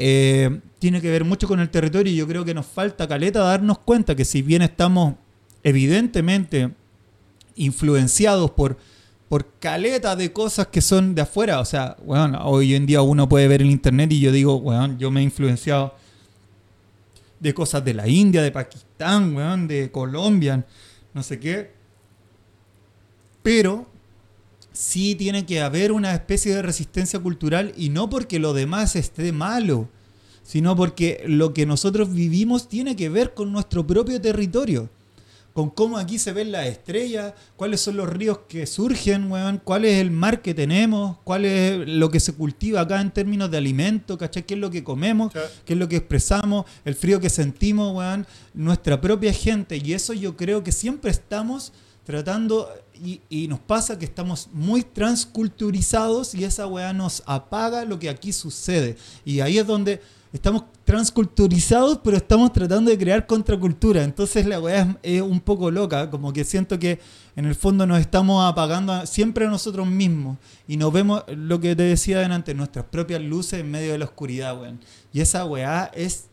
eh, 0.00 0.60
tiene 0.78 1.00
que 1.00 1.10
ver 1.10 1.24
mucho 1.24 1.48
con 1.48 1.58
el 1.58 1.70
territorio 1.70 2.12
y 2.12 2.16
yo 2.16 2.28
creo 2.28 2.44
que 2.44 2.52
nos 2.54 2.66
falta 2.66 3.08
caleta 3.08 3.40
darnos 3.40 3.78
cuenta 3.78 4.14
que 4.14 4.24
si 4.26 4.42
bien 4.42 4.62
estamos 4.62 5.14
evidentemente 5.64 6.70
influenciados 7.58 8.50
por, 8.52 8.78
por 9.28 9.46
caleta 9.58 10.16
de 10.16 10.32
cosas 10.32 10.68
que 10.68 10.80
son 10.80 11.14
de 11.14 11.22
afuera. 11.22 11.60
O 11.60 11.64
sea, 11.64 11.96
weón, 12.02 12.34
hoy 12.34 12.74
en 12.74 12.86
día 12.86 13.02
uno 13.02 13.28
puede 13.28 13.48
ver 13.48 13.62
el 13.62 13.70
internet 13.70 14.12
y 14.12 14.20
yo 14.20 14.32
digo, 14.32 14.56
weón, 14.56 14.98
yo 14.98 15.10
me 15.10 15.20
he 15.20 15.24
influenciado 15.24 15.94
de 17.40 17.54
cosas 17.54 17.84
de 17.84 17.94
la 17.94 18.08
India, 18.08 18.42
de 18.42 18.50
Pakistán, 18.50 19.34
weón, 19.34 19.68
de 19.68 19.90
Colombia, 19.90 20.64
no 21.14 21.22
sé 21.22 21.38
qué. 21.38 21.70
Pero 23.42 23.86
sí 24.72 25.14
tiene 25.14 25.44
que 25.44 25.60
haber 25.60 25.92
una 25.92 26.14
especie 26.14 26.54
de 26.54 26.62
resistencia 26.62 27.18
cultural 27.18 27.72
y 27.76 27.88
no 27.88 28.08
porque 28.08 28.38
lo 28.38 28.54
demás 28.54 28.96
esté 28.96 29.32
malo, 29.32 29.88
sino 30.42 30.76
porque 30.76 31.24
lo 31.26 31.52
que 31.52 31.66
nosotros 31.66 32.12
vivimos 32.12 32.68
tiene 32.68 32.96
que 32.96 33.08
ver 33.08 33.34
con 33.34 33.52
nuestro 33.52 33.86
propio 33.86 34.20
territorio. 34.20 34.88
Con 35.58 35.70
cómo 35.70 35.98
aquí 35.98 36.20
se 36.20 36.32
ven 36.32 36.52
las 36.52 36.68
estrellas, 36.68 37.34
cuáles 37.56 37.80
son 37.80 37.96
los 37.96 38.08
ríos 38.08 38.38
que 38.48 38.64
surgen, 38.64 39.28
weón, 39.28 39.60
cuál 39.64 39.84
es 39.86 40.00
el 40.00 40.12
mar 40.12 40.40
que 40.40 40.54
tenemos, 40.54 41.16
cuál 41.24 41.44
es 41.44 41.88
lo 41.88 42.12
que 42.12 42.20
se 42.20 42.32
cultiva 42.32 42.82
acá 42.82 43.00
en 43.00 43.10
términos 43.10 43.50
de 43.50 43.56
alimento, 43.56 44.16
¿cachai? 44.16 44.46
¿Qué 44.46 44.54
es 44.54 44.60
lo 44.60 44.70
que 44.70 44.84
comemos? 44.84 45.32
Sí. 45.32 45.40
qué 45.64 45.72
es 45.72 45.78
lo 45.80 45.88
que 45.88 45.96
expresamos, 45.96 46.64
el 46.84 46.94
frío 46.94 47.18
que 47.18 47.28
sentimos, 47.28 47.92
weón, 47.92 48.24
nuestra 48.54 49.00
propia 49.00 49.32
gente. 49.32 49.82
Y 49.84 49.94
eso 49.94 50.12
yo 50.12 50.36
creo 50.36 50.62
que 50.62 50.70
siempre 50.70 51.10
estamos 51.10 51.72
tratando, 52.04 52.72
y, 52.94 53.20
y 53.28 53.48
nos 53.48 53.58
pasa 53.58 53.98
que 53.98 54.04
estamos 54.04 54.48
muy 54.52 54.84
transculturizados 54.84 56.36
y 56.36 56.44
esa 56.44 56.68
weá 56.68 56.92
nos 56.92 57.24
apaga 57.26 57.84
lo 57.84 57.98
que 57.98 58.08
aquí 58.08 58.32
sucede. 58.32 58.96
Y 59.24 59.40
ahí 59.40 59.58
es 59.58 59.66
donde 59.66 60.00
estamos 60.32 60.64
transculturizados, 60.84 62.00
pero 62.02 62.16
estamos 62.16 62.52
tratando 62.52 62.90
de 62.90 62.98
crear 62.98 63.26
contracultura. 63.26 64.04
Entonces 64.04 64.46
la 64.46 64.60
weá 64.60 64.98
es, 65.02 65.22
un 65.22 65.40
poco 65.40 65.70
loca, 65.70 66.10
como 66.10 66.32
que 66.32 66.44
siento 66.44 66.78
que 66.78 67.00
en 67.36 67.46
el 67.46 67.54
fondo 67.54 67.86
nos 67.86 68.00
estamos 68.00 68.50
apagando 68.50 69.06
siempre 69.06 69.46
a 69.46 69.48
nosotros 69.48 69.86
mismos 69.86 70.38
y 70.66 70.76
nos 70.76 70.92
vemos, 70.92 71.24
lo 71.28 71.60
que 71.60 71.74
te 71.76 71.84
decía 71.84 72.18
delante, 72.18 72.54
nuestras 72.54 72.84
propias 72.86 73.22
luces 73.22 73.60
en 73.60 73.70
medio 73.70 73.92
de 73.92 73.98
la 73.98 74.04
oscuridad, 74.04 74.60
weón. 74.60 74.80
Y 75.12 75.20
esa 75.20 75.44
weá 75.44 75.90
es 75.94 76.26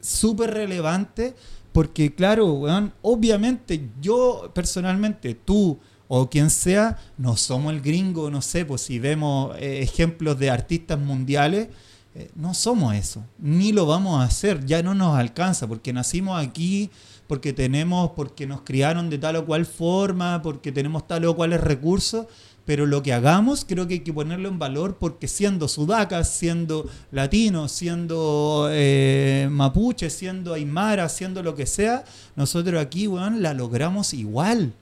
súper 0.00 0.52
relevante 0.52 1.34
porque, 1.72 2.14
claro, 2.14 2.52
weón, 2.52 2.92
obviamente 3.02 3.88
yo 4.00 4.50
personalmente, 4.54 5.34
tú 5.34 5.78
o 6.06 6.28
quien 6.28 6.50
sea, 6.50 6.98
no 7.16 7.36
somos 7.36 7.72
el 7.72 7.80
gringo, 7.80 8.30
no 8.30 8.42
sé, 8.42 8.64
pues 8.64 8.82
si 8.82 8.98
vemos 8.98 9.56
eh, 9.58 9.80
ejemplos 9.82 10.38
de 10.38 10.50
artistas 10.50 10.98
mundiales, 10.98 11.68
eh, 12.14 12.30
no 12.36 12.54
somos 12.54 12.94
eso, 12.94 13.24
ni 13.38 13.72
lo 13.72 13.86
vamos 13.86 14.20
a 14.20 14.24
hacer, 14.24 14.64
ya 14.64 14.82
no 14.82 14.94
nos 14.94 15.16
alcanza, 15.16 15.66
porque 15.66 15.92
nacimos 15.92 16.38
aquí, 16.40 16.90
porque 17.26 17.52
tenemos, 17.52 18.12
porque 18.14 18.46
nos 18.46 18.60
criaron 18.60 19.10
de 19.10 19.18
tal 19.18 19.36
o 19.36 19.46
cual 19.46 19.66
forma, 19.66 20.40
porque 20.42 20.70
tenemos 20.70 21.06
tal 21.06 21.24
o 21.24 21.34
cuales 21.34 21.60
recursos, 21.60 22.26
pero 22.64 22.86
lo 22.86 23.02
que 23.02 23.12
hagamos 23.12 23.64
creo 23.64 23.86
que 23.86 23.94
hay 23.94 24.00
que 24.00 24.12
ponerlo 24.12 24.48
en 24.48 24.58
valor 24.58 24.96
porque 24.98 25.28
siendo 25.28 25.68
sudacas, 25.68 26.30
siendo 26.30 26.88
latinos, 27.10 27.72
siendo 27.72 28.68
eh, 28.70 29.48
mapuche, 29.50 30.08
siendo 30.08 30.54
aymara, 30.54 31.08
siendo 31.08 31.42
lo 31.42 31.54
que 31.54 31.66
sea, 31.66 32.04
nosotros 32.36 32.80
aquí, 32.80 33.06
weón, 33.06 33.42
la 33.42 33.54
logramos 33.54 34.14
igual. 34.14 34.72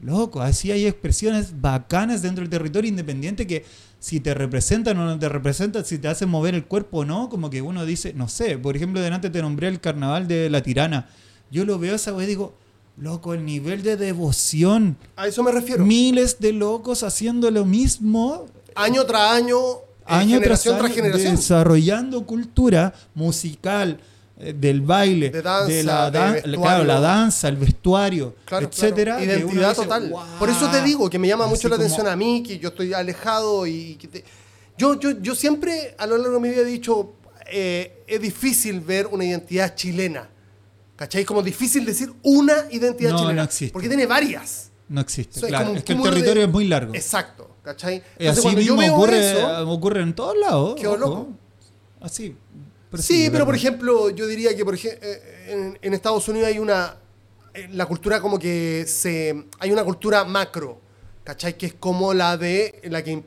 Loco, 0.00 0.40
así 0.40 0.72
hay 0.72 0.86
expresiones 0.86 1.60
bacanas 1.60 2.22
dentro 2.22 2.42
del 2.42 2.50
territorio 2.50 2.88
independiente 2.88 3.46
que 3.46 3.66
si 4.00 4.18
te 4.18 4.32
representan 4.34 4.98
o 4.98 5.04
no 5.04 5.18
te 5.18 5.28
representan, 5.28 5.84
si 5.84 5.98
te 5.98 6.08
hacen 6.08 6.28
mover 6.30 6.54
el 6.54 6.64
cuerpo 6.64 7.00
o 7.00 7.04
no, 7.04 7.28
como 7.28 7.50
que 7.50 7.60
uno 7.62 7.84
dice, 7.84 8.14
no 8.14 8.28
sé, 8.28 8.58
por 8.58 8.74
ejemplo, 8.74 9.00
delante 9.00 9.28
te 9.30 9.42
nombré 9.42 9.68
el 9.68 9.78
carnaval 9.78 10.26
de 10.26 10.48
la 10.50 10.62
tirana. 10.62 11.08
Yo 11.50 11.64
lo 11.66 11.78
veo 11.78 11.94
esa 11.94 12.12
vez 12.12 12.24
y 12.24 12.30
digo, 12.30 12.54
loco, 12.96 13.34
el 13.34 13.44
nivel 13.44 13.82
de 13.82 13.96
devoción, 13.96 14.96
A 15.16 15.26
eso 15.28 15.42
me 15.42 15.52
refiero. 15.52 15.84
miles 15.84 16.40
de 16.40 16.52
locos 16.52 17.02
haciendo 17.02 17.50
lo 17.50 17.66
mismo. 17.66 18.46
Año 18.74 19.04
tras 19.04 19.32
año, 19.32 19.56
año 20.06 20.40
tras 20.40 20.62
generación 20.62 20.74
año 20.76 20.84
tras 20.84 20.94
generación. 20.94 21.36
desarrollando 21.36 22.24
cultura 22.24 22.94
musical, 23.14 24.00
del 24.40 24.80
baile, 24.80 25.30
De 25.30 25.42
danza, 25.42 25.82
la, 25.84 26.10
de 26.10 26.18
dan- 26.18 26.32
vestuario. 26.34 26.60
claro, 26.62 26.84
la 26.84 27.00
danza, 27.00 27.48
el 27.48 27.56
vestuario, 27.56 28.34
Claro, 28.44 28.66
etcétera. 28.66 29.16
claro. 29.18 29.30
Identidad 29.30 29.68
dice, 29.70 29.82
total. 29.82 30.08
"Guau". 30.10 30.26
Por 30.38 30.48
eso 30.50 30.70
te 30.70 30.82
digo 30.82 31.08
que 31.10 31.18
me 31.18 31.28
llama 31.28 31.46
mucho 31.46 31.68
la 31.68 31.76
atención 31.76 32.06
a 32.08 32.16
mí, 32.16 32.42
que 32.42 32.58
yo 32.58 32.68
estoy 32.70 32.92
alejado 32.94 33.66
y 33.66 33.96
que 33.96 34.08
te- 34.08 34.24
yo, 34.78 34.98
yo, 34.98 35.10
yo 35.20 35.34
siempre 35.34 35.94
a 35.98 36.06
lo 36.06 36.16
largo 36.16 36.34
de 36.34 36.40
mi 36.40 36.48
vida 36.48 36.62
he 36.62 36.64
dicho, 36.64 37.12
eh, 37.52 38.02
es 38.06 38.20
difícil 38.20 38.80
ver 38.80 39.06
una 39.08 39.24
identidad 39.24 39.74
chilena. 39.74 40.28
¿Cachai? 40.96 41.24
Como 41.24 41.42
difícil 41.42 41.84
decir 41.84 42.12
una 42.22 42.54
identidad 42.70 43.12
No, 43.12 43.18
chilena. 43.18 43.34
no 43.36 43.42
existe. 43.44 43.72
Porque 43.72 43.88
tiene 43.88 44.06
varias. 44.06 44.70
No 44.88 45.00
existe, 45.00 45.38
O 45.38 45.40
sea, 45.40 45.48
claro. 45.48 45.70
un 45.70 45.76
Es 45.78 45.84
que 45.84 45.92
el 45.92 45.98
cúmulo 45.98 46.10
de- 46.10 46.16
territorio 46.20 46.44
es 46.46 46.52
muy 46.52 46.64
largo. 46.66 46.94
Exacto. 46.94 47.56
¿Cachai? 47.62 47.96
Y 48.18 48.26
Entonces, 48.26 48.44
así 48.46 48.54
yo 48.64 48.74
mismo 48.74 48.76
veo 48.78 48.94
ocurre, 48.94 49.32
eso, 49.32 49.70
ocurre 49.70 50.02
en 50.02 50.14
todos 50.14 50.36
lados. 50.38 50.74
Qué 50.76 50.84
loco. 50.84 51.28
Así. 52.00 52.34
Sí, 52.98 53.28
pero 53.30 53.44
por 53.46 53.54
ejemplo, 53.54 54.10
yo 54.10 54.26
diría 54.26 54.54
que 54.56 54.64
por 54.64 54.74
eh, 54.74 55.46
en, 55.48 55.78
en 55.80 55.94
Estados 55.94 56.26
Unidos 56.28 56.48
hay 56.48 56.58
una. 56.58 56.96
eh, 57.54 57.68
La 57.72 57.86
cultura 57.86 58.20
como 58.20 58.38
que 58.38 58.84
se. 58.86 59.44
Hay 59.58 59.70
una 59.70 59.84
cultura 59.84 60.24
macro, 60.24 60.80
¿cachai? 61.24 61.56
Que 61.56 61.66
es 61.66 61.74
como 61.74 62.12
la 62.14 62.36
de. 62.36 62.80
La 62.84 63.02
que 63.04 63.22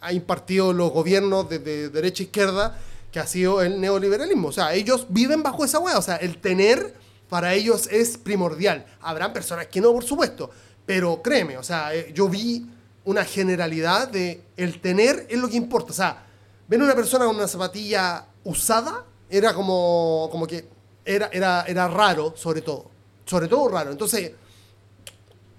ha 0.00 0.12
impartido 0.12 0.72
los 0.72 0.92
gobiernos 0.92 1.48
de, 1.48 1.58
de 1.58 1.88
derecha 1.88 2.22
e 2.22 2.26
izquierda, 2.26 2.78
que 3.10 3.18
ha 3.18 3.26
sido 3.26 3.62
el 3.62 3.80
neoliberalismo. 3.80 4.48
O 4.48 4.52
sea, 4.52 4.74
ellos 4.74 5.06
viven 5.08 5.42
bajo 5.42 5.64
esa 5.64 5.78
hueá. 5.78 5.98
O 5.98 6.02
sea, 6.02 6.16
el 6.16 6.38
tener 6.38 6.94
para 7.28 7.54
ellos 7.54 7.88
es 7.90 8.18
primordial. 8.18 8.84
Habrán 9.00 9.32
personas 9.32 9.66
que 9.68 9.80
no, 9.80 9.92
por 9.92 10.04
supuesto. 10.04 10.50
Pero 10.84 11.20
créeme, 11.22 11.56
o 11.56 11.62
sea, 11.64 11.94
eh, 11.94 12.12
yo 12.14 12.28
vi 12.28 12.66
una 13.04 13.24
generalidad 13.24 14.08
de 14.08 14.42
el 14.56 14.80
tener 14.80 15.26
es 15.28 15.38
lo 15.38 15.48
que 15.48 15.56
importa. 15.56 15.90
O 15.90 15.94
sea, 15.94 16.24
ven 16.68 16.82
una 16.82 16.94
persona 16.94 17.24
con 17.24 17.34
una 17.34 17.48
zapatilla 17.48 18.26
usada, 18.46 19.04
era 19.28 19.52
como, 19.54 20.28
como 20.30 20.46
que 20.46 20.68
era, 21.04 21.28
era, 21.32 21.64
era 21.66 21.88
raro, 21.88 22.32
sobre 22.36 22.62
todo. 22.62 22.90
Sobre 23.24 23.48
todo 23.48 23.68
raro. 23.68 23.90
Entonces, 23.92 24.32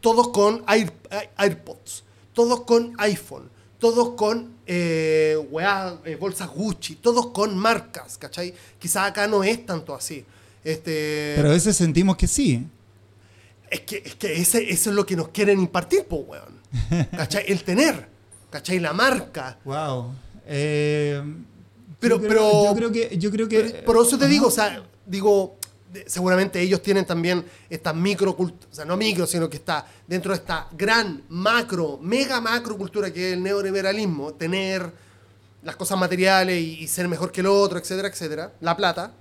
todos 0.02 0.30
con 0.30 0.64
Air- 0.68 0.94
Air- 1.10 1.30
AirPods, 1.38 2.04
todos 2.34 2.62
con 2.62 2.94
iPhone, 3.00 3.50
todos 3.80 4.10
con 4.16 4.56
eh, 4.66 5.38
weá, 5.52 5.98
eh, 6.06 6.16
bolsas 6.16 6.50
Gucci, 6.50 6.96
todos 6.96 7.28
con 7.28 7.58
marcas, 7.58 8.18
¿cachai? 8.18 8.54
Quizás 8.80 9.10
acá 9.10 9.28
no 9.28 9.44
es 9.44 9.66
tanto 9.66 9.94
así. 9.94 10.26
Este, 10.64 11.34
Pero 11.36 11.50
a 11.50 11.54
veces 11.54 11.76
sentimos 11.78 12.18
que 12.18 12.28
sí. 12.28 12.66
es 13.70 13.82
que, 13.82 14.02
es 14.06 14.16
que 14.16 14.34
ese, 14.42 14.70
eso 14.72 14.90
es 14.90 14.96
lo 14.96 15.06
que 15.06 15.16
nos 15.16 15.30
quieren 15.30 15.60
impartir, 15.60 16.06
po, 16.06 16.18
weón. 16.18 16.58
¿Cachai? 17.12 17.46
El 17.48 17.64
tener, 17.64 18.08
¿cachai? 18.50 18.80
La 18.80 18.94
marca. 18.94 19.58
Wow. 19.64 20.14
Eh, 20.46 21.22
Pero- 22.00 22.16
yo 22.16 22.28
creo, 22.28 22.30
pero- 22.30 22.64
yo 22.66 22.76
creo 22.76 22.92
que 22.92 23.18
yo 23.18 23.32
creo 23.32 23.48
que 23.48 23.60
Pero- 23.60 23.86
Por 23.86 23.98
eso 24.06 24.18
te 24.18 24.26
Ajá. 24.26 24.32
digo, 24.32 24.48
o 24.48 24.52
sea, 24.52 24.84
digo, 25.06 25.58
seguramente 26.06 26.62
ellos 26.62 26.82
tienen 26.82 27.06
también 27.06 27.44
esta 27.70 27.94
micro 27.94 28.32
o 28.38 28.52
sea, 28.70 28.86
no 28.86 28.98
micro, 28.98 29.26
sino 29.26 29.50
que 29.50 29.58
está 29.58 29.86
dentro 30.06 30.32
de 30.32 30.38
esta 30.38 30.68
gran 30.74 31.24
macro, 31.30 31.98
mega 32.02 32.40
macro 32.42 32.78
cultura 32.78 33.12
que 33.12 33.30
es 33.30 33.34
el 33.34 33.42
neoliberalismo, 33.44 34.34
tener 34.34 34.92
las 35.64 35.76
cosas 35.76 35.98
materiales 35.98 36.62
y, 36.62 36.84
y 36.84 36.88
ser 36.88 37.08
mejor 37.08 37.32
que 37.32 37.42
el 37.42 37.48
otro, 37.48 37.80
etcétera, 37.80 38.10
etcétera, 38.10 38.54
la 38.62 38.76
plata. 38.78 39.12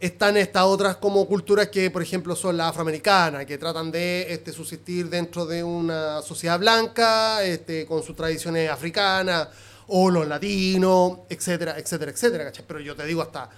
Están 0.00 0.36
estas 0.36 0.64
otras 0.64 0.96
como 0.96 1.24
culturas 1.28 1.68
que, 1.68 1.88
por 1.88 2.02
ejemplo, 2.02 2.34
son 2.34 2.56
la 2.56 2.68
afroamericana, 2.68 3.44
que 3.44 3.56
tratan 3.56 3.92
de 3.92 4.32
este, 4.32 4.52
subsistir 4.52 5.08
dentro 5.08 5.46
de 5.46 5.62
una 5.62 6.22
sociedad 6.22 6.58
blanca, 6.58 7.44
este, 7.44 7.86
con 7.86 8.02
sus 8.02 8.16
tradiciones 8.16 8.68
africanas, 8.68 9.48
o 9.88 10.10
los 10.10 10.26
latinos, 10.26 11.18
etcétera, 11.28 11.78
etcétera, 11.78 12.10
etcétera, 12.10 12.44
¿cachai? 12.44 12.64
Pero 12.66 12.80
yo 12.80 12.94
te 12.96 13.04
digo, 13.06 13.22
hasta 13.22 13.50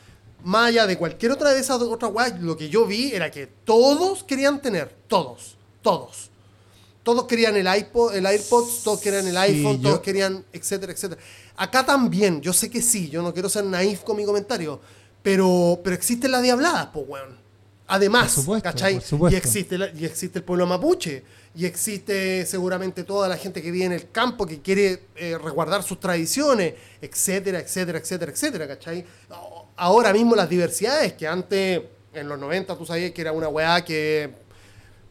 más 0.44 0.68
allá 0.68 0.86
de 0.86 0.98
cualquier 0.98 1.32
otra 1.32 1.50
de 1.52 1.60
esas 1.60 1.80
otras 1.80 2.12
weas, 2.12 2.40
lo 2.40 2.56
que 2.56 2.68
yo 2.68 2.86
vi 2.86 3.12
era 3.12 3.30
que 3.30 3.46
todos 3.46 4.24
querían 4.24 4.60
tener, 4.60 4.94
todos, 5.08 5.56
todos. 5.82 6.30
Todos 7.02 7.24
querían 7.24 7.54
el 7.56 7.66
iPod, 7.76 8.14
el 8.14 8.24
AirPods, 8.24 8.82
todos 8.82 9.00
querían 9.00 9.26
el 9.26 9.32
Sí, 9.34 9.38
iPhone, 9.38 9.76
yo- 9.76 9.82
todos 9.90 10.00
querían, 10.00 10.42
etcétera, 10.52 10.92
etcétera. 10.92 11.20
Acá 11.56 11.84
también, 11.84 12.40
yo 12.40 12.52
sé 12.54 12.70
que 12.70 12.80
sí, 12.80 13.10
yo 13.10 13.20
no 13.22 13.32
quiero 13.34 13.48
ser 13.50 13.64
naif 13.64 14.00
con 14.00 14.16
mi 14.16 14.24
comentario, 14.24 14.80
pero, 15.22 15.80
pero 15.84 15.94
existen 15.94 16.30
las 16.30 16.42
diabladas, 16.42 16.88
pues, 16.92 17.04
weón. 17.06 17.36
Además, 17.86 18.32
Por 18.32 18.42
supuesto, 18.42 18.70
¿cachai? 18.70 18.98
por. 19.18 19.30
Y, 19.30 19.36
existe 19.36 19.76
la- 19.76 19.90
y 19.90 20.06
existe 20.06 20.38
el 20.38 20.44
pueblo 20.44 20.66
mapuche, 20.66 21.22
y 21.56 21.66
existe 21.66 22.44
seguramente 22.46 23.04
toda 23.04 23.28
la 23.28 23.36
gente 23.36 23.62
que 23.62 23.70
vive 23.70 23.84
en 23.84 23.92
el 23.92 24.10
campo 24.10 24.44
que 24.44 24.60
quiere 24.60 25.04
eh, 25.14 25.38
resguardar 25.38 25.84
sus 25.84 26.00
tradiciones, 26.00 26.74
etcétera, 27.00 27.60
etcétera, 27.60 27.98
etcétera, 27.98 28.32
etcétera, 28.32 28.68
¿cachai? 28.68 29.04
Ahora 29.76 30.12
mismo 30.12 30.34
las 30.34 30.48
diversidades 30.48 31.12
que 31.12 31.28
antes, 31.28 31.80
en 32.12 32.28
los 32.28 32.38
90, 32.38 32.76
tú 32.76 32.84
sabías 32.84 33.12
que 33.12 33.20
era 33.20 33.30
una 33.30 33.48
weá 33.48 33.84
que 33.84 34.30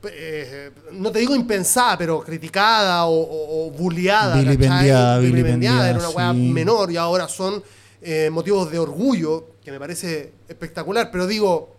eh, 0.04 0.72
no 0.92 1.12
te 1.14 1.20
digo 1.20 1.34
impensada, 1.34 1.98
pero 1.98 2.22
criticada 2.22 3.06
o, 3.06 3.14
o, 3.14 3.68
o 3.68 3.72
bulleada. 3.72 4.34
¿cachai? 4.34 4.46
Vilipendiada, 4.46 5.20
vilipendiada, 5.20 5.90
Era 5.90 6.00
una 6.00 6.10
weá 6.10 6.34
sí. 6.34 6.52
menor 6.52 6.92
y 6.92 6.98
ahora 6.98 7.30
son 7.30 7.64
eh, 8.02 8.30
motivos 8.30 8.70
de 8.70 8.80
orgullo, 8.80 9.52
que 9.64 9.72
me 9.72 9.80
parece 9.80 10.34
espectacular, 10.50 11.10
pero 11.10 11.26
digo, 11.26 11.74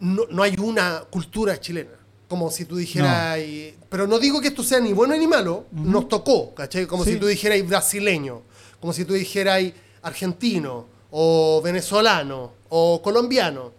no, 0.00 0.22
no 0.30 0.42
hay 0.42 0.56
una 0.58 1.04
cultura 1.10 1.60
chilena. 1.60 2.01
Como 2.32 2.50
si 2.50 2.64
tú 2.64 2.76
dijeras, 2.76 3.38
y- 3.40 3.74
pero 3.90 4.06
no 4.06 4.18
digo 4.18 4.40
que 4.40 4.48
esto 4.48 4.62
sea 4.62 4.80
ni 4.80 4.94
bueno 4.94 5.14
ni 5.14 5.26
malo, 5.26 5.66
nos 5.70 6.08
tocó, 6.08 6.54
¿cachai? 6.54 6.86
Como 6.86 7.04
Sí. 7.04 7.12
si 7.12 7.16
tú 7.18 7.26
dijeras 7.26 7.60
brasileño, 7.68 8.40
como 8.80 8.94
si 8.94 9.04
tú 9.04 9.12
dijeras 9.12 9.62
argentino, 10.00 10.86
o 11.10 11.60
venezolano, 11.62 12.52
o 12.70 13.02
colombiano. 13.02 13.72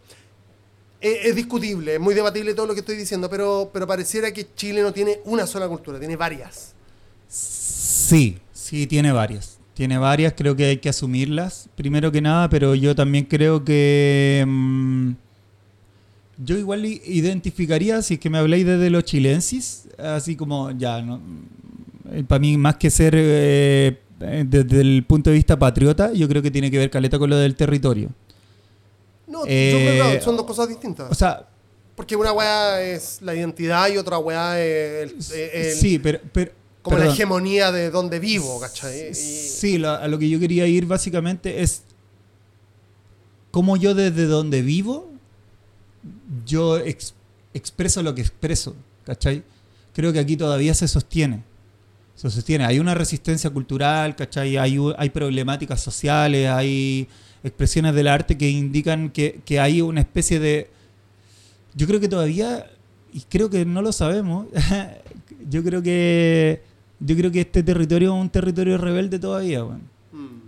Es, 1.01 1.25
es 1.25 1.35
discutible, 1.35 1.95
es 1.95 1.99
muy 1.99 2.13
debatible 2.13 2.53
todo 2.53 2.67
lo 2.67 2.75
que 2.75 2.81
estoy 2.81 2.95
diciendo, 2.95 3.27
pero, 3.27 3.71
pero 3.73 3.87
pareciera 3.87 4.31
que 4.31 4.45
Chile 4.53 4.83
no 4.83 4.93
tiene 4.93 5.19
una 5.25 5.47
sola 5.47 5.67
cultura, 5.67 5.97
tiene 5.97 6.15
varias. 6.15 6.75
Sí, 7.27 8.37
sí, 8.53 8.85
tiene 8.85 9.11
varias. 9.11 9.57
Tiene 9.73 9.97
varias, 9.97 10.33
creo 10.37 10.55
que 10.55 10.65
hay 10.65 10.77
que 10.77 10.89
asumirlas, 10.89 11.69
primero 11.75 12.11
que 12.11 12.21
nada, 12.21 12.49
pero 12.49 12.75
yo 12.75 12.93
también 12.95 13.25
creo 13.25 13.63
que... 13.65 14.45
mm, 14.47 15.11
yo 16.37 16.57
igual 16.57 16.85
identificaría, 16.85 18.01
si 18.01 18.15
es 18.15 18.19
que 18.19 18.29
me 18.29 18.37
habláis 18.37 18.65
desde 18.65 18.89
los 18.89 19.03
chilensis, 19.03 19.83
así 19.97 20.35
como 20.35 20.71
ya, 20.71 21.01
no, 21.01 21.19
para 22.27 22.39
mí 22.39 22.57
más 22.57 22.75
que 22.77 22.89
ser 22.89 23.13
eh, 23.15 23.99
eh, 24.21 24.43
desde 24.47 24.81
el 24.81 25.03
punto 25.07 25.29
de 25.29 25.35
vista 25.35 25.57
patriota, 25.57 26.11
yo 26.13 26.27
creo 26.27 26.41
que 26.41 26.51
tiene 26.51 26.71
que 26.71 26.77
ver 26.77 26.89
caleta 26.89 27.19
con 27.19 27.29
lo 27.29 27.37
del 27.37 27.55
territorio. 27.55 28.09
No, 29.27 29.43
Eh, 29.47 29.71
yo 29.71 29.77
creo 30.05 30.11
que 30.19 30.21
son 30.21 30.37
dos 30.37 30.45
cosas 30.45 30.67
distintas. 30.69 31.09
O 31.11 31.15
sea, 31.15 31.47
Porque 31.95 32.15
una 32.15 32.31
weá 32.31 32.81
es 32.81 33.19
la 33.21 33.35
identidad 33.35 33.87
y 33.89 33.97
otra 33.97 34.17
weá 34.17 34.59
es 34.59 35.31
el- 35.31 35.39
el- 35.39 35.71
sí, 35.75 35.99
pero... 35.99 36.19
pero 36.31 36.51
como 36.81 36.97
la 36.97 37.03
perdón. 37.03 37.13
hegemonía 37.15 37.71
de 37.71 37.89
donde 37.91 38.19
vivo, 38.19 38.59
¿cachai? 38.59 39.11
Y- 39.11 39.13
Sí, 39.13 39.77
lo- 39.77 39.91
a 39.91 40.07
lo 40.07 40.17
que 40.19 40.27
yo 40.27 40.39
quería 40.39 40.67
ir 40.67 40.85
básicamente 40.85 41.61
es 41.61 41.83
cómo 43.51 43.77
yo 43.77 43.93
desde 43.95 44.25
donde 44.25 44.61
vivo, 44.61 45.09
yo 46.45 46.77
ex- 46.77 47.13
expreso 47.53 48.01
lo 48.03 48.13
que 48.15 48.21
expreso, 48.21 48.75
¿cachai? 49.05 49.43
Creo 49.93 50.11
que 50.11 50.19
aquí 50.19 50.37
todavía 50.37 50.73
se 50.73 50.87
sostiene. 50.87 51.43
Se 52.15 52.29
sostiene. 52.29 52.65
Hay 52.65 52.79
una 52.79 52.93
resistencia 52.93 53.49
cultural, 53.49 54.15
¿cachai? 54.15 54.57
Hay, 54.57 54.77
hay 54.97 55.09
problemáticas 55.09 55.81
sociales, 55.81 56.49
hay 56.49 57.07
expresiones 57.43 57.93
del 57.95 58.07
arte 58.07 58.37
que 58.37 58.49
indican 58.49 59.09
que, 59.09 59.41
que 59.45 59.59
hay 59.59 59.81
una 59.81 60.01
especie 60.01 60.39
de... 60.39 60.69
Yo 61.75 61.87
creo 61.87 61.99
que 61.99 62.07
todavía, 62.07 62.67
y 63.11 63.21
creo 63.21 63.49
que 63.49 63.65
no 63.65 63.81
lo 63.81 63.91
sabemos, 63.91 64.47
yo 65.49 65.63
creo 65.63 65.81
que 65.81 66.61
yo 67.05 67.17
creo 67.17 67.31
que 67.31 67.41
este 67.41 67.63
territorio 67.63 68.13
es 68.15 68.21
un 68.21 68.29
territorio 68.29 68.77
rebelde 68.77 69.19
todavía, 69.19 69.65
weón. 69.65 69.81
Mm. 70.13 70.42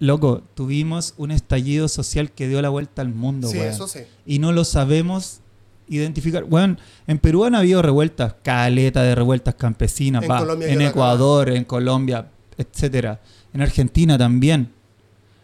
Loco, 0.00 0.42
tuvimos 0.54 1.14
un 1.16 1.30
estallido 1.32 1.88
social 1.88 2.30
que 2.30 2.46
dio 2.48 2.62
la 2.62 2.68
vuelta 2.68 3.02
al 3.02 3.08
mundo, 3.12 3.48
Sí, 3.48 3.58
weón. 3.58 3.70
eso 3.70 3.88
sí. 3.88 4.00
Y 4.26 4.38
no 4.38 4.52
lo 4.52 4.64
sabemos 4.64 5.40
identificar. 5.88 6.44
Weón, 6.44 6.78
en 7.06 7.18
Perú 7.18 7.44
han 7.44 7.54
habido 7.54 7.82
revueltas, 7.82 8.34
caleta 8.42 9.02
de 9.02 9.14
revueltas 9.14 9.54
campesinas, 9.56 10.22
En 10.22 10.30
va, 10.30 10.38
Colombia 10.38 10.68
en 10.68 10.80
Ecuador, 10.82 11.48
en 11.50 11.64
Colombia, 11.64 12.28
etcétera. 12.56 13.20
En 13.52 13.62
Argentina 13.62 14.16
también. 14.18 14.70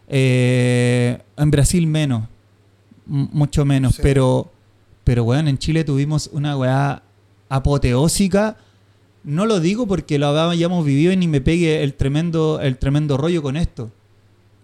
Eh, 0.07 1.17
en 1.37 1.51
Brasil 1.51 1.87
menos. 1.87 2.23
M- 3.09 3.27
mucho 3.33 3.65
menos. 3.65 3.95
Sí. 3.95 4.01
Pero, 4.03 4.51
pero 5.03 5.23
weón, 5.23 5.47
en 5.47 5.57
Chile 5.57 5.83
tuvimos 5.83 6.29
una 6.31 6.55
weá 6.57 7.03
apoteósica. 7.49 8.57
No 9.23 9.45
lo 9.45 9.59
digo 9.59 9.87
porque 9.87 10.19
lo 10.19 10.27
habíamos 10.27 10.85
vivido 10.85 11.11
y 11.11 11.17
ni 11.17 11.27
me 11.27 11.41
pegue 11.41 11.83
el 11.83 11.95
tremendo, 11.95 12.59
el 12.61 12.77
tremendo 12.77 13.17
rollo 13.17 13.41
con 13.41 13.57
esto. 13.57 13.91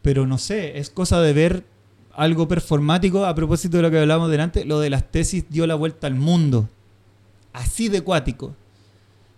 Pero 0.01 0.25
no 0.25 0.37
sé, 0.37 0.77
es 0.79 0.89
cosa 0.89 1.21
de 1.21 1.33
ver 1.33 1.65
algo 2.13 2.47
performático 2.47 3.25
a 3.25 3.35
propósito 3.35 3.77
de 3.77 3.83
lo 3.83 3.91
que 3.91 3.99
hablábamos 3.99 4.31
delante. 4.31 4.65
Lo 4.65 4.79
de 4.79 4.89
las 4.89 5.11
tesis 5.11 5.45
dio 5.49 5.67
la 5.67 5.75
vuelta 5.75 6.07
al 6.07 6.15
mundo. 6.15 6.69
Así 7.53 7.89
de 7.89 8.01
cuático. 8.01 8.55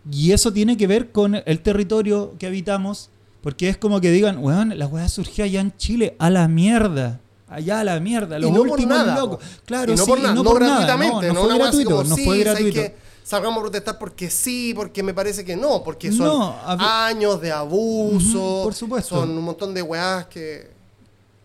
Y 0.10 0.32
eso 0.32 0.52
tiene 0.52 0.78
que 0.78 0.88
ver 0.88 1.12
con 1.12 1.42
el 1.46 1.60
territorio 1.62 2.36
que 2.38 2.48
habitamos, 2.48 3.10
Porque 3.42 3.68
es 3.68 3.78
como 3.78 4.00
que 4.00 4.12
digan, 4.12 4.38
weón, 4.38 4.78
la 4.78 4.88
weá 4.88 5.10
surgió 5.10 5.44
allá 5.44 5.60
en 5.60 5.76
Chile, 5.76 6.16
a 6.18 6.30
la 6.30 6.48
mierda. 6.48 7.20
Allá 7.50 7.82
a 7.82 7.84
la 7.84 8.00
mierda, 8.00 8.40
los 8.40 8.50
y 8.50 8.54
no 8.54 8.60
por 8.60 8.70
últimos 8.72 8.98
nada, 8.98 9.20
locos. 9.20 9.44
Claro, 9.66 9.92
y 9.94 9.96
no 9.96 10.04
sí, 10.04 10.10
por 10.10 10.20
no, 10.22 10.34
no 10.34 10.44
por 10.44 10.62
nada, 10.62 10.98
no, 10.98 11.20
fue 11.36 11.58
gratuito, 11.58 12.04
no 12.06 12.16
fue 12.16 12.44
¿sabes 12.44 12.46
gratuito. 12.46 12.82
Salgamos 13.24 13.58
a 13.60 13.62
protestar 13.62 13.98
porque 13.98 14.30
sí, 14.30 14.74
porque 14.76 15.02
me 15.02 15.14
parece 15.14 15.46
que 15.46 15.56
no, 15.56 15.82
porque 15.84 16.12
son 16.12 16.28
No, 16.28 16.56
años 16.80 17.40
de 17.42 17.52
abuso, 17.52 18.38
Ujú, 18.58 18.64
por 18.64 18.74
supuesto. 18.74 19.16
son 19.16 19.30
un 19.38 19.44
montón 19.44 19.74
de 19.74 19.82
weás 19.82 20.26
que, 20.28 20.72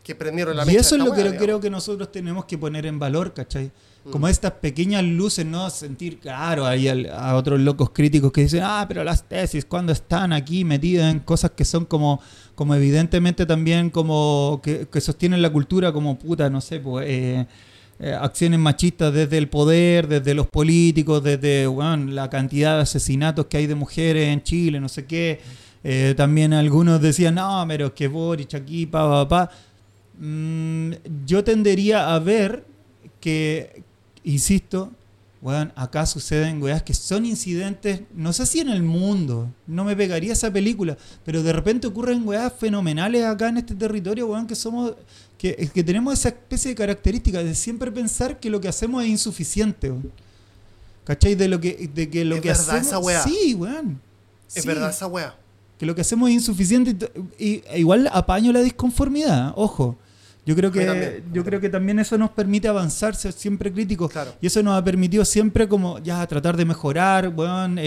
que 0.03 0.15
prendieron 0.15 0.57
la 0.57 0.65
Y 0.65 0.67
mecha 0.67 0.81
eso 0.81 0.97
es 0.97 1.03
lo 1.05 1.13
que 1.13 1.37
creo 1.37 1.61
que 1.61 1.71
nosotros 1.71 2.11
tenemos 2.11 2.45
que 2.47 2.59
poner 2.59 2.85
en 2.87 2.99
valor, 2.99 3.33
¿cachai? 3.33 3.71
Como 4.11 4.27
Mm. 4.27 4.31
estas 4.31 4.53
pequeñas 4.53 5.05
luces, 5.05 5.45
¿no? 5.45 5.69
Sentir, 5.71 6.19
claro, 6.19 6.65
hay 6.65 6.89
al- 6.89 7.11
a 7.13 7.37
otros 7.37 7.61
locos 7.61 7.91
críticos 7.91 8.33
que 8.33 8.41
dicen, 8.43 8.63
ah, 8.65 8.87
pero 8.89 9.05
las 9.05 9.23
tesis, 9.29 9.65
cuando 9.67 9.93
están 9.93 10.33
aquí 10.33 10.65
metidas 10.65 11.13
en 11.13 11.21
cosas 11.21 11.51
que 11.53 11.65
son 11.65 11.85
como, 11.85 12.19
como 12.55 12.75
evidentemente 12.75 13.45
también 13.45 13.91
como 13.91 14.61
que, 14.63 14.89
que 14.91 15.01
sostienen 15.03 15.43
la 15.43 15.51
cultura 15.53 15.93
como 15.93 16.19
puta, 16.19 16.49
no 16.49 16.61
sé, 16.63 16.81
pues, 16.81 17.07
eh, 17.09 17.47
eh, 18.01 18.13
acciones 18.13 18.61
machistas 18.61 19.13
desde 19.13 19.39
el 19.39 19.49
poder, 19.49 20.07
desde 20.07 20.33
los 20.35 20.47
políticos, 20.47 21.23
desde 21.23 21.67
weón, 21.67 22.15
la 22.15 22.31
cantidad 22.31 22.77
de 22.77 22.83
asesinatos 22.83 23.47
que 23.47 23.57
hay 23.57 23.67
de 23.67 23.75
mujeres 23.75 24.29
en 24.29 24.43
Chile, 24.43 24.81
no 24.81 24.89
sé 24.89 25.05
qué. 25.05 25.41
Eh, 25.83 26.15
también 26.17 26.53
algunos 26.53 27.01
decían, 27.01 27.37
no, 27.37 27.65
pero 27.67 27.87
es 27.87 27.93
que 27.93 28.09
Boric 28.09 28.55
aquí, 28.55 28.87
pa, 28.87 29.09
pa, 29.09 29.29
pa. 29.29 29.51
Mm, 30.21 30.93
yo 31.27 31.43
tendería 31.43 32.15
a 32.15 32.19
ver 32.19 32.65
que, 33.21 33.83
insisto, 34.25 34.93
weón, 35.41 35.73
acá 35.77 36.07
suceden 36.07 36.63
weas 36.63 36.83
que 36.83 36.95
son 36.95 37.25
incidentes, 37.25 38.03
no 38.15 38.33
sé 38.33 38.47
si 38.47 38.61
en 38.61 38.69
el 38.69 38.83
mundo, 38.83 39.53
no 39.67 39.85
me 39.85 39.95
pegaría 39.95 40.33
esa 40.33 40.53
película, 40.53 40.97
pero 41.25 41.43
de 41.43 41.53
repente 41.53 41.87
ocurren 41.87 42.27
weas 42.27 42.53
fenomenales 42.53 43.25
acá 43.25 43.49
en 43.49 43.59
este 43.59 43.75
territorio, 43.75 44.27
weón, 44.27 44.47
que 44.47 44.57
somos, 44.57 44.95
que, 45.39 45.71
que 45.73 45.85
tenemos 45.85 46.13
esa 46.15 46.29
especie 46.29 46.71
de 46.71 46.75
característica 46.75 47.43
de 47.43 47.55
siempre 47.55 47.91
pensar 47.93 48.39
que 48.41 48.51
lo 48.51 48.61
que 48.61 48.69
hacemos 48.69 49.03
es 49.05 49.09
insuficiente, 49.09 49.91
weón. 49.91 50.13
¿Cachai? 51.05 51.35
De 51.37 51.49
lo 51.49 51.59
que, 51.61 51.89
de 51.95 52.11
que 52.11 52.25
lo 52.25 52.37
Es 52.37 52.43
que 52.43 52.49
verdad 52.49 52.65
hacemos. 52.69 52.87
esa 52.89 52.99
wea. 52.99 53.23
Sí, 53.23 53.55
weón. 53.55 54.01
Es 54.55 54.63
Sí 54.63 54.69
verdad 54.69 54.91
esa 54.91 55.07
weá. 55.07 55.35
que 55.79 55.87
lo 55.87 55.95
que 55.95 56.01
hacemos 56.03 56.29
es 56.29 56.35
insuficiente 56.35 56.97
y 57.39 57.63
igual 57.77 58.11
apaño 58.13 58.53
la 58.53 58.61
disconformidad, 58.61 59.53
ojo. 59.57 59.97
Yo 60.45 60.57
creo 60.57 60.73
que 60.73 60.85
también. 60.87 61.25
yo 61.33 61.45
creo 61.45 61.61
que 61.61 61.69
también 61.69 61.99
eso 61.99 62.17
nos 62.19 62.31
permite 62.31 62.69
avanzar, 62.69 63.15
ser 63.15 63.33
siempre 63.33 63.71
críticos. 63.73 64.11
Claro. 64.11 64.35
Y 64.41 64.47
eso 64.47 64.63
nos 64.63 64.79
ha 64.79 64.83
permitido 64.83 65.25
siempre 65.25 65.69
como 65.69 65.99
ya 65.99 66.27
tratar 66.27 66.57
de 66.57 66.65
mejorar, 66.65 67.29
weón, 67.29 67.79
eh, 67.79 67.83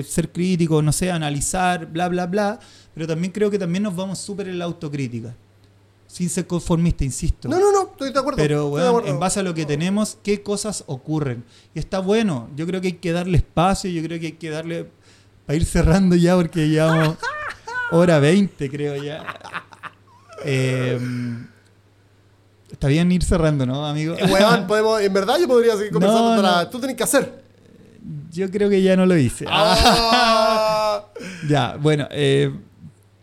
eh, 0.00 0.04
ser 0.08 0.30
críticos, 0.30 0.82
no 0.84 0.92
sé, 0.92 1.10
analizar, 1.10 1.86
bla, 1.86 2.08
bla, 2.08 2.26
bla. 2.26 2.60
Pero 2.94 3.06
también 3.08 3.32
creo 3.32 3.50
que 3.50 3.58
también 3.58 3.82
nos 3.82 3.94
vamos 3.96 4.18
súper 4.20 4.48
en 4.48 4.58
la 4.58 4.64
autocrítica. 4.66 5.34
Sin 6.06 6.28
ser 6.30 6.46
conformista, 6.46 7.04
insisto. 7.04 7.48
No, 7.48 7.58
no, 7.58 7.72
no, 7.72 7.90
estoy 7.90 8.12
de 8.12 8.18
acuerdo. 8.18 8.36
Pero, 8.36 8.76
de 8.76 8.86
acuerdo. 8.86 9.08
en 9.08 9.18
base 9.18 9.40
a 9.40 9.42
lo 9.42 9.54
que 9.54 9.66
tenemos, 9.66 10.18
¿qué 10.22 10.42
cosas 10.42 10.84
ocurren? 10.86 11.44
Y 11.74 11.78
está 11.78 11.98
bueno. 11.98 12.48
Yo 12.56 12.66
creo 12.66 12.80
que 12.80 12.88
hay 12.88 12.92
que 12.94 13.12
darle 13.12 13.38
espacio, 13.38 13.90
yo 13.90 14.02
creo 14.02 14.18
que 14.20 14.26
hay 14.26 14.32
que 14.32 14.50
darle. 14.50 14.90
Para 15.44 15.56
ir 15.56 15.64
cerrando 15.64 16.16
ya, 16.16 16.34
porque 16.34 16.68
llevamos 16.68 17.16
hora 17.90 18.18
20, 18.18 18.70
creo 18.70 19.02
ya. 19.02 19.24
Eh, 20.44 20.98
está 22.70 22.88
bien 22.88 23.10
ir 23.12 23.22
cerrando, 23.22 23.66
¿no, 23.66 23.86
amigo? 23.86 24.14
Eh, 24.18 24.24
weón, 24.24 24.66
podemos, 24.66 25.00
en 25.00 25.12
verdad 25.12 25.38
yo 25.38 25.48
podría 25.48 25.76
seguir 25.76 25.90
conversando 25.92 26.42
no. 26.42 26.68
Tú 26.68 26.78
tenés 26.80 26.96
que 26.96 27.02
hacer. 27.02 27.44
Yo 28.30 28.50
creo 28.50 28.68
que 28.68 28.82
ya 28.82 28.96
no 28.96 29.06
lo 29.06 29.16
hice. 29.16 29.44
Ah. 29.48 31.04
Ya, 31.48 31.76
bueno, 31.80 32.06
eh, 32.10 32.52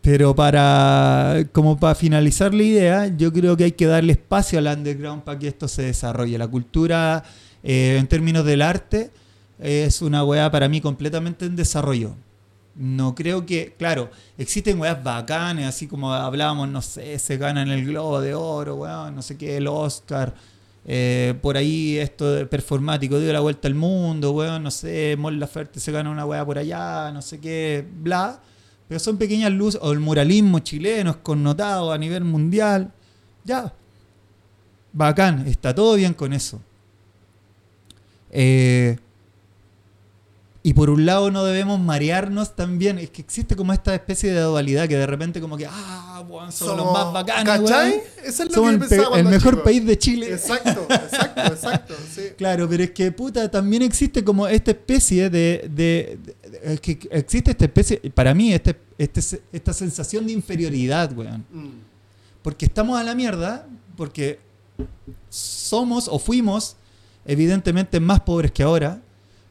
pero 0.04 0.36
para 0.36 1.46
como 1.54 1.80
para 1.80 1.96
finalizar 1.96 2.54
la 2.54 2.64
idea, 2.64 3.08
yo 3.08 3.32
creo 3.32 3.56
que 3.56 3.64
hay 3.64 3.72
que 3.72 3.86
darle 3.86 4.12
espacio 4.12 4.60
al 4.60 4.68
underground 4.68 5.24
para 5.24 5.40
que 5.40 5.48
esto 5.48 5.70
se 5.70 5.84
desarrolle. 5.84 6.38
La 6.38 6.48
cultura, 6.50 7.24
eh, 7.64 7.96
en 7.98 8.08
términos 8.08 8.44
del 8.46 8.62
arte, 8.62 9.12
es 9.60 10.02
una 10.02 10.26
weá 10.26 10.52
para 10.52 10.68
mí 10.68 10.82
completamente 10.82 11.46
en 11.46 11.56
desarrollo. 11.56 12.16
No 12.76 13.16
creo 13.16 13.46
que, 13.46 13.76
claro, 13.78 14.12
existen 14.38 14.78
weas 14.78 15.02
bacanes, 15.02 15.68
así 15.68 15.88
como 15.88 16.14
hablábamos, 16.14 16.68
no 16.68 16.82
sé, 16.82 17.18
se 17.18 17.38
ganan 17.38 17.70
el 17.70 17.86
Globo 17.86 18.20
de 18.20 18.36
Oro, 18.36 18.76
weón, 18.76 19.16
no 19.16 19.22
sé 19.22 19.38
qué, 19.38 19.56
el 19.58 19.68
Oscar. 19.68 20.34
eh, 20.86 21.34
por 21.42 21.56
ahí 21.56 21.98
esto 21.98 22.30
de 22.30 22.46
performático 22.46 23.18
dio 23.20 23.32
la 23.32 23.40
vuelta 23.40 23.70
al 23.70 23.76
mundo, 23.76 24.32
weón, 24.34 24.64
no 24.64 24.72
sé, 24.72 25.16
Mon 25.18 25.40
Laferte 25.40 25.80
se 25.80 25.94
gana 25.94 26.10
una 26.10 26.26
weá 26.26 26.46
por 26.46 26.58
allá, 26.58 27.10
no 27.14 27.22
sé 27.22 27.40
qué, 27.40 27.86
bla. 28.02 28.42
Pero 28.88 29.00
son 29.00 29.18
pequeñas 29.18 29.52
luces, 29.52 29.80
o 29.84 29.92
el 29.92 30.00
muralismo 30.00 30.60
chileno 30.60 31.12
es 31.12 31.18
connotado 31.18 31.92
a 31.92 31.98
nivel 31.98 32.24
mundial. 32.24 32.92
Ya, 33.44 33.74
bacán, 34.92 35.48
está 35.48 35.74
todo 35.74 35.96
bien 35.96 36.14
con 36.14 36.34
eso. 36.34 36.62
Eh, 38.32 38.98
y 40.66 40.74
por 40.74 40.90
un 40.90 41.06
lado 41.06 41.30
no 41.30 41.44
debemos 41.44 41.78
marearnos 41.80 42.56
también. 42.56 42.98
Es 42.98 43.10
que 43.10 43.22
existe 43.22 43.54
como 43.56 43.74
esta 43.74 43.94
especie 43.94 44.32
de 44.32 44.40
dualidad 44.40 44.88
que 44.88 44.96
de 44.96 45.06
repente 45.06 45.42
como 45.42 45.58
que, 45.58 45.68
ah, 45.70 46.24
weón, 46.30 46.54
somos, 46.54 46.78
los 46.78 46.94
más 46.94 47.12
bacanes, 47.14 47.44
¿Cachai? 47.44 48.02
Eso 48.24 48.44
es 48.44 48.50
lo 48.50 48.56
Somos 48.56 48.72
que 48.72 48.78
pensaba 48.80 49.20
el 49.20 49.26
mejor 49.26 49.54
chico. 49.56 49.64
país 49.66 49.86
de 49.86 49.98
Chile. 49.98 50.32
Exacto, 50.32 50.88
exacto, 50.90 51.42
exacto. 51.42 51.94
Sí. 52.16 52.22
Claro, 52.38 52.70
pero 52.70 52.84
es 52.84 52.92
que 52.92 53.12
puta, 53.12 53.52
también 53.52 53.82
existe 53.82 54.24
como 54.24 54.48
esta 54.48 54.72
especie 54.72 55.30
de, 55.30 55.70
de- 55.70 56.18
de- 56.24 56.74
es 56.74 56.80
que 56.80 56.98
existe 57.12 57.52
esta 57.52 57.66
especie, 57.66 57.98
para 58.14 58.34
mí, 58.34 58.54
este, 58.54 58.76
este- 58.98 59.42
esta 59.52 59.74
sensación 59.74 60.26
de 60.26 60.32
inferioridad, 60.34 61.12
weón. 61.18 61.46
Mm. 61.52 61.70
Porque 62.42 62.66
estamos 62.66 62.98
a 63.00 63.04
la 63.04 63.16
mierda, 63.16 63.68
porque 63.98 64.40
somos 65.30 66.08
o 66.08 66.20
fuimos 66.20 66.76
evidentemente 67.26 68.00
más 68.00 68.22
pobres 68.22 68.52
que 68.52 68.64
ahora. 68.64 69.02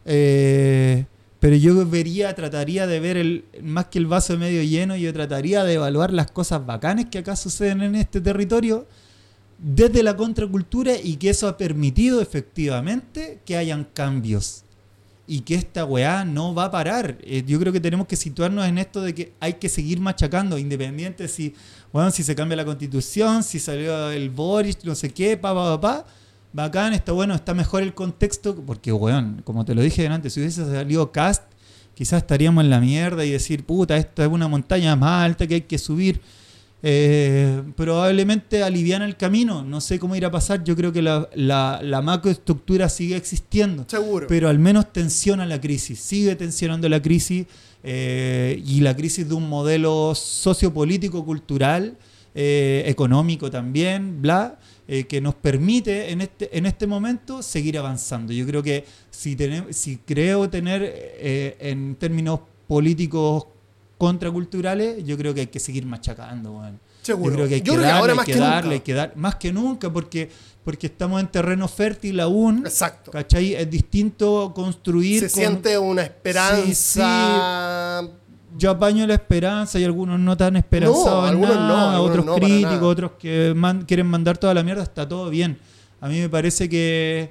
Eh, 0.05 1.07
pero 1.41 1.57
yo 1.57 1.85
vería, 1.87 2.35
trataría 2.35 2.87
de 2.87 3.01
ver 3.01 3.17
el, 3.17 3.45
más 3.63 3.87
que 3.87 3.99
el 3.99 4.07
vaso 4.07 4.39
medio 4.39 4.63
lleno, 4.63 4.97
yo 4.97 5.13
trataría 5.13 5.65
de 5.65 5.75
evaluar 5.75 6.13
las 6.13 6.31
cosas 6.31 6.65
bacanes 6.65 7.07
que 7.07 7.19
acá 7.19 7.35
suceden 7.35 7.83
en 7.83 7.97
este 7.97 8.21
territorio 8.21 8.87
desde 9.59 10.03
la 10.03 10.17
contracultura 10.17 10.93
y 11.03 11.17
que 11.17 11.31
eso 11.31 11.49
ha 11.49 11.57
permitido 11.57 12.21
efectivamente 12.21 13.41
que 13.45 13.57
hayan 13.57 13.85
cambios 13.85 14.65
y 15.27 15.41
que 15.41 15.55
esta 15.55 15.85
weá 15.85 16.25
no 16.25 16.55
va 16.55 16.65
a 16.65 16.71
parar. 16.71 17.19
Eh, 17.23 17.45
yo 17.47 17.59
creo 17.59 17.73
que 17.73 17.81
tenemos 17.81 18.07
que 18.07 18.17
situarnos 18.17 18.67
en 18.67 18.79
esto 18.79 19.01
de 19.01 19.15
que 19.15 19.33
hay 19.41 19.55
que 19.55 19.69
seguir 19.69 20.01
machacando, 20.01 20.59
independiente 20.59 21.29
si, 21.29 21.55
bueno, 21.93 22.11
si 22.11 22.23
se 22.23 22.35
cambia 22.35 22.57
la 22.57 22.65
constitución, 22.65 23.43
si 23.43 23.59
salió 23.59 24.11
el 24.11 24.31
Boris, 24.31 24.85
no 24.85 24.95
sé 24.95 25.11
qué, 25.11 25.37
pa, 25.37 25.55
pa, 25.55 25.79
pa, 25.79 25.81
pa. 25.81 26.07
Bacán, 26.53 26.93
está 26.93 27.13
bueno, 27.13 27.35
está 27.35 27.55
mejor 27.55 27.83
el 27.83 27.95
contexto, 27.95 28.55
porque, 28.55 28.93
weón, 28.93 29.41
como 29.45 29.65
te 29.65 29.75
lo 29.75 29.83
dije 29.83 30.07
antes, 30.07 30.35
si 30.35 30.41
hubiese 30.41 30.65
salido 30.65 31.11
Cast, 31.11 31.45
quizás 31.95 32.19
estaríamos 32.23 32.63
en 32.65 32.71
la 32.71 32.81
mierda 32.81 33.25
y 33.25 33.31
decir, 33.31 33.65
puta, 33.65 33.97
esta 33.97 34.25
es 34.25 34.31
una 34.31 34.49
montaña 34.49 34.95
más 34.97 35.25
alta 35.25 35.47
que 35.47 35.55
hay 35.55 35.61
que 35.63 35.79
subir. 35.79 36.21
Eh, 36.85 37.63
probablemente 37.77 38.65
aliviana 38.65 39.05
el 39.05 39.17
camino, 39.17 39.63
no 39.63 39.81
sé 39.81 40.01
cómo 40.01 40.17
irá 40.17 40.29
a 40.29 40.31
pasar, 40.33 40.65
yo 40.65 40.75
creo 40.75 40.93
que 40.93 41.01
la, 41.01 41.29
la, 41.35 41.79
la 41.81 42.03
macroestructura 42.03 42.89
sigue 42.89 43.15
existiendo 43.15 43.85
Seguro. 43.87 44.27
pero 44.27 44.49
al 44.49 44.59
menos 44.59 44.93
tensiona 44.93 45.47
la 45.47 45.61
crisis, 45.61 46.01
sigue 46.01 46.35
tensionando 46.35 46.89
la 46.89 47.01
crisis 47.01 47.47
eh, 47.85 48.61
y 48.67 48.81
la 48.81 48.97
crisis 48.97 49.29
de 49.29 49.35
un 49.35 49.49
modelo 49.49 50.13
sociopolítico, 50.17 51.25
cultural, 51.25 51.97
eh, 52.35 52.83
económico 52.87 53.49
también, 53.49 54.21
bla, 54.21 54.59
eh, 54.95 55.05
que 55.05 55.23
nos 55.23 55.35
permite 55.35 56.11
en 56.13 56.21
este, 56.21 56.57
en 56.59 56.67
este 56.67 56.87
momento 56.87 57.43
seguir 57.43 57.79
avanzando. 57.79 58.31
Yo 58.33 58.47
creo 58.47 58.63
que 58.63 58.85
si, 59.11 59.35
tenemos, 59.37 59.75
si 59.75 59.97
creo 59.97 60.51
tener 60.51 60.83
eh, 60.85 61.57
en 61.61 61.95
términos 61.95 62.41
políticos 62.69 63.47
contraculturales, 63.97 65.03
yo 65.05 65.17
creo 65.17 65.33
que 65.33 65.41
hay 65.43 65.47
que 65.47 65.61
seguir 65.61 65.87
machacando. 65.87 66.53
weón. 66.53 66.79
Seguro. 67.03 67.31
Yo 67.31 67.37
creo 67.37 67.49
que 67.49 67.55
hay 67.55 67.61
Yo 67.63 67.73
que 67.73 67.79
darle, 67.81 67.93
ahora 67.93 68.13
hay 68.13 68.17
más 68.17 68.27
que 68.27 68.33
que 68.33 68.39
darle, 68.39 68.61
nunca. 68.63 68.75
hay 68.75 68.81
que 68.81 68.95
dar, 68.95 69.17
más 69.17 69.35
que 69.37 69.53
nunca, 69.53 69.93
porque, 69.93 70.29
porque 70.65 70.87
estamos 70.89 71.21
en 71.21 71.29
terreno 71.29 71.67
fértil 71.69 72.21
aún. 72.21 72.59
Exacto. 72.67 73.11
¿Cachai? 73.11 73.55
Es 73.55 73.71
distinto 73.71 74.53
construir. 74.55 75.21
Se 75.21 75.31
con- 75.31 75.41
siente 75.43 75.79
una 75.79 76.03
esperanza. 76.03 78.03
Yo 78.59 78.71
apaño 78.71 79.07
la 79.07 79.15
esperanza 79.15 79.79
y 79.79 79.85
algunos 79.85 80.19
no 80.21 80.37
tan 80.37 80.57
esperanzados 80.57 81.07
No, 81.07 81.23
algunos 81.27 81.57
no, 81.57 81.91
algunos 81.91 82.11
otros 82.11 82.25
no, 82.27 82.35
críticos, 82.37 82.83
otros 82.83 83.13
que 83.19 83.53
man- 83.57 83.85
quieren 83.87 84.07
mandar 84.07 84.37
toda 84.39 84.53
la 84.55 84.63
mierda, 84.63 84.83
está 84.83 85.09
todo 85.09 85.31
bien. 85.31 85.59
A 86.01 86.09
mí 86.09 86.19
me 86.21 86.29
parece 86.29 86.69
que, 86.69 87.31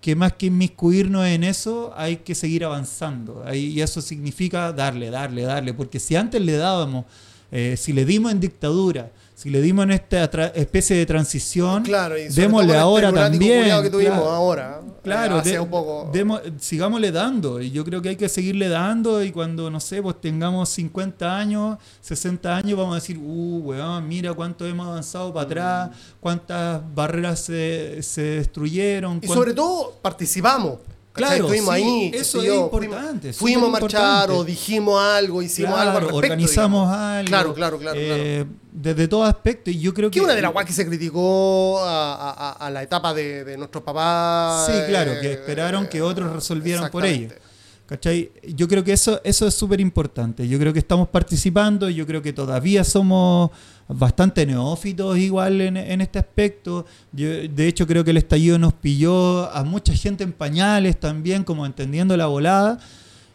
que 0.00 0.14
más 0.14 0.34
que 0.34 0.46
inmiscuirnos 0.46 1.26
en 1.26 1.42
eso, 1.44 1.92
hay 1.96 2.16
que 2.18 2.34
seguir 2.34 2.64
avanzando. 2.64 3.44
Y 3.54 3.80
eso 3.80 4.00
significa 4.02 4.72
darle, 4.72 5.10
darle, 5.10 5.42
darle. 5.42 5.74
Porque 5.74 5.98
si 5.98 6.14
antes 6.16 6.40
le 6.40 6.56
dábamos 6.56 7.04
Eh, 7.52 7.76
si 7.76 7.92
le 7.92 8.04
dimos 8.04 8.32
en 8.32 8.40
dictadura, 8.40 9.08
si 9.36 9.50
le 9.50 9.60
dimos 9.60 9.82
en 9.84 9.90
esta 9.90 10.24
especie 10.54 10.96
de 10.96 11.04
transición, 11.04 11.82
Claro, 11.82 12.14
démosle 12.30 12.74
ahora 12.78 13.08
este 13.08 13.16
lunático 13.20 13.38
también. 13.44 13.58
culiao 13.60 13.82
que 13.82 13.90
tuvimos 13.90 14.14
claro. 14.16 14.30
ahora. 14.30 14.80
Claro, 15.04 15.38
eh, 15.40 15.42
de- 15.42 15.60
un 15.60 15.68
poco. 15.68 16.10
demo- 16.10 16.40
sigámosle 16.58 17.12
dando. 17.12 17.60
Y 17.60 17.70
yo 17.70 17.84
creo 17.84 18.00
que 18.00 18.08
hay 18.08 18.16
que 18.16 18.30
seguirle 18.30 18.70
dando. 18.70 19.22
Y 19.22 19.30
cuando, 19.32 19.70
no 19.70 19.78
sé, 19.78 20.00
pues 20.00 20.18
tengamos 20.22 20.70
50 20.70 21.36
años, 21.36 21.76
60 22.00 22.56
años, 22.56 22.78
vamos 22.78 22.92
a 22.92 22.94
decir, 22.96 23.18
uh, 23.18 23.58
weón, 23.62 24.08
mira 24.08 24.32
cuánto 24.32 24.66
hemos 24.66 24.86
avanzado 24.88 25.32
para 25.34 25.44
atrás, 25.46 25.90
cuántas 26.18 26.80
barreras 26.94 27.38
se, 27.40 28.02
se 28.02 28.22
destruyeron. 28.22 29.20
Y 29.22 29.26
sobre 29.28 29.52
todo 29.52 29.98
participamos. 30.00 30.78
Claro, 31.16 31.34
estuvimos 31.46 31.74
sí, 31.74 31.82
ahí. 31.82 32.10
eso 32.14 32.42
es 32.42 32.54
importante, 32.54 33.32
Fuimos, 33.32 33.68
a 33.68 33.72
marchar 33.72 34.00
importante. 34.02 34.32
o 34.34 34.44
dijimos 34.44 35.00
algo, 35.02 35.42
hicimos 35.42 35.72
Claro, 35.74 35.82
algo 35.90 35.96
al 35.98 36.02
respecto. 36.04 36.16
organizamos 36.18 36.88
digamos. 36.88 36.96
algo. 36.96 37.26
Claro, 37.28 37.54
claro, 37.54 37.78
claro, 37.78 37.98
eh, 38.00 38.44
Desde 38.72 39.08
todo 39.08 39.24
aspecto. 39.24 39.70
Y 39.70 39.78
yo 39.80 39.94
creo 39.94 40.10
Que 40.10 40.18
que. 40.20 40.24
una 40.24 40.34
de 40.34 40.42
las 40.42 40.52
guas 40.52 40.66
que 40.66 40.72
se 40.74 40.86
criticó 40.86 41.78
a, 41.82 42.14
a- 42.14 42.30
a- 42.50 42.52
a 42.66 42.70
la 42.70 42.82
etapa 42.82 43.14
de, 43.14 43.42
de 43.44 43.56
nuestros 43.56 43.82
papás. 43.82 44.66
Sí, 44.66 44.72
claro, 44.88 45.12
que 45.20 45.28
eh, 45.28 45.32
esperaron 45.32 45.86
que 45.88 46.02
otros 46.02 46.30
resolvieran 46.32 46.90
por 46.90 47.06
ellos. 47.06 47.32
¿Cachai? 47.86 48.32
Yo 48.54 48.66
creo 48.66 48.82
que 48.82 48.92
eso, 48.92 49.20
eso 49.22 49.46
es 49.46 49.54
súper 49.54 49.80
importante. 49.80 50.46
Yo 50.48 50.58
creo 50.58 50.72
que 50.72 50.80
estamos 50.80 51.08
participando, 51.08 51.88
yo 51.88 52.04
creo 52.04 52.20
que 52.20 52.32
todavía 52.32 52.82
somos 52.84 53.50
bastante 53.88 54.44
neófitos 54.44 55.16
igual 55.18 55.60
en, 55.60 55.76
en 55.76 56.00
este 56.00 56.18
aspecto. 56.18 56.86
Yo, 57.12 57.28
de 57.28 57.68
hecho, 57.68 57.86
creo 57.86 58.02
que 58.04 58.10
el 58.10 58.16
estallido 58.16 58.58
nos 58.58 58.72
pilló 58.72 59.50
a 59.52 59.62
mucha 59.64 59.94
gente 59.94 60.24
en 60.24 60.32
pañales 60.32 60.98
también, 60.98 61.44
como 61.44 61.64
entendiendo 61.66 62.16
la 62.16 62.26
volada. 62.26 62.78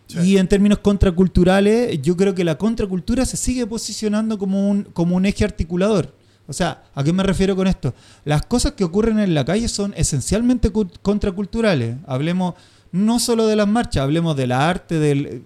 Sí. 0.07 0.19
Y 0.19 0.37
en 0.37 0.47
términos 0.47 0.79
contraculturales, 0.79 2.01
yo 2.01 2.17
creo 2.17 2.35
que 2.35 2.43
la 2.43 2.57
contracultura 2.57 3.25
se 3.25 3.37
sigue 3.37 3.65
posicionando 3.65 4.37
como 4.37 4.69
un, 4.69 4.83
como 4.83 5.15
un 5.15 5.25
eje 5.25 5.45
articulador. 5.45 6.13
O 6.47 6.53
sea, 6.53 6.83
¿a 6.93 7.01
qué 7.01 7.13
me 7.13 7.23
refiero 7.23 7.55
con 7.55 7.67
esto? 7.67 7.93
Las 8.25 8.41
cosas 8.41 8.73
que 8.73 8.83
ocurren 8.83 9.19
en 9.19 9.33
la 9.33 9.45
calle 9.45 9.69
son 9.69 9.93
esencialmente 9.95 10.69
cu- 10.69 10.89
contraculturales. 11.01 11.95
Hablemos 12.05 12.55
no 12.91 13.19
solo 13.19 13.47
de 13.47 13.55
las 13.55 13.69
marchas, 13.69 14.03
hablemos 14.03 14.35
del 14.35 14.51
arte, 14.51 14.99
del... 14.99 15.45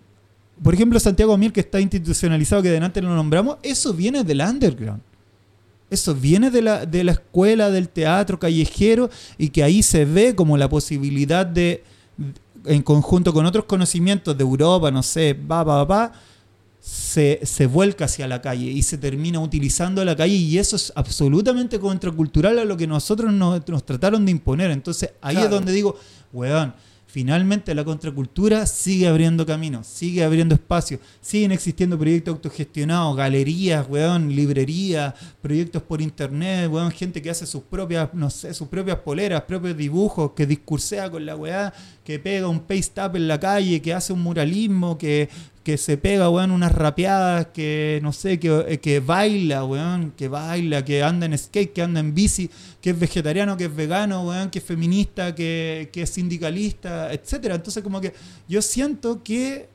Por 0.64 0.74
ejemplo, 0.74 1.00
Santiago 1.00 1.38
Miel, 1.38 1.52
que 1.52 1.60
está 1.60 1.80
institucionalizado, 1.82 2.62
que 2.62 2.70
delante 2.70 3.02
lo 3.02 3.14
nombramos, 3.14 3.58
eso 3.62 3.94
viene 3.94 4.24
del 4.24 4.42
underground. 4.42 5.02
Eso 5.90 6.16
viene 6.16 6.50
de 6.50 6.62
la, 6.62 6.86
de 6.86 7.04
la 7.04 7.12
escuela 7.12 7.70
del 7.70 7.90
teatro 7.90 8.40
callejero 8.40 9.10
y 9.38 9.50
que 9.50 9.64
ahí 9.64 9.84
se 9.84 10.04
ve 10.06 10.34
como 10.36 10.58
la 10.58 10.68
posibilidad 10.68 11.46
de, 11.46 11.84
en 12.66 12.82
conjunto 12.82 13.32
con 13.34 13.46
otros 13.46 13.66
conocimientos 13.66 14.36
de 14.36 14.44
Europa, 14.44 14.90
no 14.90 15.04
sé, 15.04 15.34
va, 15.34 15.64
va, 15.64 15.84
va, 15.84 16.12
se, 16.82 17.40
se 17.44 17.68
vuelca 17.68 18.06
hacia 18.06 18.28
la 18.28 18.42
calle 18.42 18.66
y 18.72 18.82
se 18.82 18.98
termina 18.98 19.40
utilizando 19.40 20.04
la 20.04 20.16
calle 20.16 20.36
y 20.36 20.58
eso 20.58 20.76
es 20.76 20.92
absolutamente 20.96 21.80
contracultural 21.80 22.58
a 22.60 22.66
lo 22.66 22.78
que 22.78 22.88
nosotros 22.88 23.32
nos, 23.32 23.68
nos 23.68 23.86
trataron 23.86 24.26
de 24.26 24.32
imponer. 24.32 24.72
Entonces 24.72 25.12
ahí 25.22 25.36
Claro. 25.36 25.50
es 25.50 25.52
donde 25.52 25.72
digo, 25.72 25.98
weón, 26.34 26.74
finalmente 27.16 27.74
la 27.74 27.86
contracultura 27.86 28.66
sigue 28.66 29.08
abriendo 29.08 29.46
caminos, 29.46 29.88
sigue 29.88 30.22
abriendo 30.22 30.54
espacios, 30.54 31.00
siguen 31.22 31.54
existiendo 31.54 31.98
proyectos 31.98 32.34
autogestionados, 32.34 33.16
galerías, 33.16 33.88
weón, 33.88 34.36
librerías, 34.36 35.14
proyectos 35.42 35.82
por 35.82 36.02
internet, 36.02 36.70
weón, 36.70 36.92
gente 36.92 37.22
que 37.22 37.30
hace 37.30 37.46
sus 37.46 37.64
propias, 37.64 38.14
no 38.14 38.30
sé, 38.30 38.54
sus 38.54 38.68
propias 38.68 38.98
poleras, 38.98 39.44
propios 39.44 39.78
dibujos, 39.78 40.34
que 40.36 40.46
discursea 40.46 41.10
con 41.10 41.26
la 41.26 41.38
weá, 41.38 41.74
que 42.04 42.20
pega 42.20 42.50
un 42.50 42.60
paste 42.60 43.02
up 43.02 43.16
en 43.16 43.30
la 43.30 43.40
calle, 43.40 43.82
que 43.82 43.94
hace 43.94 44.12
un 44.12 44.22
muralismo, 44.22 44.98
que, 44.98 45.30
que 45.66 45.80
se 45.80 45.98
pega, 45.98 46.30
weón, 46.30 46.52
unas 46.52 46.72
rapeadas, 46.72 47.48
que 47.48 48.00
no 48.04 48.14
sé, 48.14 48.40
que, 48.40 48.80
que 48.84 49.00
baila, 49.00 49.66
weón, 49.66 50.12
que 50.12 50.28
baila, 50.28 50.86
que 50.86 51.02
anda 51.02 51.26
en 51.26 51.36
skate, 51.36 51.74
que 51.74 51.82
anda 51.82 52.00
en 52.00 52.14
bici, 52.14 52.52
que 52.80 52.92
es 52.92 53.00
vegetariano, 53.00 53.58
que 53.58 53.66
es 53.66 53.76
vegano, 53.76 54.28
weón, 54.28 54.52
que 54.52 54.60
es 54.60 54.64
feminista, 54.64 55.34
que, 55.34 55.90
que 55.92 56.04
es 56.04 56.12
sindicalista, 56.12 57.12
etcétera. 57.12 57.56
Entonces, 57.56 57.82
como 57.82 58.00
que 58.00 58.14
yo 58.48 58.62
siento 58.62 59.24
que 59.24 59.68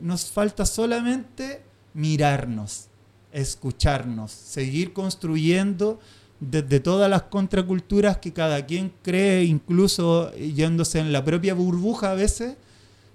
nos 0.00 0.30
falta 0.30 0.64
solamente 0.64 1.62
mirarnos, 1.94 2.86
escucharnos, 3.32 4.30
seguir 4.30 4.92
construyendo 4.92 5.98
desde 6.38 6.78
todas 6.78 7.10
las 7.10 7.22
contraculturas 7.22 8.18
que 8.18 8.32
cada 8.32 8.64
quien 8.66 8.92
cree, 9.02 9.42
incluso 9.42 10.32
yéndose 10.36 11.00
en 11.00 11.12
la 11.12 11.24
propia 11.24 11.54
burbuja 11.54 12.12
a 12.12 12.14
veces. 12.14 12.56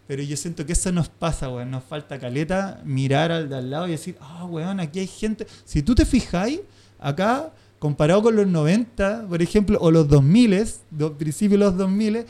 Pero 0.10 0.24
yo 0.24 0.36
siento 0.38 0.66
que 0.66 0.74
eso 0.74 0.92
nos 0.92 1.08
pasa, 1.08 1.50
weón. 1.50 1.70
Nos 1.70 1.84
falta 1.84 2.18
caleta 2.18 2.82
mirar 2.84 3.32
al 3.32 3.48
de 3.48 3.58
al 3.58 3.70
lado 3.70 3.88
y 3.88 3.92
decir, 3.92 4.18
ah, 4.20 4.44
weón, 4.46 4.80
aquí 4.80 4.98
hay 4.98 5.06
gente. 5.06 5.46
Si 5.66 5.84
tú 5.84 5.94
te 5.94 6.04
fijáis, 6.04 6.62
acá, 6.98 7.52
comparado 7.78 8.24
con 8.24 8.36
los 8.36 8.48
90, 8.48 9.28
por 9.30 9.40
ejemplo, 9.40 9.78
o 9.80 9.92
los 9.92 10.08
2000, 10.08 10.66
los 10.98 11.12
principios 11.12 11.60
de 11.60 11.66
los 11.66 11.78
2000, 11.78 12.26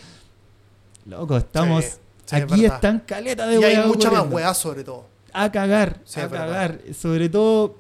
loco, 1.05 1.37
estamos. 1.37 1.85
Sí, 1.85 1.91
sí, 2.25 2.35
es 2.35 2.43
aquí 2.43 2.65
están 2.65 2.99
caleta 2.99 3.47
de 3.47 3.61
Y 3.61 3.63
hay 3.63 3.87
mucha 3.87 4.11
más 4.11 4.29
weá 4.29 4.53
sobre 4.53 4.83
todo. 4.83 5.05
A 5.31 5.49
cagar, 5.49 6.01
Sí, 6.03 6.19
a 6.19 6.27
cagar. 6.27 6.81
Sobre 6.93 7.29
todo 7.29 7.77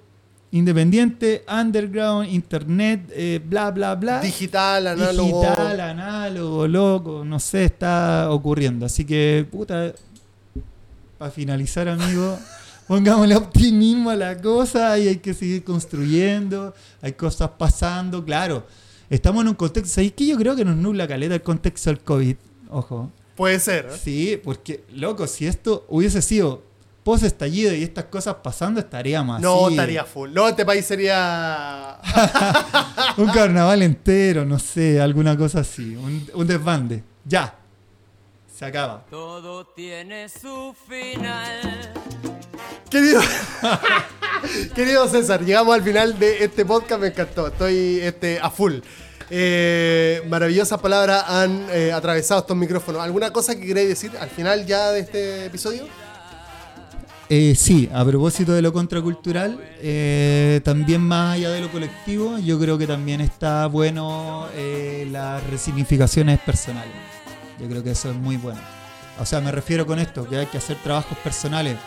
independiente, 0.51 1.43
underground, 1.47 2.29
internet, 2.29 3.11
eh, 3.11 3.39
bla, 3.43 3.71
bla, 3.71 3.95
bla. 3.95 4.21
Digital, 4.21 4.87
análogo. 4.87 5.41
Digital, 5.41 5.79
análogo, 5.79 6.67
loco, 6.67 7.23
no 7.25 7.39
sé, 7.39 7.65
está 7.65 8.31
ocurriendo. 8.31 8.85
Así 8.85 9.05
que, 9.05 9.45
puta, 9.49 9.93
para 11.17 11.31
finalizar, 11.31 11.87
amigo, 11.87 12.37
pongámosle 12.87 13.35
optimismo 13.35 14.09
a 14.09 14.15
la 14.15 14.41
cosa 14.41 14.97
y 14.97 15.07
hay 15.07 15.17
que 15.17 15.33
seguir 15.33 15.63
construyendo, 15.63 16.73
hay 17.01 17.13
cosas 17.13 17.51
pasando, 17.57 18.23
claro. 18.23 18.65
Estamos 19.09 19.41
en 19.41 19.49
un 19.49 19.55
contexto, 19.55 19.89
¿sabéis 19.89 20.13
que 20.13 20.27
yo 20.27 20.37
creo 20.37 20.55
que 20.55 20.65
nos 20.65 20.75
nubla 20.75 21.07
caleta 21.07 21.35
el 21.35 21.41
contexto 21.41 21.89
del 21.89 21.99
COVID? 21.99 22.35
Ojo. 22.69 23.11
Puede 23.35 23.59
ser. 23.59 23.85
¿eh? 23.85 23.97
Sí, 24.03 24.39
porque, 24.43 24.83
loco, 24.93 25.25
si 25.25 25.47
esto 25.47 25.85
hubiese 25.89 26.21
sido 26.21 26.68
post 27.03 27.23
estallido 27.23 27.73
y 27.73 27.83
estas 27.83 28.05
cosas 28.05 28.35
pasando, 28.43 28.79
estaríamos 28.79 29.39
No, 29.41 29.65
así. 29.65 29.75
estaría 29.75 30.03
full. 30.05 30.31
No, 30.33 30.47
este 30.47 30.65
país 30.65 30.85
sería. 30.85 31.97
Un 33.17 33.27
carnaval 33.29 33.81
entero, 33.81 34.45
no 34.45 34.59
sé, 34.59 34.99
alguna 35.01 35.35
cosa 35.37 35.59
así. 35.61 35.95
Un, 35.95 36.27
un 36.33 36.47
desbande. 36.47 37.03
Ya. 37.25 37.55
Se 38.55 38.65
acaba. 38.65 39.05
Todo 39.09 39.65
tiene 39.67 40.27
su 40.27 40.75
final. 40.87 41.93
Querido, 42.89 43.21
querido 44.75 45.07
César, 45.07 45.45
llegamos 45.45 45.73
al 45.75 45.83
final 45.83 46.17
de 46.19 46.43
este 46.43 46.65
podcast, 46.65 46.99
me 46.99 47.07
encantó, 47.07 47.47
estoy 47.47 47.99
este, 48.01 48.39
a 48.41 48.49
full. 48.49 48.79
Eh, 49.29 50.23
maravillosas 50.27 50.79
palabras 50.81 51.23
han 51.27 51.67
eh, 51.71 51.91
atravesado 51.93 52.41
estos 52.41 52.57
micrófonos. 52.57 53.01
¿Alguna 53.01 53.31
cosa 53.31 53.55
que 53.55 53.65
queréis 53.65 53.89
decir 53.89 54.11
al 54.19 54.29
final 54.29 54.65
ya 54.65 54.91
de 54.91 55.01
este 55.01 55.45
episodio? 55.45 55.87
Eh, 57.31 57.53
sí, 57.55 57.87
a 57.93 58.03
propósito 58.03 58.53
de 58.53 58.63
lo 58.63 58.73
contracultural, 58.73 59.63
eh, 59.81 60.61
también 60.63 61.01
más 61.01 61.35
allá 61.35 61.51
de 61.51 61.61
lo 61.61 61.71
colectivo, 61.71 62.39
yo 62.39 62.59
creo 62.59 62.75
que 62.75 62.87
también 62.87 63.21
está 63.21 63.67
bueno 63.67 64.47
eh, 64.55 65.07
las 65.11 65.45
resignificaciones 65.47 66.39
personales. 66.39 66.91
Yo 67.59 67.69
creo 67.69 67.83
que 67.83 67.91
eso 67.91 68.09
es 68.09 68.15
muy 68.15 68.37
bueno. 68.37 68.59
O 69.19 69.25
sea, 69.27 69.41
me 69.41 69.51
refiero 69.51 69.85
con 69.85 69.99
esto, 69.99 70.27
que 70.27 70.37
hay 70.37 70.47
que 70.47 70.57
hacer 70.57 70.77
trabajos 70.77 71.17
personales. 71.19 71.77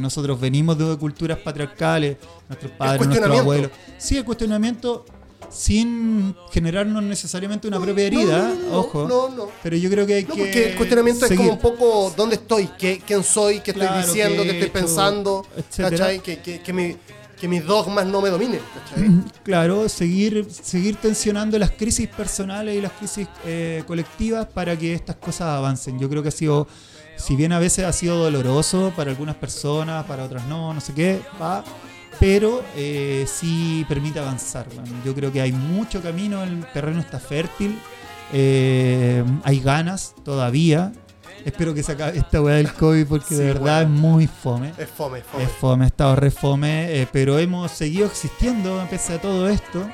Nosotros 0.00 0.40
venimos 0.40 0.76
de 0.76 0.96
culturas 0.98 1.38
patriarcales, 1.38 2.16
nuestros 2.48 2.72
padres, 2.72 3.06
nuestros 3.06 3.38
abuelos. 3.38 3.70
Sí, 3.96 4.16
el 4.16 4.24
cuestionamiento 4.24 5.04
sin 5.50 6.34
generarnos 6.52 7.02
necesariamente 7.02 7.68
una 7.68 7.80
propia 7.80 8.06
herida, 8.06 8.48
No, 8.48 8.54
no, 8.54 8.70
no, 8.70 8.78
ojo. 8.78 9.08
No, 9.08 9.28
no. 9.30 9.48
Pero 9.62 9.76
yo 9.76 9.88
creo 9.90 10.06
que 10.06 10.14
hay 10.14 10.24
No, 10.24 10.34
que. 10.34 10.40
porque 10.40 10.70
el 10.70 10.76
cuestionamiento 10.76 11.26
es 11.26 11.36
como 11.36 11.52
un 11.52 11.58
poco 11.58 12.12
dónde 12.16 12.36
estoy, 12.36 12.68
qué, 12.78 13.02
quién 13.06 13.22
soy, 13.24 13.60
qué 13.60 13.72
Claro, 13.72 13.98
estoy 14.00 14.14
diciendo, 14.14 14.42
qué 14.44 14.50
estoy 14.50 14.70
pensando. 14.70 15.46
¿cachai? 15.76 16.20
Que, 16.20 16.38
que, 16.40 16.60
que, 16.60 16.72
mi- 16.72 16.96
que 17.40 17.48
mis 17.48 17.64
dogmas 17.64 18.04
no 18.06 18.20
me 18.20 18.30
dominen, 18.30 18.60
¿cachai? 18.74 19.08
Claro, 19.44 19.88
seguir, 19.88 20.46
seguir 20.50 20.96
tensionando 20.96 21.58
las 21.58 21.70
crisis 21.70 22.08
personales 22.08 22.76
y 22.76 22.80
las 22.80 22.92
crisis 22.92 23.26
eh, 23.46 23.82
colectivas 23.86 24.46
para 24.46 24.76
que 24.76 24.92
estas 24.92 25.16
cosas 25.16 25.42
avancen. 25.48 25.98
Yo 25.98 26.08
creo 26.10 26.22
que 26.22 26.28
ha 26.28 26.32
sido, 26.32 26.66
si 27.16 27.34
bien 27.36 27.52
a 27.52 27.58
veces 27.58 27.84
ha 27.86 27.92
sido 27.92 28.18
doloroso 28.22 28.92
para 28.94 29.10
algunas 29.10 29.36
personas, 29.36 30.04
para 30.04 30.24
otras 30.24 30.44
no, 30.46 30.74
no 30.74 30.80
sé 30.80 30.92
qué, 30.92 31.20
va, 31.40 31.64
pero 32.20 32.62
eh, 32.76 33.26
sí 33.26 33.84
permite 33.88 34.18
avanzar. 34.18 34.66
Yo 35.04 35.14
creo 35.14 35.32
que 35.32 35.40
hay 35.40 35.52
mucho 35.52 36.02
camino, 36.02 36.42
el 36.42 36.64
terreno 36.72 37.00
está 37.00 37.18
fértil, 37.18 37.78
eh, 38.32 39.24
hay 39.44 39.60
ganas 39.60 40.14
todavía. 40.24 40.92
Espero 41.44 41.72
que 41.72 41.82
se 41.82 41.92
acabe 41.92 42.18
esta 42.18 42.42
weá 42.42 42.56
del 42.56 42.72
COVID 42.72 43.06
porque 43.06 43.28
Sí, 43.28 43.34
de 43.36 43.44
verdad 43.44 43.82
es 43.82 43.88
muy 43.88 44.26
fome. 44.26 44.72
Es 44.76 44.88
fome, 44.88 45.20
es 45.20 45.24
fome. 45.24 45.44
Es 45.44 45.52
fome, 45.52 45.84
ha 45.84 45.88
estado 45.88 46.16
re 46.16 46.30
fome, 46.30 47.00
eh, 47.00 47.08
pero 47.10 47.38
hemos 47.38 47.70
seguido 47.70 48.06
existiendo 48.06 48.86
pese 48.90 49.14
a 49.14 49.20
todo 49.20 49.48
esto. 49.48 49.88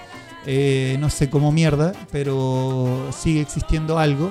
No 0.98 1.10
sé 1.10 1.30
cómo 1.30 1.52
mierda, 1.52 1.92
pero 2.10 3.08
sigue 3.12 3.40
existiendo 3.40 3.98
algo. 3.98 4.30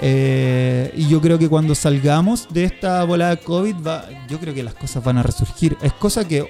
Eh, 0.00 0.92
y 0.96 1.08
yo 1.08 1.20
creo 1.20 1.38
que 1.38 1.48
cuando 1.48 1.74
salgamos 1.74 2.48
de 2.50 2.64
esta 2.64 3.02
volada 3.04 3.36
de 3.36 3.42
COVID, 3.42 3.76
va, 3.84 4.04
yo 4.28 4.38
creo 4.38 4.54
que 4.54 4.62
las 4.62 4.74
cosas 4.74 5.02
van 5.02 5.18
a 5.18 5.22
resurgir. 5.22 5.76
Es 5.82 5.92
cosa 5.92 6.26
que 6.26 6.48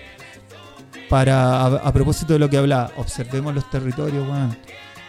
para, 1.08 1.60
a, 1.62 1.66
a 1.76 1.92
propósito 1.92 2.32
de 2.34 2.38
lo 2.38 2.48
que 2.50 2.56
hablaba, 2.58 2.90
observemos 2.96 3.54
los 3.54 3.68
territorios, 3.70 4.26
weón. 4.28 4.56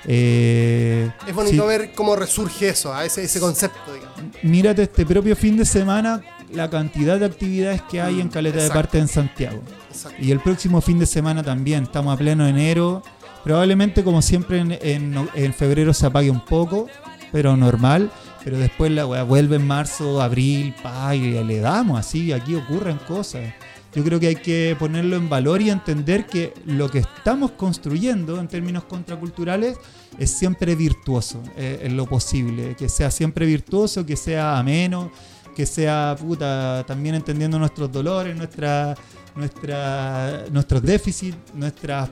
Eh, 0.06 1.12
Es 1.28 1.36
bonito 1.36 1.62
sí, 1.64 1.68
ver 1.68 1.92
cómo 1.94 2.16
resurge 2.16 2.70
eso, 2.70 2.94
a 2.94 3.06
ese, 3.06 3.24
ese 3.24 3.40
concepto, 3.40 3.94
digamos. 3.94 4.18
Mírate 4.44 4.84
este 4.84 5.06
propio 5.06 5.36
fin 5.36 5.58
de 5.58 5.66
semana 5.66 6.22
la 6.54 6.70
cantidad 6.70 7.20
de 7.20 7.26
actividades 7.26 7.82
que 7.84 8.02
hay 8.02 8.16
Mm, 8.16 8.22
en 8.22 8.30
Caleta 8.30 8.64
de. 8.64 8.70
Parte 8.70 8.98
en 8.98 9.08
Santiago. 9.08 9.62
Exacto. 9.90 10.18
Y 10.24 10.32
el 10.32 10.40
próximo 10.40 10.82
fin 10.82 10.98
de 11.00 11.06
semana 11.06 11.44
también, 11.44 11.84
estamos 11.84 12.14
a 12.14 12.18
pleno 12.18 12.48
enero. 12.48 13.04
Probablemente, 13.44 14.04
como 14.04 14.22
siempre, 14.22 14.60
en, 14.60 14.72
en- 14.82 15.30
en 15.36 15.54
febrero 15.54 15.94
se 15.94 16.06
apague 16.06 16.30
un 16.32 16.44
poco, 16.44 16.88
pero 17.32 17.56
normal. 17.56 18.10
Pero 18.44 18.58
después 18.58 18.90
la 18.92 19.06
weá 19.06 19.24
vuelve 19.24 19.58
en 19.58 19.68
marzo, 19.68 20.22
abril, 20.22 20.74
pa, 20.82 21.14
y 21.14 21.44
le 21.44 21.60
damos 21.60 22.00
así. 22.00 22.32
Aquí 22.32 22.56
ocurren 22.56 22.98
cosas. 23.08 23.54
Yo 23.94 24.04
creo 24.04 24.20
que 24.20 24.28
hay 24.28 24.36
que 24.36 24.76
ponerlo 24.78 25.16
en 25.16 25.30
valor 25.30 25.62
y 25.62 25.70
entender 25.72 26.28
que 26.28 26.54
lo 26.66 26.90
que 26.90 27.00
estamos 27.00 27.52
construyendo 27.52 28.40
en 28.40 28.48
términos 28.48 28.84
contraculturales 28.84 29.78
es 30.20 30.30
siempre 30.30 30.76
virtuoso, 30.76 31.42
eh, 31.58 31.82
en 31.84 31.98
lo 31.98 32.06
posible. 32.06 32.76
Que 32.76 32.88
sea 32.88 33.10
siempre 33.10 33.48
virtuoso, 33.48 34.06
que 34.06 34.16
sea 34.16 34.60
ameno, 34.60 35.12
que 35.56 35.66
sea 35.66 36.16
puta, 36.20 36.84
también 36.86 37.16
entendiendo 37.16 37.58
nuestros 37.58 37.92
dolores, 37.92 38.36
nuestra, 38.36 38.96
nuestra, 39.36 40.46
nuestros 40.52 40.82
déficits, 40.84 41.38
nuestras, 41.54 42.10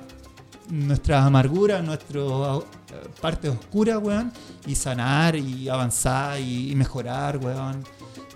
nuestras 0.70 1.26
amarguras, 1.26 1.84
nuestras 1.84 2.24
eh, 2.24 3.08
partes 3.22 3.52
oscuras, 3.52 4.00
weón, 4.02 4.32
y 4.66 4.74
sanar 4.76 5.36
y 5.36 5.70
avanzar 5.70 6.40
y, 6.42 6.74
mejorar, 6.76 7.38
weón. 7.38 7.84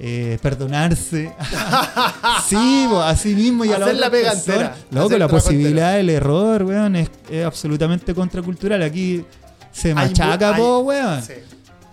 Eh, 0.04 0.40
perdonarse. 0.42 1.32
sí, 2.50 2.88
po, 2.90 3.02
así 3.02 3.36
mismo 3.36 3.64
y 3.64 3.72
a 3.72 3.78
la 3.78 3.86
Hacer 3.86 3.98
la 3.98 4.08
otra 4.08 4.12
pega 4.20 4.34
entera, 4.34 4.76
Loco, 4.90 5.16
la 5.16 5.28
posibilidad 5.28 5.94
del 5.96 6.10
error, 6.10 6.64
weón, 6.64 6.96
es, 6.96 7.10
es 7.30 7.46
absolutamente 7.46 8.16
contracultural. 8.16 8.82
Aquí 8.82 9.24
se 9.72 9.94
machaca, 9.94 10.56
hay- 10.56 10.60
po, 10.62 10.80
weón. 10.80 11.22
Sí. 11.22 11.34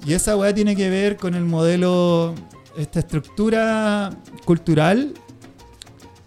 Y 0.07 0.15
esa 0.15 0.37
weá 0.37 0.55
tiene 0.55 0.75
que 0.75 0.89
ver 0.89 1.17
con 1.17 1.35
el 1.35 1.45
modelo, 1.45 2.35
esta 2.79 3.01
estructura 3.01 4.11
cultural, 4.47 5.13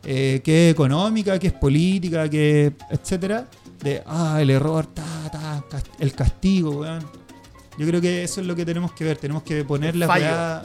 eh, 0.04 0.40
que 0.44 0.68
es 0.68 0.74
económica, 0.74 1.40
que 1.40 1.48
es 1.48 1.54
política, 1.54 2.30
que 2.30 2.74
etcétera, 2.92 3.48
de 3.82 4.04
ah, 4.06 4.38
el 4.40 4.52
error, 4.52 4.86
ta, 4.86 5.04
ta, 5.32 5.64
el 5.98 6.14
castigo, 6.14 6.82
weón. 6.82 7.04
Yo 7.80 7.88
creo 7.88 8.02
que 8.02 8.24
eso 8.24 8.42
es 8.42 8.46
lo 8.46 8.56
que 8.56 8.66
tenemos 8.66 8.92
que 8.92 9.04
ver, 9.04 9.18
tenemos 9.18 9.42
que 9.42 9.64
poner 9.64 9.96
la 9.96 10.08
weá- 10.08 10.62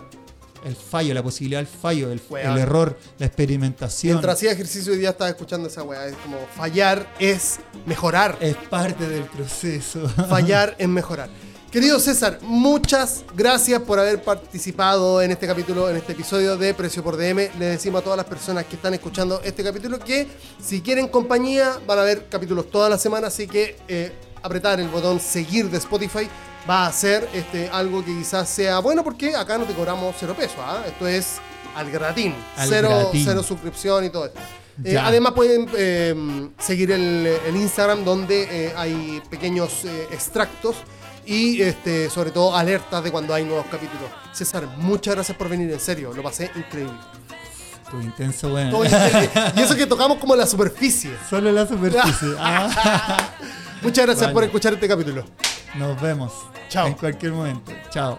el 0.66 0.74
fallo, 0.74 1.14
la 1.14 1.22
posibilidad 1.22 1.60
del 1.60 1.68
fallo, 1.68 2.10
el, 2.10 2.20
error, 2.58 2.98
la 3.18 3.26
experimentación. 3.26 4.14
Mientras 4.14 4.34
hacía 4.36 4.50
ejercicio 4.50 4.92
hoy 4.92 4.98
día 4.98 5.10
estaba 5.10 5.30
escuchando 5.30 5.68
esa 5.68 5.84
weá. 5.84 6.06
Es 6.06 6.16
como 6.16 6.38
fallar 6.56 7.06
es 7.20 7.58
mejorar. 7.86 8.36
Es 8.40 8.56
parte 8.56 9.08
del 9.08 9.24
proceso. 9.24 10.08
Fallar 10.28 10.74
es 10.78 10.88
mejorar. 10.88 11.28
Querido 11.70 12.00
César, 12.00 12.38
muchas 12.42 13.24
gracias 13.34 13.82
por 13.82 13.98
haber 13.98 14.22
participado 14.22 15.20
en 15.20 15.30
este 15.30 15.46
capítulo, 15.46 15.90
en 15.90 15.96
este 15.96 16.12
episodio 16.12 16.56
de 16.56 16.74
Precio 16.74 17.02
por 17.04 17.16
DM. 17.16 17.50
Le 17.58 17.66
decimos 17.66 18.00
a 18.00 18.04
todas 18.04 18.16
las 18.16 18.26
personas 18.26 18.64
que 18.64 18.76
están 18.76 18.94
escuchando 18.94 19.40
este 19.44 19.62
capítulo 19.62 19.98
que 19.98 20.26
si 20.62 20.80
quieren 20.80 21.08
compañía 21.08 21.78
van 21.86 21.98
a 21.98 22.02
ver 22.02 22.26
capítulos 22.28 22.70
toda 22.70 22.88
la 22.88 22.98
semana, 22.98 23.28
así 23.28 23.46
que 23.46 23.76
eh, 23.88 24.12
apretar 24.42 24.80
el 24.80 24.88
botón 24.88 25.20
seguir 25.20 25.70
de 25.70 25.78
Spotify 25.78 26.28
va 26.68 26.86
a 26.86 26.92
ser 26.92 27.28
este, 27.32 27.68
algo 27.70 28.04
que 28.04 28.16
quizás 28.16 28.48
sea 28.48 28.78
bueno 28.80 29.02
porque 29.04 29.34
acá 29.34 29.58
no 29.58 29.64
te 29.64 29.74
cobramos 29.74 30.14
cero 30.18 30.34
pesos. 30.36 30.58
¿ah? 30.60 30.82
Esto 30.86 31.06
es 31.06 31.36
al 31.74 31.90
gratín, 31.90 32.34
Al 32.56 32.68
cero, 32.68 32.88
gratín. 32.88 33.24
cero 33.24 33.42
suscripción 33.42 34.04
y 34.04 34.10
todo 34.10 34.26
esto. 34.26 34.40
Eh, 34.84 34.98
además 34.98 35.32
pueden 35.32 35.68
eh, 35.76 36.48
seguir 36.58 36.90
el, 36.90 37.26
el 37.46 37.56
Instagram 37.56 38.04
donde 38.04 38.66
eh, 38.66 38.74
hay 38.76 39.22
pequeños 39.30 39.84
eh, 39.84 40.08
extractos 40.10 40.76
y 41.24 41.62
este, 41.62 42.10
sobre 42.10 42.30
todo 42.30 42.54
alertas 42.54 43.02
de 43.02 43.10
cuando 43.10 43.32
hay 43.32 43.44
nuevos 43.44 43.66
capítulos. 43.70 44.10
César, 44.32 44.66
muchas 44.76 45.14
gracias 45.14 45.36
por 45.36 45.48
venir, 45.48 45.70
en 45.72 45.80
serio, 45.80 46.12
lo 46.14 46.22
pasé 46.22 46.50
increíble. 46.54 46.92
Estuvo 47.84 48.02
intenso. 48.02 48.48
Todo 48.48 48.84
increíble. 48.84 49.30
y 49.56 49.60
eso 49.60 49.74
que 49.76 49.86
tocamos 49.86 50.18
como 50.18 50.36
la 50.36 50.46
superficie. 50.46 51.16
Solo 51.28 51.50
la 51.52 51.66
superficie. 51.66 52.28
Ah. 52.38 53.30
Muchas 53.82 54.06
gracias 54.06 54.22
Vale. 54.26 54.34
por 54.34 54.44
escuchar 54.44 54.74
este 54.74 54.88
capítulo. 54.88 55.24
Nos 55.74 56.00
vemos. 56.00 56.32
Chao. 56.68 56.86
En 56.86 56.94
cualquier 56.94 57.32
momento. 57.32 57.72
Chao. 57.90 58.18